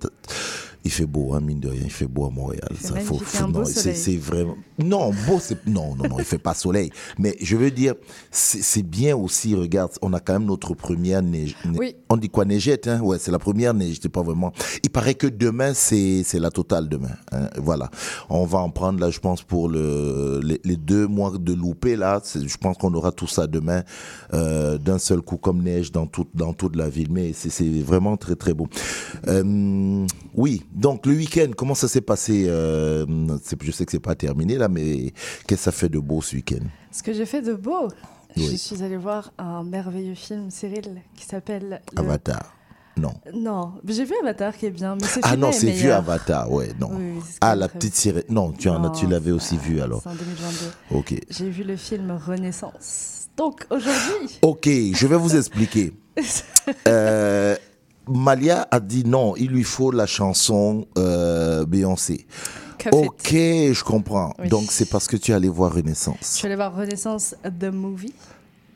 Il 0.84 0.92
fait 0.92 1.06
beau, 1.06 1.34
hein, 1.34 1.42
mine 1.42 1.60
de 1.60 1.70
rien, 1.70 1.82
il 1.84 1.92
fait 1.92 2.08
beau 2.08 2.26
à 2.26 2.32
Montréal. 2.32 2.70
Ça, 2.80 2.96
beau 2.96 3.22
non, 3.60 3.66
c'est, 3.66 4.18
vraiment. 4.18 4.58
Non, 4.80 5.12
beau, 5.28 5.40
c'est. 5.40 5.66
Non, 5.68 5.96
non, 5.96 6.10
non, 6.10 6.18
il 6.18 6.26
fait 6.26 6.40
pas 6.40 6.56
soleil. 6.56 6.90
Mais 7.20 7.36
je 7.40 7.56
veux 7.56 7.70
dire, 7.70 7.94
c'est, 8.32 8.64
c'est 8.64 8.82
bien 8.82 9.16
aussi, 9.16 9.54
regarde, 9.54 9.92
on 10.02 10.12
a 10.14 10.20
quand 10.20 10.34
même 10.34 10.46
notre 10.46 10.74
première 10.74 11.22
neige. 11.22 11.56
Oui. 11.78 11.96
On 12.10 12.18
dit 12.18 12.30
quoi, 12.30 12.46
neigette, 12.46 12.88
hein? 12.88 13.00
Ouais, 13.02 13.18
c'est 13.20 13.32
la 13.32 13.40
première 13.40 13.74
neige, 13.74 14.00
c'est 14.02 14.10
pas 14.10 14.22
vraiment. 14.22 14.52
Il 14.84 14.90
paraît 14.90 15.16
que 15.16 15.28
demain, 15.28 15.74
c'est, 15.74 16.24
la 16.34 16.52
totale 16.52 16.90
demain. 16.90 17.16
hein. 17.32 17.50
Voilà. 17.58 17.90
On 18.30 18.46
va 18.46 18.60
en 18.60 18.70
prendre, 18.70 19.00
là, 19.00 19.10
je 19.10 19.20
pense, 19.20 19.44
pour 19.44 19.70
le, 19.70 20.40
les, 20.44 20.60
les 20.64 20.78
deux 20.78 21.08
mois 21.08 21.34
de 21.38 21.54
loupé, 21.54 21.96
là. 21.96 22.22
Je 22.24 22.58
pense 22.58 22.78
qu'on 22.78 22.94
aura 22.94 23.12
tout 23.12 23.28
ça 23.28 23.48
demain, 23.48 23.84
euh, 24.34 24.78
d'un 24.78 24.98
seul 24.98 25.22
coup, 25.22 25.38
comme 25.38 25.62
neige 25.62 25.92
dans 25.92 26.08
toute, 26.08 26.30
dans 26.34 26.54
toute 26.54 26.76
la 26.76 26.90
ville. 26.90 27.12
Mais 27.12 27.34
c'est, 27.34 27.52
vraiment 27.82 28.18
très, 28.18 28.36
très 28.36 28.54
beau. 28.54 28.68
Euh, 29.28 30.06
oui. 30.34 30.64
Donc, 30.74 31.06
le 31.06 31.14
week-end, 31.14 31.52
comment 31.56 31.76
ça 31.76 31.88
s'est 31.88 32.02
passé? 32.02 32.46
Euh, 32.48 33.06
je 33.62 33.72
sais 33.72 33.86
que 33.86 33.92
c'est 33.92 34.00
pas 34.00 34.16
terminé, 34.16 34.58
là, 34.58 34.68
mais 34.68 35.14
qu'est-ce 35.48 35.62
que 35.62 35.64
ça 35.66 35.72
fait 35.72 35.90
de 35.90 36.00
beau 36.00 36.22
ce 36.22 36.36
week-end? 36.36 36.66
Ce 36.92 37.02
que 37.04 37.14
j'ai 37.14 37.26
fait 37.26 37.42
de 37.42 37.54
beau, 37.54 37.88
je 38.36 38.56
suis 38.56 38.84
allée 38.84 38.98
voir 38.98 39.32
un 39.38 39.64
merveilleux 39.64 40.16
film, 40.16 40.50
Cyril, 40.50 41.02
qui 41.16 41.26
s'appelle. 41.26 41.82
le- 41.94 42.00
Avatar. 42.00 42.54
Non. 42.98 43.14
Non, 43.34 43.74
j'ai 43.88 44.04
vu 44.04 44.14
Avatar 44.22 44.56
qui 44.56 44.66
est 44.66 44.70
bien, 44.72 44.96
mais 45.00 45.08
ce 45.08 45.20
Ah 45.24 45.38
non, 45.38 45.50
est 45.50 45.54
c'est 45.54 45.72
vieux. 45.72 45.94
Avatar, 45.94 46.52
ouais, 46.52 46.72
non. 46.80 46.90
Oui, 46.92 47.14
oui, 47.16 47.22
c'est 47.26 47.38
ah, 47.42 47.56
la 47.56 47.68
petite 47.70 47.96
sirène. 47.96 48.24
Non, 48.30 48.52
tu, 48.52 48.68
en 48.70 48.84
as, 48.84 48.90
tu 48.90 49.08
l'avais 49.08 49.32
aussi 49.32 49.58
vu 49.58 49.82
alors. 49.82 50.02
C'est 50.04 50.10
en 50.10 50.16
2022. 50.16 50.98
Ok. 50.98 51.16
J'ai 51.30 51.50
vu 51.50 51.64
le 51.64 51.78
film 51.78 52.12
Renaissance. 52.12 53.30
Donc 53.38 53.66
aujourd'hui. 53.70 54.40
Ok, 54.42 54.66
je 54.68 55.08
vais 55.08 55.18
vous 55.18 55.36
expliquer. 55.36 55.94
Euh, 56.88 57.56
Malia 58.08 58.68
a 58.70 58.80
dit 58.80 59.04
non, 59.04 59.36
il 59.36 59.48
lui 59.50 59.64
faut 59.64 59.90
la 59.92 60.06
chanson 60.06 60.86
euh, 60.98 61.66
Beyoncé. 61.66 62.28
Ok, 62.92 63.30
je 63.32 63.84
comprends. 63.84 64.34
Oui. 64.40 64.48
Donc 64.50 64.72
c'est 64.72 64.86
parce 64.90 65.08
que 65.08 65.18
tu 65.18 65.32
es 65.32 65.34
allé 65.34 65.50
voir 65.50 65.72
Je 65.72 65.78
Renaissance. 65.78 66.18
suis 66.22 66.46
allée 66.48 66.56
voir 66.56 66.76
Renaissance 66.76 67.36
The 67.60 67.66
Movie. 67.66 68.14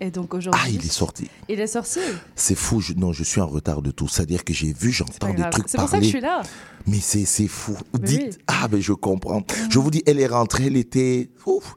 Et 0.02 0.12
donc 0.12 0.34
aujourd'hui. 0.34 0.62
Ah, 0.64 0.70
il 0.70 0.86
est 0.86 0.92
sorti. 0.92 1.30
Il 1.48 1.58
est 1.60 1.68
sorti. 1.68 2.00
C'est 2.36 2.54
fou, 2.56 2.82
je- 2.82 2.92
non, 2.94 3.14
je 3.14 3.24
suis 3.24 3.40
en 3.40 3.48
retard 3.48 3.82
de 3.82 3.92
tout. 3.92 4.10
C'est-à-dire 4.10 4.44
que 4.44 4.54
j'ai 4.54 4.74
vu, 4.74 4.92
j'entends 4.92 5.34
des 5.34 5.50
trucs 5.50 5.70
C'est 5.70 5.78
pour 5.78 5.88
ça 5.88 6.00
que 6.00 6.04
je 6.04 6.10
suis 6.10 6.20
là. 6.20 6.42
Mais 6.86 7.00
c'est 7.00 7.48
fou. 7.48 7.78
Mais 7.94 8.00
Dites, 8.06 8.22
oui. 8.22 8.38
Ah, 8.48 8.68
ben 8.68 8.82
je 8.82 8.92
comprends. 8.92 9.42
Je 9.70 9.80
vous 9.80 9.90
dis, 9.90 10.04
elle 10.06 10.20
est 10.20 10.28
rentrée, 10.28 10.66
elle 10.66 10.76
était, 10.78 11.30
ouf, 11.46 11.76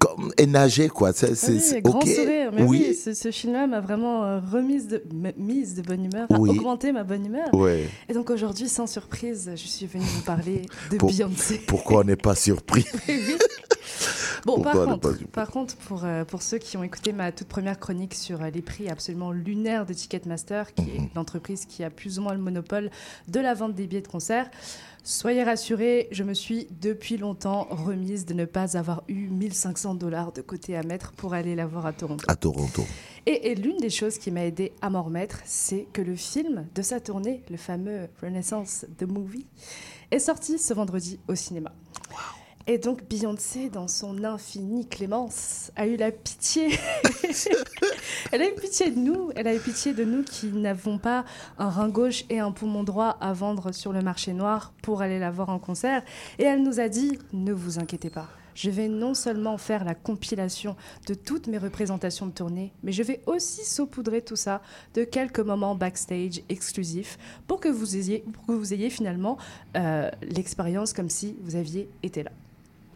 comme, 0.00 0.32
elle 0.36 0.50
nageait, 0.50 0.88
quoi. 0.88 1.12
C'est, 1.12 1.34
c'est, 1.36 1.52
Oui, 1.52 1.80
ok. 1.84 2.08
sourire. 2.08 2.50
Mais 2.52 2.62
oui. 2.64 2.84
oui, 2.88 2.94
ce, 2.94 3.12
ce 3.14 3.30
film-là 3.30 3.66
m'a 3.68 3.80
vraiment 3.80 4.24
euh, 4.24 4.40
remise 4.40 4.88
de, 4.88 5.02
mise 5.36 5.74
de 5.76 5.82
bonne 5.82 6.04
humeur, 6.06 6.26
Oui. 6.30 6.48
a 6.48 6.52
augmenté 6.52 6.90
ma 6.90 7.04
bonne 7.04 7.24
humeur. 7.26 7.52
Ouais. 7.54 7.86
Et 8.08 8.14
donc 8.14 8.30
aujourd'hui, 8.30 8.68
sans 8.68 8.86
surprise, 8.88 9.50
je 9.54 9.66
suis 9.68 9.86
venue 9.86 10.04
vous 10.04 10.22
parler 10.22 10.62
de 10.90 10.96
Pour- 10.96 11.10
Beyoncé. 11.10 11.58
Pourquoi 11.66 12.00
on 12.00 12.04
n'est 12.04 12.16
pas 12.16 12.34
surpris? 12.34 12.84
Bon, 14.46 14.62
par 14.62 14.72
Pourquoi 14.72 14.86
contre, 14.94 15.00
pas- 15.18 15.26
par 15.32 15.50
contre 15.50 15.76
pour, 15.76 16.04
euh, 16.06 16.24
pour 16.24 16.40
ceux 16.40 16.56
qui 16.56 16.78
ont 16.78 16.82
écouté 16.82 17.12
ma 17.12 17.30
toute 17.30 17.46
première 17.48 17.78
chronique 17.78 18.14
sur 18.14 18.40
euh, 18.42 18.48
les 18.48 18.62
prix 18.62 18.88
absolument 18.88 19.32
lunaires 19.32 19.84
de 19.84 19.92
Ticketmaster, 19.92 20.72
qui 20.72 20.82
Mhm. 20.82 20.88
est 20.88 21.10
l'entreprise 21.14 21.66
qui 21.66 21.84
a 21.84 21.90
plus 21.90 22.18
ou 22.18 22.22
moins 22.22 22.32
le 22.32 22.40
monopole 22.40 22.90
de 23.28 23.38
la 23.38 23.52
vente 23.52 23.74
des 23.74 23.86
billets 23.86 24.00
de 24.00 24.08
concert, 24.08 24.50
soyez 25.10 25.42
rassurés, 25.42 26.08
je 26.12 26.22
me 26.22 26.34
suis 26.34 26.68
depuis 26.80 27.16
longtemps 27.16 27.66
remise 27.70 28.26
de 28.26 28.34
ne 28.34 28.44
pas 28.44 28.76
avoir 28.76 29.02
eu 29.08 29.28
1500 29.28 29.96
dollars 29.96 30.32
de 30.32 30.40
côté 30.40 30.76
à 30.76 30.82
mettre 30.82 31.12
pour 31.12 31.34
aller 31.34 31.54
la 31.54 31.66
voir 31.66 31.84
à 31.86 31.92
Toronto. 31.92 32.24
À 32.28 32.36
Toronto. 32.36 32.84
Et, 33.26 33.50
et 33.50 33.54
l'une 33.54 33.76
des 33.78 33.90
choses 33.90 34.18
qui 34.18 34.30
m'a 34.30 34.44
aidé 34.44 34.72
à 34.80 34.88
m'en 34.88 35.02
remettre, 35.02 35.40
c'est 35.44 35.86
que 35.92 36.00
le 36.00 36.14
film 36.14 36.66
de 36.74 36.82
sa 36.82 37.00
tournée, 37.00 37.42
le 37.50 37.56
fameux 37.56 38.08
Renaissance 38.22 38.86
The 38.98 39.02
Movie, 39.02 39.46
est 40.10 40.20
sorti 40.20 40.58
ce 40.58 40.74
vendredi 40.74 41.18
au 41.28 41.34
cinéma. 41.34 41.72
Et 42.66 42.78
donc 42.78 43.08
Beyoncé, 43.08 43.70
dans 43.70 43.88
son 43.88 44.22
infinie 44.22 44.86
clémence, 44.86 45.72
a 45.76 45.86
eu 45.86 45.96
la 45.96 46.12
pitié. 46.12 46.68
elle 48.32 48.42
a 48.42 48.48
eu 48.48 48.54
pitié 48.54 48.90
de 48.90 48.98
nous. 48.98 49.30
Elle 49.34 49.48
a 49.48 49.54
eu 49.54 49.58
pitié 49.58 49.94
de 49.94 50.04
nous 50.04 50.22
qui 50.22 50.46
n'avons 50.48 50.98
pas 50.98 51.24
un 51.58 51.70
rein 51.70 51.88
gauche 51.88 52.24
et 52.28 52.38
un 52.38 52.52
poumon 52.52 52.84
droit 52.84 53.16
à 53.20 53.32
vendre 53.32 53.72
sur 53.72 53.92
le 53.92 54.02
marché 54.02 54.34
noir 54.34 54.72
pour 54.82 55.02
aller 55.02 55.18
la 55.18 55.30
voir 55.30 55.48
en 55.48 55.58
concert. 55.58 56.02
Et 56.38 56.44
elle 56.44 56.62
nous 56.62 56.80
a 56.80 56.88
dit 56.88 57.18
ne 57.32 57.52
vous 57.52 57.78
inquiétez 57.78 58.10
pas. 58.10 58.28
Je 58.54 58.68
vais 58.68 58.88
non 58.88 59.14
seulement 59.14 59.56
faire 59.56 59.84
la 59.84 59.94
compilation 59.94 60.76
de 61.06 61.14
toutes 61.14 61.46
mes 61.46 61.56
représentations 61.56 62.26
de 62.26 62.32
tournée, 62.32 62.72
mais 62.82 62.92
je 62.92 63.02
vais 63.02 63.22
aussi 63.26 63.64
saupoudrer 63.64 64.20
tout 64.22 64.36
ça 64.36 64.60
de 64.94 65.04
quelques 65.04 65.40
moments 65.40 65.74
backstage 65.74 66.42
exclusifs 66.48 67.18
pour 67.46 67.60
que 67.60 67.68
vous 67.68 67.96
ayez, 67.96 68.18
pour 68.32 68.44
que 68.44 68.52
vous 68.52 68.74
ayez 68.74 68.90
finalement 68.90 69.38
euh, 69.76 70.10
l'expérience 70.22 70.92
comme 70.92 71.08
si 71.08 71.36
vous 71.40 71.56
aviez 71.56 71.88
été 72.02 72.22
là. 72.22 72.32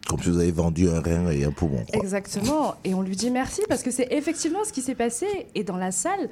Comme 0.07 0.21
si 0.21 0.29
vous 0.29 0.37
avez 0.37 0.51
vendu 0.51 0.89
un 0.89 1.01
rein 1.01 1.29
et 1.31 1.43
un 1.43 1.51
poumon. 1.51 1.83
Exactement. 1.93 2.75
Et 2.83 2.93
on 2.93 3.01
lui 3.01 3.15
dit 3.15 3.31
merci 3.31 3.61
parce 3.67 3.81
que 3.81 3.91
c'est 3.91 4.07
effectivement 4.11 4.63
ce 4.63 4.71
qui 4.71 4.81
s'est 4.81 4.95
passé. 4.95 5.25
Et 5.55 5.63
dans 5.63 5.77
la 5.77 5.91
salle, 5.91 6.29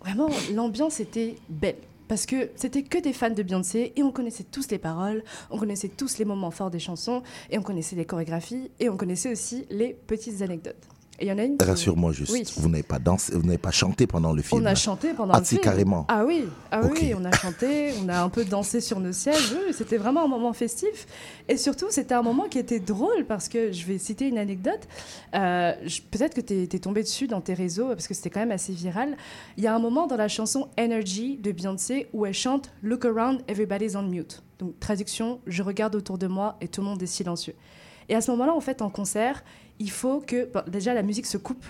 vraiment, 0.00 0.28
l'ambiance 0.54 1.00
était 1.00 1.36
belle. 1.48 1.76
Parce 2.08 2.24
que 2.24 2.50
c'était 2.54 2.84
que 2.84 2.98
des 2.98 3.12
fans 3.12 3.30
de 3.30 3.42
Beyoncé 3.42 3.92
et 3.96 4.02
on 4.04 4.12
connaissait 4.12 4.44
tous 4.44 4.70
les 4.70 4.78
paroles, 4.78 5.24
on 5.50 5.58
connaissait 5.58 5.88
tous 5.88 6.18
les 6.18 6.24
moments 6.24 6.52
forts 6.52 6.70
des 6.70 6.78
chansons 6.78 7.22
et 7.50 7.58
on 7.58 7.62
connaissait 7.62 7.96
les 7.96 8.04
chorégraphies 8.04 8.70
et 8.78 8.88
on 8.88 8.96
connaissait 8.96 9.32
aussi 9.32 9.66
les 9.70 9.96
petites 10.06 10.40
anecdotes. 10.42 10.76
Il 11.20 11.28
y 11.28 11.32
en 11.32 11.38
a 11.38 11.44
une. 11.44 11.56
Rassure-moi 11.60 12.12
juste, 12.12 12.32
Oui. 12.32 12.44
vous 12.58 12.68
n'avez 12.68 12.82
pas 12.82 12.98
dansé, 12.98 13.32
vous 13.34 13.42
n'avez 13.42 13.58
pas 13.58 13.70
chanté 13.70 14.06
pendant 14.06 14.32
le 14.32 14.42
film. 14.42 14.60
On 14.62 14.66
a 14.66 14.74
chanté 14.74 15.14
pendant 15.14 15.32
Ah, 15.34 15.38
le 15.38 15.44
film. 15.44 15.60
carrément. 15.62 16.04
Ah 16.08 16.24
oui, 16.26 16.44
ah 16.70 16.82
oui, 16.90 17.14
on 17.18 17.24
a 17.24 17.32
chanté, 17.32 17.92
on 18.04 18.08
a 18.08 18.20
un 18.20 18.28
peu 18.28 18.44
dansé 18.44 18.80
sur 18.80 19.00
nos 19.00 19.12
sièges. 19.12 19.52
Oui, 19.52 19.72
c'était 19.72 19.96
vraiment 19.96 20.24
un 20.24 20.28
moment 20.28 20.52
festif. 20.52 21.06
Et 21.48 21.56
surtout, 21.56 21.86
c'était 21.90 22.14
un 22.14 22.22
moment 22.22 22.44
qui 22.50 22.58
était 22.58 22.80
drôle 22.80 23.24
parce 23.26 23.48
que 23.48 23.72
je 23.72 23.86
vais 23.86 23.98
citer 23.98 24.28
une 24.28 24.38
anecdote. 24.38 24.80
Euh, 25.34 25.72
Peut-être 26.10 26.34
que 26.34 26.40
tu 26.40 26.62
es, 26.62 26.78
tombé 26.78 27.02
dessus 27.02 27.26
dans 27.26 27.40
tes 27.40 27.54
réseaux 27.54 27.88
parce 27.88 28.06
que 28.06 28.14
c'était 28.14 28.30
quand 28.30 28.40
même 28.40 28.52
assez 28.52 28.72
viral. 28.72 29.16
Il 29.56 29.64
y 29.64 29.66
a 29.66 29.74
un 29.74 29.78
moment 29.78 30.06
dans 30.06 30.16
la 30.16 30.28
chanson 30.28 30.68
Energy 30.78 31.38
de 31.38 31.52
Beyoncé 31.52 32.08
où 32.12 32.26
elle 32.26 32.34
chante 32.34 32.70
Look 32.82 33.04
around, 33.04 33.40
everybody's 33.48 33.96
on 33.96 34.02
mute. 34.02 34.42
Donc, 34.58 34.78
traduction, 34.80 35.40
je 35.46 35.62
regarde 35.62 35.94
autour 35.94 36.18
de 36.18 36.26
moi 36.26 36.56
et 36.60 36.68
tout 36.68 36.80
le 36.82 36.86
monde 36.88 37.02
est 37.02 37.06
silencieux. 37.06 37.54
Et 38.08 38.14
à 38.14 38.20
ce 38.20 38.30
moment-là, 38.30 38.54
en 38.54 38.60
fait, 38.60 38.82
en 38.82 38.90
concert, 38.90 39.42
il 39.78 39.90
faut 39.90 40.20
que. 40.20 40.46
bon, 40.52 40.62
déjà, 40.68 40.94
la 40.94 41.02
musique 41.02 41.26
se 41.26 41.36
coupe 41.38 41.64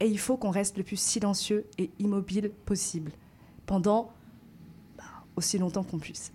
et 0.00 0.06
il 0.06 0.18
faut 0.18 0.36
qu'on 0.36 0.50
reste 0.50 0.76
le 0.76 0.82
plus 0.84 0.96
silencieux 0.96 1.66
et 1.78 1.90
immobile 1.98 2.50
possible 2.66 3.12
pendant 3.66 4.12
bah, 4.98 5.04
aussi 5.36 5.58
longtemps 5.58 5.84
qu'on 5.84 5.98
puisse. 5.98 6.32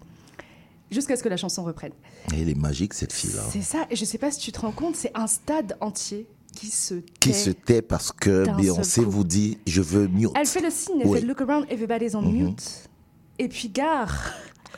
Jusqu'à 0.91 1.15
ce 1.15 1.21
que 1.23 1.29
la 1.29 1.37
chanson 1.37 1.63
reprenne. 1.63 1.91
Elle 2.33 2.49
est 2.49 2.55
magique, 2.57 2.93
cette 2.95 3.13
fille-là. 3.13 3.43
C'est 3.51 3.61
ça, 3.61 3.85
et 3.91 3.95
je 3.95 4.05
sais 4.05 4.17
pas 4.17 4.31
si 4.31 4.39
tu 4.39 4.51
te 4.51 4.59
rends 4.59 4.71
compte, 4.71 4.95
c'est 4.95 5.11
un 5.15 5.27
stade 5.27 5.77
entier 5.81 6.25
qui 6.55 6.67
se 6.71 6.95
Qui 7.19 7.29
tait. 7.29 7.33
se 7.33 7.49
tait 7.51 7.81
parce 7.83 8.11
que 8.11 8.43
Beyoncé 8.57 9.05
vous 9.05 9.23
dit 9.23 9.59
je 9.67 9.81
veux 9.83 10.07
mute. 10.07 10.31
Elle 10.35 10.47
fait 10.47 10.61
le 10.61 10.71
signe, 10.71 11.01
elle 11.01 11.07
Oui. 11.07 11.19
fait 11.19 11.25
look 11.27 11.41
around, 11.41 11.65
everybody's 11.69 12.15
on 12.15 12.23
Mhm. 12.23 12.45
mute. 12.47 12.89
Et 13.37 13.47
puis 13.47 13.69
gare. 13.69 14.33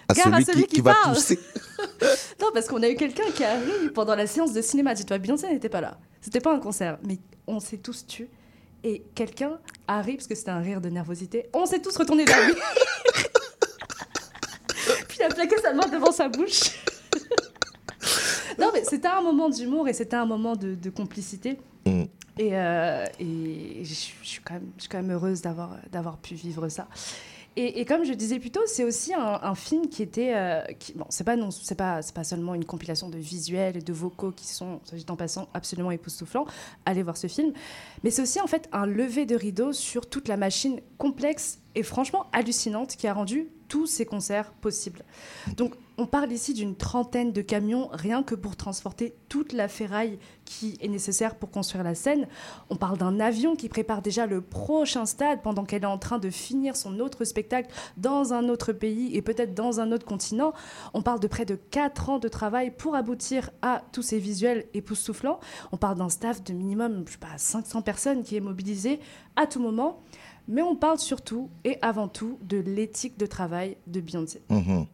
À 0.09 0.13
Gare 0.13 0.25
celui 0.25 0.35
à 0.35 0.45
celui 0.45 0.61
qui- 0.63 0.67
qui, 0.67 0.75
qui 0.75 0.81
va 0.81 0.93
parle. 1.01 1.15
tousser. 1.15 1.39
non, 2.41 2.47
parce 2.53 2.67
qu'on 2.67 2.83
a 2.83 2.89
eu 2.89 2.95
quelqu'un 2.95 3.31
qui 3.33 3.45
a 3.45 3.53
ri 3.55 3.89
pendant 3.93 4.15
la 4.15 4.27
séance 4.27 4.51
de 4.51 4.61
cinéma. 4.61 4.93
Dis-toi, 4.93 5.17
Beyoncé 5.17 5.47
n'était 5.47 5.69
pas 5.69 5.79
là. 5.79 5.97
C'était 6.21 6.39
pas 6.39 6.55
un 6.55 6.59
concert, 6.59 6.99
mais 7.03 7.17
on 7.47 7.59
s'est 7.59 7.77
tous 7.77 8.05
tués. 8.05 8.29
Et 8.83 9.03
quelqu'un 9.13 9.59
a 9.87 10.01
ri, 10.01 10.15
parce 10.15 10.27
que 10.27 10.35
c'était 10.35 10.51
un 10.51 10.59
rire 10.59 10.81
de 10.81 10.89
nervosité. 10.89 11.47
On 11.53 11.65
s'est 11.65 11.81
tous 11.81 11.95
retournés 11.97 12.25
vers 12.25 12.47
lui. 12.47 12.53
Puis 15.07 15.17
il 15.19 15.23
a 15.23 15.29
plaqué 15.29 15.55
sa 15.61 15.73
main 15.73 15.87
devant 15.87 16.11
sa 16.11 16.29
bouche. 16.29 16.71
non, 18.59 18.71
mais 18.73 18.83
c'était 18.83 19.07
un 19.07 19.21
moment 19.21 19.49
d'humour 19.49 19.87
et 19.87 19.93
c'était 19.93 20.15
un 20.15 20.25
moment 20.25 20.55
de, 20.55 20.75
de 20.75 20.89
complicité. 20.89 21.59
Mm. 21.85 22.03
Et, 22.37 22.49
euh, 22.53 23.05
et 23.19 23.81
je, 23.83 23.93
suis 23.93 24.39
quand 24.43 24.55
même, 24.55 24.71
quand 24.89 25.09
heureuse 25.09 25.41
d'avoir 25.41 26.17
pu 26.17 26.35
vivre 26.35 26.69
ça. 26.69 26.87
Et, 27.57 27.83
comme 27.83 28.05
je 28.05 28.13
disais 28.13 28.39
plus 28.39 28.49
tôt, 28.49 28.61
c'est 28.65 28.85
aussi 28.85 29.13
un, 29.13 29.55
film 29.55 29.89
qui 29.89 30.01
était, 30.01 30.33
euh, 30.33 30.61
bon, 30.95 31.05
c'est 31.09 31.25
pas 31.25 31.35
pas, 31.77 31.99
pas 32.15 32.23
seulement 32.23 32.55
une 32.55 32.63
compilation 32.63 33.09
de 33.09 33.17
visuels 33.17 33.75
et 33.75 33.81
de 33.81 33.91
vocaux 33.91 34.31
qui 34.31 34.47
sont, 34.47 34.79
soit 34.85 35.11
en 35.11 35.17
passant, 35.17 35.49
absolument 35.53 35.91
époustouflants. 35.91 36.45
Allez 36.85 37.03
voir 37.03 37.17
ce 37.17 37.27
film, 37.27 37.51
mais 38.03 38.09
c'est 38.09 38.21
aussi 38.21 38.39
en 38.39 38.47
fait 38.47 38.69
un 38.71 38.85
lever 38.85 39.25
de 39.25 39.35
rideau 39.35 39.73
sur 39.73 40.09
toute 40.09 40.29
la 40.29 40.37
machine 40.37 40.79
complexe 40.97 41.59
et 41.75 41.83
franchement 41.83 42.27
hallucinante 42.31 42.95
qui 42.95 43.07
a 43.07 43.13
rendu 43.13 43.49
tous 43.67 43.85
ces 43.85 44.05
concerts 44.05 44.53
possibles. 44.53 45.03
Donc, 45.57 45.73
on 46.01 46.07
parle 46.07 46.31
ici 46.31 46.55
d'une 46.55 46.75
trentaine 46.75 47.31
de 47.31 47.43
camions 47.43 47.87
rien 47.93 48.23
que 48.23 48.33
pour 48.33 48.55
transporter 48.55 49.13
toute 49.29 49.53
la 49.53 49.67
ferraille 49.67 50.17
qui 50.45 50.75
est 50.81 50.87
nécessaire 50.87 51.35
pour 51.35 51.51
construire 51.51 51.83
la 51.83 51.93
scène. 51.93 52.27
On 52.71 52.75
parle 52.75 52.97
d'un 52.97 53.19
avion 53.19 53.55
qui 53.55 53.69
prépare 53.69 54.01
déjà 54.01 54.25
le 54.25 54.41
prochain 54.41 55.05
stade 55.05 55.43
pendant 55.43 55.63
qu'elle 55.63 55.83
est 55.83 55.85
en 55.85 55.99
train 55.99 56.17
de 56.17 56.31
finir 56.31 56.75
son 56.75 56.99
autre 56.99 57.23
spectacle 57.23 57.71
dans 57.97 58.33
un 58.33 58.49
autre 58.49 58.73
pays 58.73 59.15
et 59.15 59.21
peut-être 59.21 59.53
dans 59.53 59.79
un 59.79 59.91
autre 59.91 60.07
continent. 60.07 60.53
On 60.95 61.03
parle 61.03 61.19
de 61.19 61.27
près 61.27 61.45
de 61.45 61.53
4 61.53 62.09
ans 62.09 62.17
de 62.17 62.27
travail 62.27 62.71
pour 62.71 62.95
aboutir 62.95 63.51
à 63.61 63.83
tous 63.91 64.01
ces 64.01 64.17
visuels 64.17 64.65
époustouflants. 64.73 65.39
On 65.71 65.77
parle 65.77 65.99
d'un 65.99 66.09
staff 66.09 66.43
de 66.43 66.53
minimum, 66.53 67.03
je 67.05 67.11
sais 67.11 67.17
pas, 67.19 67.37
500 67.37 67.83
personnes 67.83 68.23
qui 68.23 68.35
est 68.35 68.41
mobilisé 68.41 68.99
à 69.35 69.45
tout 69.45 69.59
moment. 69.59 70.01
Mais 70.47 70.63
on 70.63 70.75
parle 70.75 70.97
surtout 70.97 71.51
et 71.63 71.77
avant 71.83 72.07
tout 72.07 72.39
de 72.41 72.57
l'éthique 72.57 73.19
de 73.19 73.27
travail 73.27 73.77
de 73.85 74.01
Beyoncé. 74.01 74.41
Mhm. 74.49 74.87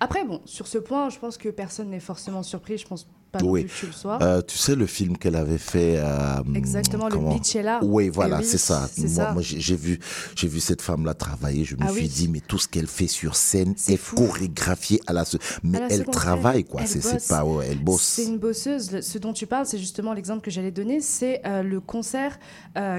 Après, 0.00 0.24
bon, 0.24 0.40
sur 0.44 0.66
ce 0.66 0.78
point, 0.78 1.08
je 1.10 1.18
pense 1.18 1.36
que 1.38 1.48
personne 1.48 1.90
n'est 1.90 2.00
forcément 2.00 2.42
surpris. 2.42 2.78
Je 2.78 2.86
pense 2.86 3.06
pas 3.32 3.40
non 3.40 3.50
Oui. 3.50 3.64
plus 3.64 3.68
que 3.74 3.80
tu 3.80 3.86
le 3.86 3.92
sois. 3.92 4.18
Euh, 4.22 4.40
tu 4.40 4.56
sais 4.56 4.74
le 4.74 4.86
film 4.86 5.18
qu'elle 5.18 5.36
avait 5.36 5.58
fait. 5.58 5.96
euh, 5.98 6.40
Exactement, 6.54 7.08
le 7.08 7.18
Beachella. 7.18 7.80
Oui, 7.82 8.08
voilà, 8.08 8.36
Eh 8.38 8.42
oui, 8.42 8.48
c'est 8.48 8.56
ça. 8.58 8.88
Moi, 8.96 9.08
ça. 9.08 9.32
moi, 9.32 9.42
j'ai 9.42 9.76
vu, 9.76 9.98
j'ai 10.34 10.48
vu 10.48 10.60
cette 10.60 10.80
femme-là 10.80 11.12
travailler. 11.14 11.64
Je 11.64 11.74
me 11.76 11.82
Ah 11.82 11.88
suis 11.92 12.02
oui. 12.02 12.08
dit, 12.08 12.28
mais 12.28 12.40
tout 12.40 12.56
ce 12.58 12.66
qu'elle 12.68 12.86
fait 12.86 13.06
sur 13.08 13.36
scène 13.36 13.74
est, 13.88 14.02
chorégraphié 14.14 15.00
à 15.06 15.12
la. 15.12 15.24
Mais 15.62 15.76
À 15.78 15.80
la 15.82 15.88
elle 15.94 16.04
travaille, 16.06 16.64
quoi. 16.64 16.86
C'est 16.86 17.28
pas, 17.28 17.44
ouais, 17.44 17.66
elle 17.70 17.82
bosse. 17.84 18.00
C'est 18.02 18.24
une 18.24 18.38
bosseuse. 18.38 19.00
Ce 19.00 19.18
dont 19.18 19.32
tu 19.34 19.46
parles, 19.46 19.66
c'est 19.66 19.78
justement 19.78 20.14
l'exemple 20.14 20.40
que 20.42 20.50
j'allais 20.50 20.70
donner. 20.70 21.00
C'est 21.00 21.42
euh, 21.46 21.62
le 21.62 21.80
concert 21.80 22.38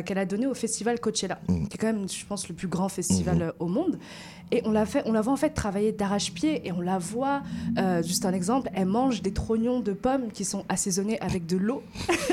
qu'elle 0.05 0.17
a 0.17 0.25
donné 0.25 0.45
au 0.45 0.53
festival 0.53 0.99
Coachella, 0.99 1.39
Mm. 1.47 1.67
qui 1.67 1.75
est 1.75 1.79
quand 1.79 1.87
même, 1.93 2.07
je 2.09 2.25
pense, 2.25 2.47
le 2.49 2.53
plus 2.55 2.67
grand 2.67 2.89
festival 2.89 3.41
euh, 3.41 3.51
au 3.59 3.67
monde. 3.67 3.97
Et 4.51 4.61
on 4.65 4.71
la 4.71 4.85
fait, 4.85 5.03
on 5.05 5.11
la 5.11 5.21
voit 5.21 5.33
en 5.33 5.37
fait 5.37 5.51
travailler 5.51 5.91
d'arrache-pied 5.91 6.67
et 6.67 6.71
on 6.71 6.81
la 6.81 6.97
voit. 6.97 7.41
euh, 7.77 8.01
juste 8.01 8.25
un 8.25 8.33
exemple, 8.33 8.69
elle 8.73 8.87
mange 8.87 9.21
des 9.21 9.31
trognons 9.33 9.79
de 9.79 9.93
pommes 9.93 10.31
qui 10.31 10.43
sont 10.45 10.65
assaisonnés 10.69 11.19
avec 11.21 11.45
de 11.45 11.57
l'eau. 11.57 11.83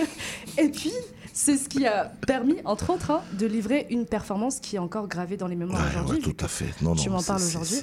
et 0.59 0.69
puis. 0.71 0.93
C'est 1.39 1.59
ce 1.59 1.69
qui 1.69 1.87
a 1.87 2.07
permis, 2.27 2.57
entre 2.65 2.95
autres, 2.95 3.11
hein, 3.11 3.21
de 3.39 3.45
livrer 3.45 3.87
une 3.91 4.07
performance 4.07 4.59
qui 4.59 4.77
est 4.77 4.79
encore 4.79 5.07
gravée 5.07 5.37
dans 5.37 5.49
les 5.49 5.55
mémoires 5.57 5.83
Ouais, 5.83 5.89
aujourd'hui. 5.91 6.17
ouais, 6.27 6.33
tout 6.33 6.45
à 6.45 6.49
fait. 6.49 6.73
Non, 6.81 6.95
tu 6.95 7.11
non, 7.11 7.17
m'en 7.17 7.23
parles 7.23 7.43
aujourd'hui. 7.43 7.77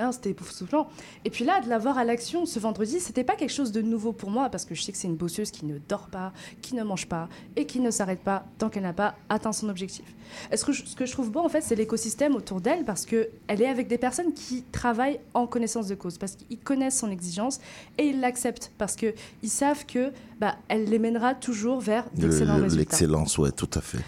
Ah, 0.00 0.12
c'était 0.12 0.30
époustouflant. 0.30 0.88
Et 1.24 1.30
puis 1.30 1.44
là, 1.44 1.60
de 1.60 1.68
la 1.68 1.78
voir 1.78 1.98
à 1.98 2.04
l'action 2.04 2.46
ce 2.46 2.58
vendredi, 2.60 3.00
c'était 3.00 3.24
pas 3.24 3.34
quelque 3.34 3.50
chose 3.52 3.72
de 3.72 3.82
nouveau 3.82 4.12
pour 4.12 4.30
moi 4.30 4.48
parce 4.48 4.64
que 4.64 4.74
je 4.74 4.82
sais 4.82 4.92
que 4.92 4.98
c'est 4.98 5.08
une 5.08 5.16
bosseuse 5.16 5.50
qui 5.50 5.66
ne 5.66 5.78
dort 5.88 6.06
pas, 6.08 6.32
qui 6.62 6.74
ne 6.76 6.84
mange 6.84 7.06
pas 7.08 7.28
et 7.56 7.66
qui 7.66 7.80
ne 7.80 7.90
s'arrête 7.90 8.20
pas 8.20 8.44
tant 8.58 8.68
qu'elle 8.68 8.84
n'a 8.84 8.92
pas 8.92 9.16
atteint 9.28 9.52
son 9.52 9.68
objectif. 9.68 10.04
Est-ce 10.52 10.64
que 10.64 10.72
je- 10.72 10.84
ce 10.84 10.94
que 10.94 11.04
je 11.04 11.12
trouve 11.12 11.30
beau 11.32 11.40
en 11.40 11.48
fait, 11.48 11.62
c'est 11.62 11.74
l'écosystème 11.74 12.36
autour 12.36 12.60
d'elle 12.60 12.84
parce 12.84 13.06
que 13.06 13.28
elle 13.48 13.60
est 13.60 13.66
avec 13.68 13.88
des 13.88 13.98
personnes 13.98 14.32
qui 14.34 14.62
travaillent 14.70 15.18
en 15.34 15.46
connaissance 15.46 15.88
de 15.88 15.94
cause 15.94 16.16
parce 16.18 16.36
qu'ils 16.36 16.58
connaissent 16.60 16.98
son 16.98 17.10
exigence 17.10 17.58
et 17.98 18.04
ils 18.04 18.20
l'acceptent 18.20 18.70
parce 18.78 18.94
que 18.94 19.14
ils 19.42 19.50
savent 19.50 19.84
que 19.86 20.12
bah, 20.40 20.54
elle 20.68 20.84
les 20.84 20.98
mènera 21.00 21.34
toujours 21.34 21.80
vers 21.80 22.04
Le- 22.14 22.20
d'excellents 22.22 22.56
le- 22.58 22.62
résultats. 22.64 22.82
L'excellence, 22.82 23.36
ouais, 23.38 23.50
tout 23.50 23.70
à 23.74 23.80
fait. 23.80 23.98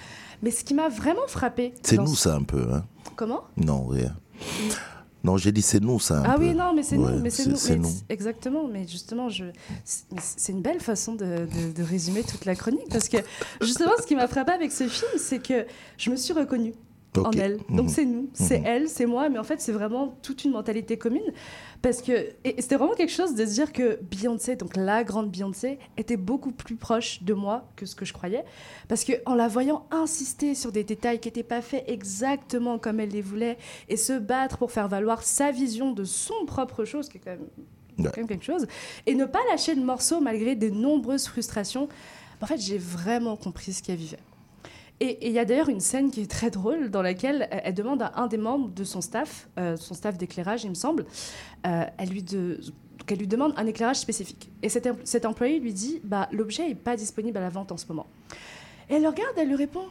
Mais 0.43 0.51
ce 0.53 0.63
qui 0.63 0.75
m'a 0.75 0.89
vraiment 0.89 1.27
frappé, 1.27 1.75
C'est 1.83 1.97
nous, 1.99 2.15
ça, 2.15 2.37
un 2.37 2.43
peu. 2.45 2.67
Hein. 2.73 2.85
Comment? 3.17 3.43
Non, 3.57 3.87
rien. 3.87 4.15
Non, 5.23 5.37
j'ai 5.37 5.53
dit 5.53 5.63
c'est 5.63 5.81
nous, 5.81 6.01
ça. 6.01 6.21
un 6.21 6.23
Ah 6.25 6.35
peu. 6.37 6.43
oui, 6.45 6.55
non, 6.55 6.73
mais 6.75 6.83
c'est 6.83 6.97
Ouais, 6.97 7.13
nous, 7.13 7.21
mais 7.21 7.31
c'est 7.31 7.47
nous, 7.47 7.57
mais 7.79 7.89
exactement. 8.15 8.67
Mais 8.67 8.87
justement, 8.89 9.29
je, 9.29 9.45
c'est 9.85 10.53
une 10.53 10.63
belle 10.63 10.81
façon 10.81 11.15
de, 11.15 11.25
de- 11.47 11.73
de 11.75 11.83
résumer 11.83 12.23
toute 12.23 12.45
la 12.47 12.55
chronique 12.55 12.89
parce 12.91 13.09
que 13.09 13.19
justement, 13.61 13.93
ce 14.01 14.07
qui 14.07 14.17
m'a 14.17 14.29
frappé 14.29 14.53
avec 14.53 14.73
ce 14.73 14.89
film, 14.89 15.11
c'est 15.19 15.39
que 15.41 15.67
je 15.99 16.11
me 16.11 16.17
suis 16.17 16.33
reconnue 16.33 16.73
en 17.19 17.31
elle. 17.33 17.59
Donc 17.71 17.87
Mhm. 17.87 17.89
c'est 17.89 18.05
nous, 18.05 18.31
c'est 18.35 18.59
Mhm. 18.61 18.67
elle, 18.67 18.89
c'est 18.89 19.07
moi, 19.07 19.29
mais 19.29 19.39
en 19.39 19.43
fait, 19.45 19.61
c'est 19.61 19.73
vraiment 19.73 20.15
toute 20.23 20.45
une 20.45 20.53
mentalité 20.53 20.97
commune 20.97 21.23
parce 21.83 22.03
que 22.03 22.13
c'était 22.59 22.77
vraiment 22.77 22.95
quelque 22.95 23.13
chose 23.13 23.35
de 23.35 23.45
se 23.45 23.53
dire 23.55 23.73
que 23.73 23.99
Beyoncé, 24.03 24.55
donc 24.57 24.77
la 24.77 25.03
grande 25.03 25.31
Beyoncé, 25.31 25.79
était 25.97 26.17
beaucoup 26.17 26.53
plus 26.53 26.77
proche 26.77 27.23
de 27.23 27.35
moi 27.35 27.69
que 27.77 27.85
ce 27.87 27.95
que 27.97 28.05
je 28.05 28.13
croyais 28.13 28.45
parce 28.89 29.03
que 29.05 29.13
en 29.27 29.35
la 29.35 29.49
voyant 29.49 29.87
insister 29.91 30.55
sur 30.55 30.71
des 30.73 30.85
détails 30.85 31.19
qui 31.19 31.29
n'étaient 31.29 31.43
pas 31.43 31.63
faits 31.63 31.85
exactement 31.89 32.79
comme 32.79 33.01
elle 33.01 33.09
les 33.11 33.23
voulait 33.23 33.59
et 33.89 33.97
se 33.97 34.13
battre 34.19 34.59
pour 34.59 34.71
faire 34.71 34.89
valoir 34.89 35.23
sa 35.23 35.51
vision 35.51 35.93
de 35.93 36.05
son 36.05 36.45
propre 36.47 36.85
chose, 36.85 37.09
qui 37.09 37.19
est 37.19 37.21
quand 37.21 37.31
même, 37.33 37.47
Ouais. 37.99 38.05
quand 38.15 38.19
même 38.19 38.29
quelque 38.29 38.45
chose, 38.45 38.67
et 39.07 39.15
ne 39.15 39.25
pas 39.27 39.41
lâcher 39.51 39.75
le 39.75 39.83
morceau 39.83 40.21
malgré 40.21 40.55
de 40.55 40.71
nombreuses 40.71 41.27
frustrations, 41.27 41.89
en 42.41 42.47
fait, 42.47 42.59
j'ai 42.59 42.79
vraiment 42.79 43.37
compris 43.37 43.73
ce 43.75 43.83
qu'elle 43.83 43.97
vivait. 43.97 44.17
Et 45.01 45.27
il 45.27 45.33
y 45.33 45.39
a 45.39 45.47
d'ailleurs 45.47 45.71
une 45.71 45.81
scène 45.81 46.11
qui 46.11 46.21
est 46.21 46.31
très 46.31 46.51
drôle 46.51 46.91
dans 46.91 47.01
laquelle 47.01 47.49
elle, 47.51 47.75
demande 47.75 48.03
à 48.03 48.13
un 48.17 48.27
des 48.27 48.37
membres 48.37 48.69
de 48.69 48.85
son 48.85 49.01
staff, 49.01 49.49
euh, 49.59 49.77
son 49.77 49.95
staff 49.95 50.19
d'éclairage, 50.19 50.65
il 50.65 50.71
me 50.71 50.75
semble, 50.75 51.07
euh, 51.67 51.85
qu'elle 53.07 53.19
lui 53.19 53.27
demande 53.27 53.55
un 53.57 53.67
éclairage 53.67 53.97
spécifique. 53.97 54.51
Et 54.63 54.69
cet 54.69 55.25
employé 55.25 55.59
lui 55.59 55.73
dit 55.73 56.03
bah, 56.05 56.29
L'objet 56.33 56.69
n'est 56.69 56.75
pas 56.75 56.97
disponible 56.97 57.39
à 57.39 57.41
la 57.41 57.49
vente 57.49 57.73
en 57.73 57.79
ce 57.79 57.87
moment. 57.89 58.07
Et 58.91 58.95
elle 58.95 59.03
le 59.03 59.09
regarde, 59.09 59.33
elle 59.39 59.49
lui 59.49 59.57
répond 59.57 59.85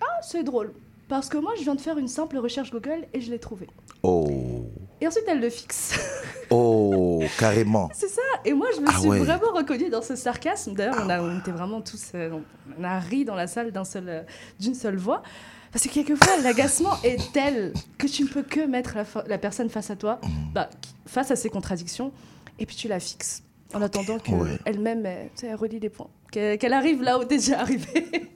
Ah, 0.00 0.20
c'est 0.22 0.44
drôle, 0.44 0.72
parce 1.08 1.28
que 1.28 1.36
moi 1.36 1.52
je 1.58 1.62
viens 1.62 1.74
de 1.74 1.80
faire 1.80 1.98
une 1.98 2.08
simple 2.08 2.38
recherche 2.38 2.70
Google 2.70 3.06
et 3.12 3.20
je 3.20 3.32
l'ai 3.32 3.40
trouvé. 3.40 3.66
Oh, 4.04 4.66
Et 5.00 5.06
ensuite 5.06 5.24
elle 5.28 5.40
le 5.40 5.50
fixe. 5.50 5.98
oh, 6.50 7.22
carrément. 7.38 7.90
C'est 7.94 8.08
ça. 8.08 8.22
Et 8.44 8.52
moi, 8.52 8.68
je 8.74 8.80
me 8.80 8.86
Ah 8.88 8.98
suis 8.98 9.08
ouais. 9.08 9.18
vraiment 9.18 9.52
reconnue 9.52 9.90
dans 9.90 10.02
ce 10.02 10.16
sarcasme. 10.16 10.74
D'ailleurs, 10.74 10.96
on, 11.04 11.08
a- 11.10 11.20
on 11.20 11.38
était 11.40 11.50
vraiment 11.50 11.80
tous. 11.80 12.12
euh, 12.14 12.38
on 12.78 12.84
a 12.84 12.98
ri 13.00 13.24
dans 13.24 13.34
la 13.34 13.46
salle 13.46 13.72
seul, 13.84 14.08
euh, 14.08 14.22
d'une 14.60 14.74
seule 14.74 14.96
voix. 14.96 15.22
Parce 15.72 15.84
que 15.86 15.90
quelquefois, 15.92 16.36
l'agacement 16.42 16.96
est 17.02 17.32
tel 17.32 17.72
que 17.98 18.06
tu 18.06 18.22
ne 18.22 18.28
peux 18.28 18.42
que 18.44 18.60
mettre 18.64 18.96
la, 19.26 19.38
personne 19.38 19.68
face 19.68 19.90
à 19.90 19.96
toi, 19.96 20.20
bah, 20.54 20.70
qui- 20.80 20.94
face 21.06 21.30
à 21.32 21.36
ses 21.36 21.50
contradictions, 21.50 22.12
et 22.60 22.66
puis 22.66 22.76
tu 22.76 22.86
la 22.88 23.00
fixes. 23.00 23.42
En 23.74 23.82
attendant 23.82 24.18
qu'elle-même, 24.20 25.04
elle, 25.04 25.30
elle 25.42 25.54
relie 25.56 25.80
les 25.80 25.90
points. 25.90 26.08
Qu'elle 26.30 26.58
qu'elle 26.58 26.72
arrive 26.72 27.02
là 27.02 27.18
où 27.18 27.24
t'es 27.24 27.38
déjà 27.38 27.60
arrivé. 27.60 28.04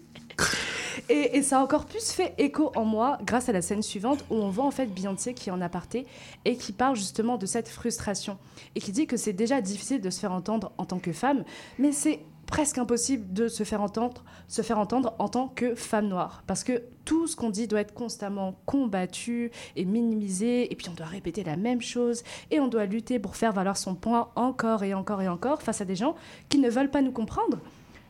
Et, 1.11 1.43
ça 1.43 1.61
a 1.61 1.63
encore 1.63 1.87
plus 1.87 2.11
fait 2.11 2.35
écho 2.37 2.71
en 2.77 2.85
moi 2.85 3.19
grâce 3.25 3.49
à 3.49 3.53
la 3.53 3.63
scène 3.63 3.83
suivante 3.83 4.25
où 4.31 4.35
on 4.35 4.51
voit 4.51 4.67
en 4.67 4.71
fait 4.71 4.87
Beyoncé 4.87 5.33
qui 5.33 5.49
est 5.49 5.53
en 5.53 5.61
aparté 5.63 6.07
et 6.45 6.57
qui 6.57 6.73
parle 6.73 6.97
justement 6.97 7.39
de 7.39 7.47
cette 7.47 7.69
frustration 7.69 8.37
et 8.75 8.81
qui 8.81 8.93
dit 8.93 9.07
que 9.07 9.17
c'est 9.17 9.33
déjà 9.33 9.63
difficile 9.63 10.03
de 10.03 10.11
se 10.11 10.21
faire 10.21 10.33
entendre 10.33 10.73
en 10.77 10.85
tant 10.85 10.99
que 10.99 11.13
femme, 11.13 11.45
mais 11.79 11.93
c'est 11.93 12.21
presque 12.45 12.79
impossible 12.79 13.33
de 13.33 13.49
se 13.49 13.63
faire 13.63 13.83
entendre, 13.83 14.25
se 14.49 14.63
faire 14.63 14.79
entendre 14.79 15.15
en 15.19 15.29
tant 15.29 15.49
que 15.49 15.75
femme 15.75 16.09
noire. 16.09 16.43
Parce 16.47 16.65
que 16.65 16.83
tout 17.05 17.27
ce 17.27 17.37
qu'on 17.37 17.51
dit 17.51 17.69
doit 17.69 17.81
être 17.81 17.95
constamment 17.95 18.59
combattu 18.67 19.51
et 19.77 19.85
minimisé 19.85 20.71
et 20.71 20.77
puis 20.77 20.89
on 20.91 20.95
doit 20.95 21.07
répéter 21.07 21.45
la 21.45 21.57
même 21.57 21.81
chose 21.81 22.23
et 22.51 22.61
on 22.61 22.69
doit 22.69 22.87
lutter 22.87 23.19
pour 23.19 23.37
faire 23.37 23.53
valoir 23.53 23.77
son 23.77 23.95
point 23.95 24.31
encore 24.35 24.83
et 24.83 24.93
encore 24.93 25.23
et 25.23 25.29
encore 25.29 25.63
face 25.63 25.81
à 25.81 25.85
des 25.85 25.97
gens 25.97 26.17
qui 26.49 26.59
ne 26.59 26.69
veulent 26.69 26.91
pas 26.91 27.03
nous 27.03 27.13
comprendre 27.13 27.59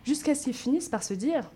jusqu'à 0.04 0.34
ce 0.34 0.44
qu'ils 0.44 0.54
finissent 0.54 0.88
par 0.88 1.02
se 1.02 1.14
dire 1.14 1.50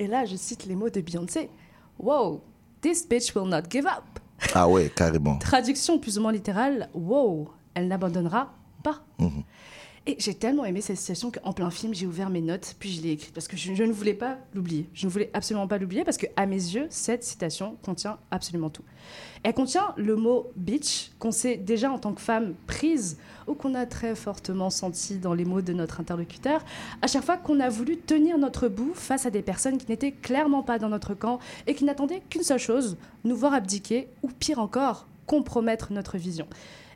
et 0.00 0.06
là, 0.06 0.24
je 0.24 0.34
cite 0.34 0.64
les 0.64 0.74
mots 0.74 0.88
de 0.88 1.02
Beyoncé. 1.02 1.50
Wow, 1.98 2.42
this 2.80 3.06
bitch 3.06 3.34
will 3.34 3.46
not 3.46 3.64
give 3.70 3.84
up. 3.84 4.18
Ah 4.54 4.66
ouais, 4.66 4.90
carrément. 4.96 5.36
Traduction 5.40 5.98
plus 5.98 6.16
ou 6.16 6.22
moins 6.22 6.32
littérale. 6.32 6.88
Wow, 6.94 7.50
elle 7.74 7.86
n'abandonnera 7.86 8.54
pas. 8.82 9.04
Mhm. 9.18 9.42
Et 10.06 10.16
j'ai 10.18 10.32
tellement 10.32 10.64
aimé 10.64 10.80
cette 10.80 10.96
citation 10.96 11.30
qu'en 11.30 11.52
plein 11.52 11.70
film, 11.70 11.92
j'ai 11.92 12.06
ouvert 12.06 12.30
mes 12.30 12.40
notes, 12.40 12.74
puis 12.78 12.90
je 12.90 13.02
l'ai 13.02 13.10
écrite 13.10 13.34
parce 13.34 13.46
que 13.46 13.58
je, 13.58 13.74
je 13.74 13.84
ne 13.84 13.92
voulais 13.92 14.14
pas 14.14 14.38
l'oublier. 14.54 14.88
Je 14.94 15.06
ne 15.06 15.12
voulais 15.12 15.30
absolument 15.34 15.68
pas 15.68 15.76
l'oublier 15.76 16.02
parce 16.02 16.16
que, 16.16 16.26
à 16.34 16.46
mes 16.46 16.56
yeux, 16.56 16.86
cette 16.88 17.22
citation 17.22 17.76
contient 17.82 18.18
absolument 18.30 18.70
tout. 18.70 18.84
Elle 19.42 19.54
contient 19.54 19.94
le 19.96 20.16
mot 20.16 20.50
bitch 20.56 21.12
qu'on 21.18 21.32
sait 21.32 21.56
déjà 21.56 21.90
en 21.90 21.98
tant 21.98 22.12
que 22.12 22.20
femme 22.20 22.54
prise 22.66 23.16
ou 23.46 23.54
qu'on 23.54 23.74
a 23.74 23.86
très 23.86 24.14
fortement 24.14 24.68
senti 24.68 25.16
dans 25.16 25.32
les 25.32 25.46
mots 25.46 25.62
de 25.62 25.72
notre 25.72 26.00
interlocuteur 26.00 26.62
à 27.00 27.06
chaque 27.06 27.24
fois 27.24 27.38
qu'on 27.38 27.58
a 27.58 27.70
voulu 27.70 27.96
tenir 27.96 28.36
notre 28.36 28.68
bout 28.68 28.92
face 28.94 29.24
à 29.24 29.30
des 29.30 29.40
personnes 29.40 29.78
qui 29.78 29.86
n'étaient 29.88 30.12
clairement 30.12 30.62
pas 30.62 30.78
dans 30.78 30.90
notre 30.90 31.14
camp 31.14 31.38
et 31.66 31.74
qui 31.74 31.84
n'attendaient 31.84 32.22
qu'une 32.28 32.42
seule 32.42 32.58
chose, 32.58 32.98
nous 33.24 33.34
voir 33.34 33.54
abdiquer 33.54 34.08
ou 34.22 34.28
pire 34.28 34.58
encore, 34.58 35.06
compromettre 35.26 35.90
notre 35.92 36.18
vision. 36.18 36.46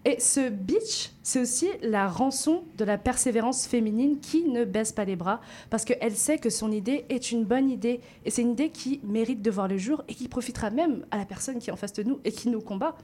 Et 0.07 0.21
ce 0.21 0.51
bitch, 0.51 1.13
c'est 1.23 1.41
aussi 1.41 1.67
la 1.83 2.09
rançon 2.09 2.65
de 2.77 2.85
la 2.85 2.99
persévérance 2.99 3.67
féminine 3.67 4.21
qui 4.21 4.45
ne 4.45 4.67
baisse 4.67 4.93
pas 4.93 5.07
les 5.07 5.17
bras 5.17 5.41
parce 5.71 5.87
qu'elle 5.87 6.15
sait 6.15 6.37
que 6.37 6.51
son 6.51 6.71
idée 6.71 7.07
est 7.09 7.33
une 7.33 7.45
bonne 7.45 7.71
idée 7.71 8.03
et 8.27 8.31
c'est 8.31 8.43
une 8.43 8.51
idée 8.51 8.69
qui 8.69 9.01
mérite 9.03 9.41
de 9.41 9.51
voir 9.51 9.67
le 9.67 9.79
jour 9.79 10.05
et 10.09 10.15
qui 10.15 10.29
profitera 10.29 10.69
même 10.69 11.07
à 11.11 11.17
la 11.17 11.25
personne 11.25 11.59
qui 11.59 11.71
est 11.71 11.73
en 11.73 11.77
face 11.77 11.95
de 11.95 12.03
nous 12.03 12.21
et 12.25 12.33
qui 12.33 12.51
nous 12.51 12.61
combat. 12.61 12.97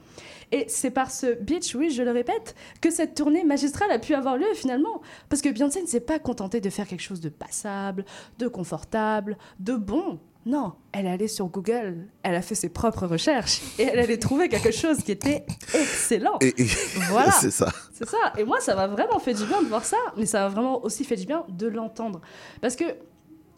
Et 0.51 0.65
c'est 0.67 0.91
par 0.91 1.09
ce 1.09 1.33
bitch, 1.33 1.73
oui, 1.73 1.89
je 1.89 2.03
le 2.03 2.11
répète, 2.11 2.55
que 2.81 2.91
cette 2.91 3.15
tournée 3.15 3.43
magistrale 3.43 3.91
a 3.91 3.97
pu 3.97 4.13
avoir 4.13 4.37
lieu 4.37 4.53
finalement. 4.53 5.01
Parce 5.27 5.41
que 5.41 5.49
Beyoncé 5.49 5.81
ne 5.81 5.87
s'est 5.87 6.01
pas 6.01 6.19
contentée 6.19 6.61
de 6.61 6.69
faire 6.69 6.87
quelque 6.87 7.01
chose 7.01 7.21
de 7.21 7.29
passable, 7.29 8.05
de 8.37 8.47
confortable, 8.47 9.39
de 9.59 9.73
bon. 9.73 10.19
Non, 10.45 10.73
elle 10.91 11.05
est 11.05 11.11
allée 11.11 11.27
sur 11.27 11.45
Google, 11.47 12.07
elle 12.23 12.33
a 12.35 12.41
fait 12.41 12.55
ses 12.55 12.69
propres 12.69 13.05
recherches 13.05 13.61
et 13.77 13.83
elle 13.83 13.99
allait 13.99 14.17
trouver 14.17 14.49
quelque 14.49 14.71
chose 14.71 14.97
qui 14.97 15.11
était 15.11 15.45
excellent. 15.75 16.37
Et- 16.41 16.59
et- 16.63 16.67
Voilà. 17.09 17.31
c'est 17.39 17.51
ça. 17.51 17.71
C'est 17.93 18.07
ça. 18.09 18.33
Et 18.37 18.43
moi, 18.43 18.59
ça 18.59 18.75
m'a 18.75 18.87
vraiment 18.87 19.19
fait 19.19 19.35
du 19.35 19.45
bien 19.45 19.61
de 19.61 19.67
voir 19.67 19.85
ça, 19.85 19.97
mais 20.17 20.25
ça 20.25 20.39
m'a 20.41 20.49
vraiment 20.49 20.83
aussi 20.83 21.03
fait 21.03 21.15
du 21.15 21.25
bien 21.27 21.43
de 21.47 21.67
l'entendre. 21.67 22.21
Parce 22.59 22.75
que 22.75 22.85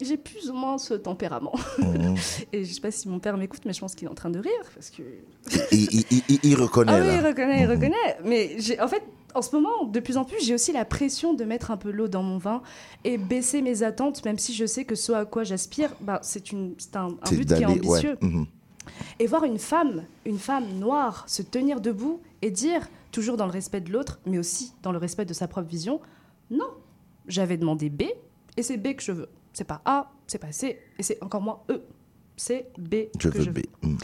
j'ai 0.02 0.18
plus 0.18 0.50
ou 0.50 0.54
moins 0.54 0.76
ce 0.76 0.92
tempérament. 0.92 1.54
Mhm. 1.78 2.16
Et 2.52 2.64
je 2.64 2.72
sais 2.74 2.80
pas 2.82 2.90
si 2.90 3.08
mon 3.08 3.18
père 3.18 3.38
m'écoute, 3.38 3.62
mais 3.64 3.72
je 3.72 3.80
pense 3.80 3.94
qu'il 3.94 4.06
est 4.06 4.10
en 4.10 4.14
train 4.14 4.28
de 4.30 4.38
rire. 4.40 4.52
Parce 4.74 4.90
que... 4.90 5.02
Il, 5.72 5.88
il- 5.94 6.04
il- 6.10 6.22
il- 6.28 6.40
il 6.42 6.54
reconnaît, 6.56 6.92
Ah 6.94 7.00
oui, 7.00 7.14
il 7.18 7.26
reconnaît, 7.26 7.62
il 7.62 7.66
reconnaît. 7.70 8.18
Mais 8.24 8.56
en 8.82 8.88
fait, 8.88 9.02
en 9.34 9.42
ce 9.42 9.54
moment, 9.54 9.84
de 9.84 10.00
plus 10.00 10.16
en 10.16 10.24
plus, 10.24 10.44
j'ai 10.44 10.54
aussi 10.54 10.72
la 10.72 10.84
pression 10.84 11.34
de 11.34 11.44
mettre 11.44 11.70
un 11.70 11.76
peu 11.76 11.90
l'eau 11.90 12.08
dans 12.08 12.22
mon 12.22 12.38
vin 12.38 12.62
et 13.04 13.18
baisser 13.18 13.62
mes 13.62 13.82
attentes, 13.82 14.24
même 14.24 14.38
si 14.38 14.54
je 14.54 14.64
sais 14.64 14.84
que 14.84 14.94
ce 14.94 15.12
à 15.12 15.24
quoi 15.24 15.44
j'aspire, 15.44 15.94
bah, 16.00 16.20
c'est 16.22 16.42
un, 16.52 17.08
but 17.30 17.46
qui 17.46 17.62
est 17.62 17.66
ouais, 17.66 17.72
ambitieux. 17.72 18.16
mhm. 18.20 18.46
Et 19.18 19.26
voir 19.26 19.44
une 19.44 19.58
femme, 19.58 20.04
une 20.26 20.38
femme 20.38 20.66
noire, 20.78 21.24
se 21.26 21.42
tenir 21.42 21.80
debout 21.80 22.20
et 22.42 22.50
dire, 22.50 22.88
toujours 23.10 23.36
dans 23.36 23.46
le 23.46 23.52
respect 23.52 23.80
de 23.80 23.90
l'autre, 23.90 24.20
mais 24.26 24.38
aussi 24.38 24.72
dans 24.82 24.92
le 24.92 24.98
respect 24.98 25.24
de 25.24 25.32
sa 25.32 25.48
propre 25.48 25.68
vision, 25.68 26.00
non, 26.50 26.68
j'avais 27.26 27.56
demandé 27.56 27.88
B 27.88 28.02
et 28.56 28.62
c'est 28.62 28.76
B 28.76 28.94
que 28.94 29.02
je 29.02 29.12
veux. 29.12 29.28
C'est 29.52 29.64
pas 29.64 29.80
A, 29.84 30.10
c'est 30.26 30.38
pas 30.38 30.52
C 30.52 30.78
et 30.98 31.02
c'est 31.02 31.22
encore 31.22 31.40
moins 31.40 31.60
E. 31.70 31.82
C'est 32.36 32.70
B 32.78 32.94
Je 33.18 33.28
que 33.28 33.38
veux 33.38 33.44
je 33.44 33.50
B. 33.50 33.58
veux. 33.82 33.88
Mm. 33.88 33.98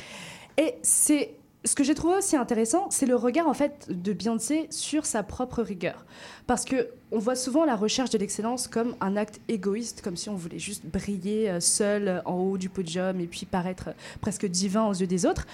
Et 0.59 0.75
c'est 0.83 1.35
ce 1.65 1.75
que 1.75 1.85
j'ai 1.85 1.95
trouvé 1.95 2.17
aussi 2.17 2.37
intéressant, 2.37 2.89
c'est 2.91 3.07
le 3.07 3.17
regard 3.17 3.47
en 3.47 3.53
fait 3.53 3.87
de 3.91 4.13
Beyoncé 4.13 4.67
sur 4.71 5.05
sa 5.05 5.23
propre 5.23 5.63
rigueur. 5.63 6.07
Parce 6.47 6.65
que 6.65 6.89
on 7.13 7.19
voit 7.19 7.37
souvent 7.37 7.65
la 7.65 7.77
recherche 7.77 8.11
de 8.11 8.19
l'excellence 8.19 8.67
comme 8.67 8.97
un 9.01 9.17
acte 9.17 9.41
égoïste, 9.49 10.01
comme 10.03 10.17
si 10.17 10.31
on 10.31 10.35
voulait 10.35 10.59
juste 10.59 10.87
briller 10.87 11.51
euh, 11.51 11.61
seul 11.61 12.09
euh, 12.09 12.23
en 12.25 12.35
haut 12.37 12.57
du 12.57 12.71
podium 12.71 13.21
et 13.21 13.27
puis 13.27 13.45
paraître 13.45 13.89
euh, 13.89 13.93
presque 14.23 14.47
divin 14.47 14.87
aux 14.87 14.95
yeux 14.95 15.07
des 15.07 15.27
autres. 15.27 15.47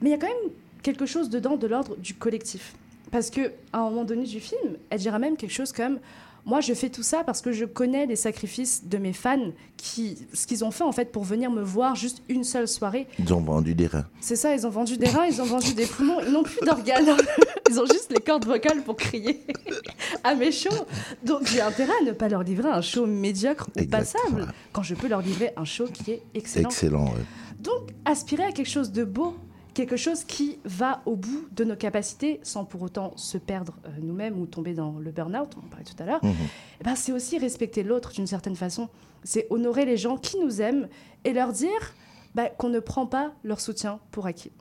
Mais 0.00 0.08
il 0.08 0.12
y 0.12 0.14
a 0.14 0.18
quand 0.18 0.28
même 0.28 0.52
quelque 0.82 1.04
chose 1.04 1.28
dedans 1.28 1.56
de 1.56 1.66
l'ordre 1.66 1.96
du 1.96 2.14
collectif. 2.14 2.74
Parce 3.10 3.28
que 3.28 3.52
à 3.72 3.80
un 3.80 3.90
moment 3.90 4.04
donné 4.04 4.24
du 4.24 4.40
film, 4.40 4.78
elle 4.88 5.00
dira 5.00 5.18
même 5.18 5.36
quelque 5.36 5.52
chose 5.52 5.72
comme 5.72 5.98
moi, 6.46 6.60
je 6.60 6.72
fais 6.74 6.88
tout 6.88 7.02
ça 7.02 7.22
parce 7.24 7.40
que 7.40 7.52
je 7.52 7.64
connais 7.64 8.06
les 8.06 8.16
sacrifices 8.16 8.84
de 8.84 8.98
mes 8.98 9.12
fans, 9.12 9.52
qui, 9.76 10.18
ce 10.32 10.46
qu'ils 10.46 10.64
ont 10.64 10.70
fait 10.70 10.84
en 10.84 10.92
fait 10.92 11.12
pour 11.12 11.24
venir 11.24 11.50
me 11.50 11.62
voir 11.62 11.94
juste 11.96 12.22
une 12.28 12.44
seule 12.44 12.68
soirée. 12.68 13.06
Ils 13.18 13.32
ont 13.32 13.40
vendu 13.40 13.74
des 13.74 13.86
reins. 13.86 14.06
C'est 14.20 14.36
ça, 14.36 14.54
ils 14.54 14.66
ont 14.66 14.70
vendu 14.70 14.96
des 14.96 15.08
reins, 15.08 15.26
ils 15.26 15.40
ont 15.40 15.46
vendu 15.46 15.74
des 15.74 15.86
poumons, 15.86 16.20
ils 16.26 16.32
n'ont 16.32 16.42
plus 16.42 16.60
d'organes. 16.64 17.16
Ils 17.70 17.78
ont 17.78 17.86
juste 17.86 18.10
les 18.10 18.20
cordes 18.20 18.46
vocales 18.46 18.82
pour 18.82 18.96
crier 18.96 19.46
à 20.24 20.34
mes 20.34 20.50
shows. 20.50 20.86
Donc 21.24 21.46
j'ai 21.46 21.60
intérêt 21.60 21.92
à 22.00 22.04
ne 22.04 22.10
pas 22.10 22.28
leur 22.28 22.42
livrer 22.42 22.68
un 22.68 22.80
show 22.80 23.06
médiocre 23.06 23.68
ou 23.80 23.84
passable 23.84 24.52
quand 24.72 24.82
je 24.82 24.96
peux 24.96 25.06
leur 25.06 25.22
livrer 25.22 25.52
un 25.56 25.64
show 25.64 25.84
qui 25.84 26.10
est 26.10 26.22
excellent. 26.34 26.68
Excellent, 26.68 27.04
ouais. 27.04 27.24
Donc 27.60 27.90
aspirer 28.04 28.42
à 28.42 28.50
quelque 28.50 28.68
chose 28.68 28.90
de 28.90 29.04
beau, 29.04 29.36
quelque 29.74 29.96
chose 29.96 30.24
qui 30.24 30.58
va 30.64 31.02
au 31.06 31.16
bout 31.16 31.46
de 31.52 31.64
nos 31.64 31.76
capacités 31.76 32.40
sans 32.42 32.64
pour 32.64 32.82
autant 32.82 33.12
se 33.16 33.38
perdre 33.38 33.74
euh, 33.86 33.90
nous-mêmes 34.00 34.38
ou 34.40 34.46
tomber 34.46 34.74
dans 34.74 34.98
le 34.98 35.10
burn-out, 35.10 35.50
on 35.56 35.66
en 35.66 35.68
parlait 35.68 35.84
tout 35.84 36.00
à 36.02 36.06
l'heure, 36.06 36.24
Mhm. 36.24 36.32
eh 36.80 36.84
ben, 36.84 36.94
c'est 36.96 37.12
aussi 37.12 37.38
respecter 37.38 37.82
l'autre 37.82 38.10
d'une 38.12 38.26
certaine 38.26 38.56
façon. 38.56 38.88
C'est 39.24 39.46
honorer 39.50 39.84
les 39.84 39.96
gens 39.96 40.16
qui 40.16 40.38
nous 40.38 40.60
aiment 40.60 40.88
et 41.24 41.32
leur 41.32 41.52
dire 41.52 41.94
bah, 42.34 42.48
qu'on 42.48 42.68
ne 42.68 42.80
prend 42.80 43.06
pas 43.06 43.32
leur 43.44 43.60
soutien 43.60 43.98
pour 44.12 44.26
acquis. 44.26 44.52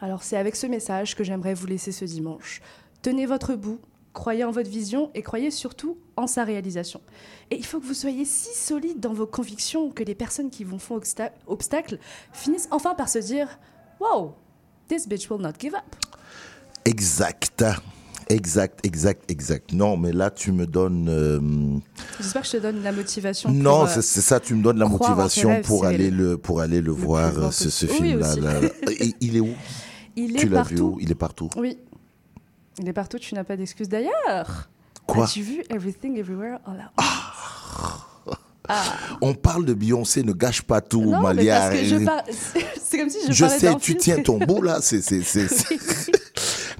Alors 0.00 0.22
c'est 0.22 0.36
avec 0.36 0.56
ce 0.56 0.66
message 0.66 1.14
que 1.16 1.24
j'aimerais 1.24 1.54
vous 1.54 1.66
laisser 1.66 1.92
ce 1.92 2.04
dimanche. 2.04 2.60
Tenez 3.02 3.26
votre 3.26 3.54
bout, 3.54 3.80
croyez 4.12 4.44
en 4.44 4.50
votre 4.50 4.70
vision 4.70 5.10
et 5.14 5.22
croyez 5.22 5.50
surtout 5.50 5.98
en 6.16 6.26
sa 6.26 6.44
réalisation. 6.44 7.00
Et 7.50 7.56
il 7.56 7.64
faut 7.66 7.80
que 7.80 7.84
vous 7.86 7.94
soyez 7.94 8.24
si 8.24 8.56
solide 8.56 9.00
dans 9.00 9.12
vos 9.12 9.26
convictions 9.26 9.90
que 9.90 10.02
les 10.04 10.14
personnes 10.14 10.50
qui 10.50 10.62
vous 10.64 10.78
font 10.78 10.96
obsta- 10.98 11.32
obstacle 11.46 11.98
finissent 12.32 12.68
enfin 12.70 12.94
par 12.94 13.08
se 13.08 13.18
dire 13.18 13.58
Wow, 14.00 14.34
this 14.88 15.06
bitch 15.06 15.28
will 15.30 15.40
not 15.40 15.52
give 15.58 15.74
up. 15.74 15.96
Exact. 16.84 17.64
Exact, 18.28 18.80
exact, 18.86 19.30
exact. 19.30 19.72
Non, 19.74 19.98
mais 19.98 20.10
là, 20.12 20.30
tu 20.30 20.50
me 20.52 20.66
donnes. 20.66 21.08
euh, 21.10 21.78
J'espère 22.18 22.40
que 22.42 22.48
je 22.48 22.52
te 22.52 22.56
donne 22.56 22.82
la 22.82 22.90
motivation. 22.92 23.50
non, 23.50 23.84
euh, 23.84 24.00
c'est 24.00 24.22
ça, 24.22 24.40
tu 24.40 24.54
me 24.54 24.62
donnes 24.62 24.78
la 24.78 24.86
motivation 24.86 25.50
rêves, 25.50 25.64
pour 25.66 25.84
aller 25.84 26.10
le, 26.10 26.38
pour 26.38 26.60
aller 26.60 26.80
le, 26.80 26.90
voir, 26.90 27.52
ce, 27.52 27.68
ce. 27.68 27.84
Oui, 27.86 27.92
film-là. 27.92 28.36
là. 28.36 28.60
Il 29.20 29.36
est 29.36 29.40
où? 29.40 29.54
Il 30.16 30.32
Tu 30.34 30.46
est 30.46 30.48
l'as 30.48 30.62
vu 30.62 30.76
partout. 30.76 30.94
où 30.96 31.00
Il 31.00 31.10
est 31.10 31.14
partout. 31.14 31.50
Oui. 31.56 31.78
Il 32.78 32.88
est 32.88 32.92
partout, 32.94 33.18
tu 33.18 33.34
n'as 33.34 33.44
pas 33.44 33.56
d'excuse 33.58 33.88
d'ailleurs. 33.90 34.70
Quoi? 35.06 35.24
As-tu 35.24 35.42
vu 35.42 35.62
Everything 35.68 36.16
Everywhere 36.18 36.58
All 36.66 36.80
at 36.80 36.92
Once 38.68 39.18
On 39.20 39.34
parle 39.34 39.64
de 39.66 39.74
Beyoncé, 39.74 40.22
ne 40.22 40.32
gâche 40.32 40.62
pas 40.62 40.80
tout, 40.80 41.02
Non, 41.02 41.20
Malia. 41.20 41.70
C'est 42.82 42.98
comme 42.98 43.10
si 43.10 43.18
je, 43.28 43.32
Je 43.32 43.46
sais, 43.46 43.74
tu 43.76 43.92
film 43.92 43.98
tiens 43.98 44.22
ton 44.22 44.38
bout 44.38 44.62
là. 44.62 44.78
C'est, 44.80 45.02
c'est, 45.02 45.22
c'est- 45.22 45.48
c'est- 45.54 45.78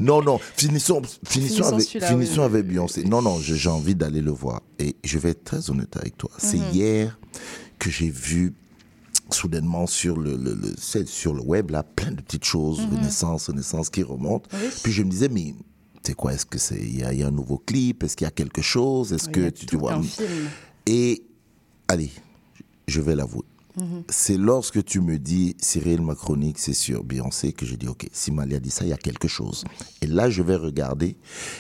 non, 0.01 0.23
non. 0.23 0.39
Finissons, 0.57 1.03
finissons, 1.27 1.63
Finissons 1.65 1.75
avec, 1.75 1.87
finissons 2.09 2.41
oui. 2.41 2.47
avec 2.47 2.67
Beyoncé. 2.67 3.05
Non, 3.05 3.23
non, 3.23 3.39
j'ai 3.39 3.69
envie 3.69 3.95
d'aller 3.95 4.21
le 4.23 4.31
voir. 4.33 4.61
Et 4.79 4.97
je 5.05 5.19
vais 5.19 5.31
être 5.31 5.45
très 5.45 5.71
honnête 5.71 5.97
avec 5.97 6.17
toi. 6.17 6.31
C'est 6.39 6.57
Mhm. 6.59 6.71
hier 6.73 7.19
que 7.79 7.91
j'ai 7.91 8.09
vu 8.11 8.55
soudainement 9.31 9.87
sur 9.87 10.17
le, 10.19 10.37
le, 10.37 10.55
le- 10.55 10.75
c'est 10.79 11.07
sur 11.09 11.33
le 11.35 11.43
web 11.43 11.71
là 11.71 11.83
plein 11.83 12.11
de 12.13 12.21
petites 12.21 12.45
choses, 12.45 12.81
Mhm. 12.81 12.97
Renaissance, 12.99 13.49
Renaissance 13.49 13.89
qui 13.91 14.03
remontent. 14.03 14.49
Oui. 14.53 14.69
Puis 14.83 14.93
je 14.93 15.03
me 15.03 15.11
disais 15.11 15.29
mais 15.29 15.55
c'est 16.03 16.15
quoi? 16.15 16.33
Est-ce 16.35 16.47
que 16.47 16.59
c'est 16.59 16.79
il 16.81 16.99
y, 17.01 17.05
a- 17.05 17.13
il 17.13 17.21
y 17.21 17.23
a 17.23 17.29
un 17.29 17.31
nouveau 17.31 17.59
clip? 17.59 18.03
Est-ce 18.05 18.17
qu'il 18.17 18.25
y 18.25 18.29
a 18.29 18.33
quelque 18.33 18.63
chose? 18.63 19.13
Est-ce 19.13 19.29
que 19.29 19.49
tu, 19.51 19.67
tu 19.67 19.77
vois? 19.77 20.01
Et 20.87 21.25
allez, 21.89 22.11
je 22.89 23.01
vais 23.01 23.15
l'avouer. 23.15 23.45
Mhm. 23.77 24.05
C'est 24.09 24.37
lorsque 24.37 24.85
tu 24.85 25.01
me 25.01 25.19
dis, 25.19 25.57
Cyril, 25.59 26.01
ma 26.01 26.15
chronique, 26.15 26.59
c'est 26.59 26.75
sur 26.75 27.03
Beyoncé, 27.03 27.53
que 27.53 27.67
je 27.67 27.75
dis, 27.75 27.89
OK, 27.89 28.07
si 28.13 28.31
Malia 28.31 28.61
dit 28.61 28.71
ça, 28.71 28.85
il 28.85 28.91
y 28.91 28.93
a 28.93 28.97
quelque 28.97 29.29
chose. 29.29 29.65
Et 30.01 30.07
là, 30.07 30.31
je 30.31 30.43
vais 30.43 30.57
regarder 30.57 31.17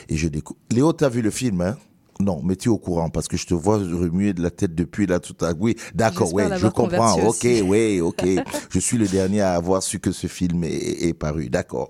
et 0.09 0.17
je 0.17 0.29
découvre. 0.29 0.59
Léo, 0.71 0.93
t'as 0.93 1.09
vu 1.09 1.23
le 1.23 1.31
film, 1.31 1.61
hein? 1.61 1.77
Non, 2.21 2.41
mais 2.45 2.55
tu 2.55 2.69
es 2.69 2.73
au 2.73 2.79
courant 2.79 3.11
parce 3.11 3.27
que 3.27 3.37
je 3.37 3.45
te 3.45 3.55
vois 3.55 3.79
remuer 3.79 4.33
de 4.35 4.41
la 4.41 4.53
tête 4.53 4.73
depuis 4.73 5.07
là 5.07 5.19
tout 5.19 5.35
à 5.45 5.53
Oui, 5.59 5.77
d'accord, 5.97 6.33
ouais, 6.33 6.47
je 6.57 6.69
comprends. 6.69 7.15
Ok, 7.27 7.45
ouais, 7.67 8.01
ok. 8.01 8.25
je 8.71 8.79
suis 8.79 8.97
le 8.97 9.09
dernier 9.09 9.41
à 9.41 9.55
avoir 9.55 9.83
su 9.83 9.99
que 9.99 10.13
ce 10.13 10.29
film 10.29 10.63
est 10.63 11.13
paru. 11.13 11.51
D'accord. 11.51 11.89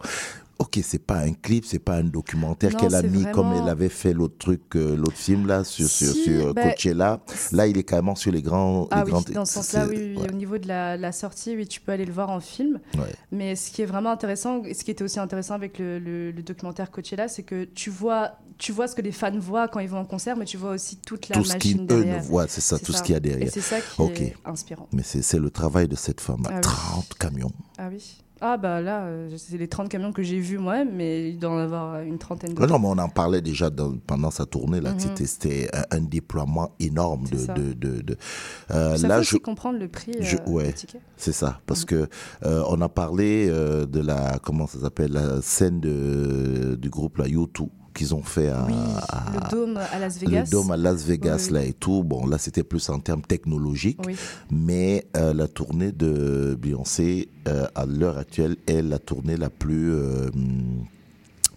Ok, 0.60 0.78
c'est 0.84 1.00
pas 1.04 1.18
un 1.18 1.32
clip, 1.32 1.64
c'est 1.64 1.80
pas 1.80 1.96
un 1.96 2.04
documentaire 2.04 2.76
qu'elle 2.76 2.94
a 2.94 3.02
mis 3.02 3.24
comme 3.32 3.52
elle 3.52 3.68
avait 3.68 3.88
fait 3.88 4.12
l'autre 4.12 4.36
truc, 4.38 4.62
euh, 4.76 4.96
l'autre 4.96 5.16
film 5.16 5.46
là 5.48 5.64
sur 5.64 5.88
sur, 5.88 6.12
Si, 6.12 6.24
sur 6.24 6.54
bah, 6.54 6.62
Coachella. 6.70 7.20
Là, 7.52 7.66
il 7.66 7.76
est 7.76 7.82
carrément 7.82 8.14
sur 8.14 8.30
les 8.30 8.40
grands. 8.40 8.86
Ah 8.92 9.02
les 9.04 9.12
oui, 9.12 9.24
dans 9.34 9.44
ce 9.44 9.54
sens-là, 9.54 9.86
oui, 9.88 10.14
ouais. 10.16 10.28
Au 10.30 10.32
niveau 10.32 10.58
de 10.58 10.68
la, 10.68 10.96
la 10.96 11.10
sortie, 11.10 11.56
oui, 11.56 11.66
tu 11.66 11.80
peux 11.80 11.90
aller 11.90 12.04
le 12.04 12.12
voir 12.12 12.30
en 12.30 12.38
film. 12.40 12.78
Ouais. 12.94 13.12
Mais 13.32 13.56
ce 13.56 13.70
qui 13.72 13.82
est 13.82 13.86
vraiment 13.86 14.10
intéressant, 14.10 14.62
et 14.64 14.74
ce 14.74 14.84
qui 14.84 14.92
était 14.92 15.02
aussi 15.02 15.18
intéressant 15.18 15.54
avec 15.54 15.78
le, 15.80 15.98
le- 15.98 16.30
le 16.30 16.42
documentaire 16.42 16.90
Coachella, 16.92 17.26
c'est 17.26 17.42
que 17.42 17.64
tu 17.64 17.90
vois, 17.90 18.38
tu 18.56 18.70
vois 18.70 18.86
ce 18.86 18.94
que 18.94 19.02
les 19.02 19.12
fans 19.12 19.36
voient 19.38 19.66
quand 19.66 19.80
ils 19.80 19.88
vont 19.88 19.98
en 19.98 20.04
concert, 20.04 20.36
mais 20.36 20.44
tu 20.44 20.56
vois 20.56 20.70
aussi 20.70 20.96
toute 20.98 21.28
la 21.30 21.34
tout 21.34 21.44
ce 21.44 21.54
machine 21.54 21.82
eux 21.82 21.86
derrière. 21.86 22.18
ne 22.18 22.22
voient, 22.22 22.46
c'est 22.48 22.60
ça, 22.60 22.78
tout 22.78 22.92
ce 22.92 23.02
qu'il 23.02 23.14
y 23.14 23.16
a 23.16 23.20
derrière. 23.20 23.48
Et 23.48 23.50
c'est 23.50 23.60
ça 23.60 23.80
qui 23.80 24.02
est 24.22 24.36
inspirant. 24.44 24.88
Mais 24.92 25.02
c'est 25.02 25.38
le 25.38 25.50
travail 25.50 25.88
de 25.88 25.96
cette 25.96 26.20
femme. 26.20 26.42
Ah 26.48 26.52
oui. 26.54 26.60
30 26.60 27.14
camions. 27.18 27.50
Ah 27.76 27.88
oui. 27.90 28.18
Ah 28.40 28.56
bah 28.56 28.80
là, 28.80 29.04
euh, 29.04 29.30
c'est 29.36 29.56
les 29.56 29.68
30 29.68 29.88
camions 29.88 30.12
que 30.12 30.22
j'ai 30.22 30.38
vus 30.40 30.58
moi-même, 30.58 30.90
mais 30.94 31.30
il 31.30 31.38
doit 31.38 31.50
en 31.50 31.58
avoir 31.58 32.00
une 32.00 32.18
trentaine 32.18 32.52
Non, 32.54 32.78
mais 32.78 32.88
on 32.88 32.98
en 32.98 33.08
parlait 33.08 33.40
déjà 33.40 33.70
dans- 33.70 33.96
pendant 34.06 34.30
sa 34.30 34.44
tournée. 34.44 34.80
là. 34.80 34.90
que 34.90 34.94
Mhm. 34.96 35.00
C'était- 35.00 35.26
C'était 35.26 35.70
un, 35.72 35.98
un 35.98 36.00
déploiement 36.00 36.72
énorme 36.80 37.24
de. 37.28 37.36
De, 37.54 37.72
de, 37.72 38.02
de- 38.02 38.16
euh, 38.72 38.96
Ça 38.96 39.08
là, 39.08 39.18
faut 39.18 39.22
je, 39.22 39.36
comprendre 39.38 39.78
le 39.78 39.88
prix 39.88 40.12
je- 40.20 40.36
euh, 40.36 40.50
ouais, 40.50 40.74
c'est 41.16 41.32
ça. 41.32 41.60
Parce 41.66 41.84
que 41.84 42.08
euh, 42.44 42.62
on 42.68 42.80
a 42.80 42.88
parlé 42.88 43.46
euh, 43.48 43.86
de 43.86 44.00
la 44.00 44.38
comment 44.42 44.66
ça 44.66 44.80
s'appelle 44.80 45.12
la 45.12 45.40
scène 45.40 45.80
de, 45.80 46.76
du 46.80 46.90
groupe 46.90 47.18
la 47.18 47.26
U2 47.26 47.68
qu'ils 47.94 48.14
ont 48.14 48.22
fait 48.22 48.48
à, 48.48 48.64
à- 48.64 49.32
Le 49.32 49.50
dôme 49.50 49.76
à 49.92 49.98
Las 49.98 50.18
Vegas. 50.18 50.44
le 50.46 50.50
dôme 50.50 50.70
à 50.72 50.76
Las 50.76 51.04
Vegas 51.04 51.44
Oui, 51.48 51.54
là 51.54 51.64
et 51.64 51.72
tout. 51.72 52.02
Bon, 52.02 52.26
là 52.26 52.38
c'était 52.38 52.62
plus 52.64 52.88
en 52.90 52.98
termes 52.98 53.22
technologiques, 53.22 54.00
Oui. 54.06 54.16
mais 54.50 55.06
euh, 55.16 55.32
la 55.32 55.48
tournée 55.48 55.92
de 55.92 56.58
Beyoncé 56.60 57.28
euh, 57.48 57.66
à 57.74 57.86
l'heure 57.86 58.18
actuelle 58.18 58.56
est 58.66 58.82
la 58.82 58.98
tournée 58.98 59.36
la 59.36 59.48
plus 59.50 59.92
euh, 59.92 60.28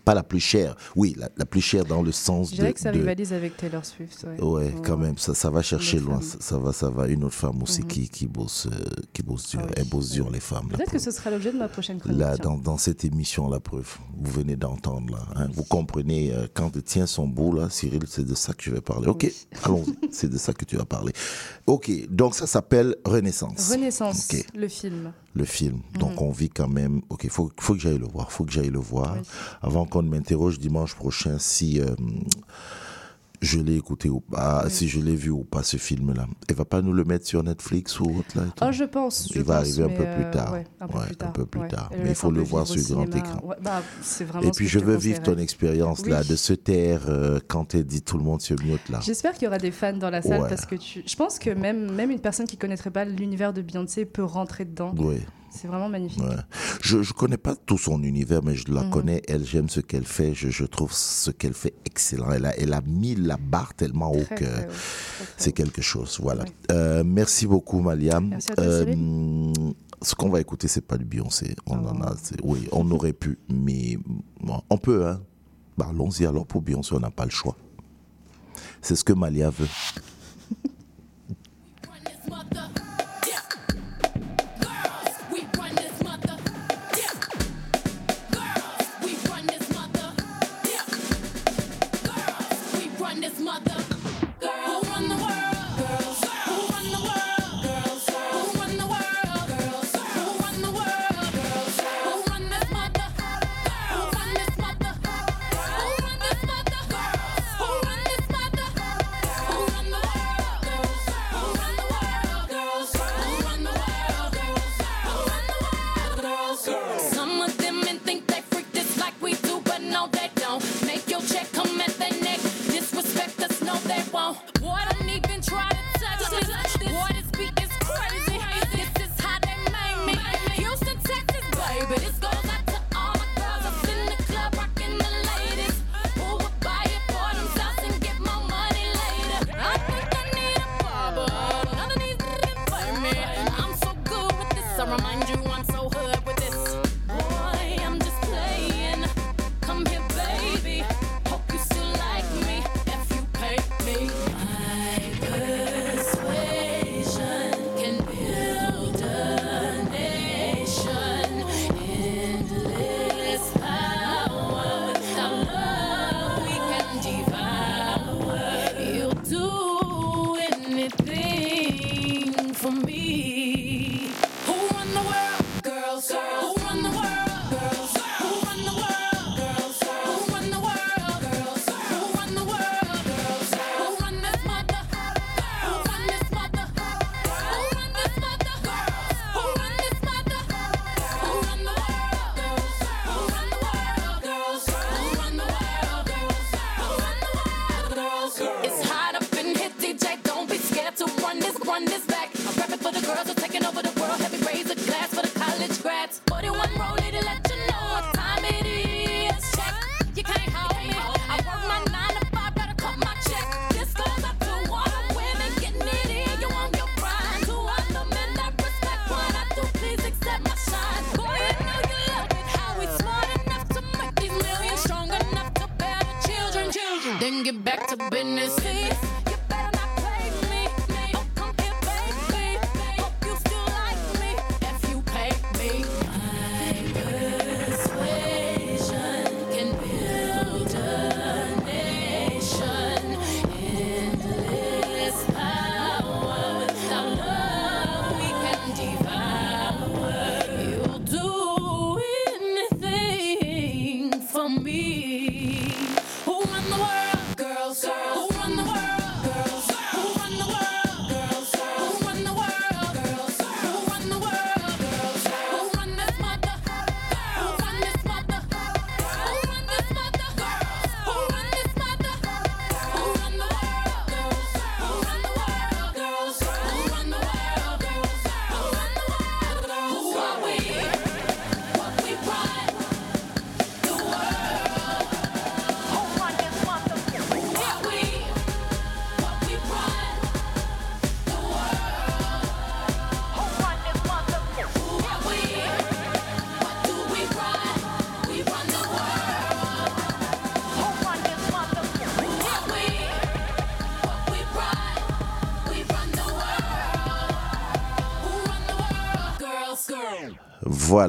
pas 0.08 0.14
la 0.14 0.24
plus 0.24 0.40
chère. 0.40 0.76
Oui, 0.96 1.14
la, 1.18 1.30
la 1.36 1.46
plus 1.46 1.60
chère 1.60 1.84
dans 1.84 2.02
le 2.02 2.14
sens 2.14 2.48
Je 2.48 2.52
de. 2.52 2.56
dirais 2.62 2.74
que 2.74 2.80
ça 2.80 2.92
de- 2.94 2.98
rivalise 2.98 3.34
avec 3.34 3.58
Taylor 3.58 3.84
Swift. 3.86 4.26
Ouais, 4.26 4.42
Ouais, 4.42 4.74
quand 4.86 4.96
même, 4.98 5.18
ça, 5.18 5.36
ça 5.36 5.50
va 5.50 5.62
chercher 5.62 6.00
loin. 6.00 6.22
Ça, 6.22 6.38
ça 6.40 6.58
va, 6.58 6.72
ça 6.72 6.90
va. 6.90 7.08
Une 7.08 7.26
autre 7.26 7.36
femme 7.36 7.62
aussi 7.62 7.82
Mhm. 7.82 7.88
qui, 7.88 8.10
qui 8.10 8.26
bosse, 8.26 8.68
euh, 8.72 8.86
qui 9.12 9.22
bosse 9.22 9.50
dur. 9.50 9.60
Ah 9.64 9.66
oui. 9.68 9.74
Elle 9.76 9.90
bosse 9.90 10.12
dur, 10.12 10.30
les 10.32 10.40
femmes. 10.40 10.70
Peut-être 10.70 10.92
que 10.92 11.00
ce 11.00 11.12
sera 11.12 11.30
l'objet 11.30 11.52
de 11.52 11.58
ma 11.58 11.68
prochaine 11.68 12.00
chronique. 12.00 12.20
Là, 12.20 12.38
dans, 12.38 12.58
dans 12.58 12.78
cette 12.78 13.04
émission, 13.04 13.50
la 13.50 13.60
preuve, 13.60 13.98
vous 14.18 14.32
venez 14.32 14.56
d'entendre, 14.56 15.12
là. 15.12 15.26
hein. 15.36 15.50
vous 15.54 15.66
comprenez, 15.66 16.32
euh, 16.34 16.48
quand 16.54 16.70
tu 16.70 16.82
tiens 16.84 17.06
son 17.06 17.28
bout, 17.28 17.52
là, 17.54 17.70
Cyril, 17.70 18.04
c'est 18.08 18.26
de 18.26 18.34
ça 18.36 18.54
que 18.54 18.64
je 18.64 18.72
vais 18.72 18.82
parler. 18.82 19.08
Ok, 19.10 19.30
allons-y, 19.64 19.94
c'est 20.12 20.30
de 20.30 20.38
ça 20.38 20.54
que 20.54 20.64
tu 20.64 20.78
vas 20.78 20.86
parler. 20.86 21.12
Ok, 21.66 21.92
donc 22.10 22.34
ça 22.34 22.48
s'appelle 22.48 22.96
Renaissance. 23.04 23.70
Renaissance, 23.72 24.30
Ok, 24.32 24.46
le 24.56 24.70
film. 24.70 25.12
Le 25.38 25.46
film. 25.46 25.80
Donc 26.00 26.14
Mhm. 26.20 26.28
on 26.28 26.32
vit 26.32 26.50
quand 26.50 26.68
même. 26.68 27.02
Ok, 27.10 27.22
il 27.24 27.30
faut, 27.30 27.52
faut 27.60 27.74
que 27.74 27.80
j'aille 27.80 27.98
le 28.00 28.08
voir. 28.08 28.32
faut 28.32 28.44
que 28.44 28.52
j'aille 28.52 28.70
le 28.70 28.80
voir. 28.80 29.16
Avant 29.62 29.86
qu'on 29.86 30.02
ne 30.04 30.10
m'interroge 30.10 30.60
dimanche 30.60 30.96
prochain 30.96 31.38
si. 31.40 31.80
euh, 31.80 31.96
je 33.42 33.60
l'ai 33.60 33.76
écouté 33.76 34.10
ou 34.10 34.20
pas, 34.20 34.66
si 34.70 34.88
je 34.88 35.00
l'ai 35.00 35.16
vu 35.16 35.30
ou 35.30 35.44
pas 35.44 35.62
ce 35.64 35.78
film-là. 35.78 36.26
Elle 36.50 36.56
va 36.56 36.66
pas 36.66 36.82
nous 36.82 36.94
le 36.94 37.04
mettre 37.04 37.26
sur 37.28 37.44
Netflix 37.44 38.00
ou 38.00 38.06
autre 38.20 38.36
là 38.36 38.44
Oh, 38.62 38.72
je 38.72 38.84
pense. 38.84 39.30
je 39.32 39.40
Il 39.40 39.46
va 39.46 39.60
pense, 39.60 39.64
arriver 39.64 39.84
un 39.84 39.96
peu 39.96 40.04
euh, 40.06 40.16
plus 40.24 40.32
tard. 40.32 40.54
ouais, 40.54 40.64
un 40.82 40.88
peu 40.88 40.98
Ouais, 40.98 41.06
plus 41.06 41.16
tard. 41.16 41.30
un 41.30 41.32
peu 41.32 41.46
plus 41.46 41.62
ouais. 41.62 41.68
tard. 41.68 41.90
Elle 41.94 42.02
Mais 42.04 42.10
il 42.10 42.16
faut 42.16 42.32
le 42.32 42.42
voir 42.42 42.66
sur 42.66 42.82
grand 42.96 43.06
cinéma. 43.06 43.18
écran. 43.18 43.50
Bah, 43.62 43.82
Et 44.42 44.52
puis 44.52 44.68
je 44.68 44.80
veux 44.80 44.96
vivre 44.96 45.22
ton 45.22 45.38
expérience 45.38 46.06
là, 46.06 46.24
de 46.24 46.36
se 46.36 46.54
taire 46.54 47.04
euh, 47.10 47.40
quand 47.48 47.76
elle 47.76 47.86
dit 47.86 48.02
tout 48.02 48.18
le 48.18 48.24
monde 48.24 48.42
se 48.42 48.54
mute 48.64 48.90
là. 48.90 49.00
J'espère 49.04 49.34
qu'il 49.34 49.44
y 49.44 49.48
aura 49.48 49.58
des 49.60 49.72
fans 49.72 49.94
dans 49.94 50.10
la 50.10 50.22
salle 50.22 50.48
parce 50.50 50.66
que 50.66 50.76
tu... 50.76 51.04
je 51.06 51.16
pense 51.16 51.38
que 51.40 51.50
même, 51.52 51.92
même 51.94 52.12
une 52.12 52.20
personne 52.20 52.48
qui 52.48 52.58
connaîtrait 52.58 52.92
pas 52.92 53.06
l'univers 53.06 53.54
de 53.54 53.62
Beyoncé 53.62 54.06
peut 54.06 54.24
rentrer 54.24 54.66
dedans. 54.66 54.94
Oui. 54.98 55.18
C'est 55.50 55.68
vraiment 55.68 55.90
magnifique. 55.90 56.22
Ouais. 56.24 56.36
Je 56.82 57.02
je 57.02 57.14
connais 57.14 57.38
pas 57.38 57.56
tout 57.56 57.78
son 57.78 58.04
univers, 58.04 58.44
mais 58.44 58.56
je 58.56 58.72
la 58.72 58.84
Mhm. 58.84 58.90
connais. 58.92 59.22
Elle, 59.28 59.46
j'aime 59.46 59.70
ce 59.70 59.80
qu'elle 59.80 60.06
fait. 60.06 60.34
Je, 60.36 60.50
je 60.50 60.66
trouve 60.66 60.92
ce 60.94 61.32
qu'elle 61.32 61.54
fait 61.54 61.74
excellent. 61.86 62.30
Elle 62.32 62.46
a, 62.46 62.56
elle 62.58 62.74
a 62.74 62.82
mis 62.82 63.16
la 63.16 63.38
barre 63.38 63.74
tellement 63.74 64.12
haut 64.12 64.26
que 64.36 64.46
c'est 65.38 65.54
quelque 65.54 65.82
chose. 65.82 66.20
Voilà. 66.22 66.46
Euh, 66.72 67.04
merci 67.06 67.48
beaucoup, 67.48 67.80
Maliam. 67.80 68.28
Merci 68.28 68.52
à 68.52 68.56
toi, 68.56 68.66
Cyril. 68.66 69.54
ce 70.02 70.14
qu'on 70.16 70.30
va 70.30 70.40
écouter, 70.42 70.68
c'est 70.68 70.82
pas 70.86 70.98
du 70.98 71.06
Beyoncé. 71.06 71.56
On 71.66 71.78
en 71.88 72.02
Oh. 72.02 72.04
a. 72.04 72.16
c'est- 72.22 72.40
Oui, 72.44 72.68
on 72.72 72.90
aurait 72.92 73.14
pu, 73.14 73.40
mais 73.50 73.98
bon, 74.42 74.62
on 74.70 74.78
peut. 74.78 75.08
Hein. 75.08 75.22
Bah, 75.78 75.88
allons-y 75.90 76.26
alors 76.26 76.46
pour 76.46 76.62
Beyoncé. 76.62 76.94
On 76.94 77.00
n'a 77.00 77.10
pas 77.12 77.26
le 77.26 77.32
choix. 77.32 77.56
C'est 78.82 78.96
ce 78.96 79.04
que 79.04 79.14
Malia 79.14 79.50
veut. 79.50 79.68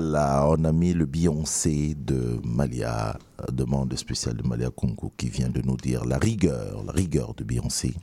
On 0.00 0.64
a 0.64 0.72
mis 0.72 0.92
le 0.92 1.06
Beyoncé 1.06 1.94
de 1.96 2.40
Malia, 2.44 3.18
euh, 3.40 3.52
demande 3.52 3.96
spéciale 3.96 4.36
de 4.36 4.46
Malia 4.46 4.70
Kunku 4.70 5.10
qui 5.16 5.28
vient 5.28 5.48
de 5.48 5.60
nous 5.60 5.76
dire 5.76 6.04
la 6.04 6.18
rigueur, 6.18 6.84
la 6.84 6.92
rigueur 6.92 7.34
de 7.34 7.42
Beyoncé 7.42 7.94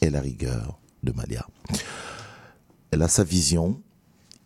et 0.00 0.08
la 0.08 0.20
rigueur 0.20 0.78
de 1.02 1.12
Malia. 1.12 1.46
Elle 2.90 3.02
a 3.02 3.08
sa 3.08 3.22
vision, 3.22 3.80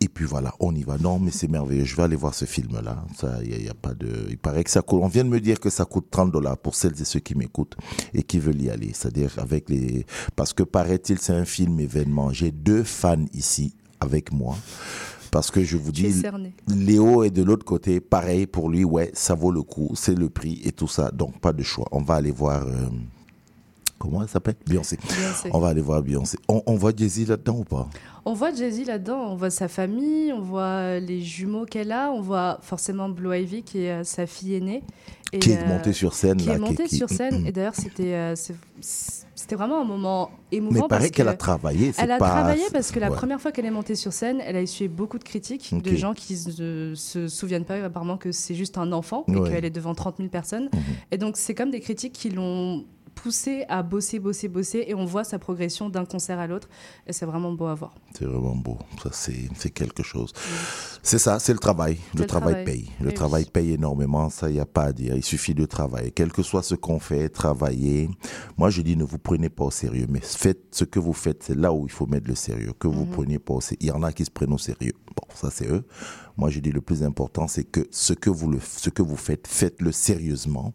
et 0.01 0.09
puis 0.09 0.25
voilà, 0.25 0.53
on 0.59 0.75
y 0.75 0.83
va. 0.83 0.97
Non, 0.97 1.17
mais 1.17 1.31
c'est 1.31 1.47
merveilleux. 1.47 1.85
Je 1.85 1.95
vais 1.95 2.03
aller 2.03 2.15
voir 2.17 2.33
ce 2.33 2.45
film-là. 2.45 3.05
Ça, 3.17 3.41
y 3.43 3.53
a, 3.53 3.57
y 3.57 3.69
a 3.69 3.73
pas 3.73 3.93
de. 3.93 4.27
Il 4.29 4.37
paraît 4.37 4.63
que 4.65 4.69
ça 4.69 4.81
coûte. 4.81 4.99
On 5.01 5.07
vient 5.07 5.23
de 5.23 5.29
me 5.29 5.39
dire 5.39 5.59
que 5.61 5.69
ça 5.69 5.85
coûte 5.85 6.07
30 6.11 6.31
dollars 6.31 6.57
pour 6.57 6.75
celles 6.75 6.99
et 7.01 7.05
ceux 7.05 7.21
qui 7.21 7.35
m'écoutent 7.35 7.77
et 8.13 8.21
qui 8.21 8.39
veulent 8.39 8.61
y 8.61 8.69
aller. 8.69 8.91
C'est-à-dire 8.93 9.31
avec 9.37 9.69
les. 9.69 10.05
Parce 10.35 10.51
que 10.53 10.63
paraît-il, 10.63 11.19
c'est 11.19 11.33
un 11.33 11.45
film 11.45 11.79
événement. 11.79 12.31
J'ai 12.31 12.51
deux 12.51 12.83
fans 12.83 13.25
ici 13.33 13.75
avec 13.99 14.31
moi. 14.33 14.57
Parce 15.37 15.51
que 15.51 15.63
je 15.63 15.77
vous 15.77 15.91
dis. 15.91 16.23
Léo 16.67 17.23
est 17.23 17.29
de 17.29 17.43
l'autre 17.43 17.63
côté, 17.63 17.99
pareil 17.99 18.47
pour 18.47 18.71
lui, 18.71 18.83
ouais, 18.83 19.11
ça 19.13 19.35
vaut 19.35 19.51
le 19.51 19.61
coup, 19.61 19.91
c'est 19.93 20.17
le 20.17 20.29
prix 20.29 20.59
et 20.63 20.71
tout 20.71 20.87
ça, 20.87 21.11
donc 21.11 21.39
pas 21.39 21.53
de 21.53 21.61
choix. 21.61 21.85
On 21.91 22.01
va 22.01 22.15
aller 22.15 22.31
voir. 22.31 22.65
Euh, 22.65 22.87
comment 23.99 24.23
elle 24.23 24.29
s'appelle? 24.29 24.55
Beyoncé. 24.65 24.97
On 25.53 25.59
va 25.59 25.67
aller 25.67 25.81
voir 25.81 26.01
Beyoncé. 26.01 26.39
On, 26.47 26.73
voit 26.73 26.91
Jay-Z 26.97 27.27
là-dedans 27.27 27.59
ou 27.59 27.65
pas? 27.65 27.87
On 28.25 28.33
voit 28.33 28.51
Jay-Z 28.51 28.87
là-dedans, 28.87 29.27
on 29.27 29.35
voit 29.35 29.51
sa 29.51 29.67
famille, 29.67 30.33
on 30.33 30.41
voit 30.41 30.61
euh, 30.63 30.99
les 30.99 31.21
jumeaux 31.21 31.65
qu'elle 31.65 31.91
a, 31.91 32.09
on 32.11 32.21
voit 32.21 32.57
forcément 32.63 33.07
Blue 33.07 33.37
Ivy 33.37 33.61
qui 33.61 33.83
est 33.83 33.91
euh, 33.91 34.03
sa 34.03 34.25
fille 34.25 34.55
aînée. 34.55 34.81
Qui 35.39 35.51
est 35.51 35.67
montée 35.67 35.93
sur 35.93 36.15
scène. 36.15 36.37
Qui 36.37 36.49
est 36.49 36.57
montée 36.57 36.87
sur 36.87 37.09
scène, 37.09 37.43
mm-hmm. 37.43 37.47
et 37.47 37.51
d'ailleurs 37.51 37.75
c'était 37.75 38.33
c'était 39.47 39.55
vraiment 39.55 39.79
un 39.79 39.85
moment 39.85 40.29
émouvant. 40.51 40.73
Mais 40.73 40.79
il 40.81 40.87
paraît 40.89 41.09
qu'elle 41.09 41.29
a 41.29 41.33
travaillé. 41.33 41.93
Elle 41.97 42.11
a 42.11 42.17
travaillé 42.17 42.63
parce 42.73 42.91
que 42.91 42.99
la 42.99 43.09
première 43.09 43.39
fois 43.39 43.53
qu'elle 43.53 43.65
est 43.65 43.71
montée 43.71 43.95
sur 43.95 44.11
scène, 44.11 44.41
elle 44.45 44.57
a 44.57 44.61
essuyé 44.61 44.89
beaucoup 44.89 45.17
de 45.17 45.23
critiques 45.23 45.73
de 45.73 45.95
gens 45.95 46.13
qui 46.13 46.33
ne 46.59 46.93
se 46.95 47.29
souviennent 47.29 47.63
pas 47.63 47.81
apparemment 47.81 48.17
que 48.17 48.33
c'est 48.33 48.55
juste 48.55 48.77
un 48.77 48.91
enfant 48.91 49.23
et 49.29 49.49
qu'elle 49.49 49.63
est 49.63 49.69
devant 49.69 49.95
30 49.95 50.17
000 50.17 50.27
personnes. 50.27 50.69
Mhm. 50.73 50.81
Et 51.11 51.17
donc 51.17 51.37
c'est 51.37 51.55
comme 51.55 51.71
des 51.71 51.79
critiques 51.79 52.11
qui 52.11 52.29
l'ont 52.29 52.83
poussé 53.21 53.65
à 53.67 53.83
bosser, 53.83 54.19
bosser, 54.19 54.47
bosser, 54.47 54.85
et 54.87 54.93
on 54.95 55.05
voit 55.05 55.23
sa 55.23 55.39
progression 55.39 55.89
d'un 55.89 56.05
concert 56.05 56.39
à 56.39 56.47
l'autre, 56.47 56.69
et 57.05 57.13
c'est 57.13 57.25
vraiment 57.25 57.51
beau 57.51 57.65
à 57.65 57.75
voir. 57.75 57.93
C'est 58.17 58.25
vraiment 58.25 58.55
beau. 58.55 58.77
Ça, 59.03 59.09
c'est 59.11 59.69
quelque 59.71 60.03
chose. 60.03 60.31
C'est 61.03 61.19
ça, 61.19 61.39
c'est 61.39 61.53
le 61.53 61.59
travail. 61.59 61.97
Le 62.15 62.21
le 62.21 62.25
travail 62.27 62.53
travail. 62.53 62.65
paye. 62.65 62.91
Le 63.01 63.09
Eh 63.09 63.13
travail 63.13 63.45
paye 63.45 63.73
énormément. 63.73 64.29
Ça, 64.29 64.49
il 64.49 64.53
n'y 64.53 64.59
a 64.59 64.65
pas 64.65 64.83
à 64.85 64.93
dire. 64.93 65.15
Il 65.15 65.23
suffit 65.23 65.53
de 65.53 65.65
travailler. 65.65 66.11
Quel 66.11 66.31
que 66.31 66.43
soit 66.43 66.63
ce 66.63 66.75
qu'on 66.75 66.99
fait, 66.99 67.29
travailler. 67.29 68.09
Moi, 68.57 68.69
je 68.69 68.81
dis, 68.81 68.95
ne 68.97 69.03
vous 69.03 69.17
prenez 69.17 69.49
pas 69.49 69.65
au 69.65 69.71
sérieux. 69.71 70.05
Mais 70.09 70.19
faites 70.21 70.63
ce 70.71 70.83
que 70.83 70.99
vous 70.99 71.13
faites. 71.13 71.43
C'est 71.43 71.55
là 71.55 71.71
où 71.73 71.85
il 71.85 71.91
faut 71.91 72.05
mettre 72.07 72.27
le 72.27 72.35
sérieux. 72.35 72.73
Que 72.79 72.87
vous 72.87 73.05
Mhm. 73.05 73.11
preniez 73.11 73.39
pas 73.39 73.53
au 73.55 73.61
sérieux. 73.61 73.77
Il 73.81 73.87
y 73.87 73.91
en 73.91 74.03
a 74.03 74.11
qui 74.11 74.25
se 74.25 74.31
prennent 74.31 74.53
au 74.53 74.57
sérieux. 74.57 74.93
Bon, 75.15 75.27
ça, 75.33 75.49
c'est 75.51 75.67
eux. 75.69 75.83
Moi, 76.35 76.49
je 76.49 76.59
dis, 76.59 76.71
le 76.71 76.81
plus 76.81 77.03
important, 77.03 77.47
c'est 77.47 77.63
que 77.63 77.87
ce 77.91 78.13
que 78.13 78.29
vous, 78.29 78.49
le, 78.51 78.59
ce 78.59 78.89
que 78.89 79.01
vous 79.01 79.15
faites, 79.15 79.47
faites-le 79.47 79.91
sérieusement. 79.91 80.73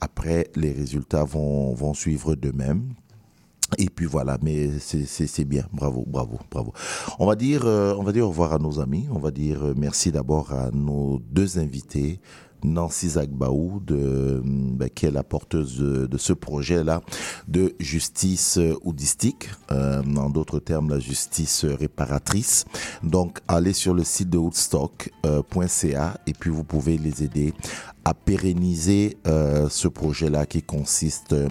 Après, 0.00 0.50
les 0.56 0.72
résultats 0.72 1.24
vont, 1.24 1.74
vont 1.74 1.94
suivre 1.94 2.34
d'eux-mêmes. 2.34 2.94
Et 3.78 3.88
puis 3.88 4.06
voilà, 4.06 4.38
mais 4.42 4.78
c'est- 4.78 5.44
bien, 5.44 5.64
bravo, 5.72 6.04
bravo, 6.06 6.38
bravo. 6.50 6.72
On 7.18 7.26
va 7.26 7.34
dire, 7.34 7.64
euh, 7.64 7.94
on 7.98 8.02
va 8.02 8.12
dire 8.12 8.24
au 8.24 8.28
revoir 8.28 8.52
à 8.52 8.58
nos 8.58 8.78
amis. 8.80 9.06
On 9.10 9.18
va 9.18 9.30
dire 9.30 9.64
euh, 9.64 9.74
merci 9.76 10.12
d'abord 10.12 10.52
à 10.52 10.70
nos 10.70 11.18
deux 11.30 11.58
invités. 11.58 12.20
Nancy 12.64 13.10
Zagbaou, 13.10 13.80
de, 13.84 14.40
ben, 14.44 14.88
qui 14.88 15.06
est 15.06 15.10
la 15.10 15.22
porteuse 15.22 15.78
de, 15.78 16.16
ce 16.16 16.32
projet-là 16.32 17.02
de 17.46 17.74
justice 17.78 18.56
euh, 18.58 18.74
oudistique, 18.82 19.50
euh, 19.70 20.02
en 20.16 20.30
d'autres 20.30 20.58
termes 20.60 20.88
la 20.88 20.98
justice 20.98 21.64
euh, 21.64 21.74
réparatrice. 21.74 22.64
Donc 23.02 23.40
allez 23.48 23.74
sur 23.74 23.92
le 23.92 24.02
site 24.02 24.30
de 24.30 24.38
woodstock.ca 24.38 26.16
et 26.26 26.32
puis 26.32 26.50
vous 26.50 26.64
pouvez 26.64 26.96
les 26.96 27.22
aider 27.22 27.52
à 28.04 28.14
pérenniser 28.14 29.16
euh, 29.26 29.68
ce 29.68 29.88
projet-là 29.88 30.46
qui 30.46 30.62
consiste 30.62 31.32
euh, 31.32 31.48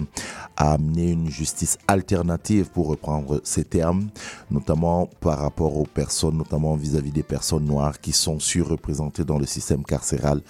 à 0.56 0.72
amener 0.72 1.10
une 1.10 1.28
justice 1.28 1.78
alternative, 1.88 2.70
pour 2.70 2.88
reprendre 2.88 3.40
ces 3.44 3.64
termes, 3.64 4.08
notamment 4.50 5.08
par 5.20 5.38
rapport 5.38 5.76
aux 5.76 5.86
personnes, 5.86 6.38
notamment 6.38 6.74
vis-à-vis 6.74 7.10
des 7.10 7.22
personnes 7.22 7.64
noires 7.64 8.00
qui 8.00 8.12
sont 8.12 8.38
surreprésentées 8.38 9.24
dans 9.24 9.38
le 9.38 9.46
système 9.46 9.84
carcéral 9.84 10.40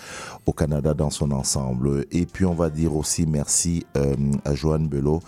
au 0.47 0.53
Canada 0.53 0.95
dans 0.95 1.11
son 1.11 1.31
ensemble. 1.31 2.07
Et 2.13 2.27
puis 2.27 2.45
on 2.45 2.55
va 2.55 2.71
dire 2.71 2.95
aussi 2.95 3.27
merci 3.27 3.87
euh, 3.97 4.15
à 4.45 4.55
Joanne 4.55 4.89
Belot, 4.89 5.21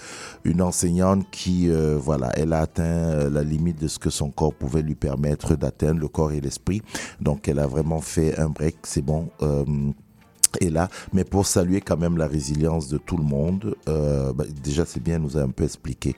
une 0.44 0.62
enseignante 0.62 1.26
qui, 1.30 1.70
euh, 1.70 1.96
voilà, 1.98 2.32
elle 2.36 2.52
a 2.52 2.60
atteint 2.60 2.82
euh, 2.82 3.30
la 3.30 3.42
limite 3.42 3.80
de 3.80 3.88
ce 3.88 3.98
que 3.98 4.10
son 4.10 4.30
corps 4.30 4.54
pouvait 4.54 4.82
lui 4.82 4.94
permettre 4.94 5.56
d'atteindre, 5.56 6.00
le 6.00 6.08
corps 6.08 6.32
et 6.32 6.40
l'esprit. 6.40 6.82
Donc 7.20 7.48
elle 7.48 7.58
a 7.58 7.66
vraiment 7.66 8.00
fait 8.00 8.38
un 8.38 8.48
break, 8.48 8.76
c'est 8.84 9.02
bon. 9.02 9.28
Est 10.60 10.70
là, 10.70 10.88
mais 11.12 11.24
pour 11.24 11.46
saluer 11.46 11.80
quand 11.80 11.96
même 11.96 12.16
la 12.16 12.26
résilience 12.26 12.88
de 12.88 12.98
tout 12.98 13.16
le 13.16 13.24
monde, 13.24 13.74
euh, 13.88 14.32
bah, 14.32 14.44
déjà 14.62 14.84
c'est 14.84 15.02
bien, 15.02 15.18
nous 15.18 15.36
a 15.36 15.42
un 15.42 15.50
peu 15.50 15.64
expliqué 15.64 16.16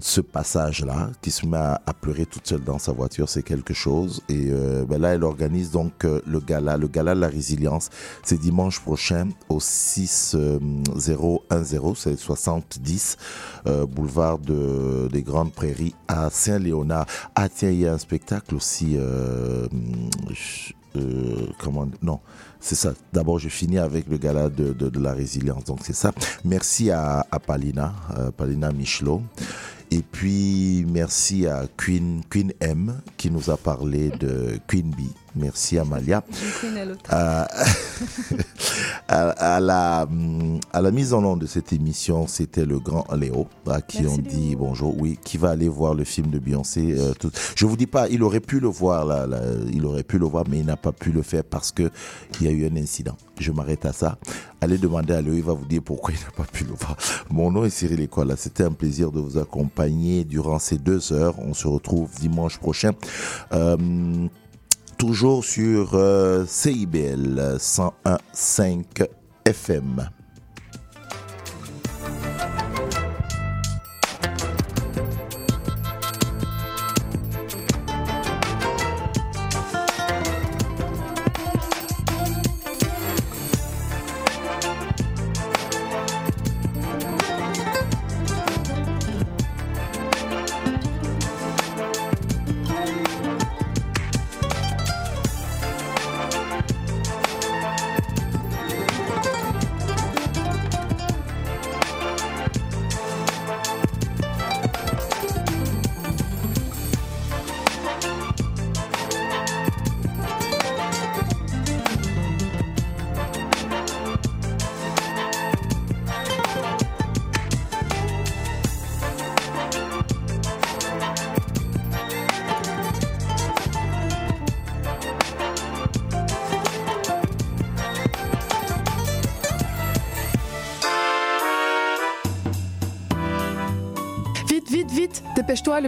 ce 0.00 0.20
passage-là, 0.20 1.10
qui 1.20 1.30
se 1.30 1.46
met 1.46 1.58
à, 1.58 1.80
pleurer 2.00 2.26
toute 2.26 2.46
seule 2.46 2.64
dans 2.64 2.78
sa 2.78 2.92
voiture, 2.92 3.28
c'est 3.28 3.42
quelque 3.42 3.74
chose. 3.74 4.22
Et 4.28 4.48
euh, 4.50 4.84
bah, 4.86 4.98
là, 4.98 5.14
elle 5.14 5.24
organise 5.24 5.70
donc 5.70 6.04
euh, 6.04 6.20
le 6.26 6.40
gala, 6.40 6.76
le 6.76 6.88
gala 6.88 7.14
de 7.14 7.20
la 7.20 7.28
résilience. 7.28 7.90
C'est 8.22 8.38
dimanche 8.38 8.80
prochain 8.80 9.28
au 9.48 9.60
6010, 9.60 11.94
c'est 11.96 12.16
70 12.16 13.16
euh, 13.66 13.86
boulevard 13.86 14.38
de, 14.38 15.08
des 15.12 15.22
Grandes 15.22 15.52
Prairies 15.52 15.94
à 16.08 16.30
Saint-Léonard. 16.30 17.06
Ah 17.34 17.48
tiens, 17.48 17.70
il 17.70 17.80
y 17.80 17.86
a 17.86 17.92
un 17.92 17.98
spectacle 17.98 18.54
aussi. 18.54 18.96
comment 21.58 21.86
non 22.02 22.20
c'est 22.62 22.76
ça. 22.76 22.94
D'abord 23.12 23.38
je 23.38 23.48
finis 23.48 23.78
avec 23.78 24.06
le 24.08 24.16
gala 24.16 24.48
de, 24.48 24.98
la 24.98 25.12
résilience. 25.12 25.64
Donc 25.64 25.80
c'est 25.82 25.94
ça. 25.94 26.12
Merci 26.44 26.90
à, 26.90 27.26
à 27.30 27.38
Palina 27.40 27.92
euh, 28.16 28.30
Palina 28.30 28.72
Michelot 28.72 29.20
et 29.92 30.02
puis 30.10 30.86
merci 30.88 31.46
à 31.46 31.66
Queen 31.76 32.22
Queen 32.30 32.52
M 32.60 33.00
qui 33.18 33.30
nous 33.30 33.50
a 33.50 33.56
parlé 33.58 34.10
de 34.18 34.58
Queen 34.66 34.90
Bee 34.90 35.10
merci 35.36 35.78
Amalia 35.78 36.22
à, 37.10 37.42
à, 39.08 39.56
à 39.56 39.60
la, 39.60 40.06
à 40.72 40.80
la 40.80 40.90
mise 40.90 41.12
en 41.12 41.24
onde 41.24 41.40
de 41.40 41.46
cette 41.46 41.72
émission, 41.72 42.26
c'était 42.26 42.64
le 42.64 42.78
grand 42.78 43.06
Léo, 43.14 43.48
à 43.68 43.80
qui 43.80 44.02
Merci, 44.02 44.18
on 44.18 44.22
dit 44.22 44.56
bonjour, 44.56 44.94
oui, 45.00 45.18
qui 45.24 45.38
va 45.38 45.50
aller 45.50 45.68
voir 45.68 45.94
le 45.94 46.04
film 46.04 46.30
de 46.30 46.38
Beyoncé. 46.38 46.94
euh, 46.98 47.12
tout. 47.18 47.30
Je 47.56 47.66
vous 47.66 47.76
dis 47.76 47.86
pas, 47.86 48.08
il 48.08 48.22
aurait 48.22 48.40
pu 48.40 48.60
le 48.60 48.68
voir, 48.68 49.04
là, 49.04 49.26
là, 49.26 49.40
il 49.72 49.84
aurait 49.86 50.02
pu 50.04 50.18
le 50.18 50.26
voir, 50.26 50.44
mais 50.48 50.58
il 50.60 50.66
n'a 50.66 50.76
pas 50.76 50.92
pu 50.92 51.10
le 51.12 51.22
faire 51.22 51.44
parce 51.44 51.72
que 51.72 51.90
il 52.40 52.46
y 52.46 52.48
a 52.48 52.52
eu 52.52 52.66
un 52.66 52.76
incident. 52.76 53.16
Je 53.38 53.52
m'arrête 53.52 53.84
à 53.86 53.92
ça. 53.92 54.18
Allez 54.62 54.78
demander 54.78 55.12
à 55.12 55.20
Léo, 55.20 55.34
il 55.34 55.42
va 55.42 55.54
vous 55.54 55.64
dire 55.64 55.82
pourquoi 55.82 56.14
il 56.14 56.20
n'a 56.20 56.30
pas 56.30 56.44
pu 56.44 56.62
le 56.62 56.74
voir. 56.74 56.96
Mon 57.30 57.50
nom 57.50 57.64
est 57.64 57.70
Cyril 57.70 58.00
Écola. 58.00 58.36
C'était 58.36 58.62
un 58.62 58.70
plaisir 58.70 59.10
de 59.10 59.18
vous 59.18 59.36
accompagner 59.36 60.22
durant 60.22 60.60
ces 60.60 60.78
deux 60.78 61.12
heures. 61.12 61.34
On 61.40 61.52
se 61.52 61.66
retrouve 61.66 62.08
dimanche 62.20 62.58
prochain. 62.58 62.92
Euh, 63.52 63.76
toujours 64.98 65.44
sur 65.44 66.00
CIBL 66.46 67.56
101.5 67.58 69.08
FM. 69.44 70.08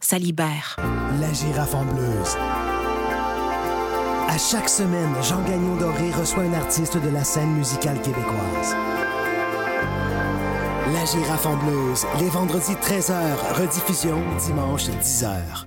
ça 0.00 0.18
libère. 0.18 0.76
La 1.20 1.32
girafe 1.32 1.74
en 1.74 1.84
bleuse. 1.84 2.36
À 4.28 4.38
chaque 4.38 4.68
semaine, 4.68 5.14
Jean 5.22 5.42
Gagnon 5.42 5.76
Doré 5.76 6.10
reçoit 6.12 6.42
un 6.42 6.52
artiste 6.52 6.96
de 6.96 7.08
la 7.08 7.24
scène 7.24 7.52
musicale 7.52 8.00
québécoise. 8.02 8.76
girafe 11.06 11.46
en 11.46 11.56
bleuse, 11.56 12.04
les 12.18 12.28
vendredis 12.28 12.74
13h, 12.74 13.14
rediffusion 13.54 14.20
dimanche 14.44 14.88
10h. 14.88 15.66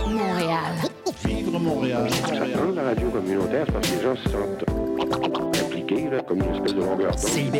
Montréal. 0.51 0.75
Vivre 1.25 1.59
Montréal. 1.59 2.09
La 2.75 2.83
radio 2.83 3.09
communautaire, 3.09 3.65
c'est 3.65 3.71
parce 3.71 3.89
que 3.89 3.95
les 3.95 4.03
gens 4.03 4.15
se 4.17 4.29
sentent 4.29 4.65
impliqués, 5.63 6.09
là, 6.09 6.21
comme 6.27 6.39
une 6.39 6.55
espèce 6.55 6.73
de 6.73 6.81
longueur 6.81 7.15
d'onde. 7.15 7.51